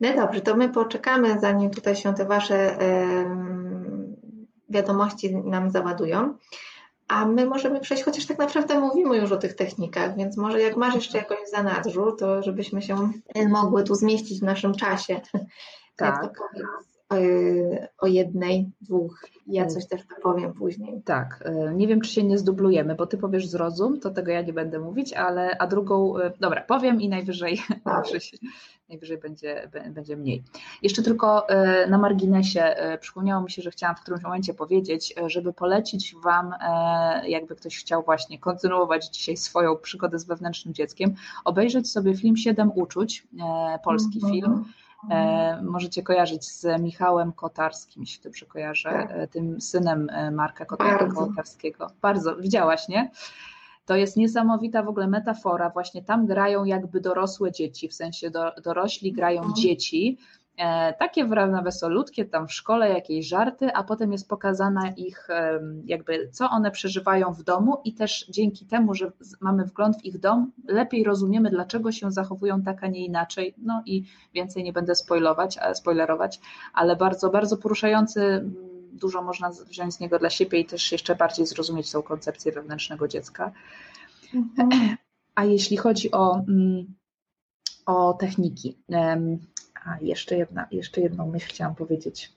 No 0.00 0.14
dobrze, 0.14 0.40
to 0.40 0.56
my 0.56 0.68
poczekamy, 0.68 1.40
zanim 1.40 1.70
tutaj 1.70 1.96
się 1.96 2.14
te 2.14 2.24
Wasze 2.24 2.78
wiadomości 4.68 5.36
nam 5.36 5.70
załadują. 5.70 6.34
A 7.08 7.26
my 7.26 7.46
możemy 7.46 7.80
przejść, 7.80 8.04
chociaż 8.04 8.26
tak 8.26 8.38
naprawdę 8.38 8.80
mówimy 8.80 9.16
już 9.16 9.32
o 9.32 9.36
tych 9.36 9.54
technikach, 9.54 10.16
więc 10.16 10.36
może 10.36 10.60
jak 10.60 10.76
masz 10.76 10.94
jeszcze 10.94 11.18
jakąś 11.18 11.38
w 11.46 11.50
zanadrzu, 11.50 12.12
to 12.12 12.42
żebyśmy 12.42 12.82
się 12.82 13.10
mogły 13.48 13.84
tu 13.84 13.94
zmieścić 13.94 14.40
w 14.40 14.44
naszym 14.44 14.74
czasie. 14.74 15.20
Tak. 15.96 16.40
To 17.08 17.16
o 17.98 18.06
jednej, 18.06 18.70
dwóch. 18.80 19.24
Ja 19.46 19.66
coś 19.66 19.86
też 19.86 20.00
powiem 20.22 20.52
później. 20.52 21.02
Tak, 21.04 21.44
e, 21.44 21.74
nie 21.74 21.88
wiem, 21.88 22.00
czy 22.00 22.12
się 22.12 22.22
nie 22.22 22.38
zdublujemy, 22.38 22.94
bo 22.94 23.06
ty 23.06 23.18
powiesz 23.18 23.46
zrozum, 23.46 24.00
to 24.00 24.10
tego 24.10 24.32
ja 24.32 24.42
nie 24.42 24.52
będę 24.52 24.78
mówić, 24.78 25.12
ale 25.12 25.58
a 25.58 25.66
drugą, 25.66 26.18
e, 26.18 26.32
dobra, 26.40 26.60
powiem 26.60 27.00
i 27.00 27.08
najwyżej, 27.08 27.62
najwyżej, 27.84 28.38
najwyżej 28.88 29.18
będzie, 29.18 29.70
będzie 29.90 30.16
mniej. 30.16 30.42
Jeszcze 30.82 31.02
tylko 31.02 31.48
e, 31.48 31.86
na 31.86 31.98
marginesie 31.98 32.74
przypomniało 33.00 33.42
mi 33.42 33.50
się, 33.50 33.62
że 33.62 33.70
chciałam 33.70 33.96
w 33.96 34.00
którymś 34.00 34.22
momencie 34.22 34.54
powiedzieć, 34.54 35.14
żeby 35.26 35.52
polecić 35.52 36.14
Wam, 36.24 36.54
jakby 37.26 37.56
ktoś 37.56 37.78
chciał 37.78 38.02
właśnie 38.02 38.38
kontynuować 38.38 39.08
dzisiaj 39.08 39.36
swoją 39.36 39.76
przygodę 39.76 40.18
z 40.18 40.24
wewnętrznym 40.24 40.74
dzieckiem, 40.74 41.14
obejrzeć 41.44 41.90
sobie 41.90 42.16
film 42.16 42.36
Siedem 42.36 42.72
uczuć, 42.74 43.26
polski 43.84 44.18
mm 44.22 44.30
-hmm. 44.30 44.34
film 44.34 44.64
E, 44.64 44.85
możecie 45.62 46.02
kojarzyć 46.02 46.44
z 46.44 46.82
Michałem 46.82 47.32
Kotarskim, 47.32 48.02
jeśli 48.02 48.22
dobrze 48.22 48.46
kojarzę, 48.46 48.90
tak. 48.90 49.10
E, 49.10 49.28
tym 49.28 49.60
synem 49.60 50.10
e, 50.10 50.30
Marka 50.30 50.64
Kotarskiego. 50.64 51.86
Bardzo, 52.02 52.36
widziałaś, 52.36 52.88
nie? 52.88 53.10
To 53.86 53.96
jest 53.96 54.16
niesamowita 54.16 54.82
w 54.82 54.88
ogóle 54.88 55.06
metafora. 55.06 55.70
Właśnie 55.70 56.02
tam 56.02 56.26
grają 56.26 56.64
jakby 56.64 57.00
dorosłe 57.00 57.52
dzieci, 57.52 57.88
w 57.88 57.94
sensie 57.94 58.30
do, 58.30 58.52
dorośli 58.64 59.12
grają 59.12 59.38
mhm. 59.38 59.56
dzieci, 59.56 60.18
E, 60.18 60.45
takie 60.98 61.24
wrawne 61.24 61.62
wesolutkie, 61.62 62.24
tam 62.24 62.48
w 62.48 62.52
szkole 62.52 62.88
jakieś 62.88 63.26
żarty, 63.28 63.72
a 63.72 63.84
potem 63.84 64.12
jest 64.12 64.28
pokazana 64.28 64.90
ich 64.90 65.28
jakby 65.84 66.28
co 66.32 66.50
one 66.50 66.70
przeżywają 66.70 67.32
w 67.32 67.42
domu 67.42 67.80
i 67.84 67.94
też 67.94 68.26
dzięki 68.28 68.66
temu, 68.66 68.94
że 68.94 69.12
mamy 69.40 69.64
wgląd 69.64 69.96
w 69.96 70.04
ich 70.04 70.18
dom, 70.18 70.52
lepiej 70.68 71.04
rozumiemy, 71.04 71.50
dlaczego 71.50 71.92
się 71.92 72.10
zachowują 72.10 72.62
tak, 72.62 72.84
a 72.84 72.86
nie 72.86 73.04
inaczej. 73.04 73.54
No 73.58 73.82
i 73.86 74.04
więcej 74.34 74.64
nie 74.64 74.72
będę 74.72 74.94
spoilować, 74.94 75.58
spoilerować, 75.74 76.40
ale 76.74 76.96
bardzo, 76.96 77.30
bardzo 77.30 77.56
poruszający, 77.56 78.50
dużo 78.92 79.22
można 79.22 79.50
wziąć 79.50 79.94
z 79.94 80.00
niego 80.00 80.18
dla 80.18 80.30
siebie 80.30 80.60
i 80.60 80.64
też 80.64 80.92
jeszcze 80.92 81.14
bardziej 81.14 81.46
zrozumieć 81.46 81.92
tą 81.92 82.02
koncepcję 82.02 82.52
wewnętrznego 82.52 83.08
dziecka. 83.08 83.52
Mhm. 84.34 84.96
A 85.34 85.44
jeśli 85.44 85.76
chodzi 85.76 86.10
o, 86.10 86.42
o 87.86 88.12
techniki, 88.12 88.78
a 89.86 89.98
jeszcze, 90.00 90.36
jedna, 90.36 90.66
jeszcze 90.70 91.00
jedną 91.00 91.30
myśl 91.30 91.48
chciałam 91.48 91.74
powiedzieć. 91.74 92.32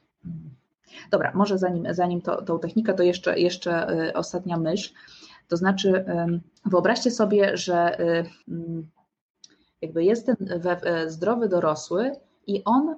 Dobra, 1.11 1.31
może 1.35 1.57
zanim, 1.57 1.87
zanim 1.93 2.21
to, 2.21 2.41
tą 2.41 2.59
technikę, 2.59 2.93
to 2.93 3.03
jeszcze, 3.03 3.39
jeszcze 3.39 3.89
y, 4.07 4.13
ostatnia 4.13 4.57
myśl. 4.57 4.93
To 5.47 5.57
znaczy, 5.57 6.05
wyobraźcie 6.65 7.11
sobie, 7.11 7.57
że 7.57 7.99
y, 7.99 8.25
mm, 8.47 8.87
jakby 9.81 10.03
jest 10.03 10.25
ten 10.25 10.35
y, 11.05 11.11
zdrowy 11.11 11.49
dorosły 11.49 12.11
i 12.47 12.63
on, 12.65 12.95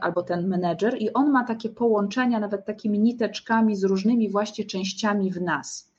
albo 0.00 0.22
ten 0.22 0.48
menedżer, 0.48 0.96
i 0.98 1.12
on 1.12 1.30
ma 1.30 1.44
takie 1.44 1.68
połączenia, 1.68 2.40
nawet 2.40 2.64
takimi 2.64 2.98
niteczkami 2.98 3.76
z 3.76 3.84
różnymi 3.84 4.30
właśnie 4.30 4.64
częściami 4.64 5.32
w 5.32 5.40
nas. 5.42 5.92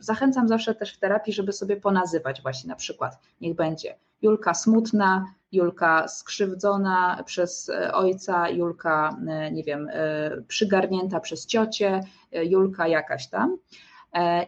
Zachęcam 0.00 0.48
zawsze 0.48 0.74
też 0.74 0.94
w 0.94 0.98
terapii, 0.98 1.32
żeby 1.32 1.52
sobie 1.52 1.76
ponazywać 1.76 2.42
właśnie 2.42 2.68
na 2.68 2.76
przykład, 2.76 3.18
niech 3.40 3.56
będzie 3.56 3.94
Julka 4.22 4.54
smutna, 4.54 5.26
Julka 5.52 6.08
skrzywdzona 6.08 7.22
przez 7.26 7.68
e, 7.68 7.92
ojca, 7.94 8.48
Julka, 8.48 9.16
e, 9.28 9.52
nie 9.52 9.64
wiem, 9.64 9.88
e, 9.92 10.42
przygarnięta 10.48 11.20
przez 11.20 11.46
ciocię, 11.46 12.00
Julka 12.32 12.88
jakaś 12.88 13.28
tam. 13.28 13.58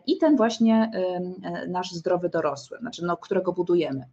I 0.06 0.18
ten 0.18 0.36
właśnie 0.36 0.90
nasz 1.68 1.92
zdrowy 1.92 2.28
dorosły, 2.28 2.78
znaczy 2.78 3.04
no, 3.04 3.16
którego 3.16 3.52
budujemy. 3.52 4.04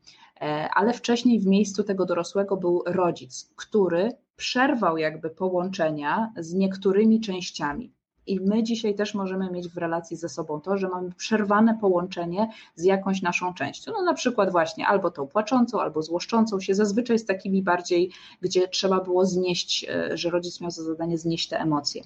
Ale 0.74 0.94
wcześniej 0.94 1.40
w 1.40 1.46
miejscu 1.46 1.84
tego 1.84 2.06
dorosłego 2.06 2.58
był 2.58 2.84
rodzic, 2.86 3.54
który 3.56 4.10
przerwał 4.36 4.98
jakby 4.98 5.30
połączenia 5.30 6.34
z 6.38 6.54
niektórymi 6.54 7.22
częściami. 7.22 7.94
I 8.28 8.40
my 8.40 8.64
dzisiaj 8.64 8.96
też 8.96 9.14
możemy 9.14 9.52
mieć 9.52 9.68
w 9.68 9.78
relacji 9.78 10.18
ze 10.18 10.30
sobą 10.30 10.62
to, 10.62 10.78
że 10.78 10.90
mamy 10.90 11.12
przerwane 11.12 11.78
połączenie 11.82 12.50
z 12.76 12.84
jakąś 12.84 13.22
naszą 13.22 13.54
częścią. 13.54 13.92
No 13.92 14.04
na 14.04 14.14
przykład 14.14 14.52
właśnie 14.52 14.88
albo 14.88 15.12
tą 15.12 15.28
płaczącą, 15.28 15.82
albo 15.82 16.02
złoszczącą 16.02 16.60
się, 16.60 16.76
zazwyczaj 16.76 17.20
z 17.20 17.26
takimi 17.26 17.64
bardziej, 17.64 18.12
gdzie 18.42 18.68
trzeba 18.68 19.00
było 19.00 19.26
znieść, 19.26 19.86
e, 19.90 20.18
że 20.18 20.30
rodzic 20.30 20.62
miał 20.62 20.72
za 20.72 20.84
zadanie 20.84 21.18
znieść 21.18 21.50
te 21.50 21.60
emocje. 21.60 22.04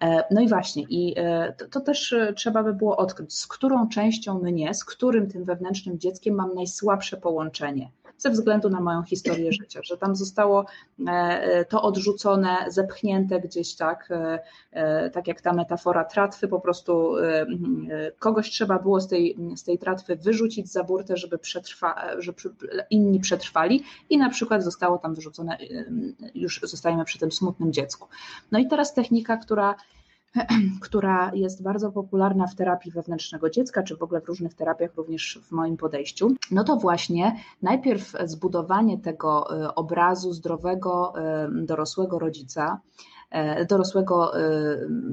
E, 0.00 0.24
no 0.30 0.40
i 0.40 0.48
właśnie, 0.48 0.82
i 0.90 1.14
e, 1.16 1.52
to, 1.58 1.68
to, 1.68 1.80
też 1.80 2.14
trzeba 2.36 2.62
by 2.62 2.74
było 2.74 2.96
odkryć, 2.96 3.34
z 3.34 3.46
którą 3.46 3.88
częścią 3.88 4.38
mnie, 4.38 4.74
z 4.74 4.84
którym 4.84 5.30
tym 5.30 5.44
wewnętrznym 5.44 5.98
dzieckiem 5.98 6.34
mam 6.34 6.54
najsłabsze 6.54 7.16
połączenie 7.16 7.90
ze 8.18 8.30
względu 8.30 8.70
na 8.70 8.80
moją 8.80 9.02
historię 9.02 9.52
życia, 9.52 9.80
że 9.82 9.96
tam 9.96 10.16
zostało 10.16 10.64
e, 11.06 11.10
e, 11.10 11.64
to 11.64 11.82
odrzucone, 11.82 12.56
zepchnięte 12.68 13.40
gdzieś 13.40 13.74
tak, 13.74 14.08
e, 14.72 15.10
tak 15.10 15.28
jak 15.28 15.40
ta 15.40 15.52
metafora 15.52 16.04
tratwy, 16.04 16.48
po 16.48 16.60
prostu 16.60 17.14
kogoś 18.18 18.50
trzeba 18.50 18.78
było 18.78 19.00
z 19.00 19.08
tej, 19.08 19.36
z 19.56 19.64
tej 19.64 19.78
tratwy 19.78 20.16
wyrzucić 20.16 20.72
za 20.72 20.84
burtę, 20.84 21.16
żeby, 21.16 21.38
przetrwa, 21.38 21.94
żeby 22.18 22.36
inni 22.90 23.20
przetrwali 23.20 23.84
i 24.10 24.18
na 24.18 24.30
przykład 24.30 24.64
zostało 24.64 24.98
tam 24.98 25.14
wyrzucone, 25.14 25.58
już 26.34 26.60
zostajemy 26.62 27.04
przy 27.04 27.18
tym 27.18 27.32
smutnym 27.32 27.72
dziecku. 27.72 28.08
No 28.52 28.58
i 28.58 28.68
teraz 28.68 28.94
technika, 28.94 29.36
która 29.36 29.74
która 30.82 31.30
jest 31.34 31.62
bardzo 31.62 31.92
popularna 31.92 32.46
w 32.46 32.54
terapii 32.54 32.92
wewnętrznego 32.92 33.50
dziecka, 33.50 33.82
czy 33.82 33.96
w 33.96 34.02
ogóle 34.02 34.20
w 34.20 34.26
różnych 34.26 34.54
terapiach, 34.54 34.94
również 34.96 35.40
w 35.42 35.52
moim 35.52 35.76
podejściu, 35.76 36.34
no 36.50 36.64
to 36.64 36.76
właśnie 36.76 37.36
najpierw 37.62 38.12
zbudowanie 38.24 38.98
tego 38.98 39.62
e, 39.64 39.74
obrazu 39.74 40.32
zdrowego, 40.32 41.12
e, 41.16 41.48
dorosłego 41.52 42.18
rodzica, 42.18 42.80
e, 43.30 43.64
dorosłego, 43.64 44.32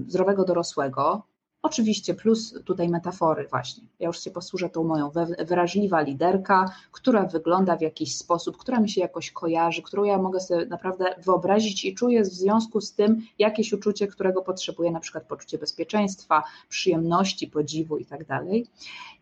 zdrowego 0.07 0.45
dorosłego, 0.45 1.23
Oczywiście 1.65 2.13
plus 2.13 2.53
tutaj 2.65 2.89
metafory 2.89 3.47
właśnie. 3.47 3.83
Ja 3.99 4.07
już 4.07 4.19
się 4.19 4.31
posłużę 4.31 4.69
tą 4.69 4.83
moją 4.83 5.11
wrażliwa 5.47 6.01
liderka, 6.01 6.71
która 6.91 7.23
wygląda 7.23 7.77
w 7.77 7.81
jakiś 7.81 8.17
sposób, 8.17 8.57
która 8.57 8.79
mi 8.79 8.89
się 8.89 9.01
jakoś 9.01 9.31
kojarzy, 9.31 9.81
którą 9.81 10.03
ja 10.03 10.17
mogę 10.17 10.39
sobie 10.39 10.65
naprawdę 10.65 11.15
wyobrazić 11.17 11.85
i 11.85 11.95
czuję 11.95 12.21
w 12.21 12.25
związku 12.25 12.81
z 12.81 12.93
tym 12.93 13.21
jakieś 13.39 13.73
uczucie, 13.73 14.07
którego 14.07 14.41
potrzebuję, 14.41 14.91
na 14.91 14.99
przykład 14.99 15.23
poczucie 15.23 15.57
bezpieczeństwa, 15.57 16.43
przyjemności, 16.69 17.47
podziwu 17.47 17.97
i 17.97 18.05
tak 18.05 18.25
dalej. 18.25 18.67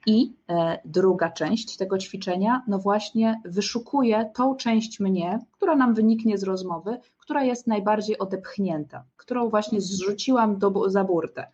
I 0.06 0.34
e, 0.50 0.80
druga 0.86 1.32
część 1.32 1.78
tego 1.78 1.98
ćwiczenia, 1.98 2.62
no 2.68 2.80
właśnie 2.80 3.42
wyszukuje 3.46 4.32
tą 4.36 4.56
część 4.56 5.00
mnie, 5.00 5.40
która 5.52 5.76
nam 5.76 5.94
wyniknie 5.94 6.38
z 6.38 6.44
rozmowy, 6.44 6.98
która 7.18 7.44
jest 7.44 7.68
najbardziej 7.68 8.18
odepchnięta, 8.18 9.04
którą 9.18 9.50
właśnie 9.50 9.82
zrzuciłam 9.82 10.58
do, 10.58 10.90
za 10.90 11.04
burtę 11.04 11.48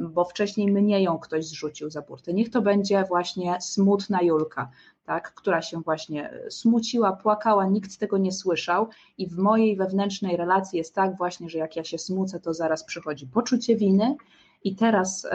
bo 0.00 0.24
wcześniej 0.24 0.72
mnie 0.72 1.02
ją 1.02 1.18
ktoś 1.18 1.46
zrzucił 1.46 1.90
za 1.90 2.02
burtę. 2.02 2.32
Niech 2.32 2.50
to 2.50 2.62
będzie 2.62 3.04
właśnie 3.08 3.56
smutna 3.60 4.22
Julka, 4.22 4.70
tak, 5.04 5.34
która 5.34 5.62
się 5.62 5.80
właśnie 5.80 6.30
smuciła, 6.50 7.12
płakała, 7.12 7.66
nikt 7.66 7.98
tego 7.98 8.18
nie 8.18 8.32
słyszał 8.32 8.88
i 9.18 9.26
w 9.26 9.38
mojej 9.38 9.76
wewnętrznej 9.76 10.36
relacji 10.36 10.78
jest 10.78 10.94
tak 10.94 11.16
właśnie, 11.16 11.50
że 11.50 11.58
jak 11.58 11.76
ja 11.76 11.84
się 11.84 11.98
smucę, 11.98 12.40
to 12.40 12.54
zaraz 12.54 12.84
przychodzi 12.84 13.26
poczucie 13.26 13.76
winy 13.76 14.16
i 14.64 14.76
teraz 14.76 15.26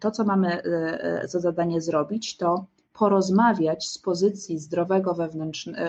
to, 0.00 0.10
co 0.10 0.24
mamy 0.24 0.62
e, 0.62 1.28
za 1.28 1.40
zadanie 1.40 1.80
zrobić, 1.80 2.36
to 2.36 2.64
porozmawiać 2.92 3.88
z 3.88 3.98
pozycji 3.98 4.58
zdrowego 4.58 5.14
wewnętrznego, 5.14 5.80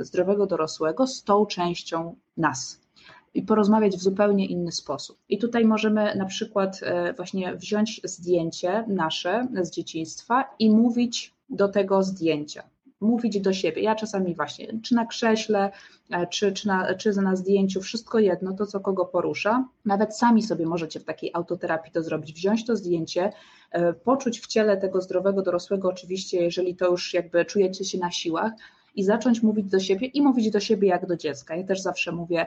zdrowego 0.00 0.46
dorosłego 0.46 1.06
z 1.06 1.24
tą 1.24 1.46
częścią 1.46 2.16
nas 2.36 2.87
i 3.34 3.42
porozmawiać 3.42 3.96
w 3.96 4.02
zupełnie 4.02 4.46
inny 4.46 4.72
sposób. 4.72 5.18
I 5.28 5.38
tutaj 5.38 5.64
możemy 5.64 6.14
na 6.14 6.24
przykład 6.24 6.80
e, 6.82 7.12
właśnie 7.12 7.54
wziąć 7.54 8.00
zdjęcie 8.04 8.84
nasze 8.88 9.48
z 9.62 9.70
dzieciństwa 9.70 10.44
i 10.58 10.70
mówić 10.70 11.34
do 11.50 11.68
tego 11.68 12.02
zdjęcia. 12.02 12.62
Mówić 13.00 13.40
do 13.40 13.52
siebie. 13.52 13.82
Ja 13.82 13.94
czasami 13.94 14.34
właśnie, 14.34 14.80
czy 14.82 14.94
na 14.94 15.06
krześle, 15.06 15.70
e, 16.10 16.26
czy, 16.26 16.52
czy, 16.52 16.68
na, 16.68 16.94
czy 16.94 17.12
na 17.12 17.36
zdjęciu, 17.36 17.80
wszystko 17.80 18.18
jedno, 18.18 18.52
to 18.52 18.66
co 18.66 18.80
kogo 18.80 19.04
porusza. 19.04 19.68
Nawet 19.84 20.16
sami 20.16 20.42
sobie 20.42 20.66
możecie 20.66 21.00
w 21.00 21.04
takiej 21.04 21.30
autoterapii 21.34 21.92
to 21.92 22.02
zrobić. 22.02 22.32
Wziąć 22.32 22.66
to 22.66 22.76
zdjęcie, 22.76 23.32
e, 23.70 23.92
poczuć 23.92 24.40
w 24.40 24.46
ciele 24.46 24.76
tego 24.76 25.00
zdrowego 25.00 25.42
dorosłego, 25.42 25.88
oczywiście, 25.88 26.42
jeżeli 26.42 26.76
to 26.76 26.90
już 26.90 27.14
jakby 27.14 27.44
czujecie 27.44 27.84
się 27.84 27.98
na 27.98 28.10
siłach, 28.10 28.52
i 28.94 29.04
zacząć 29.04 29.42
mówić 29.42 29.70
do 29.70 29.80
siebie 29.80 30.06
i 30.06 30.22
mówić 30.22 30.50
do 30.50 30.60
siebie 30.60 30.88
jak 30.88 31.06
do 31.06 31.16
dziecka. 31.16 31.56
Ja 31.56 31.64
też 31.64 31.80
zawsze 31.80 32.12
mówię, 32.12 32.46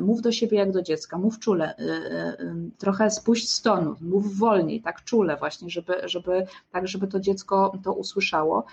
mów 0.00 0.22
do 0.22 0.32
siebie 0.32 0.58
jak 0.58 0.72
do 0.72 0.82
dziecka, 0.82 1.18
mów 1.18 1.38
czule, 1.38 1.74
y, 1.78 1.82
y, 1.82 2.44
y, 2.44 2.70
trochę 2.78 3.10
spuść 3.10 3.50
z 3.50 3.62
tonu, 3.62 3.96
mów 4.00 4.38
wolniej, 4.38 4.82
tak 4.82 5.04
czule 5.04 5.36
właśnie, 5.36 5.70
żeby, 5.70 5.94
żeby, 6.04 6.46
tak, 6.72 6.88
żeby 6.88 7.06
to 7.06 7.20
dziecko 7.20 7.72
to 7.84 7.92
usłyszało. 7.92 8.64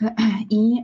I, 0.50 0.82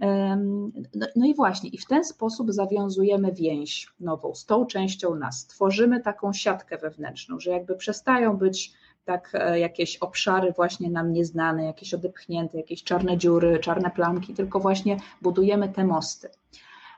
no, 0.95 1.07
no 1.17 1.27
i 1.27 1.35
właśnie, 1.35 1.71
i 1.71 1.79
w 1.79 1.87
ten 1.87 2.05
sposób 2.05 2.53
zawiązujemy 2.53 3.33
więź 3.33 3.89
nową 4.01 4.35
z 4.35 4.45
tą 4.45 4.67
częścią 4.67 5.15
nas. 5.15 5.47
Tworzymy 5.47 6.01
taką 6.01 6.33
siatkę 6.33 6.79
wewnętrzną, 6.79 7.41
że 7.41 7.51
jakby 7.51 7.77
przestają 7.77 8.37
być 8.37 8.73
tak 9.07 9.31
e, 9.35 9.61
jakieś 9.61 9.97
obszary 9.97 10.53
właśnie 10.53 10.91
nam 10.91 11.13
nieznane, 11.13 11.65
jakieś 11.65 11.95
odepchnięte, 11.95 12.59
jakieś 12.59 12.83
czarne 12.83 13.19
dziury, 13.19 13.59
czarne 13.59 13.91
plamki, 13.91 14.35
tylko 14.35 14.61
właśnie 14.61 14.97
budujemy 15.23 15.69
te 15.69 15.85
mosty. 15.85 16.29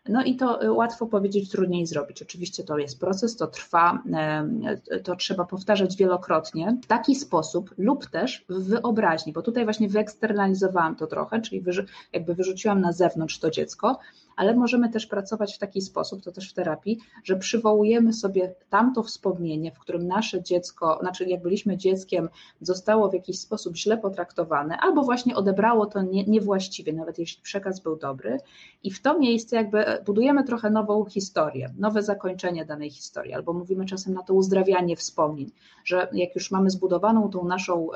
No 0.08 0.24
i 0.24 0.36
to 0.36 0.62
e, 0.62 0.72
łatwo 0.72 1.06
powiedzieć, 1.06 1.50
trudniej 1.50 1.86
zrobić. 1.86 2.22
Oczywiście 2.22 2.64
to 2.64 2.78
jest 2.78 3.00
proces, 3.00 3.36
to 3.36 3.46
trwa, 3.46 4.02
e, 4.12 5.00
to 5.00 5.16
trzeba 5.16 5.44
powtarzać 5.44 5.96
wielokrotnie 5.96 6.76
w 6.82 6.86
taki 6.86 7.14
sposób 7.14 7.74
lub 7.78 8.06
też 8.06 8.44
w 8.48 8.62
wyobraźni, 8.62 9.32
bo 9.32 9.42
tutaj 9.42 9.64
właśnie 9.64 9.88
wyeksternalizowałam 9.88 10.96
to 10.96 11.06
trochę, 11.06 11.40
czyli 11.40 11.64
jakby 12.12 12.34
wyrzuciłam 12.34 12.80
na 12.80 12.92
zewnątrz 12.92 13.38
to 13.38 13.50
dziecko, 13.50 13.98
ale 14.38 14.56
możemy 14.56 14.88
też 14.88 15.06
pracować 15.06 15.54
w 15.54 15.58
taki 15.58 15.82
sposób, 15.82 16.22
to 16.22 16.32
też 16.32 16.50
w 16.50 16.54
terapii, 16.54 16.98
że 17.24 17.36
przywołujemy 17.36 18.12
sobie 18.12 18.54
tamto 18.70 19.02
wspomnienie, 19.02 19.72
w 19.72 19.78
którym 19.78 20.06
nasze 20.06 20.42
dziecko, 20.42 20.98
znaczy 21.00 21.24
jak 21.24 21.42
byliśmy 21.42 21.76
dzieckiem, 21.76 22.28
zostało 22.60 23.08
w 23.08 23.14
jakiś 23.14 23.38
sposób 23.38 23.76
źle 23.76 23.98
potraktowane, 23.98 24.76
albo 24.76 25.02
właśnie 25.02 25.36
odebrało 25.36 25.86
to 25.86 26.02
nie, 26.02 26.24
niewłaściwie, 26.24 26.92
nawet 26.92 27.18
jeśli 27.18 27.42
przekaz 27.42 27.80
był 27.80 27.96
dobry, 27.96 28.38
i 28.82 28.90
w 28.90 29.02
to 29.02 29.18
miejsce 29.18 29.56
jakby 29.56 29.84
budujemy 30.06 30.44
trochę 30.44 30.70
nową 30.70 31.04
historię, 31.04 31.74
nowe 31.78 32.02
zakończenie 32.02 32.64
danej 32.64 32.90
historii, 32.90 33.34
albo 33.34 33.52
mówimy 33.52 33.86
czasem 33.86 34.14
na 34.14 34.22
to 34.22 34.34
uzdrawianie 34.34 34.96
wspomnień, 34.96 35.50
że 35.84 36.08
jak 36.12 36.34
już 36.34 36.50
mamy 36.50 36.70
zbudowaną 36.70 37.30
tą 37.30 37.44
naszą 37.44 37.88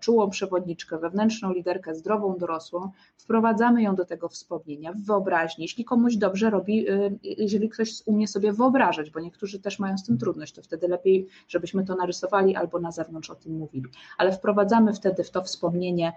czułą 0.00 0.30
przewodniczkę, 0.30 0.98
wewnętrzną 0.98 1.52
liderkę, 1.52 1.94
zdrową, 1.94 2.36
dorosłą, 2.38 2.90
wprowadzamy 3.16 3.82
ją 3.82 3.94
do 3.94 4.04
tego 4.04 4.28
wspomnienia 4.28 4.92
w 4.92 4.96
wyobraźni, 4.96 5.68
jeśli 5.76 5.84
komuś 5.84 6.16
dobrze 6.16 6.50
robi, 6.50 6.90
y, 6.90 7.18
jeżeli 7.22 7.68
ktoś 7.68 8.02
umie 8.06 8.28
sobie 8.28 8.52
wyobrażać, 8.52 9.10
bo 9.10 9.20
niektórzy 9.20 9.60
też 9.60 9.78
mają 9.78 9.98
z 9.98 10.04
tym 10.04 10.18
trudność, 10.18 10.52
to 10.52 10.62
wtedy 10.62 10.88
lepiej, 10.88 11.26
żebyśmy 11.48 11.84
to 11.84 11.96
narysowali 11.96 12.56
albo 12.56 12.80
na 12.80 12.92
zewnątrz 12.92 13.30
o 13.30 13.34
tym 13.34 13.52
mówili. 13.58 13.84
Ale 14.18 14.32
wprowadzamy 14.32 14.92
wtedy 14.92 15.24
w 15.24 15.30
to 15.30 15.42
wspomnienie 15.42 16.12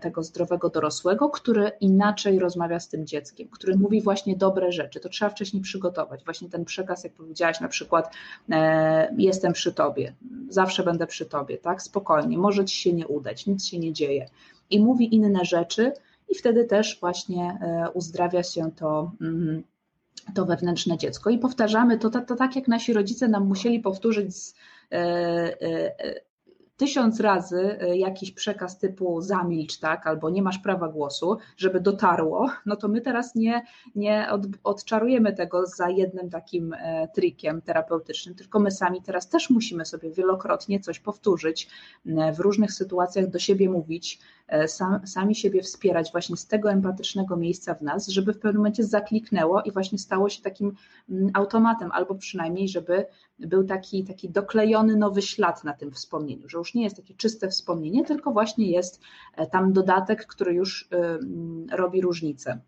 tego 0.00 0.22
zdrowego 0.22 0.70
dorosłego, 0.70 1.30
który 1.30 1.72
inaczej 1.80 2.38
rozmawia 2.38 2.80
z 2.80 2.88
tym 2.88 3.06
dzieckiem, 3.06 3.48
który 3.48 3.76
mówi 3.76 4.02
właśnie 4.02 4.36
dobre 4.36 4.72
rzeczy. 4.72 5.00
To 5.00 5.08
trzeba 5.08 5.30
wcześniej 5.30 5.62
przygotować. 5.62 6.24
Właśnie 6.24 6.48
ten 6.48 6.64
przekaz, 6.64 7.04
jak 7.04 7.12
powiedziałaś, 7.12 7.60
na 7.60 7.68
przykład 7.68 8.14
e, 8.50 9.14
jestem 9.18 9.52
przy 9.52 9.72
tobie, 9.72 10.14
zawsze 10.48 10.82
będę 10.82 11.06
przy 11.06 11.26
tobie, 11.26 11.58
tak? 11.58 11.82
Spokojnie, 11.82 12.38
może 12.38 12.64
ci 12.64 12.76
się 12.76 12.92
nie 12.92 13.06
udać, 13.06 13.46
nic 13.46 13.66
się 13.66 13.78
nie 13.78 13.92
dzieje. 13.92 14.28
I 14.70 14.80
mówi 14.80 15.14
inne 15.14 15.44
rzeczy, 15.44 15.92
i 16.28 16.34
wtedy 16.34 16.64
też 16.64 17.00
właśnie 17.00 17.58
e, 17.60 17.90
uzdrawia 17.90 18.42
się 18.42 18.70
to 18.76 19.12
mm, 19.20 19.62
to 20.34 20.46
wewnętrzne 20.46 20.98
dziecko. 20.98 21.30
I 21.30 21.38
powtarzamy 21.38 21.98
to, 21.98 22.10
to, 22.10 22.20
to, 22.20 22.36
tak, 22.36 22.56
jak 22.56 22.68
nasi 22.68 22.92
rodzice 22.92 23.28
nam 23.28 23.46
musieli 23.46 23.80
powtórzyć 23.80 24.36
z, 24.36 24.54
e, 24.92 24.96
e, 25.62 26.20
tysiąc 26.76 27.20
razy 27.20 27.78
y, 27.82 27.96
jakiś 27.96 28.32
przekaz 28.32 28.78
typu 28.78 29.20
zamilcz, 29.20 29.78
tak, 29.78 30.06
albo 30.06 30.30
nie 30.30 30.42
masz 30.42 30.58
prawa 30.58 30.88
głosu, 30.88 31.38
żeby 31.56 31.80
dotarło, 31.80 32.50
no 32.66 32.76
to 32.76 32.88
my 32.88 33.00
teraz 33.00 33.34
nie, 33.34 33.62
nie 33.94 34.28
od, 34.30 34.42
odczarujemy 34.64 35.32
tego 35.32 35.66
za 35.66 35.90
jednym 35.90 36.30
takim 36.30 36.72
e, 36.72 37.08
trikiem 37.14 37.62
terapeutycznym, 37.62 38.34
tylko 38.34 38.60
my 38.60 38.70
sami 38.70 39.02
teraz 39.02 39.28
też 39.28 39.50
musimy 39.50 39.84
sobie 39.84 40.10
wielokrotnie 40.10 40.80
coś 40.80 41.00
powtórzyć, 41.00 41.68
e, 42.06 42.32
w 42.32 42.40
różnych 42.40 42.72
sytuacjach 42.72 43.26
do 43.26 43.38
siebie 43.38 43.70
mówić, 43.70 44.18
e, 44.45 44.45
sam, 44.66 45.06
sami 45.06 45.34
siebie 45.34 45.62
wspierać 45.62 46.12
właśnie 46.12 46.36
z 46.36 46.46
tego 46.46 46.70
empatycznego 46.70 47.36
miejsca 47.36 47.74
w 47.74 47.82
nas, 47.82 48.08
żeby 48.08 48.32
w 48.32 48.38
pewnym 48.38 48.56
momencie 48.56 48.84
zakliknęło 48.84 49.62
i 49.62 49.72
właśnie 49.72 49.98
stało 49.98 50.28
się 50.28 50.42
takim 50.42 50.72
mm, 51.10 51.30
automatem, 51.34 51.92
albo 51.92 52.14
przynajmniej, 52.14 52.68
żeby 52.68 53.06
był 53.38 53.64
taki, 53.64 54.04
taki 54.04 54.30
doklejony 54.30 54.96
nowy 54.96 55.22
ślad 55.22 55.64
na 55.64 55.72
tym 55.72 55.92
wspomnieniu, 55.92 56.48
że 56.48 56.58
już 56.58 56.74
nie 56.74 56.84
jest 56.84 56.96
takie 56.96 57.14
czyste 57.14 57.48
wspomnienie, 57.48 58.04
tylko 58.04 58.32
właśnie 58.32 58.70
jest 58.70 59.00
e, 59.36 59.46
tam 59.46 59.72
dodatek, 59.72 60.26
który 60.26 60.54
już 60.54 60.82
y, 60.82 61.76
robi 61.76 62.00
różnicę. 62.00 62.60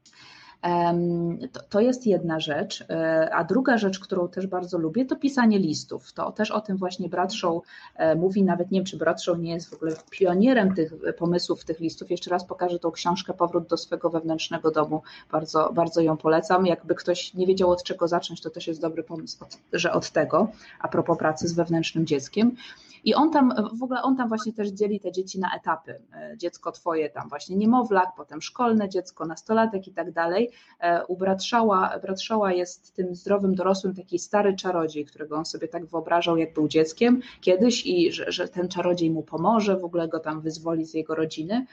To, 1.69 1.81
jest 1.81 2.07
jedna 2.07 2.41
rzecz. 2.41 2.85
E, 2.91 3.31
a 3.35 3.45
druga 3.45 3.79
rzecz, 3.79 3.99
którą 3.99 4.29
też 4.29 4.47
bardzo 4.47 4.79
lubię, 4.79 5.05
to 5.05 5.17
pisanie 5.17 5.59
listów. 5.59 6.13
To 6.13 6.33
też 6.33 6.51
o 6.51 6.61
tym 6.61 6.77
właśnie 6.77 7.09
Bradshaw 7.09 7.55
e, 7.97 8.15
mówi, 8.15 8.43
nawet 8.43 8.71
nie 8.71 8.81
wiem, 8.81 8.87
czy 8.87 8.97
Bradshaw 8.97 9.39
nie 9.39 9.53
jest 9.53 9.71
w 9.71 9.75
ogóle 9.75 9.93
pionierem 10.11 10.75
tych 10.75 10.93
pomysłów, 11.19 11.65
tych 11.65 11.81
listów. 11.81 12.11
Jeszcze 12.11 12.31
raz 12.31 12.45
pokażę 12.45 12.79
tą 12.79 12.91
książkę 12.91 13.35
Powrót 13.35 13.69
do 13.69 13.77
swego 13.77 14.11
wewnętrznego 14.11 14.71
domu. 14.71 15.03
Bardzo, 15.33 15.73
bardzo 15.73 16.01
ją 16.01 16.17
polecam. 16.17 16.67
Jakby 16.67 16.95
ktoś 16.95 17.35
nie 17.35 17.47
wiedział 17.47 17.71
od 17.71 17.83
czego 17.83 18.09
zacząć, 18.09 18.41
to 18.41 18.51
też 18.51 18.67
jest 18.67 18.81
dobry 18.81 19.03
pomysł, 19.03 19.45
że 19.73 19.93
od 19.93 20.11
tego, 20.11 20.49
a 20.81 20.89
propos 20.89 21.19
pracy 21.19 21.49
z 21.49 21.53
wewnętrznym 21.53 22.07
dzieckiem. 22.07 22.57
I 23.05 23.15
on 23.15 23.31
tam, 23.31 23.55
w 23.73 23.83
ogóle 23.83 24.03
on 24.03 24.17
tam 24.17 24.29
właśnie 24.29 24.53
też 24.53 24.69
dzieli 24.69 25.01
te 25.01 25.13
dzieci 25.13 25.39
na 25.41 25.57
etapy. 25.57 26.01
E, 26.15 26.37
dziecko 26.37 26.73
twoje 26.73 27.11
tam 27.11 27.29
właśnie 27.29 27.57
niemowlak, 27.57 28.09
potem 28.17 28.43
szkolne 28.43 28.89
dziecko, 28.89 29.27
nastolatek 29.27 29.89
i 29.89 29.93
tak 29.93 30.13
dalej. 30.13 30.51
E, 30.81 31.07
u 31.07 31.17
Bratszała, 31.17 31.99
Bratszała 32.03 32.53
jest 32.53 32.95
tym 32.95 33.15
zdrowym 33.15 33.55
dorosłym 33.55 33.95
taki 33.95 34.19
stary 34.19 34.57
czarodziej, 34.57 35.05
którego 35.05 35.37
on 35.37 35.47
sobie 35.47 35.69
tak 35.69 35.87
wyobrażał, 35.87 36.37
jak 36.37 36.55
był 36.55 36.69
dzieckiem 36.69 37.21
kiedyś 37.41 37.87
i 37.87 38.13
że, 38.13 38.33
że 38.33 38.49
ten 38.49 38.69
czarodziej 38.69 39.11
mu 39.11 39.23
pomoże, 39.23 39.77
w 39.77 39.85
ogóle 39.85 40.09
go 40.09 40.21
tam 40.21 40.41
wyzwoli 40.41 40.85
z 40.85 40.95
jego 40.95 41.15
rodziny. 41.15 41.67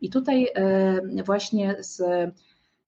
I 0.00 0.10
tutaj 0.10 0.48
e, 0.54 1.22
właśnie 1.24 1.76
z 1.80 2.02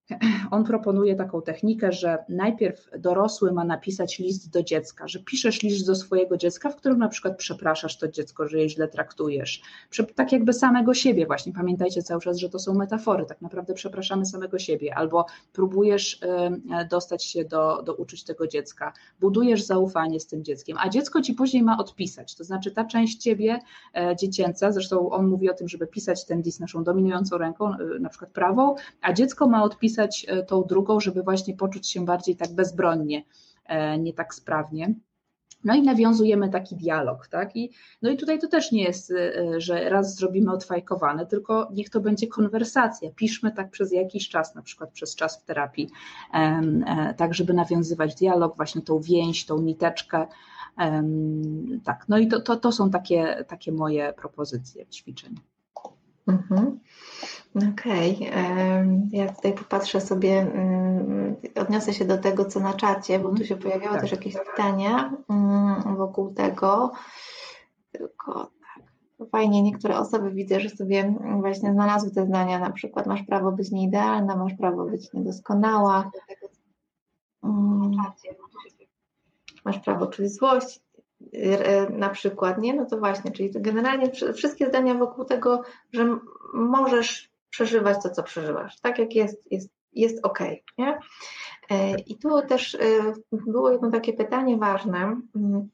on 0.51 0.63
proponuje 0.63 1.15
taką 1.15 1.41
technikę, 1.41 1.91
że 1.91 2.17
najpierw 2.29 2.89
dorosły 2.99 3.51
ma 3.51 3.65
napisać 3.65 4.19
list 4.19 4.49
do 4.49 4.63
dziecka, 4.63 5.07
że 5.07 5.19
piszesz 5.19 5.63
list 5.63 5.87
do 5.87 5.95
swojego 5.95 6.37
dziecka, 6.37 6.69
w 6.69 6.75
którym 6.75 6.99
na 6.99 7.07
przykład 7.07 7.37
przepraszasz 7.37 7.97
to 7.97 8.07
dziecko, 8.07 8.47
że 8.47 8.59
je 8.59 8.69
źle 8.69 8.87
traktujesz. 8.87 9.61
Tak 10.15 10.31
jakby 10.31 10.53
samego 10.53 10.93
siebie 10.93 11.25
właśnie. 11.25 11.53
Pamiętajcie 11.53 12.03
cały 12.03 12.21
czas, 12.21 12.37
że 12.37 12.49
to 12.49 12.59
są 12.59 12.73
metafory. 12.73 13.25
Tak 13.25 13.41
naprawdę 13.41 13.73
przepraszamy 13.73 14.25
samego 14.25 14.59
siebie. 14.59 14.95
Albo 14.95 15.25
próbujesz 15.53 16.19
dostać 16.89 17.23
się 17.23 17.45
do, 17.45 17.81
do 17.83 17.95
uczuć 17.95 18.23
tego 18.23 18.47
dziecka. 18.47 18.93
Budujesz 19.19 19.63
zaufanie 19.63 20.19
z 20.19 20.27
tym 20.27 20.43
dzieckiem, 20.43 20.77
a 20.79 20.89
dziecko 20.89 21.21
ci 21.21 21.33
później 21.33 21.63
ma 21.63 21.77
odpisać. 21.77 22.35
To 22.35 22.43
znaczy 22.43 22.71
ta 22.71 22.85
część 22.85 23.17
ciebie 23.17 23.59
e, 23.95 24.15
dziecięca, 24.15 24.71
zresztą 24.71 25.09
on 25.09 25.27
mówi 25.27 25.49
o 25.49 25.53
tym, 25.53 25.67
żeby 25.67 25.87
pisać 25.87 26.25
ten 26.25 26.41
list 26.41 26.59
naszą 26.59 26.83
dominującą 26.83 27.37
ręką, 27.37 27.73
e, 27.73 27.99
na 27.99 28.09
przykład 28.09 28.31
prawą, 28.31 28.75
a 29.01 29.13
dziecko 29.13 29.47
ma 29.47 29.63
odpisać 29.63 29.94
napisać 29.97 30.25
e, 30.29 30.43
tą 30.43 30.63
drugą, 30.63 30.99
żeby 30.99 31.23
właśnie 31.23 31.55
poczuć 31.55 31.89
się 31.89 32.05
bardziej 32.05 32.35
tak 32.35 32.53
bezbronnie, 32.53 33.23
e, 33.65 33.99
nie 33.99 34.13
tak 34.13 34.33
sprawnie. 34.33 34.95
No 35.63 35.75
i 35.75 35.81
nawiązujemy 35.81 36.49
taki 36.49 36.75
dialog, 36.75 37.27
tak? 37.27 37.55
I, 37.55 37.71
no 38.01 38.09
i 38.09 38.17
tutaj 38.17 38.39
to 38.39 38.47
też 38.47 38.71
nie 38.71 38.83
jest, 38.83 39.11
e, 39.11 39.61
że 39.61 39.89
raz 39.89 40.15
zrobimy 40.15 40.51
odfajkowane, 40.51 41.25
tylko 41.25 41.69
niech 41.73 41.89
to 41.89 41.99
będzie 41.99 42.27
konwersacja. 42.27 43.09
Piszmy 43.15 43.51
tak 43.51 43.69
przez 43.69 43.91
jakiś 43.91 44.29
czas, 44.29 44.55
na 44.55 44.61
przykład 44.61 44.91
przez 44.91 45.15
czas 45.15 45.41
w 45.41 45.45
terapii, 45.45 45.89
tak, 47.17 47.33
żeby 47.33 47.53
nawiązywać 47.53 48.15
dialog, 48.15 48.55
właśnie 48.55 48.81
tą 48.81 48.99
więź, 48.99 49.45
tą 49.45 49.61
niteczkę. 49.61 50.27
Tak, 51.83 52.05
no 52.09 52.17
i 52.17 52.27
to, 52.27 52.39
to, 52.39 52.55
to 52.55 52.71
są 52.71 52.89
takie, 52.89 53.45
takie 53.47 53.71
moje 53.71 54.13
propozycje 54.13 54.87
ćwiczeń. 54.87 55.35
Mhm. 56.27 56.79
Okej, 57.73 58.15
okay. 58.15 59.09
ja 59.11 59.33
tutaj 59.33 59.53
popatrzę 59.53 60.01
sobie, 60.01 60.39
mm, 60.39 61.35
odniosę 61.55 61.93
się 61.93 62.05
do 62.05 62.17
tego, 62.17 62.45
co 62.45 62.59
na 62.59 62.73
czacie, 62.73 63.19
bo 63.19 63.29
tu 63.29 63.45
się 63.45 63.57
pojawiały 63.57 63.93
tak. 63.93 64.01
też 64.01 64.11
jakieś 64.11 64.33
pytania 64.33 65.13
mm, 65.29 65.95
wokół 65.97 66.33
tego. 66.33 66.91
Tylko 67.91 68.51
tak, 68.75 69.29
fajnie, 69.29 69.61
niektóre 69.61 69.97
osoby 69.99 70.31
widzę, 70.31 70.59
że 70.59 70.69
sobie 70.69 71.15
właśnie 71.39 71.73
znalazły 71.73 72.11
te 72.11 72.25
zdania, 72.25 72.59
na 72.59 72.71
przykład 72.71 73.07
masz 73.07 73.23
prawo 73.23 73.51
być 73.51 73.71
nieidealna, 73.71 74.35
masz 74.35 74.53
prawo 74.53 74.85
być 74.85 75.13
niedoskonała. 75.13 76.11
Mm. 77.43 77.91
Masz 79.65 79.79
prawo 79.79 80.07
czuć 80.07 80.31
złość, 80.31 80.79
na 81.89 82.09
przykład, 82.09 82.57
nie? 82.57 82.73
No 82.73 82.85
to 82.85 82.97
właśnie, 82.97 83.31
czyli 83.31 83.51
generalnie 83.51 84.11
wszystkie 84.33 84.67
zdania 84.67 84.93
wokół 84.93 85.25
tego, 85.25 85.61
że 85.93 86.17
możesz 86.53 87.29
przeżywać 87.49 88.03
to, 88.03 88.09
co 88.09 88.23
przeżywasz. 88.23 88.79
Tak 88.79 88.99
jak 88.99 89.15
jest, 89.15 89.51
jest, 89.51 89.69
jest 89.93 90.25
ok. 90.25 90.39
Nie? 90.77 90.99
E, 91.71 91.95
I 91.99 92.17
tu 92.17 92.41
też 92.41 92.75
e, 92.75 92.79
było 93.31 93.71
jedno 93.71 93.91
takie 93.91 94.13
pytanie 94.13 94.57
ważne, 94.57 95.21
mm, 95.35 95.69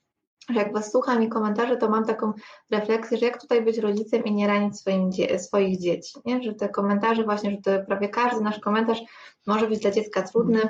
że 0.50 0.60
jak 0.60 0.74
Was 0.74 0.92
słucham 0.92 1.24
i 1.24 1.30
komentarze, 1.30 1.78
to 1.78 1.90
mam 1.90 2.06
taką 2.06 2.34
refleksję, 2.72 3.18
że 3.18 3.26
jak 3.26 3.42
tutaj 3.42 3.62
być 3.62 3.78
rodzicem 3.78 4.24
i 4.24 4.34
nie 4.34 4.48
ranić 4.48 4.80
swoim, 4.80 5.10
swoich 5.38 5.80
dzieci. 5.80 6.20
Nie? 6.26 6.44
Że 6.44 6.54
te 6.54 6.70
komentarze 6.70 7.24
właśnie, 7.24 7.52
że 7.52 7.58
to 7.58 7.86
prawie 7.86 8.10
każdy 8.10 8.42
nasz 8.42 8.60
komentarz 8.60 9.00
może 9.48 9.68
być 9.68 9.80
dla 9.80 9.92
dziecka 9.92 10.22
trudny, 10.22 10.62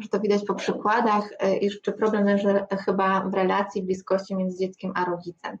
że 0.00 0.08
to 0.08 0.20
widać 0.20 0.44
po 0.44 0.54
przykładach 0.54 1.30
e, 1.38 1.56
i 1.56 1.70
czy 1.82 1.92
problem 1.92 2.24
leży 2.24 2.64
chyba 2.84 3.20
w 3.20 3.34
relacji, 3.34 3.82
bliskości 3.82 4.36
między 4.36 4.58
dzieckiem 4.58 4.92
a 4.94 5.04
rodzicem. 5.04 5.58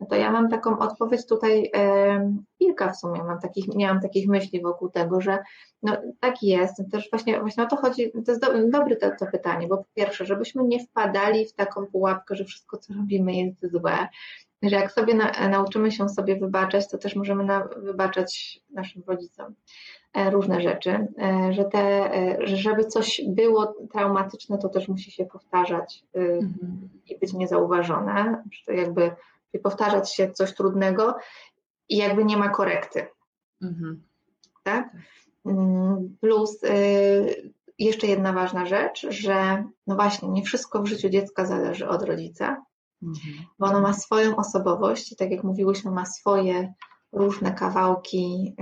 No 0.00 0.06
to 0.06 0.14
ja 0.16 0.30
mam 0.30 0.48
taką 0.48 0.78
odpowiedź 0.78 1.26
tutaj 1.26 1.70
e, 1.76 2.32
kilka 2.58 2.92
w 2.92 2.96
sumie, 2.96 3.22
mam 3.22 3.40
takich, 3.40 3.74
miałam 3.74 4.00
takich 4.00 4.28
myśli 4.28 4.62
wokół 4.62 4.90
tego, 4.90 5.20
że 5.20 5.38
no, 5.82 5.96
tak 6.20 6.42
jest, 6.42 6.82
też 6.92 7.10
właśnie, 7.10 7.40
właśnie 7.40 7.64
o 7.64 7.66
to 7.66 7.76
chodzi, 7.76 8.12
to 8.12 8.32
jest 8.32 8.40
do, 8.42 8.68
dobre 8.68 8.96
to, 8.96 9.10
to 9.18 9.26
pytanie, 9.26 9.68
bo 9.68 9.76
po 9.76 9.84
pierwsze, 9.94 10.26
żebyśmy 10.26 10.64
nie 10.64 10.86
wpadali 10.86 11.46
w 11.46 11.52
taką 11.52 11.86
pułapkę, 11.86 12.36
że 12.36 12.44
wszystko 12.44 12.78
co 12.78 12.94
robimy 12.94 13.32
jest 13.32 13.72
złe, 13.72 14.08
że 14.62 14.76
jak 14.76 14.92
sobie 14.92 15.14
na, 15.14 15.48
nauczymy 15.48 15.92
się 15.92 16.08
sobie 16.08 16.36
wybaczać, 16.36 16.88
to 16.88 16.98
też 16.98 17.16
możemy 17.16 17.44
na, 17.44 17.68
wybaczać 17.76 18.60
naszym 18.70 19.02
rodzicom 19.06 19.54
e, 20.14 20.30
różne 20.30 20.60
rzeczy, 20.60 20.90
e, 20.90 21.52
że 21.52 21.64
te, 21.64 22.10
że 22.40 22.56
żeby 22.56 22.84
coś 22.84 23.20
było 23.28 23.74
traumatyczne, 23.92 24.58
to 24.58 24.68
też 24.68 24.88
musi 24.88 25.10
się 25.10 25.24
powtarzać 25.24 26.04
y, 26.16 26.20
mhm. 26.20 26.88
i 27.06 27.18
być 27.18 27.32
niezauważone, 27.32 28.42
że 28.52 28.74
jakby 28.74 29.10
powtarzać 29.62 30.14
się 30.14 30.30
coś 30.30 30.54
trudnego 30.54 31.16
i 31.88 31.96
jakby 31.96 32.24
nie 32.24 32.36
ma 32.36 32.48
korekty. 32.48 33.06
Mhm. 33.62 34.02
Tak? 34.62 34.90
Mm, 35.46 36.16
plus 36.20 36.62
y, 36.64 37.52
jeszcze 37.78 38.06
jedna 38.06 38.32
ważna 38.32 38.66
rzecz, 38.66 39.06
że 39.08 39.64
no 39.86 39.94
właśnie, 39.94 40.28
nie 40.28 40.42
wszystko 40.42 40.82
w 40.82 40.86
życiu 40.86 41.08
dziecka 41.08 41.44
zależy 41.44 41.88
od 41.88 42.02
rodzica, 42.02 42.62
mhm. 43.02 43.44
bo 43.58 43.66
ono 43.66 43.80
ma 43.80 43.92
swoją 43.92 44.36
osobowość 44.36 45.12
i 45.12 45.16
tak 45.16 45.30
jak 45.30 45.44
mówiłyśmy, 45.44 45.90
ma 45.90 46.06
swoje 46.06 46.72
różne 47.12 47.52
kawałki 47.52 48.54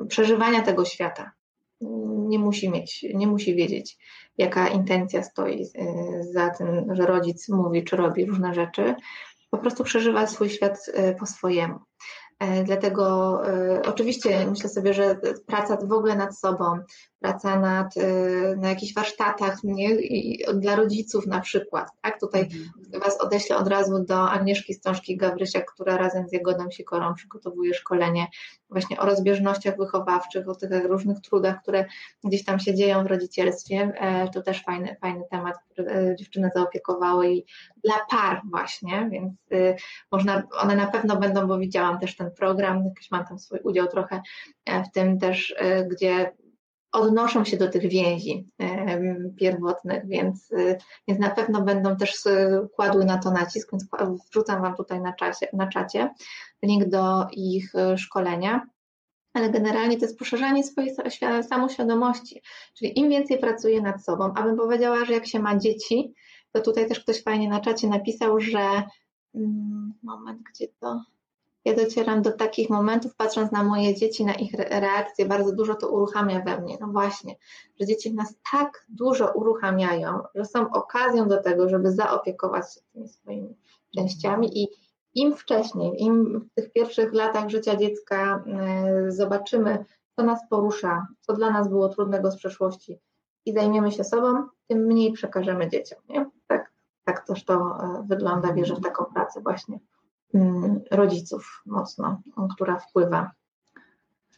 y, 0.00 0.06
przeżywania 0.08 0.62
tego 0.62 0.84
świata. 0.84 1.32
Nie 2.28 2.38
musi 2.38 2.70
mieć, 2.70 3.06
nie 3.14 3.26
musi 3.26 3.54
wiedzieć, 3.54 3.98
jaka 4.38 4.68
intencja 4.68 5.22
stoi 5.22 5.62
y, 5.62 5.68
za 6.32 6.50
tym, 6.50 6.94
że 6.94 7.06
rodzic 7.06 7.48
mówi 7.48 7.84
czy 7.84 7.96
robi 7.96 8.26
różne 8.26 8.54
rzeczy, 8.54 8.94
po 9.54 9.58
prostu 9.58 9.84
przeżywa 9.84 10.26
swój 10.26 10.50
świat 10.50 10.90
e, 10.94 11.14
po 11.14 11.26
swojemu. 11.26 11.78
E, 12.38 12.64
dlatego 12.64 13.42
e, 13.48 13.82
oczywiście 13.82 14.46
myślę 14.50 14.70
sobie, 14.70 14.94
że 14.94 15.20
praca 15.46 15.76
w 15.76 15.92
ogóle 15.92 16.16
nad 16.16 16.38
sobą, 16.38 16.78
praca 17.24 17.60
nad, 17.60 17.96
y, 17.96 18.56
na 18.56 18.68
jakichś 18.68 18.94
warsztatach 18.94 19.64
nie? 19.64 19.94
I 19.94 20.44
dla 20.54 20.76
rodziców 20.76 21.26
na 21.26 21.40
przykład. 21.40 21.88
Tak? 22.00 22.20
Tutaj 22.20 22.42
mhm. 22.42 23.02
Was 23.02 23.20
odeślę 23.20 23.56
od 23.56 23.68
razu 23.68 24.04
do 24.04 24.30
Agnieszki 24.30 24.74
Stążki 24.74 25.16
Gawrysia, 25.16 25.60
która 25.60 25.96
razem 25.96 26.28
z 26.28 26.32
Jagodą 26.32 26.70
Sikorą 26.70 27.14
przygotowuje 27.14 27.74
szkolenie 27.74 28.26
właśnie 28.70 29.00
o 29.00 29.06
rozbieżnościach 29.06 29.76
wychowawczych, 29.76 30.48
o 30.48 30.54
tych 30.54 30.70
różnych 30.84 31.20
trudach, 31.20 31.62
które 31.62 31.84
gdzieś 32.24 32.44
tam 32.44 32.58
się 32.58 32.74
dzieją 32.74 33.04
w 33.04 33.06
rodzicielstwie. 33.06 33.92
E, 34.00 34.28
to 34.28 34.42
też 34.42 34.62
fajny, 34.62 34.96
fajny 35.00 35.24
temat, 35.30 35.56
który 35.70 35.90
e, 35.90 36.16
dziewczyny 36.16 36.50
zaopiekowały 36.54 37.32
i 37.32 37.44
dla 37.84 37.94
par 38.10 38.40
właśnie, 38.50 39.08
więc 39.12 39.32
y, 39.52 39.76
można, 40.12 40.42
one 40.60 40.76
na 40.76 40.86
pewno 40.86 41.16
będą, 41.16 41.46
bo 41.46 41.58
widziałam 41.58 41.98
też 41.98 42.16
ten 42.16 42.30
program, 42.30 42.84
jakiś 42.84 43.10
mam 43.10 43.26
tam 43.26 43.38
swój 43.38 43.58
udział 43.64 43.86
trochę 43.86 44.22
e, 44.64 44.84
w 44.84 44.90
tym 44.92 45.18
też, 45.18 45.54
gdzie 45.90 46.32
odnoszą 46.94 47.44
się 47.44 47.56
do 47.56 47.68
tych 47.68 47.88
więzi 47.88 48.48
pierwotnych, 49.38 50.06
więc, 50.06 50.52
y, 50.52 50.78
więc 51.08 51.20
na 51.20 51.30
pewno 51.30 51.62
będą 51.62 51.96
też 51.96 52.22
kładły 52.74 53.04
na 53.04 53.18
to 53.18 53.30
nacisk, 53.30 53.72
więc 53.72 53.86
wrzucam 54.30 54.62
Wam 54.62 54.76
tutaj 54.76 55.00
na, 55.00 55.12
czasie, 55.12 55.46
na 55.52 55.68
czacie 55.68 56.10
link 56.62 56.84
do 56.84 57.26
ich 57.32 57.72
szkolenia. 57.96 58.66
Ale 59.32 59.50
generalnie 59.50 59.96
to 59.96 60.04
jest 60.04 60.18
poszerzanie 60.18 60.64
swojej 60.64 60.94
samoświadomości, 61.48 62.42
czyli 62.74 62.98
im 62.98 63.10
więcej 63.10 63.38
pracuję 63.38 63.80
nad 63.80 64.04
sobą, 64.04 64.34
abym 64.34 64.56
powiedziała, 64.56 65.04
że 65.04 65.12
jak 65.12 65.26
się 65.26 65.40
ma 65.40 65.58
dzieci, 65.58 66.14
to 66.52 66.60
tutaj 66.60 66.88
też 66.88 67.00
ktoś 67.00 67.22
fajnie 67.22 67.48
na 67.48 67.60
czacie 67.60 67.88
napisał, 67.88 68.40
że 68.40 68.82
mm, 69.34 69.94
moment, 70.02 70.42
gdzie 70.42 70.68
to 70.80 71.00
ja 71.64 71.74
docieram 71.74 72.22
do 72.22 72.32
takich 72.32 72.70
momentów, 72.70 73.14
patrząc 73.16 73.52
na 73.52 73.62
moje 73.62 73.94
dzieci, 73.94 74.24
na 74.24 74.34
ich 74.34 74.54
reakcje, 74.54 75.26
bardzo 75.26 75.52
dużo 75.52 75.74
to 75.74 75.88
uruchamia 75.88 76.40
we 76.40 76.60
mnie. 76.60 76.76
No 76.80 76.86
właśnie, 76.86 77.36
że 77.80 77.86
dzieci 77.86 78.14
nas 78.14 78.34
tak 78.52 78.86
dużo 78.88 79.32
uruchamiają, 79.32 80.20
że 80.34 80.44
są 80.44 80.70
okazją 80.70 81.28
do 81.28 81.42
tego, 81.42 81.68
żeby 81.68 81.92
zaopiekować 81.92 82.74
się 82.74 82.80
tymi 82.92 83.08
swoimi 83.08 83.56
częściami 83.96 84.62
i 84.62 84.68
im 85.14 85.36
wcześniej, 85.36 86.02
im 86.02 86.40
w 86.40 86.54
tych 86.54 86.72
pierwszych 86.72 87.12
latach 87.12 87.48
życia 87.48 87.76
dziecka 87.76 88.44
y, 89.06 89.12
zobaczymy, 89.12 89.84
co 90.16 90.22
nas 90.22 90.40
porusza, 90.50 91.06
co 91.20 91.32
dla 91.32 91.50
nas 91.50 91.68
było 91.68 91.88
trudnego 91.88 92.30
z 92.30 92.36
przeszłości 92.36 93.00
i 93.46 93.52
zajmiemy 93.52 93.92
się 93.92 94.04
sobą, 94.04 94.48
tym 94.66 94.78
mniej 94.78 95.12
przekażemy 95.12 95.68
dzieciom. 95.68 95.98
Nie? 96.08 96.30
Tak, 96.46 96.72
tak 97.04 97.26
też 97.26 97.44
to 97.44 97.54
y, 97.54 98.06
wygląda, 98.06 98.52
wierzę 98.52 98.74
w 98.74 98.80
taką 98.80 99.04
pracę 99.04 99.40
właśnie. 99.40 99.78
Mm, 100.34 100.80
rodziców 100.90 101.62
mocno, 101.66 102.20
która 102.56 102.78
wpływa 102.78 103.30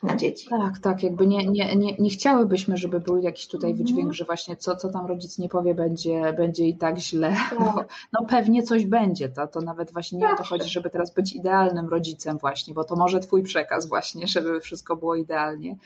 na 0.02 0.16
dzieci. 0.16 0.48
Tak, 0.50 0.78
tak, 0.78 1.02
jakby 1.02 1.26
nie, 1.26 1.46
nie, 1.46 1.76
nie, 1.76 1.96
nie 1.98 2.10
chciałybyśmy, 2.10 2.76
żeby 2.76 3.00
był 3.00 3.18
jakiś 3.18 3.48
tutaj 3.48 3.70
mhm. 3.70 3.86
wydźwięk, 3.86 4.12
że 4.12 4.24
właśnie 4.24 4.56
co, 4.56 4.76
co 4.76 4.88
tam 4.88 5.06
rodzic 5.06 5.38
nie 5.38 5.48
powie, 5.48 5.74
będzie, 5.74 6.32
będzie 6.32 6.68
i 6.68 6.76
tak 6.76 6.98
źle. 6.98 7.36
Tak. 7.50 7.58
No, 7.60 7.84
no, 8.12 8.26
pewnie 8.28 8.62
coś 8.62 8.86
będzie, 8.86 9.28
to, 9.28 9.46
to 9.46 9.60
nawet 9.60 9.92
właśnie 9.92 10.18
nie 10.18 10.30
o 10.30 10.36
to 10.36 10.44
chodzi, 10.44 10.68
żeby 10.68 10.90
teraz 10.90 11.14
być 11.14 11.32
idealnym 11.32 11.88
rodzicem 11.88 12.38
właśnie, 12.38 12.74
bo 12.74 12.84
to 12.84 12.96
może 12.96 13.20
twój 13.20 13.42
przekaz 13.42 13.88
właśnie, 13.88 14.26
żeby 14.26 14.60
wszystko 14.60 14.96
było 14.96 15.14
idealnie, 15.14 15.76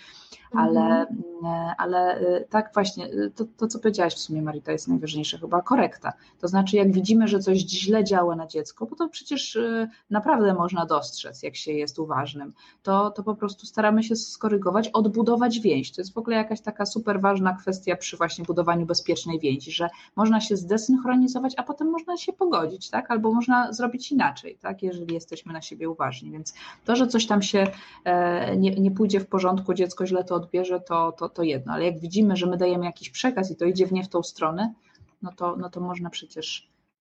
ale, 0.52 0.80
mhm. 0.80 1.22
mm, 1.42 1.74
ale 1.78 2.20
y, 2.20 2.46
tak 2.50 2.70
właśnie, 2.74 3.06
y, 3.06 3.32
to, 3.36 3.44
to 3.56 3.66
co 3.66 3.78
powiedziałaś 3.78 4.14
w 4.14 4.18
sumie 4.18 4.42
Marita 4.42 4.72
jest 4.72 4.88
najważniejsze, 4.88 5.38
chyba 5.38 5.62
korekta, 5.62 6.12
to 6.40 6.48
znaczy 6.48 6.76
jak 6.76 6.92
widzimy, 6.92 7.28
że 7.28 7.38
coś 7.38 7.58
źle 7.58 8.04
działa 8.04 8.36
na 8.36 8.46
dziecko, 8.46 8.86
bo 8.86 8.96
to 8.96 9.08
przecież 9.08 9.56
y, 9.56 9.88
naprawdę 10.10 10.54
można 10.54 10.86
dostrzec, 10.86 11.42
jak 11.42 11.56
się 11.56 11.72
jest 11.72 11.98
uważnym, 11.98 12.52
to, 12.82 13.10
to 13.10 13.22
po 13.22 13.34
prostu 13.34 13.66
staramy 13.66 14.02
się 14.02 14.16
skorygować, 14.16 14.88
odbudować 14.88 15.60
więź, 15.60 15.92
to 15.92 16.00
jest 16.00 16.14
w 16.14 16.18
ogóle 16.18 16.36
jakaś 16.36 16.60
taka 16.60 16.86
super 16.86 17.20
ważna 17.20 17.56
kwestia 17.56 17.96
przy 17.96 18.16
właśnie 18.16 18.44
budowaniu 18.44 18.86
bezpiecznej 18.86 19.38
więzi, 19.38 19.72
że 19.72 19.88
można 20.16 20.40
się 20.40 20.56
zdesynchronizować, 20.56 21.54
a 21.56 21.62
potem 21.62 21.90
można 21.90 22.16
się 22.16 22.32
pogodzić, 22.32 22.90
tak, 22.90 23.10
albo 23.10 23.32
można 23.32 23.72
zrobić 23.72 24.12
inaczej, 24.12 24.58
tak, 24.60 24.82
jeżeli 24.82 25.14
jesteśmy 25.14 25.52
na 25.52 25.62
siebie 25.62 25.90
uważni, 25.90 26.30
więc 26.30 26.54
to, 26.84 26.96
że 26.96 27.06
coś 27.06 27.26
tam 27.26 27.42
się 27.42 27.66
e, 28.04 28.56
nie, 28.56 28.74
nie 28.74 28.90
pójdzie 28.90 29.20
w 29.20 29.26
porządku, 29.26 29.74
dziecko 29.74 30.06
źle 30.06 30.24
to 30.24 30.39
odbierze, 30.40 30.80
to, 30.80 31.12
to, 31.12 31.28
to 31.28 31.42
jedno, 31.42 31.72
ale 31.72 31.84
jak 31.84 31.98
widzimy, 31.98 32.36
że 32.36 32.46
my 32.46 32.56
dajemy 32.56 32.84
jakiś 32.84 33.10
przekaz 33.10 33.50
i 33.50 33.56
to 33.56 33.64
idzie 33.64 33.86
w 33.86 33.92
nie 33.92 34.04
w 34.04 34.08
tą 34.08 34.22
stronę, 34.22 34.74
no 35.22 35.32
to, 35.36 35.56
no 35.56 35.70
to 35.70 35.80
można 35.80 36.10
przecież 36.10 36.68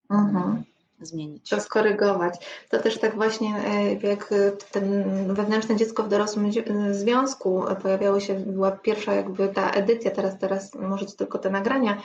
mhm 0.09 0.63
zmienić. 1.05 1.49
To 1.49 1.61
skorygować. 1.61 2.33
To 2.69 2.79
też 2.79 2.99
tak 2.99 3.15
właśnie 3.15 3.55
e, 3.55 3.93
jak 3.93 4.31
e, 4.31 4.51
ten 4.71 5.03
wewnętrzne 5.33 5.75
dziecko 5.75 6.03
w 6.03 6.09
dorosłym 6.09 6.45
e, 6.45 6.93
związku 6.93 7.63
pojawiało 7.81 8.19
się, 8.19 8.35
była 8.35 8.71
pierwsza 8.71 9.13
jakby 9.13 9.49
ta 9.49 9.69
edycja, 9.69 10.11
teraz, 10.11 10.39
teraz 10.39 10.75
możecie 10.75 11.15
tylko 11.15 11.39
te 11.39 11.49
nagrania 11.49 12.01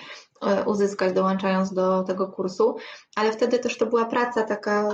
uzyskać 0.67 1.13
dołączając 1.13 1.73
do 1.75 2.03
tego 2.03 2.29
kursu, 2.29 2.77
ale 3.17 3.33
wtedy 3.33 3.59
też 3.59 3.79
to 3.79 3.87
była 3.87 4.05
praca 4.05 4.43
taka, 4.43 4.89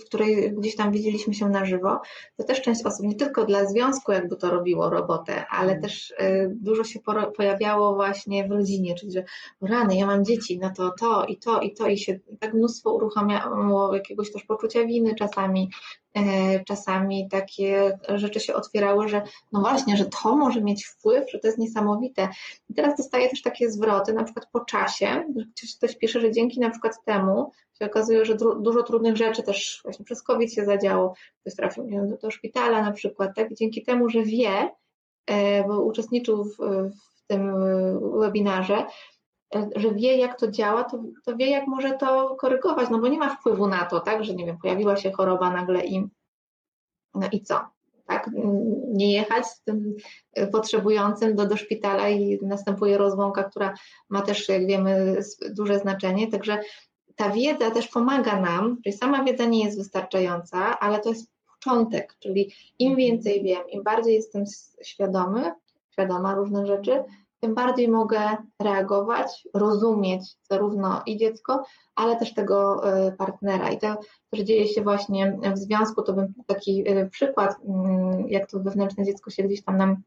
w 0.00 0.04
której 0.04 0.54
gdzieś 0.54 0.76
tam 0.76 0.92
widzieliśmy 0.92 1.34
się 1.34 1.48
na 1.48 1.64
żywo. 1.64 2.00
To 2.36 2.44
też 2.44 2.62
część 2.62 2.84
osób, 2.84 3.06
nie 3.06 3.14
tylko 3.14 3.44
dla 3.44 3.64
związku 3.64 4.12
jakby 4.12 4.36
to 4.36 4.50
robiło 4.50 4.90
robotę, 4.90 5.44
ale 5.50 5.70
mm. 5.70 5.82
też 5.82 6.14
dużo 6.50 6.84
się 6.84 7.00
pojawiało 7.36 7.94
właśnie 7.94 8.48
w 8.48 8.50
rodzinie, 8.50 8.94
czyli 8.94 9.12
że 9.12 9.24
rany, 9.60 9.96
ja 9.96 10.06
mam 10.06 10.24
dzieci, 10.24 10.58
no 10.58 10.70
to 10.76 10.92
to 11.00 11.24
i 11.24 11.38
to 11.38 11.60
i 11.60 11.74
to 11.74 11.88
i 11.88 11.98
się 11.98 12.18
tak 12.40 12.54
mnóstwo 12.54 12.92
uruchamiało 12.92 13.94
jakiegoś 13.94 14.32
też 14.32 14.44
poczucia 14.44 14.84
winy 14.84 15.14
czasami, 15.14 15.70
E, 16.07 16.07
czasami 16.66 17.28
takie 17.28 17.98
rzeczy 18.08 18.40
się 18.40 18.54
otwierały, 18.54 19.08
że 19.08 19.22
no 19.52 19.60
właśnie, 19.60 19.96
że 19.96 20.04
to 20.04 20.36
może 20.36 20.60
mieć 20.60 20.86
wpływ, 20.86 21.30
że 21.30 21.38
to 21.38 21.46
jest 21.46 21.58
niesamowite. 21.58 22.28
I 22.70 22.74
teraz 22.74 22.96
dostaję 22.96 23.28
też 23.28 23.42
takie 23.42 23.70
zwroty, 23.70 24.12
na 24.12 24.24
przykład 24.24 24.46
po 24.52 24.60
czasie, 24.60 25.24
że 25.36 25.76
ktoś 25.76 25.96
pisze, 25.96 26.20
że 26.20 26.32
dzięki 26.32 26.60
na 26.60 26.70
przykład 26.70 27.04
temu 27.04 27.52
się 27.78 27.86
okazuje, 27.86 28.24
że 28.24 28.36
dużo 28.60 28.82
trudnych 28.82 29.16
rzeczy 29.16 29.42
też 29.42 29.80
właśnie 29.84 30.04
przez 30.04 30.22
COVID 30.22 30.54
się 30.54 30.64
zadziało, 30.64 31.14
ktoś 31.40 31.54
trafił 31.54 31.84
do, 31.84 32.16
do 32.16 32.30
szpitala 32.30 32.82
na 32.82 32.92
przykład, 32.92 33.30
tak, 33.36 33.54
dzięki 33.54 33.82
temu, 33.82 34.08
że 34.08 34.22
wie, 34.22 34.70
e, 35.26 35.64
bo 35.64 35.82
uczestniczył 35.82 36.44
w, 36.44 36.56
w 37.16 37.26
tym 37.26 37.54
webinarze, 38.20 38.76
e, 38.76 38.86
że 39.76 39.94
wie, 39.94 40.16
jak 40.16 40.38
to 40.40 40.50
działa, 40.50 40.84
to, 40.84 41.02
to, 41.24 41.36
wie, 41.36 41.50
jak 41.50 41.66
może 41.66 41.92
to 41.92 42.36
korygować, 42.36 42.90
no 42.90 42.98
bo 42.98 43.08
nie 43.08 43.18
ma 43.18 43.36
wpływu 43.36 43.68
na 43.68 43.84
to, 43.84 44.00
tak, 44.00 44.24
że 44.24 44.34
nie 44.34 44.46
wiem, 44.46 44.58
pojawiła 44.58 44.96
się 44.96 45.12
choroba 45.12 45.50
nagle 45.50 45.86
i 45.86 46.08
no 47.14 47.28
i 47.32 47.40
co? 47.40 47.60
Tak? 48.06 48.30
Nie 48.88 49.12
jechać 49.12 49.46
z 49.46 49.62
tym 49.62 49.96
potrzebującym 50.52 51.36
do, 51.36 51.46
do 51.46 51.56
szpitala 51.56 52.08
i 52.08 52.38
następuje 52.42 52.98
rozłąka, 52.98 53.44
która 53.44 53.74
ma 54.08 54.22
też, 54.22 54.48
jak 54.48 54.66
wiemy, 54.66 55.20
duże 55.50 55.78
znaczenie. 55.78 56.30
Także 56.30 56.60
ta 57.16 57.30
wiedza 57.30 57.70
też 57.70 57.88
pomaga 57.88 58.40
nam, 58.40 58.76
czyli 58.84 58.96
sama 58.96 59.24
wiedza 59.24 59.44
nie 59.44 59.64
jest 59.64 59.78
wystarczająca, 59.78 60.78
ale 60.78 61.00
to 61.00 61.08
jest 61.08 61.30
początek, 61.54 62.16
czyli 62.18 62.54
im 62.78 62.96
więcej 62.96 63.42
wiem, 63.42 63.62
im 63.68 63.82
bardziej 63.82 64.14
jestem 64.14 64.44
świadomy, 64.82 65.52
świadoma 65.90 66.34
różnych 66.34 66.66
rzeczy, 66.66 67.04
tym 67.40 67.54
bardziej 67.54 67.88
mogę 67.88 68.20
reagować, 68.62 69.48
rozumieć 69.54 70.36
zarówno 70.50 71.02
i 71.06 71.16
dziecko, 71.16 71.64
ale 71.94 72.16
też 72.16 72.34
tego 72.34 72.88
e, 72.92 73.12
partnera. 73.12 73.70
I 73.70 73.78
to 73.78 73.96
też 74.30 74.40
dzieje 74.40 74.68
się 74.68 74.82
właśnie 74.82 75.38
w 75.54 75.58
związku, 75.58 76.02
to 76.02 76.12
bym 76.12 76.34
taki 76.46 76.88
e, 76.88 77.06
przykład, 77.06 77.56
mm, 77.68 78.28
jak 78.28 78.50
to 78.50 78.60
wewnętrzne 78.60 79.04
dziecko 79.04 79.30
się 79.30 79.42
gdzieś 79.42 79.64
tam 79.64 79.76
nam 79.76 80.02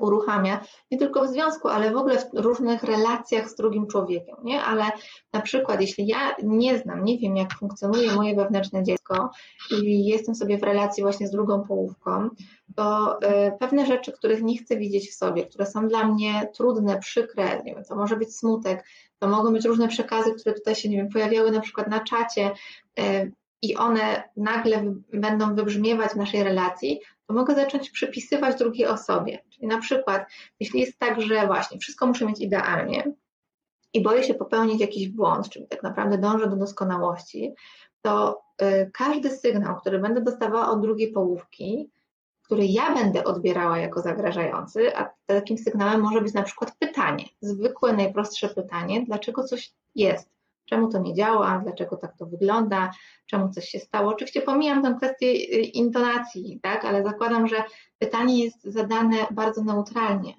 uruchamia, 0.00 0.64
nie 0.90 0.98
tylko 0.98 1.24
w 1.24 1.28
związku, 1.28 1.68
ale 1.68 1.90
w 1.90 1.96
ogóle 1.96 2.18
w 2.18 2.26
różnych 2.34 2.82
relacjach 2.82 3.50
z 3.50 3.54
drugim 3.54 3.86
człowiekiem, 3.86 4.36
nie? 4.44 4.62
Ale 4.62 4.84
na 5.32 5.40
przykład, 5.40 5.80
jeśli 5.80 6.06
ja 6.06 6.36
nie 6.42 6.78
znam, 6.78 7.04
nie 7.04 7.18
wiem, 7.18 7.36
jak 7.36 7.58
funkcjonuje 7.58 8.12
moje 8.12 8.34
wewnętrzne 8.34 8.82
dziecko 8.82 9.30
i 9.82 10.06
jestem 10.06 10.34
sobie 10.34 10.58
w 10.58 10.62
relacji 10.62 11.02
właśnie 11.02 11.28
z 11.28 11.30
drugą 11.30 11.62
połówką, 11.62 12.28
to 12.76 13.18
pewne 13.60 13.86
rzeczy, 13.86 14.12
których 14.12 14.42
nie 14.42 14.58
chcę 14.58 14.76
widzieć 14.76 15.10
w 15.10 15.14
sobie, 15.14 15.46
które 15.46 15.66
są 15.66 15.88
dla 15.88 16.04
mnie 16.04 16.48
trudne, 16.54 16.98
przykre, 16.98 17.62
nie 17.64 17.74
wiem, 17.74 17.84
to 17.84 17.96
może 17.96 18.16
być 18.16 18.36
smutek, 18.36 18.84
to 19.18 19.28
mogą 19.28 19.52
być 19.52 19.64
różne 19.64 19.88
przekazy, 19.88 20.34
które 20.34 20.54
tutaj 20.54 20.74
się, 20.74 20.88
nie 20.88 20.96
wiem, 20.96 21.08
pojawiały 21.08 21.50
na 21.50 21.60
przykład 21.60 21.88
na 21.88 22.00
czacie 22.00 22.50
e, 22.98 23.30
i 23.62 23.76
one 23.76 24.22
nagle 24.36 24.94
będą 25.12 25.54
wybrzmiewać 25.54 26.12
w 26.12 26.16
naszej 26.16 26.42
relacji, 26.42 27.00
to 27.26 27.34
mogę 27.34 27.54
zacząć 27.54 27.90
przypisywać 27.90 28.58
drugiej 28.58 28.86
osobie. 28.86 29.38
Czyli 29.50 29.66
na 29.66 29.78
przykład, 29.78 30.26
jeśli 30.60 30.80
jest 30.80 30.98
tak, 30.98 31.20
że 31.20 31.46
właśnie 31.46 31.78
wszystko 31.78 32.06
muszę 32.06 32.26
mieć 32.26 32.40
idealnie 32.40 33.12
i 33.92 34.02
boję 34.02 34.22
się 34.22 34.34
popełnić 34.34 34.80
jakiś 34.80 35.08
błąd, 35.08 35.48
czyli 35.48 35.66
tak 35.68 35.82
naprawdę 35.82 36.18
dążę 36.18 36.50
do 36.50 36.56
doskonałości, 36.56 37.54
to 38.02 38.42
e, 38.58 38.90
każdy 38.90 39.30
sygnał, 39.30 39.76
który 39.76 39.98
będę 39.98 40.20
dostawała 40.20 40.68
od 40.68 40.80
drugiej 40.80 41.12
połówki, 41.12 41.90
który 42.42 42.66
ja 42.66 42.94
będę 42.94 43.24
odbierała 43.24 43.78
jako 43.78 44.00
zagrażający, 44.02 44.96
a 44.96 45.10
takim 45.26 45.58
sygnałem 45.58 46.00
może 46.00 46.20
być 46.20 46.34
na 46.34 46.42
przykład 46.42 46.76
pytanie, 46.78 47.24
zwykłe, 47.40 47.92
najprostsze 47.92 48.48
pytanie, 48.48 49.04
dlaczego 49.06 49.44
coś 49.44 49.72
jest, 49.94 50.35
czemu 50.66 50.88
to 50.88 50.98
nie 50.98 51.14
działa, 51.14 51.60
dlaczego 51.64 51.96
tak 51.96 52.16
to 52.16 52.26
wygląda, 52.26 52.90
czemu 53.26 53.48
coś 53.48 53.68
się 53.68 53.78
stało. 53.78 54.10
Oczywiście 54.10 54.42
pomijam 54.42 54.82
tę 54.82 54.94
kwestię 54.96 55.26
y, 55.26 55.60
intonacji, 55.60 56.60
tak, 56.62 56.84
ale 56.84 57.02
zakładam, 57.02 57.48
że 57.48 57.64
pytanie 57.98 58.44
jest 58.44 58.64
zadane 58.64 59.16
bardzo 59.30 59.64
neutralnie 59.64 60.34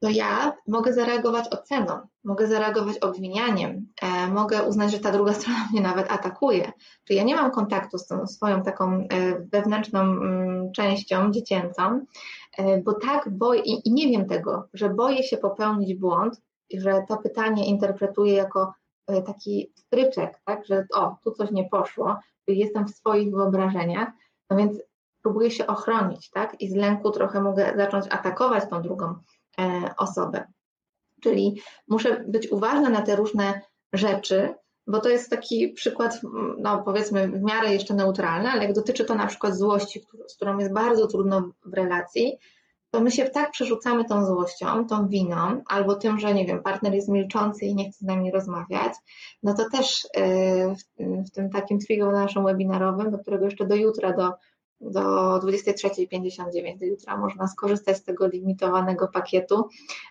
to 0.00 0.08
ja 0.08 0.52
mogę 0.68 0.92
zareagować 0.92 1.48
oceną, 1.48 2.00
mogę 2.24 2.46
zareagować 2.46 2.98
obwinianiem, 2.98 3.86
e, 4.02 4.26
mogę 4.28 4.62
uznać, 4.62 4.92
że 4.92 4.98
ta 4.98 5.12
druga 5.12 5.32
strona 5.40 5.68
mnie 5.72 5.80
nawet 5.80 6.12
atakuje. 6.12 6.72
Czyli 7.04 7.16
ja 7.16 7.24
nie 7.24 7.36
mam 7.36 7.50
kontaktu 7.50 7.98
z 7.98 8.06
tą 8.06 8.26
swoją 8.26 8.62
taką 8.62 8.92
e, 8.92 9.06
wewnętrzną 9.52 10.00
mm, 10.00 10.72
częścią 10.72 11.30
dziecięcą, 11.30 12.00
e, 12.58 12.82
bo 12.82 12.92
tak 12.92 13.28
boję 13.30 13.60
i, 13.60 13.88
i 13.88 13.92
nie 13.92 14.08
wiem 14.08 14.28
tego, 14.28 14.68
że 14.74 14.88
boję 14.88 15.22
się 15.22 15.36
popełnić 15.36 15.94
błąd, 15.94 16.40
że 16.74 17.04
to 17.08 17.16
pytanie 17.16 17.66
interpretuję 17.66 18.34
jako 18.34 18.72
taki 19.22 19.72
stryczek, 19.74 20.40
tak, 20.44 20.66
że 20.66 20.86
o, 20.94 21.16
tu 21.24 21.32
coś 21.32 21.50
nie 21.50 21.68
poszło, 21.68 22.18
jestem 22.46 22.86
w 22.86 22.90
swoich 22.90 23.30
wyobrażeniach, 23.30 24.08
no 24.50 24.56
więc 24.56 24.78
próbuję 25.22 25.50
się 25.50 25.66
ochronić, 25.66 26.30
tak, 26.30 26.60
i 26.60 26.68
z 26.68 26.74
lęku 26.74 27.10
trochę 27.10 27.42
mogę 27.42 27.72
zacząć 27.76 28.06
atakować 28.10 28.70
tą 28.70 28.82
drugą 28.82 29.14
E, 29.60 29.94
osobę. 29.96 30.44
Czyli 31.22 31.62
muszę 31.88 32.24
być 32.28 32.48
uważna 32.48 32.90
na 32.90 33.02
te 33.02 33.16
różne 33.16 33.60
rzeczy, 33.92 34.54
bo 34.86 35.00
to 35.00 35.08
jest 35.08 35.30
taki 35.30 35.68
przykład, 35.68 36.20
no 36.58 36.82
powiedzmy 36.82 37.28
w 37.28 37.42
miarę 37.42 37.72
jeszcze 37.72 37.94
neutralny, 37.94 38.48
ale 38.48 38.64
jak 38.64 38.72
dotyczy 38.72 39.04
to 39.04 39.14
na 39.14 39.26
przykład 39.26 39.56
złości, 39.56 40.06
z 40.28 40.36
którą 40.36 40.58
jest 40.58 40.72
bardzo 40.72 41.06
trudno 41.06 41.50
w 41.64 41.74
relacji, 41.74 42.38
to 42.90 43.00
my 43.00 43.10
się 43.10 43.24
tak 43.24 43.50
przerzucamy 43.50 44.04
tą 44.04 44.26
złością, 44.26 44.86
tą 44.86 45.08
winą, 45.08 45.62
albo 45.66 45.94
tym, 45.94 46.18
że 46.18 46.34
nie 46.34 46.46
wiem, 46.46 46.62
partner 46.62 46.94
jest 46.94 47.08
milczący 47.08 47.64
i 47.64 47.74
nie 47.74 47.90
chce 47.90 47.98
z 47.98 48.02
nami 48.02 48.30
rozmawiać, 48.30 48.92
no 49.42 49.54
to 49.54 49.70
też 49.70 50.08
e, 50.16 50.74
w 50.98 51.30
tym 51.30 51.50
takim 51.50 51.78
trio 51.78 52.12
naszym 52.12 52.44
webinarowym, 52.44 53.10
do 53.10 53.18
którego 53.18 53.44
jeszcze 53.44 53.66
do 53.66 53.74
jutra, 53.74 54.12
do 54.12 54.32
do 54.80 55.00
23.59 55.38 56.78
do 56.78 56.86
jutra 56.86 57.16
można 57.16 57.48
skorzystać 57.48 57.96
z 57.96 58.04
tego 58.04 58.26
limitowanego 58.26 59.08
pakietu, 59.08 59.68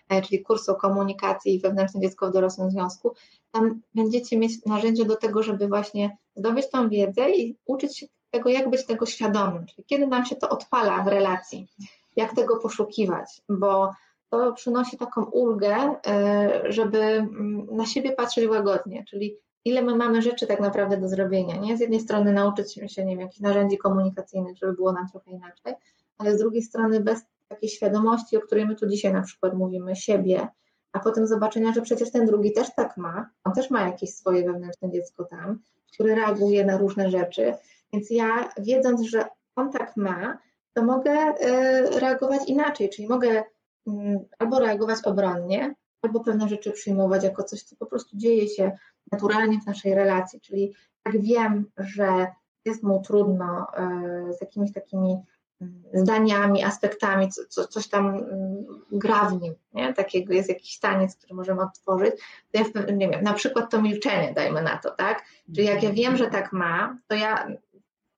e, 0.08 0.22
czyli 0.22 0.42
kursu 0.42 0.74
komunikacji 0.74 1.54
i 1.54 1.60
wewnętrzne 1.60 2.00
dziecko 2.00 2.28
w 2.28 2.32
dorosłym 2.32 2.70
związku. 2.70 3.14
Tam 3.50 3.80
będziecie 3.94 4.38
mieć 4.38 4.52
narzędzie 4.66 5.04
do 5.04 5.16
tego, 5.16 5.42
żeby 5.42 5.68
właśnie 5.68 6.16
zdobyć 6.36 6.70
tą 6.70 6.88
wiedzę 6.88 7.30
i 7.30 7.56
uczyć 7.66 7.98
się 7.98 8.06
tego, 8.30 8.50
jak 8.50 8.70
być 8.70 8.86
tego 8.86 9.06
świadomym, 9.06 9.66
czyli 9.66 9.84
kiedy 9.86 10.06
nam 10.06 10.26
się 10.26 10.36
to 10.36 10.48
odpala 10.48 11.02
w 11.02 11.08
relacji, 11.08 11.68
jak 12.16 12.34
tego 12.34 12.56
poszukiwać, 12.56 13.42
bo 13.48 13.90
to 14.30 14.52
przynosi 14.52 14.98
taką 14.98 15.24
ulgę, 15.24 15.94
e, 16.06 16.62
żeby 16.72 16.98
mm, 16.98 17.66
na 17.70 17.86
siebie 17.86 18.12
patrzeć 18.12 18.46
łagodnie, 18.46 19.04
czyli 19.04 19.36
ile 19.64 19.82
my 19.82 19.96
mamy 19.96 20.22
rzeczy 20.22 20.46
tak 20.46 20.60
naprawdę 20.60 20.96
do 20.96 21.08
zrobienia. 21.08 21.56
Nie? 21.56 21.76
Z 21.76 21.80
jednej 21.80 22.00
strony 22.00 22.32
nauczyć 22.32 22.74
się, 22.74 23.04
nie 23.04 23.12
wiem, 23.12 23.20
jakichś 23.20 23.40
narzędzi 23.40 23.78
komunikacyjnych, 23.78 24.58
żeby 24.58 24.72
było 24.72 24.92
nam 24.92 25.08
trochę 25.08 25.30
inaczej, 25.30 25.74
ale 26.18 26.34
z 26.34 26.38
drugiej 26.38 26.62
strony 26.62 27.00
bez 27.00 27.22
takiej 27.48 27.68
świadomości, 27.68 28.36
o 28.36 28.40
której 28.40 28.66
my 28.66 28.76
tu 28.76 28.86
dzisiaj 28.86 29.12
na 29.12 29.22
przykład 29.22 29.54
mówimy, 29.54 29.96
siebie, 29.96 30.48
a 30.92 30.98
potem 30.98 31.26
zobaczenia, 31.26 31.72
że 31.72 31.82
przecież 31.82 32.10
ten 32.10 32.26
drugi 32.26 32.52
też 32.52 32.74
tak 32.74 32.96
ma, 32.96 33.30
on 33.44 33.52
też 33.52 33.70
ma 33.70 33.82
jakieś 33.82 34.14
swoje 34.14 34.44
wewnętrzne 34.44 34.90
dziecko 34.90 35.24
tam, 35.24 35.58
które 35.94 36.14
reaguje 36.14 36.64
na 36.64 36.78
różne 36.78 37.10
rzeczy, 37.10 37.54
więc 37.92 38.10
ja 38.10 38.48
wiedząc, 38.58 39.02
że 39.02 39.24
on 39.56 39.72
tak 39.72 39.96
ma, 39.96 40.38
to 40.72 40.84
mogę 40.84 41.12
y, 41.12 42.00
reagować 42.00 42.40
inaczej, 42.46 42.90
czyli 42.90 43.08
mogę 43.08 43.42
mm, 43.86 44.18
albo 44.38 44.58
reagować 44.58 44.98
obronnie, 45.04 45.74
albo 46.02 46.20
pewne 46.20 46.48
rzeczy 46.48 46.70
przyjmować 46.70 47.24
jako 47.24 47.44
coś, 47.44 47.62
co 47.62 47.76
po 47.76 47.86
prostu 47.86 48.16
dzieje 48.16 48.48
się 48.48 48.72
naturalnie 49.12 49.60
w 49.60 49.66
naszej 49.66 49.94
relacji, 49.94 50.40
czyli 50.40 50.74
jak 51.06 51.20
wiem, 51.20 51.70
że 51.76 52.26
jest 52.64 52.82
mu 52.82 53.02
trudno 53.02 53.66
e, 53.76 54.32
z 54.32 54.40
jakimiś 54.40 54.72
takimi 54.72 55.16
mm, 55.60 55.82
zdaniami, 55.94 56.64
aspektami, 56.64 57.28
co, 57.28 57.42
co, 57.48 57.64
coś 57.64 57.88
tam 57.88 58.08
mm, 58.08 58.64
gra 58.92 59.24
w 59.24 59.40
nim, 59.42 59.54
nie? 59.72 59.94
takiego 59.94 60.32
jest 60.32 60.48
jakiś 60.48 60.76
staniec, 60.76 61.16
który 61.16 61.34
możemy 61.34 61.62
odtworzyć, 61.62 62.14
to 62.52 62.60
ja 62.60 62.84
nie 62.92 63.08
wiem, 63.08 63.22
na 63.22 63.34
przykład 63.34 63.70
to 63.70 63.82
milczenie, 63.82 64.32
dajmy 64.34 64.62
na 64.62 64.78
to, 64.78 64.90
tak? 64.90 65.24
Czyli 65.54 65.66
jak 65.66 65.82
ja 65.82 65.92
wiem, 65.92 66.16
że 66.16 66.26
tak 66.26 66.52
ma, 66.52 66.96
to 67.08 67.14
ja 67.14 67.48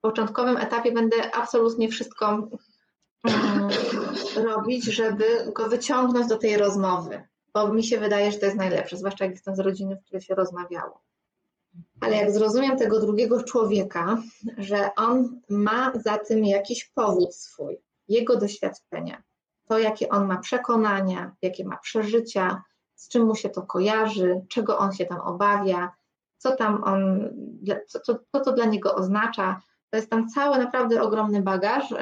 początkowym 0.03 0.57
etapie 0.57 0.91
będę 0.91 1.35
absolutnie 1.35 1.89
wszystko 1.89 2.27
um, 3.23 3.69
robić, 4.35 4.83
żeby 4.83 5.51
go 5.55 5.69
wyciągnąć 5.69 6.27
do 6.27 6.37
tej 6.37 6.57
rozmowy, 6.57 7.27
bo 7.53 7.73
mi 7.73 7.83
się 7.83 7.99
wydaje, 7.99 8.31
że 8.31 8.37
to 8.37 8.45
jest 8.45 8.57
najlepsze, 8.57 8.97
zwłaszcza 8.97 9.25
jak 9.25 9.33
jestem 9.33 9.55
z 9.55 9.59
rodziny, 9.59 9.95
w 9.95 10.05
której 10.05 10.21
się 10.21 10.35
rozmawiało. 10.35 11.01
Ale 12.01 12.15
jak 12.15 12.31
zrozumiem 12.31 12.77
tego 12.77 12.99
drugiego 12.99 13.43
człowieka, 13.43 14.17
że 14.57 14.89
on 14.95 15.41
ma 15.49 15.91
za 15.95 16.17
tym 16.17 16.45
jakiś 16.45 16.85
powód 16.85 17.35
swój, 17.35 17.77
jego 18.07 18.37
doświadczenia, 18.37 19.23
to 19.67 19.79
jakie 19.79 20.09
on 20.09 20.27
ma 20.27 20.37
przekonania, 20.37 21.35
jakie 21.41 21.65
ma 21.65 21.77
przeżycia, 21.77 22.63
z 22.95 23.07
czym 23.07 23.25
mu 23.25 23.35
się 23.35 23.49
to 23.49 23.61
kojarzy, 23.61 24.41
czego 24.49 24.77
on 24.77 24.93
się 24.93 25.05
tam 25.05 25.19
obawia, 25.19 25.91
co 26.37 26.55
tam 26.55 26.83
on, 26.83 27.29
co, 27.87 27.99
co, 27.99 28.19
co 28.31 28.39
to 28.39 28.53
dla 28.53 28.65
niego 28.65 28.95
oznacza. 28.95 29.61
To 29.93 29.97
jest 29.97 30.09
tam 30.09 30.29
cały 30.29 30.57
naprawdę 30.57 31.01
ogromny 31.01 31.41
bagaż 31.41 31.91
yy, 31.91 31.97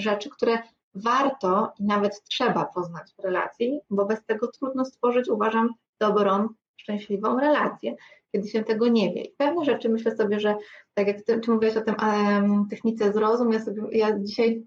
rzeczy, 0.00 0.30
które 0.30 0.58
warto 0.94 1.72
i 1.78 1.84
nawet 1.84 2.22
trzeba 2.22 2.64
poznać 2.64 3.12
w 3.18 3.24
relacji, 3.24 3.80
bo 3.90 4.06
bez 4.06 4.24
tego 4.24 4.46
trudno 4.46 4.84
stworzyć, 4.84 5.28
uważam, 5.28 5.74
dobrą, 6.00 6.48
szczęśliwą 6.76 7.40
relację. 7.40 7.96
kiedy 8.32 8.48
się 8.48 8.64
tego 8.64 8.88
nie 8.88 9.14
wie. 9.14 9.22
I 9.22 9.34
pewne 9.36 9.64
rzeczy 9.64 9.88
myślę 9.88 10.16
sobie, 10.16 10.40
że 10.40 10.56
tak 10.94 11.06
jak 11.06 11.22
ty, 11.22 11.40
ty 11.40 11.50
mówiłaś 11.50 11.76
o 11.76 11.80
tym 11.80 11.94
um, 12.02 12.68
technice 12.68 13.12
zrozum, 13.12 13.52
ja, 13.52 13.60
sobie, 13.60 13.82
ja 13.92 14.18
dzisiaj 14.18 14.66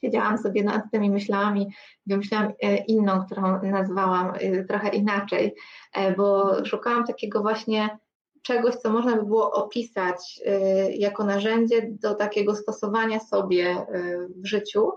siedziałam 0.00 0.38
sobie 0.38 0.64
nad 0.64 0.90
tymi 0.92 1.10
myślami, 1.10 1.66
wymyślałam 2.06 2.52
e, 2.62 2.76
inną, 2.76 3.24
którą 3.26 3.62
nazwałam 3.62 4.32
e, 4.34 4.64
trochę 4.64 4.88
inaczej, 4.88 5.54
e, 5.94 6.14
bo 6.16 6.54
szukałam 6.64 7.06
takiego 7.06 7.42
właśnie 7.42 7.98
czegoś, 8.42 8.74
co 8.74 8.90
można 8.90 9.16
by 9.16 9.22
było 9.22 9.52
opisać 9.52 10.40
jako 10.90 11.24
narzędzie 11.24 11.88
do 11.90 12.14
takiego 12.14 12.56
stosowania 12.56 13.20
sobie 13.20 13.86
w 14.36 14.46
życiu, 14.46 14.90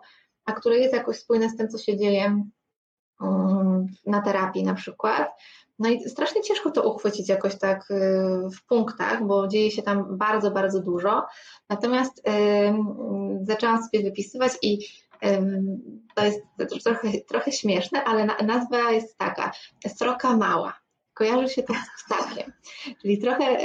a 0.45 0.51
które 0.51 0.77
jest 0.77 0.93
jakoś 0.93 1.17
spójne 1.17 1.49
z 1.49 1.57
tym, 1.57 1.67
co 1.67 1.77
się 1.77 1.97
dzieje 1.97 2.43
mm, 3.21 3.85
na 4.05 4.21
terapii 4.21 4.63
na 4.63 4.73
przykład. 4.73 5.31
No 5.79 5.89
i 5.89 6.09
strasznie 6.09 6.41
ciężko 6.41 6.71
to 6.71 6.91
uchwycić 6.91 7.29
jakoś 7.29 7.59
tak 7.59 7.87
w 8.57 8.65
punktach, 8.65 9.27
bo 9.27 9.47
dzieje 9.47 9.71
się 9.71 9.81
tam 9.81 10.17
bardzo, 10.17 10.51
bardzo 10.51 10.79
dużo. 10.79 11.25
Natomiast 11.69 12.23
zaczęłam 13.41 13.83
sobie 13.83 14.03
wypisywać 14.03 14.51
i 14.61 14.79
to 16.15 16.25
jest 16.25 16.41
trochę, 16.83 17.07
trochę 17.27 17.51
śmieszne, 17.51 18.03
ale 18.03 18.25
nazwa 18.25 18.91
jest 18.91 19.17
taka, 19.17 19.51
sroka 19.87 20.37
mała. 20.37 20.82
Kojarzy 21.13 21.53
się 21.53 21.63
to 21.63 21.73
z 21.73 22.03
ptakiem. 22.05 22.51
Czyli 23.01 23.17
trochę 23.17 23.57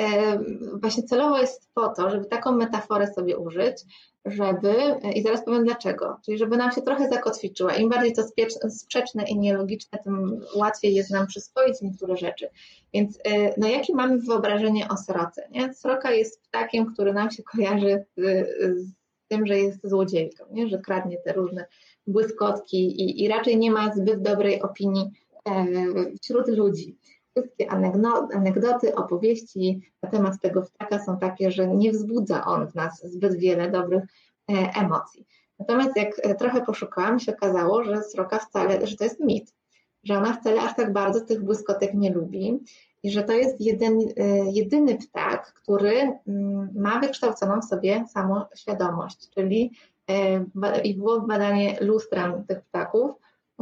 właśnie 0.80 1.02
celowo 1.02 1.38
jest 1.38 1.68
po 1.74 1.88
to, 1.88 2.10
żeby 2.10 2.24
taką 2.24 2.52
metaforę 2.52 3.06
sobie 3.06 3.38
użyć, 3.38 3.84
żeby, 4.24 4.74
i 5.14 5.22
zaraz 5.22 5.44
powiem 5.44 5.64
dlaczego, 5.64 6.20
czyli 6.24 6.38
żeby 6.38 6.56
nam 6.56 6.72
się 6.72 6.82
trochę 6.82 7.08
zakotwiczyła. 7.08 7.74
Im 7.74 7.88
bardziej 7.88 8.12
to 8.12 8.22
sprzeczne 8.70 9.24
i 9.24 9.38
nielogiczne, 9.38 9.98
tym 10.04 10.40
łatwiej 10.54 10.94
jest 10.94 11.10
nam 11.10 11.26
przyswoić 11.26 11.82
niektóre 11.82 12.16
rzeczy. 12.16 12.48
Więc 12.94 13.18
no 13.56 13.68
jakie 13.68 13.94
mamy 13.94 14.18
wyobrażenie 14.18 14.88
o 14.88 14.96
sroce? 14.96 15.48
Nie? 15.50 15.74
Sroka 15.74 16.12
jest 16.12 16.42
ptakiem, 16.42 16.86
który 16.94 17.12
nam 17.12 17.30
się 17.30 17.42
kojarzy 17.42 18.04
z, 18.16 18.48
z 18.80 18.92
tym, 19.28 19.46
że 19.46 19.58
jest 19.58 19.88
złodziejką, 19.88 20.44
nie? 20.50 20.68
że 20.68 20.78
kradnie 20.78 21.16
te 21.24 21.32
różne 21.32 21.66
błyskotki 22.06 23.02
i, 23.02 23.24
i 23.24 23.28
raczej 23.28 23.58
nie 23.58 23.70
ma 23.70 23.94
zbyt 23.94 24.22
dobrej 24.22 24.62
opinii 24.62 25.10
e, 25.48 25.66
wśród 26.22 26.48
ludzi. 26.48 26.98
Wszystkie 27.42 27.70
anegdoty, 28.32 28.94
opowieści 28.94 29.80
na 30.02 30.10
temat 30.10 30.40
tego 30.40 30.62
ptaka 30.62 31.04
są 31.04 31.18
takie, 31.18 31.50
że 31.50 31.66
nie 31.66 31.92
wzbudza 31.92 32.44
on 32.44 32.66
w 32.66 32.74
nas 32.74 33.02
zbyt 33.04 33.36
wiele 33.36 33.70
dobrych 33.70 34.04
e, 34.50 34.52
emocji. 34.80 35.26
Natomiast 35.58 35.96
jak 35.96 36.08
e, 36.22 36.34
trochę 36.34 36.60
poszukałam, 36.64 37.20
się 37.20 37.32
okazało, 37.32 37.84
że 37.84 38.02
sroka 38.02 38.38
wcale, 38.38 38.86
że 38.86 38.96
to 38.96 39.04
jest 39.04 39.20
mit, 39.20 39.54
że 40.04 40.18
ona 40.18 40.32
wcale 40.32 40.60
aż 40.60 40.76
tak 40.76 40.92
bardzo 40.92 41.20
tych 41.20 41.44
błyskotek 41.44 41.94
nie 41.94 42.12
lubi 42.12 42.58
i 43.02 43.10
że 43.10 43.22
to 43.22 43.32
jest 43.32 43.60
jeden, 43.60 43.98
jedyny 44.52 44.98
ptak, 44.98 45.52
który 45.52 46.18
mm, 46.26 46.68
ma 46.74 47.00
wykształconą 47.00 47.60
w 47.60 47.64
sobie 47.64 48.04
samoświadomość, 48.08 49.30
czyli 49.34 49.72
e, 50.10 50.44
i 50.84 50.94
było 50.94 51.20
badanie 51.20 51.76
lustrem 51.80 52.44
tych 52.44 52.60
ptaków, 52.60 53.10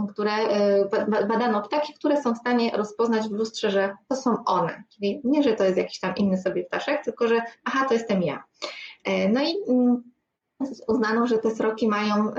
które 0.05 0.33
e, 0.33 0.89
badano 1.07 1.63
ptaki, 1.63 1.95
które 1.95 2.23
są 2.23 2.35
w 2.35 2.39
stanie 2.39 2.71
rozpoznać 2.77 3.29
w 3.29 3.33
lustrze, 3.33 3.71
że 3.71 3.97
to 4.09 4.17
są 4.17 4.45
one, 4.45 4.83
czyli 4.95 5.21
nie, 5.25 5.43
że 5.43 5.53
to 5.53 5.65
jest 5.65 5.77
jakiś 5.77 6.01
tam 6.01 6.15
inny 6.17 6.39
sobie 6.39 6.65
ptaszek, 6.65 7.05
tylko 7.05 7.29
że 7.29 7.43
aha, 7.65 7.85
to 7.89 7.95
jestem 7.95 8.23
ja. 8.23 8.45
E, 9.05 9.29
no 9.29 9.41
i 9.43 9.55
mm, 9.69 10.03
uznano, 10.89 11.27
że 11.27 11.39
te 11.39 11.51
sroki 11.51 11.89
mają 11.89 12.33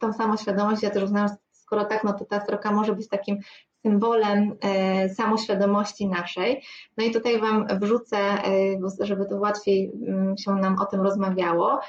tą 0.00 0.12
samą 0.12 0.36
świadomość, 0.36 0.82
ja 0.82 0.90
też 0.90 1.02
uznałam, 1.02 1.28
że 1.28 1.34
skoro 1.50 1.84
tak, 1.84 2.04
no 2.04 2.12
to 2.12 2.24
ta 2.24 2.44
sroka 2.44 2.72
może 2.72 2.94
być 2.94 3.08
takim 3.08 3.38
symbolem 3.86 4.56
e, 4.60 5.08
samoświadomości 5.08 6.08
naszej. 6.08 6.62
No 6.96 7.04
i 7.04 7.10
tutaj 7.10 7.40
Wam 7.40 7.66
wrzucę, 7.80 8.18
e, 8.18 9.06
żeby 9.06 9.26
to 9.26 9.36
łatwiej 9.36 9.92
mm, 10.08 10.36
się 10.36 10.54
nam 10.54 10.78
o 10.78 10.86
tym 10.86 11.00
rozmawiało, 11.00 11.80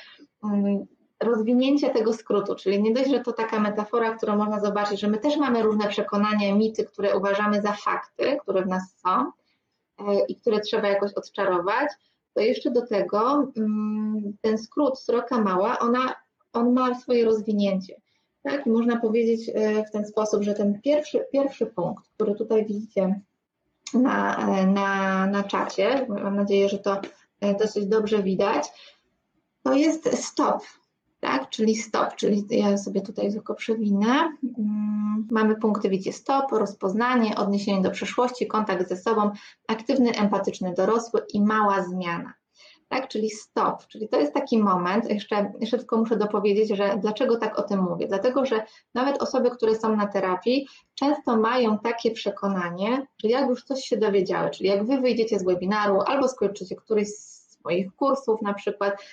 mm, 0.43 0.85
rozwinięcie 1.19 1.89
tego 1.89 2.13
skrótu, 2.13 2.55
czyli 2.55 2.83
nie 2.83 2.93
dość, 2.93 3.09
że 3.09 3.19
to 3.19 3.33
taka 3.33 3.59
metafora, 3.59 4.15
którą 4.15 4.35
można 4.35 4.59
zobaczyć, 4.59 4.99
że 4.99 5.07
my 5.07 5.17
też 5.17 5.37
mamy 5.37 5.63
różne 5.63 5.87
przekonania, 5.87 6.55
mity, 6.55 6.85
które 6.85 7.17
uważamy 7.17 7.61
za 7.61 7.73
fakty, 7.73 8.37
które 8.41 8.61
w 8.61 8.67
nas 8.67 8.83
są 8.97 9.31
e, 9.99 10.25
i 10.27 10.35
które 10.35 10.59
trzeba 10.59 10.87
jakoś 10.87 11.13
odczarować, 11.13 11.89
to 12.33 12.41
jeszcze 12.41 12.71
do 12.71 12.87
tego 12.87 13.51
mm, 13.57 14.33
ten 14.41 14.57
skrót 14.57 14.99
sroka 14.99 15.41
mała, 15.41 15.79
ona, 15.79 16.15
on 16.53 16.73
ma 16.73 16.95
swoje 16.95 17.25
rozwinięcie. 17.25 17.95
Tak, 18.43 18.67
i 18.67 18.69
można 18.69 18.99
powiedzieć 18.99 19.49
e, 19.53 19.83
w 19.85 19.91
ten 19.91 20.05
sposób, 20.05 20.43
że 20.43 20.53
ten 20.53 20.81
pierwszy, 20.81 21.25
pierwszy 21.31 21.65
punkt, 21.65 22.09
który 22.15 22.35
tutaj 22.35 22.65
widzicie 22.65 23.21
na, 23.93 24.47
e, 24.47 24.67
na, 24.67 25.25
na 25.27 25.43
czacie, 25.43 26.05
mam 26.09 26.35
nadzieję, 26.35 26.69
że 26.69 26.77
to 26.77 27.01
dosyć 27.59 27.85
dobrze 27.85 28.23
widać, 28.23 28.67
to 29.63 29.73
jest 29.73 30.23
stop, 30.23 30.63
tak, 31.19 31.49
czyli 31.49 31.75
stop, 31.75 32.15
czyli 32.15 32.45
ja 32.49 32.77
sobie 32.77 33.01
tutaj 33.01 33.31
tylko 33.31 33.55
przewinę. 33.55 34.37
Mm, 34.57 35.27
mamy 35.31 35.55
punkty, 35.55 35.89
widzicie, 35.89 36.13
stop, 36.13 36.51
rozpoznanie, 36.51 37.35
odniesienie 37.35 37.81
do 37.81 37.91
przeszłości, 37.91 38.47
kontakt 38.47 38.89
ze 38.89 38.97
sobą, 38.97 39.31
aktywny, 39.67 40.11
empatyczny 40.11 40.73
dorosły 40.73 41.21
i 41.33 41.41
mała 41.41 41.83
zmiana 41.83 42.33
tak, 42.87 43.07
czyli 43.07 43.29
stop, 43.29 43.87
czyli 43.87 44.09
to 44.09 44.19
jest 44.19 44.33
taki 44.33 44.57
moment, 44.57 45.09
jeszcze, 45.09 45.51
tylko 45.71 45.97
muszę 45.97 46.17
dopowiedzieć, 46.17 46.77
że 46.77 46.97
dlaczego 47.01 47.37
tak 47.37 47.59
o 47.59 47.63
tym 47.63 47.79
mówię, 47.79 48.07
dlatego, 48.07 48.45
że 48.45 48.63
nawet 48.93 49.21
osoby, 49.21 49.51
które 49.51 49.75
są 49.75 49.95
na 49.95 50.07
terapii, 50.07 50.67
często 50.95 51.37
mają 51.37 51.79
takie 51.79 52.11
przekonanie, 52.11 53.07
że 53.23 53.29
jak 53.29 53.49
już 53.49 53.63
coś 53.63 53.83
się 53.83 53.97
dowiedziały, 53.97 54.49
czyli 54.49 54.69
jak 54.69 54.85
wy 54.85 55.01
wyjdziecie 55.01 55.39
z 55.39 55.43
webinaru 55.43 56.01
albo 56.05 56.27
skończycie 56.27 56.75
któryś 56.75 57.07
z 57.07 57.57
moich 57.63 57.95
kursów 57.95 58.41
na 58.41 58.53
przykład, 58.53 59.03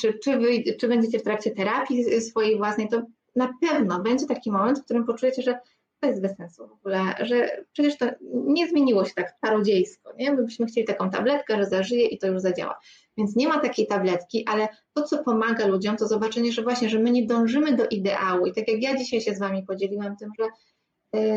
czy, 0.00 0.18
czy, 0.24 0.38
wy, 0.38 0.48
czy 0.80 0.88
będziecie 0.88 1.18
w 1.18 1.22
trakcie 1.22 1.50
terapii 1.50 2.20
swojej 2.20 2.56
własnej, 2.56 2.88
to 2.88 3.02
na 3.36 3.54
pewno 3.60 4.00
będzie 4.00 4.26
taki 4.26 4.52
moment, 4.52 4.78
w 4.78 4.84
którym 4.84 5.04
poczujecie, 5.04 5.42
że 5.42 5.58
to 6.00 6.08
jest 6.08 6.22
bez 6.22 6.36
sensu 6.36 6.68
w 6.68 6.72
ogóle, 6.72 6.98
że 7.20 7.64
przecież 7.72 7.98
to 7.98 8.06
nie 8.32 8.68
zmieniło 8.68 9.04
się 9.04 9.14
tak 9.14 9.34
parodziejsko, 9.40 10.12
nie? 10.18 10.32
My 10.32 10.44
byśmy 10.44 10.66
chcieli 10.66 10.86
taką 10.86 11.10
tabletkę, 11.10 11.56
że 11.56 11.66
zażyje 11.66 12.06
i 12.06 12.18
to 12.18 12.26
już 12.26 12.40
zadziała. 12.40 12.80
Więc 13.16 13.36
nie 13.36 13.48
ma 13.48 13.60
takiej 13.60 13.86
tabletki, 13.86 14.44
ale 14.46 14.68
to, 14.92 15.02
co 15.02 15.24
pomaga 15.24 15.66
ludziom, 15.66 15.96
to 15.96 16.08
zobaczenie, 16.08 16.52
że 16.52 16.62
właśnie, 16.62 16.88
że 16.88 16.98
my 16.98 17.10
nie 17.10 17.26
dążymy 17.26 17.76
do 17.76 17.86
ideału. 17.86 18.46
I 18.46 18.52
tak 18.52 18.68
jak 18.68 18.82
ja 18.82 18.96
dzisiaj 18.96 19.20
się 19.20 19.34
z 19.34 19.38
Wami 19.38 19.62
podzieliłam 19.62 20.16
tym, 20.16 20.30
że 20.38 20.44
e, 20.44 20.48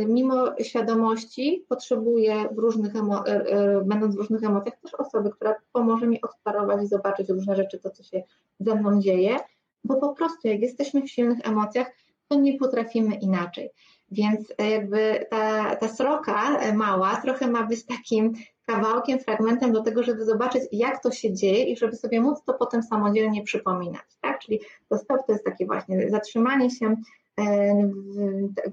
mimo 0.07 0.63
świadomości 0.63 1.65
potrzebuję 1.69 2.49
w 2.51 2.57
różnych 2.57 2.93
emo- 2.93 3.23
e, 3.27 3.45
e, 3.45 3.81
będąc 3.85 4.15
w 4.15 4.17
różnych 4.17 4.43
emocjach 4.43 4.79
też 4.79 4.93
osoby, 4.93 5.29
która 5.29 5.55
pomoże 5.73 6.07
mi 6.07 6.21
odparować 6.21 6.83
i 6.83 6.87
zobaczyć 6.87 7.29
różne 7.29 7.55
rzeczy, 7.55 7.79
to 7.79 7.89
co 7.89 8.03
się 8.03 8.23
ze 8.59 8.75
mną 8.75 9.01
dzieje, 9.01 9.37
bo 9.83 9.95
po 9.95 10.13
prostu 10.13 10.47
jak 10.47 10.59
jesteśmy 10.59 11.01
w 11.01 11.09
silnych 11.09 11.39
emocjach, 11.43 11.91
to 12.27 12.35
nie 12.35 12.57
potrafimy 12.57 13.15
inaczej. 13.15 13.69
Więc 14.11 14.53
e, 14.57 14.69
jakby 14.69 15.25
ta, 15.29 15.75
ta 15.75 15.87
sroka 15.87 16.59
e, 16.59 16.73
mała 16.73 17.15
trochę 17.15 17.47
ma 17.47 17.63
być 17.63 17.85
takim 17.85 18.33
kawałkiem, 18.65 19.19
fragmentem 19.19 19.73
do 19.73 19.83
tego, 19.83 20.03
żeby 20.03 20.25
zobaczyć, 20.25 20.63
jak 20.71 21.03
to 21.03 21.11
się 21.11 21.33
dzieje 21.33 21.63
i 21.63 21.77
żeby 21.77 21.95
sobie 21.95 22.21
móc 22.21 22.43
to 22.45 22.53
potem 22.53 22.83
samodzielnie 22.83 23.43
przypominać. 23.43 24.05
Tak? 24.21 24.39
Czyli 24.39 24.59
to 24.89 24.97
stop 24.97 25.25
to 25.27 25.33
jest 25.33 25.45
takie 25.45 25.65
właśnie 25.65 26.09
zatrzymanie 26.09 26.69
się 26.69 26.85
e, 26.85 26.95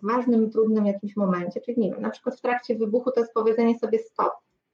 w 0.02 0.06
ważnym, 0.06 0.50
trudnym 0.50 0.86
jakimś 0.86 1.16
momencie, 1.16 1.60
czyli 1.60 1.80
nie 1.80 1.90
wiem, 1.90 2.02
na 2.02 2.10
przykład 2.10 2.36
w 2.36 2.40
trakcie 2.40 2.74
wybuchu 2.74 3.10
to 3.10 3.20
jest 3.20 3.32
powiedzenie 3.34 3.78
sobie 3.78 3.98
stop, 3.98 4.32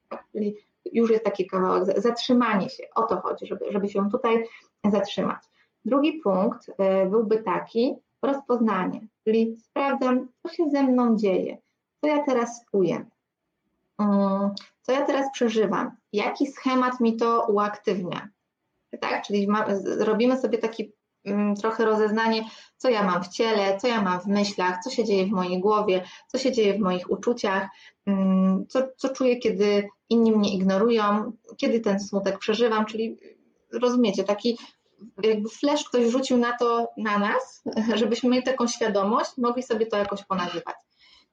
tak? 0.09 0.25
czyli 0.31 0.55
już 0.91 1.11
jest 1.11 1.23
taki 1.23 1.47
kawałek, 1.47 2.01
zatrzymanie 2.01 2.69
się, 2.69 2.83
o 2.95 3.03
to 3.03 3.21
chodzi, 3.21 3.45
żeby, 3.45 3.65
żeby 3.71 3.89
się 3.89 4.09
tutaj 4.11 4.45
zatrzymać. 4.91 5.43
Drugi 5.85 6.13
punkt 6.13 6.71
byłby 7.09 7.43
taki, 7.43 7.95
rozpoznanie, 8.21 9.07
czyli 9.23 9.57
sprawdzam, 9.57 10.27
co 10.43 10.53
się 10.53 10.69
ze 10.69 10.83
mną 10.83 11.17
dzieje, 11.17 11.57
co 12.01 12.07
ja 12.07 12.23
teraz 12.23 12.65
czuję, 12.71 13.05
mm, 13.99 14.51
co 14.81 14.91
ja 14.91 15.05
teraz 15.05 15.31
przeżywam, 15.33 15.91
jaki 16.13 16.47
schemat 16.47 16.99
mi 16.99 17.15
to 17.15 17.45
uaktywnia. 17.49 18.27
Tak, 18.99 19.25
czyli 19.25 19.47
ma, 19.47 19.65
robimy 19.99 20.37
sobie 20.37 20.57
taki 20.57 20.91
trochę 21.61 21.85
rozeznanie, 21.85 22.43
co 22.77 22.89
ja 22.89 23.03
mam 23.03 23.23
w 23.23 23.27
ciele, 23.27 23.77
co 23.77 23.87
ja 23.87 24.01
mam 24.01 24.21
w 24.21 24.25
myślach, 24.25 24.83
co 24.83 24.89
się 24.89 25.03
dzieje 25.03 25.25
w 25.25 25.31
mojej 25.31 25.59
głowie, 25.59 26.03
co 26.27 26.37
się 26.37 26.51
dzieje 26.51 26.73
w 26.73 26.79
moich 26.79 27.11
uczuciach, 27.11 27.67
mm, 28.05 28.65
co, 28.67 28.79
co 28.97 29.09
czuję, 29.09 29.37
kiedy 29.37 29.87
inni 30.09 30.31
mnie 30.31 30.53
ignorują, 30.53 31.31
kiedy 31.57 31.79
ten 31.79 31.99
smutek 31.99 32.39
przeżywam, 32.39 32.85
czyli 32.85 33.17
rozumiecie, 33.73 34.23
taki 34.23 34.57
jakby 35.23 35.49
flash 35.49 35.83
ktoś 35.83 36.11
rzucił 36.11 36.37
na 36.37 36.57
to 36.57 36.87
na 36.97 37.19
nas, 37.19 37.63
żebyśmy 38.01 38.29
mieli 38.29 38.43
taką 38.43 38.67
świadomość, 38.67 39.31
mogli 39.37 39.63
sobie 39.63 39.85
to 39.85 39.97
jakoś 39.97 40.23
ponazywać. 40.23 40.75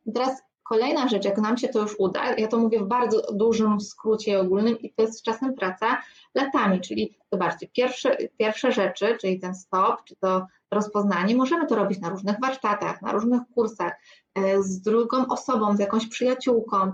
I 0.07 0.13
teraz 0.13 0.43
kolejna 0.71 1.09
rzecz, 1.09 1.25
jak 1.25 1.39
nam 1.39 1.57
się 1.59 1.69
to 1.69 1.81
już 1.81 1.95
uda, 1.99 2.35
ja 2.37 2.49
to 2.49 2.59
mówię 2.59 2.81
w 2.81 2.87
bardzo 2.87 3.23
dużym 3.33 3.81
skrócie 3.81 4.41
ogólnym 4.41 4.79
i 4.79 4.93
to 4.93 5.03
jest 5.03 5.23
czasem 5.23 5.55
praca 5.55 6.03
latami, 6.35 6.81
czyli 6.81 7.15
zobaczcie, 7.33 7.69
pierwsze, 7.69 8.17
pierwsze 8.39 8.73
rzeczy, 8.73 9.17
czyli 9.21 9.41
ten 9.41 9.55
stop, 9.55 10.05
czy 10.05 10.17
to 10.17 10.47
rozpoznanie, 10.71 11.37
możemy 11.37 11.67
to 11.67 11.77
robić 11.77 12.01
na 12.01 12.09
różnych 12.09 12.41
warsztatach, 12.41 13.03
na 13.03 13.13
różnych 13.13 13.43
kursach, 13.55 13.93
e, 14.35 14.63
z 14.63 14.81
drugą 14.81 15.27
osobą, 15.27 15.77
z 15.77 15.79
jakąś 15.79 16.07
przyjaciółką, 16.07 16.93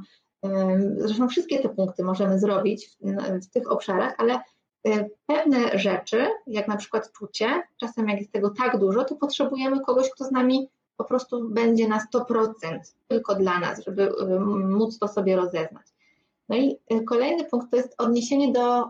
Zresztą 0.99 1.29
wszystkie 1.29 1.59
te 1.59 1.69
punkty 1.69 2.05
możemy 2.05 2.39
zrobić 2.39 2.97
w, 3.01 3.47
w 3.47 3.51
tych 3.51 3.73
obszarach, 3.73 4.15
ale 4.19 4.41
pewne 5.27 5.79
rzeczy, 5.79 6.29
jak 6.47 6.69
na 6.69 6.77
przykład 6.77 7.13
czucie, 7.13 7.63
czasem 7.77 8.09
jak 8.09 8.19
jest 8.19 8.33
tego 8.33 8.51
tak 8.51 8.79
dużo, 8.79 9.05
to 9.05 9.15
potrzebujemy 9.15 9.81
kogoś, 9.81 10.11
kto 10.11 10.25
z 10.25 10.31
nami 10.31 10.69
po 10.97 11.05
prostu 11.05 11.49
będzie 11.49 11.89
na 11.89 12.07
100% 12.15 12.79
tylko 13.09 13.35
dla 13.35 13.61
nas, 13.61 13.85
żeby 13.85 14.11
móc 14.65 14.99
to 14.99 15.09
sobie 15.09 15.37
rozeznać. 15.37 15.87
No 16.49 16.57
i 16.57 16.79
kolejny 17.07 17.45
punkt 17.45 17.71
to 17.71 17.77
jest 17.77 17.95
odniesienie 17.99 18.53
do, 18.53 18.85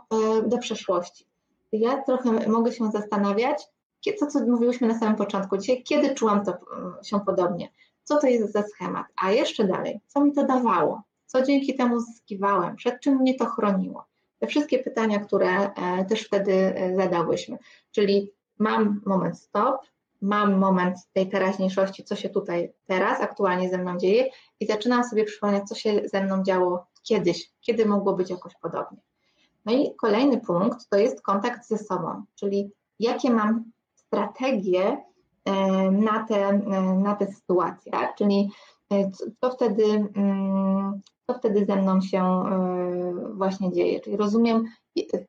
do 0.47 0.59
przeszłości. 0.59 1.27
Ja 1.73 2.03
trochę 2.03 2.49
mogę 2.49 2.73
się 2.73 2.91
zastanawiać, 2.91 3.69
to 4.21 4.27
co 4.27 4.47
mówiłyśmy 4.47 4.89
na 4.89 4.99
samym 4.99 5.17
początku 5.17 5.59
dzisiaj, 5.59 5.83
kiedy 5.83 6.15
czułam 6.15 6.45
to 6.45 6.59
się 7.05 7.21
podobnie, 7.21 7.69
co 8.05 8.19
to 8.21 8.27
jest 8.27 8.53
za 8.53 8.63
schemat, 8.63 9.07
a 9.17 9.31
jeszcze 9.31 9.65
dalej, 9.65 10.01
co 10.07 10.25
mi 10.25 10.33
to 10.33 10.47
dawało, 10.47 11.03
co 11.27 11.43
dzięki 11.43 11.75
temu 11.75 12.01
zyskiwałem, 12.01 12.77
przed 12.77 13.01
czym 13.01 13.17
mnie 13.17 13.35
to 13.35 13.47
chroniło. 13.47 14.05
Te 14.39 14.47
wszystkie 14.47 14.79
pytania, 14.79 15.21
które 15.21 15.73
e, 15.75 16.05
też 16.05 16.23
wtedy 16.23 16.53
e, 16.53 16.97
zadałyśmy, 16.97 17.59
czyli 17.91 18.33
mam 18.59 19.01
moment 19.07 19.39
stop, 19.39 19.77
mam 20.23 20.59
moment 20.59 20.97
tej 21.13 21.29
teraźniejszości, 21.29 22.05
co 22.05 22.17
się 22.17 22.29
tutaj 22.29 22.73
teraz 22.87 23.21
aktualnie 23.21 23.71
ze 23.71 23.79
mną 23.79 23.99
dzieje 23.99 24.31
i 24.61 24.67
zaczynam 24.67 25.05
sobie 25.05 25.25
przypomnieć, 25.25 25.65
co 25.69 25.75
się 25.75 26.01
ze 26.05 26.25
mną 26.25 26.43
działo 26.43 26.87
kiedyś, 27.03 27.51
kiedy 27.61 27.87
mogło 27.87 28.13
być 28.13 28.31
jakoś 28.31 28.53
podobnie. 28.63 28.99
No 29.65 29.73
i 29.73 29.95
kolejny 29.95 30.41
punkt 30.41 30.89
to 30.89 30.99
jest 30.99 31.23
kontakt 31.23 31.69
ze 31.69 31.79
sobą, 31.79 32.25
czyli 32.35 32.73
jakie 33.01 33.31
mam 33.31 33.65
strategie 33.95 35.05
e, 35.45 35.55
na 35.91 36.25
te, 36.25 36.53
na 37.03 37.15
te 37.15 37.33
sytuacje, 37.33 37.93
tak? 37.93 38.15
czyli 38.15 38.51
co 39.41 39.51
wtedy, 39.51 39.85
mm, 40.17 41.01
co 41.27 41.35
wtedy 41.39 41.67
ze 41.67 41.77
mną 41.77 42.01
się 42.01 42.43
właśnie 43.35 43.73
dzieje, 43.73 44.01
czyli 44.01 44.17
rozumiem 44.17 44.65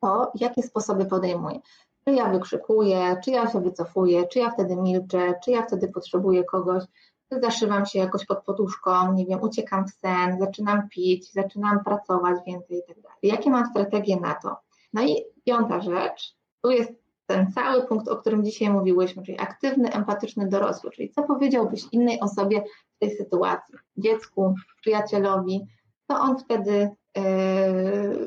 to, 0.02 0.32
jakie 0.36 0.64
sposoby 0.64 1.06
podejmuję. 1.06 1.60
Czy 2.08 2.14
ja 2.14 2.30
wykrzykuję, 2.30 3.18
czy 3.24 3.32
ja 3.32 3.52
się 3.52 3.62
wycofuję, 3.62 4.28
czy 4.28 4.40
ja 4.40 4.52
wtedy 4.52 4.76
milczę, 4.76 5.34
czy 5.44 5.52
ja 5.52 5.62
wtedy 5.62 5.88
potrzebuję 5.88 6.44
kogoś, 6.44 6.84
czy 7.30 7.40
zaszywam 7.40 7.86
się 7.86 8.00
jakoś 8.00 8.26
pod 8.26 8.44
poduszką, 8.44 9.14
nie 9.14 9.26
wiem, 9.26 9.42
uciekam 9.42 9.88
w 9.88 9.92
sen, 9.92 10.40
zaczynam 10.40 10.90
pić, 10.90 11.34
zaczynam 11.34 11.84
pracować 11.84 12.36
więcej 12.48 12.78
i 12.78 13.02
tak. 13.02 13.18
Jakie 13.24 13.50
mam 13.50 13.66
strategie 13.66 14.20
na 14.20 14.34
to? 14.34 14.58
No 14.94 15.02
i 15.02 15.16
piąta 15.46 15.82
rzecz, 15.82 16.36
tu 16.62 16.72
jest 16.72 16.92
ten 17.26 17.52
cały 17.52 17.88
punkt, 17.88 18.08
o 18.08 18.18
którym 18.18 18.46
dzisiaj 18.46 18.70
mówiłyśmy, 18.70 19.24
czyli 19.24 19.40
aktywny, 19.40 19.94
empatyczny 19.94 20.48
dorosły, 20.48 20.92
czyli 20.92 21.10
co 21.10 21.24
powiedziałbyś 21.24 21.82
innej 21.92 22.20
osobie 22.20 22.64
w 22.96 23.00
tej 23.00 23.18
sytuacji, 23.18 23.76
dziecku, 23.98 24.56
przyjacielowi, 24.82 25.68
to 26.08 26.20
on 26.20 26.40
wtedy 26.40 26.90
yy, 27.16 27.24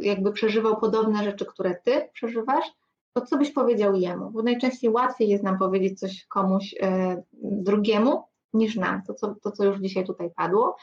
jakby 0.00 0.32
przeżywał 0.32 0.76
podobne 0.76 1.24
rzeczy, 1.24 1.46
które 1.46 1.74
ty 1.84 2.08
przeżywasz, 2.12 2.79
to 3.12 3.20
co 3.20 3.38
byś 3.38 3.52
powiedział 3.52 3.94
jemu? 3.94 4.30
Bo 4.30 4.42
najczęściej 4.42 4.90
łatwiej 4.90 5.28
jest 5.28 5.44
nam 5.44 5.58
powiedzieć 5.58 5.98
coś 5.98 6.26
komuś 6.26 6.72
yy, 6.72 7.22
drugiemu 7.42 8.24
niż 8.54 8.76
nam, 8.76 9.02
to 9.02 9.14
co, 9.14 9.34
to 9.42 9.50
co 9.50 9.64
już 9.64 9.80
dzisiaj 9.80 10.06
tutaj 10.06 10.30
padło. 10.36 10.76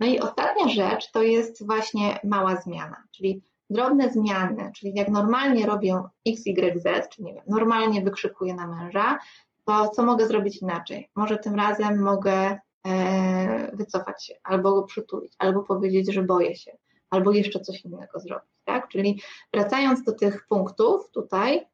No 0.00 0.06
i 0.06 0.20
ostatnia 0.20 0.68
rzecz 0.68 1.10
to 1.10 1.22
jest 1.22 1.66
właśnie 1.66 2.18
mała 2.24 2.56
zmiana, 2.56 2.96
czyli 3.10 3.42
drobne 3.70 4.10
zmiany, 4.10 4.70
czyli 4.76 4.94
jak 4.94 5.08
normalnie 5.08 5.66
robię 5.66 6.02
X, 6.26 6.46
Y, 6.46 6.80
Z, 6.82 7.08
czyli 7.08 7.26
nie 7.26 7.34
wiem, 7.34 7.44
normalnie 7.46 8.02
wykrzykuję 8.02 8.54
na 8.54 8.66
męża, 8.66 9.18
to 9.64 9.88
co 9.88 10.02
mogę 10.02 10.26
zrobić 10.26 10.62
inaczej? 10.62 11.08
Może 11.16 11.38
tym 11.38 11.54
razem 11.54 12.02
mogę 12.02 12.58
e, 12.86 13.76
wycofać 13.76 14.26
się, 14.26 14.34
albo 14.44 14.74
go 14.74 14.82
przytulić, 14.82 15.32
albo 15.38 15.62
powiedzieć, 15.62 16.14
że 16.14 16.22
boję 16.22 16.56
się, 16.56 16.76
albo 17.10 17.32
jeszcze 17.32 17.60
coś 17.60 17.84
innego 17.84 18.20
zrobić, 18.20 18.50
tak? 18.64 18.88
Czyli 18.88 19.22
wracając 19.52 20.04
do 20.04 20.12
tych 20.12 20.46
punktów 20.48 21.10
tutaj, 21.10 21.56
e, 21.58 21.66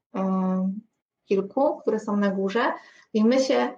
kilku, 1.29 1.79
które 1.79 2.01
są 2.01 2.17
na 2.17 2.31
górze, 2.31 2.73
i 3.15 3.25
my 3.25 3.41
się 3.41 3.77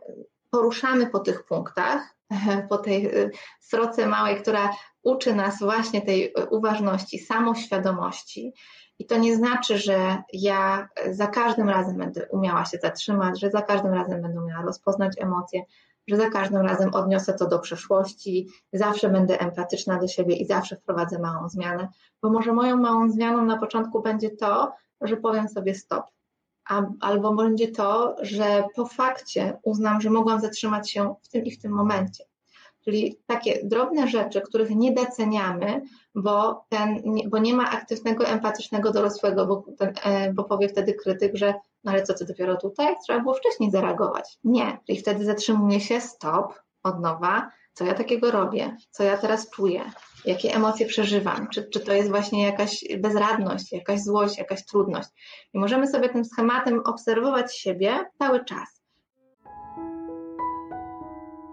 poruszamy 0.51 1.07
po 1.07 1.19
tych 1.21 1.45
punktach, 1.45 2.17
po 2.71 2.79
tej 2.79 3.07
e, 3.07 3.31
sroce 3.61 4.07
małej, 4.07 4.41
która 4.43 4.71
uczy 5.03 5.35
nas 5.35 5.59
właśnie 5.59 6.03
tej 6.03 6.35
uważności, 6.51 7.19
samoświadomości. 7.19 8.55
I 8.99 9.07
to 9.07 9.19
nie 9.19 9.37
znaczy, 9.37 9.79
że 9.79 10.23
ja 10.33 10.89
za 11.11 11.27
każdym 11.27 11.69
razem 11.69 11.97
będę 11.97 12.29
umiała 12.31 12.65
się 12.65 12.79
zatrzymać, 12.83 13.41
że 13.41 13.51
za 13.51 13.63
każdym 13.63 13.93
razem 13.93 14.23
będę 14.23 14.41
umiała 14.41 14.63
rozpoznać 14.63 15.13
emocje, 15.19 15.63
że 16.09 16.17
za 16.17 16.31
każdym 16.31 16.61
razem 16.61 16.95
odniosę 16.95 17.33
to 17.33 17.47
do 17.47 17.59
przeszłości, 17.59 18.49
zawsze 18.73 19.09
będę 19.09 19.41
empatyczna 19.41 19.99
do 19.99 20.09
siebie 20.09 20.37
i 20.37 20.47
zawsze 20.47 20.77
wprowadzę 20.77 21.19
małą 21.19 21.49
zmianę, 21.49 21.89
bo 22.23 22.31
może 22.31 22.53
moją 22.53 22.77
małą 22.77 23.11
zmianą 23.11 23.45
na 23.45 23.59
początku 23.59 24.03
będzie 24.03 24.31
to, 24.31 24.73
że 25.01 25.17
powiem 25.17 25.49
sobie 25.49 25.75
stop. 25.75 26.05
Albo 27.01 27.35
będzie 27.35 27.69
to, 27.69 28.17
że 28.23 28.65
po 28.77 28.87
fakcie 28.87 29.59
uznam, 29.63 30.01
że 30.01 30.11
mogłam 30.11 30.41
zatrzymać 30.41 30.91
się 30.91 31.15
w 31.23 31.29
tym 31.29 31.45
i 31.45 31.51
w 31.51 31.63
tym 31.63 31.73
momencie. 31.73 32.25
Czyli 32.85 33.19
takie 33.27 33.61
drobne 33.65 34.09
rzeczy, 34.09 34.41
których 34.41 34.71
nie 34.71 34.93
doceniamy, 34.93 35.83
bo, 36.15 36.65
ten, 36.69 37.03
bo 37.29 37.39
nie 37.39 37.55
ma 37.55 37.71
aktywnego, 37.71 38.27
empatycznego 38.27 38.93
dorosłego, 38.93 39.47
bo, 39.47 39.65
ten, 39.79 39.93
e, 40.05 40.33
bo 40.33 40.45
powie 40.45 40.69
wtedy 40.69 40.95
krytyk, 40.95 41.37
że 41.37 41.55
no 41.85 41.93
ale 41.93 42.03
co 42.03 42.15
ty 42.15 42.25
dopiero 42.25 42.57
tutaj? 42.57 42.97
Trzeba 43.05 43.21
było 43.21 43.35
wcześniej 43.35 43.71
zareagować. 43.71 44.39
Nie. 44.45 44.79
Czyli 44.87 44.99
wtedy 44.99 45.25
zatrzymuje 45.25 45.81
się, 45.81 46.01
stop, 46.01 46.55
od 46.83 47.01
nowa, 47.01 47.51
co 47.75 47.85
ja 47.85 47.95
takiego 47.95 48.31
robię, 48.31 48.77
co 48.91 49.03
ja 49.03 49.17
teraz 49.17 49.51
czuję, 49.51 49.93
jakie 50.25 50.55
emocje 50.55 50.87
przeżywam, 50.87 51.49
czy, 51.49 51.69
czy 51.73 51.81
to 51.81 51.93
jest 51.93 52.09
właśnie 52.09 52.43
jakaś 52.43 52.85
bezradność, 52.99 53.73
jakaś 53.73 54.01
złość, 54.01 54.39
jakaś 54.39 54.67
trudność. 54.67 55.09
I 55.55 55.59
możemy 55.59 55.87
sobie 55.87 56.09
tym 56.09 56.25
schematem 56.25 56.81
obserwować 56.85 57.57
siebie 57.57 58.05
cały 58.19 58.45
czas. 58.45 58.81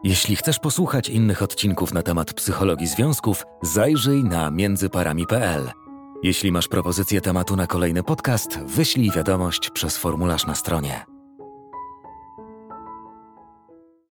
Jeśli 0.04 0.36
chcesz 0.36 0.60
posłuchać 0.60 1.10
innych 1.10 1.42
odcinków 1.42 1.94
na 1.94 2.04
temat 2.04 2.34
psychologii 2.34 2.88
związków, 2.88 3.44
zajrzyj 3.62 4.24
na 4.24 4.52
międzyparami.pl. 4.52 5.72
Jeśli 6.24 6.52
masz 6.52 6.68
propozycję 6.68 7.22
tematu 7.22 7.56
na 7.56 7.68
kolejny 7.68 8.04
podcast, 8.04 8.60
wyślij 8.60 9.12
wiadomość 9.12 9.70
przez 9.70 9.98
formularz 9.98 10.46
na 10.46 10.56
stronie. 10.56 11.17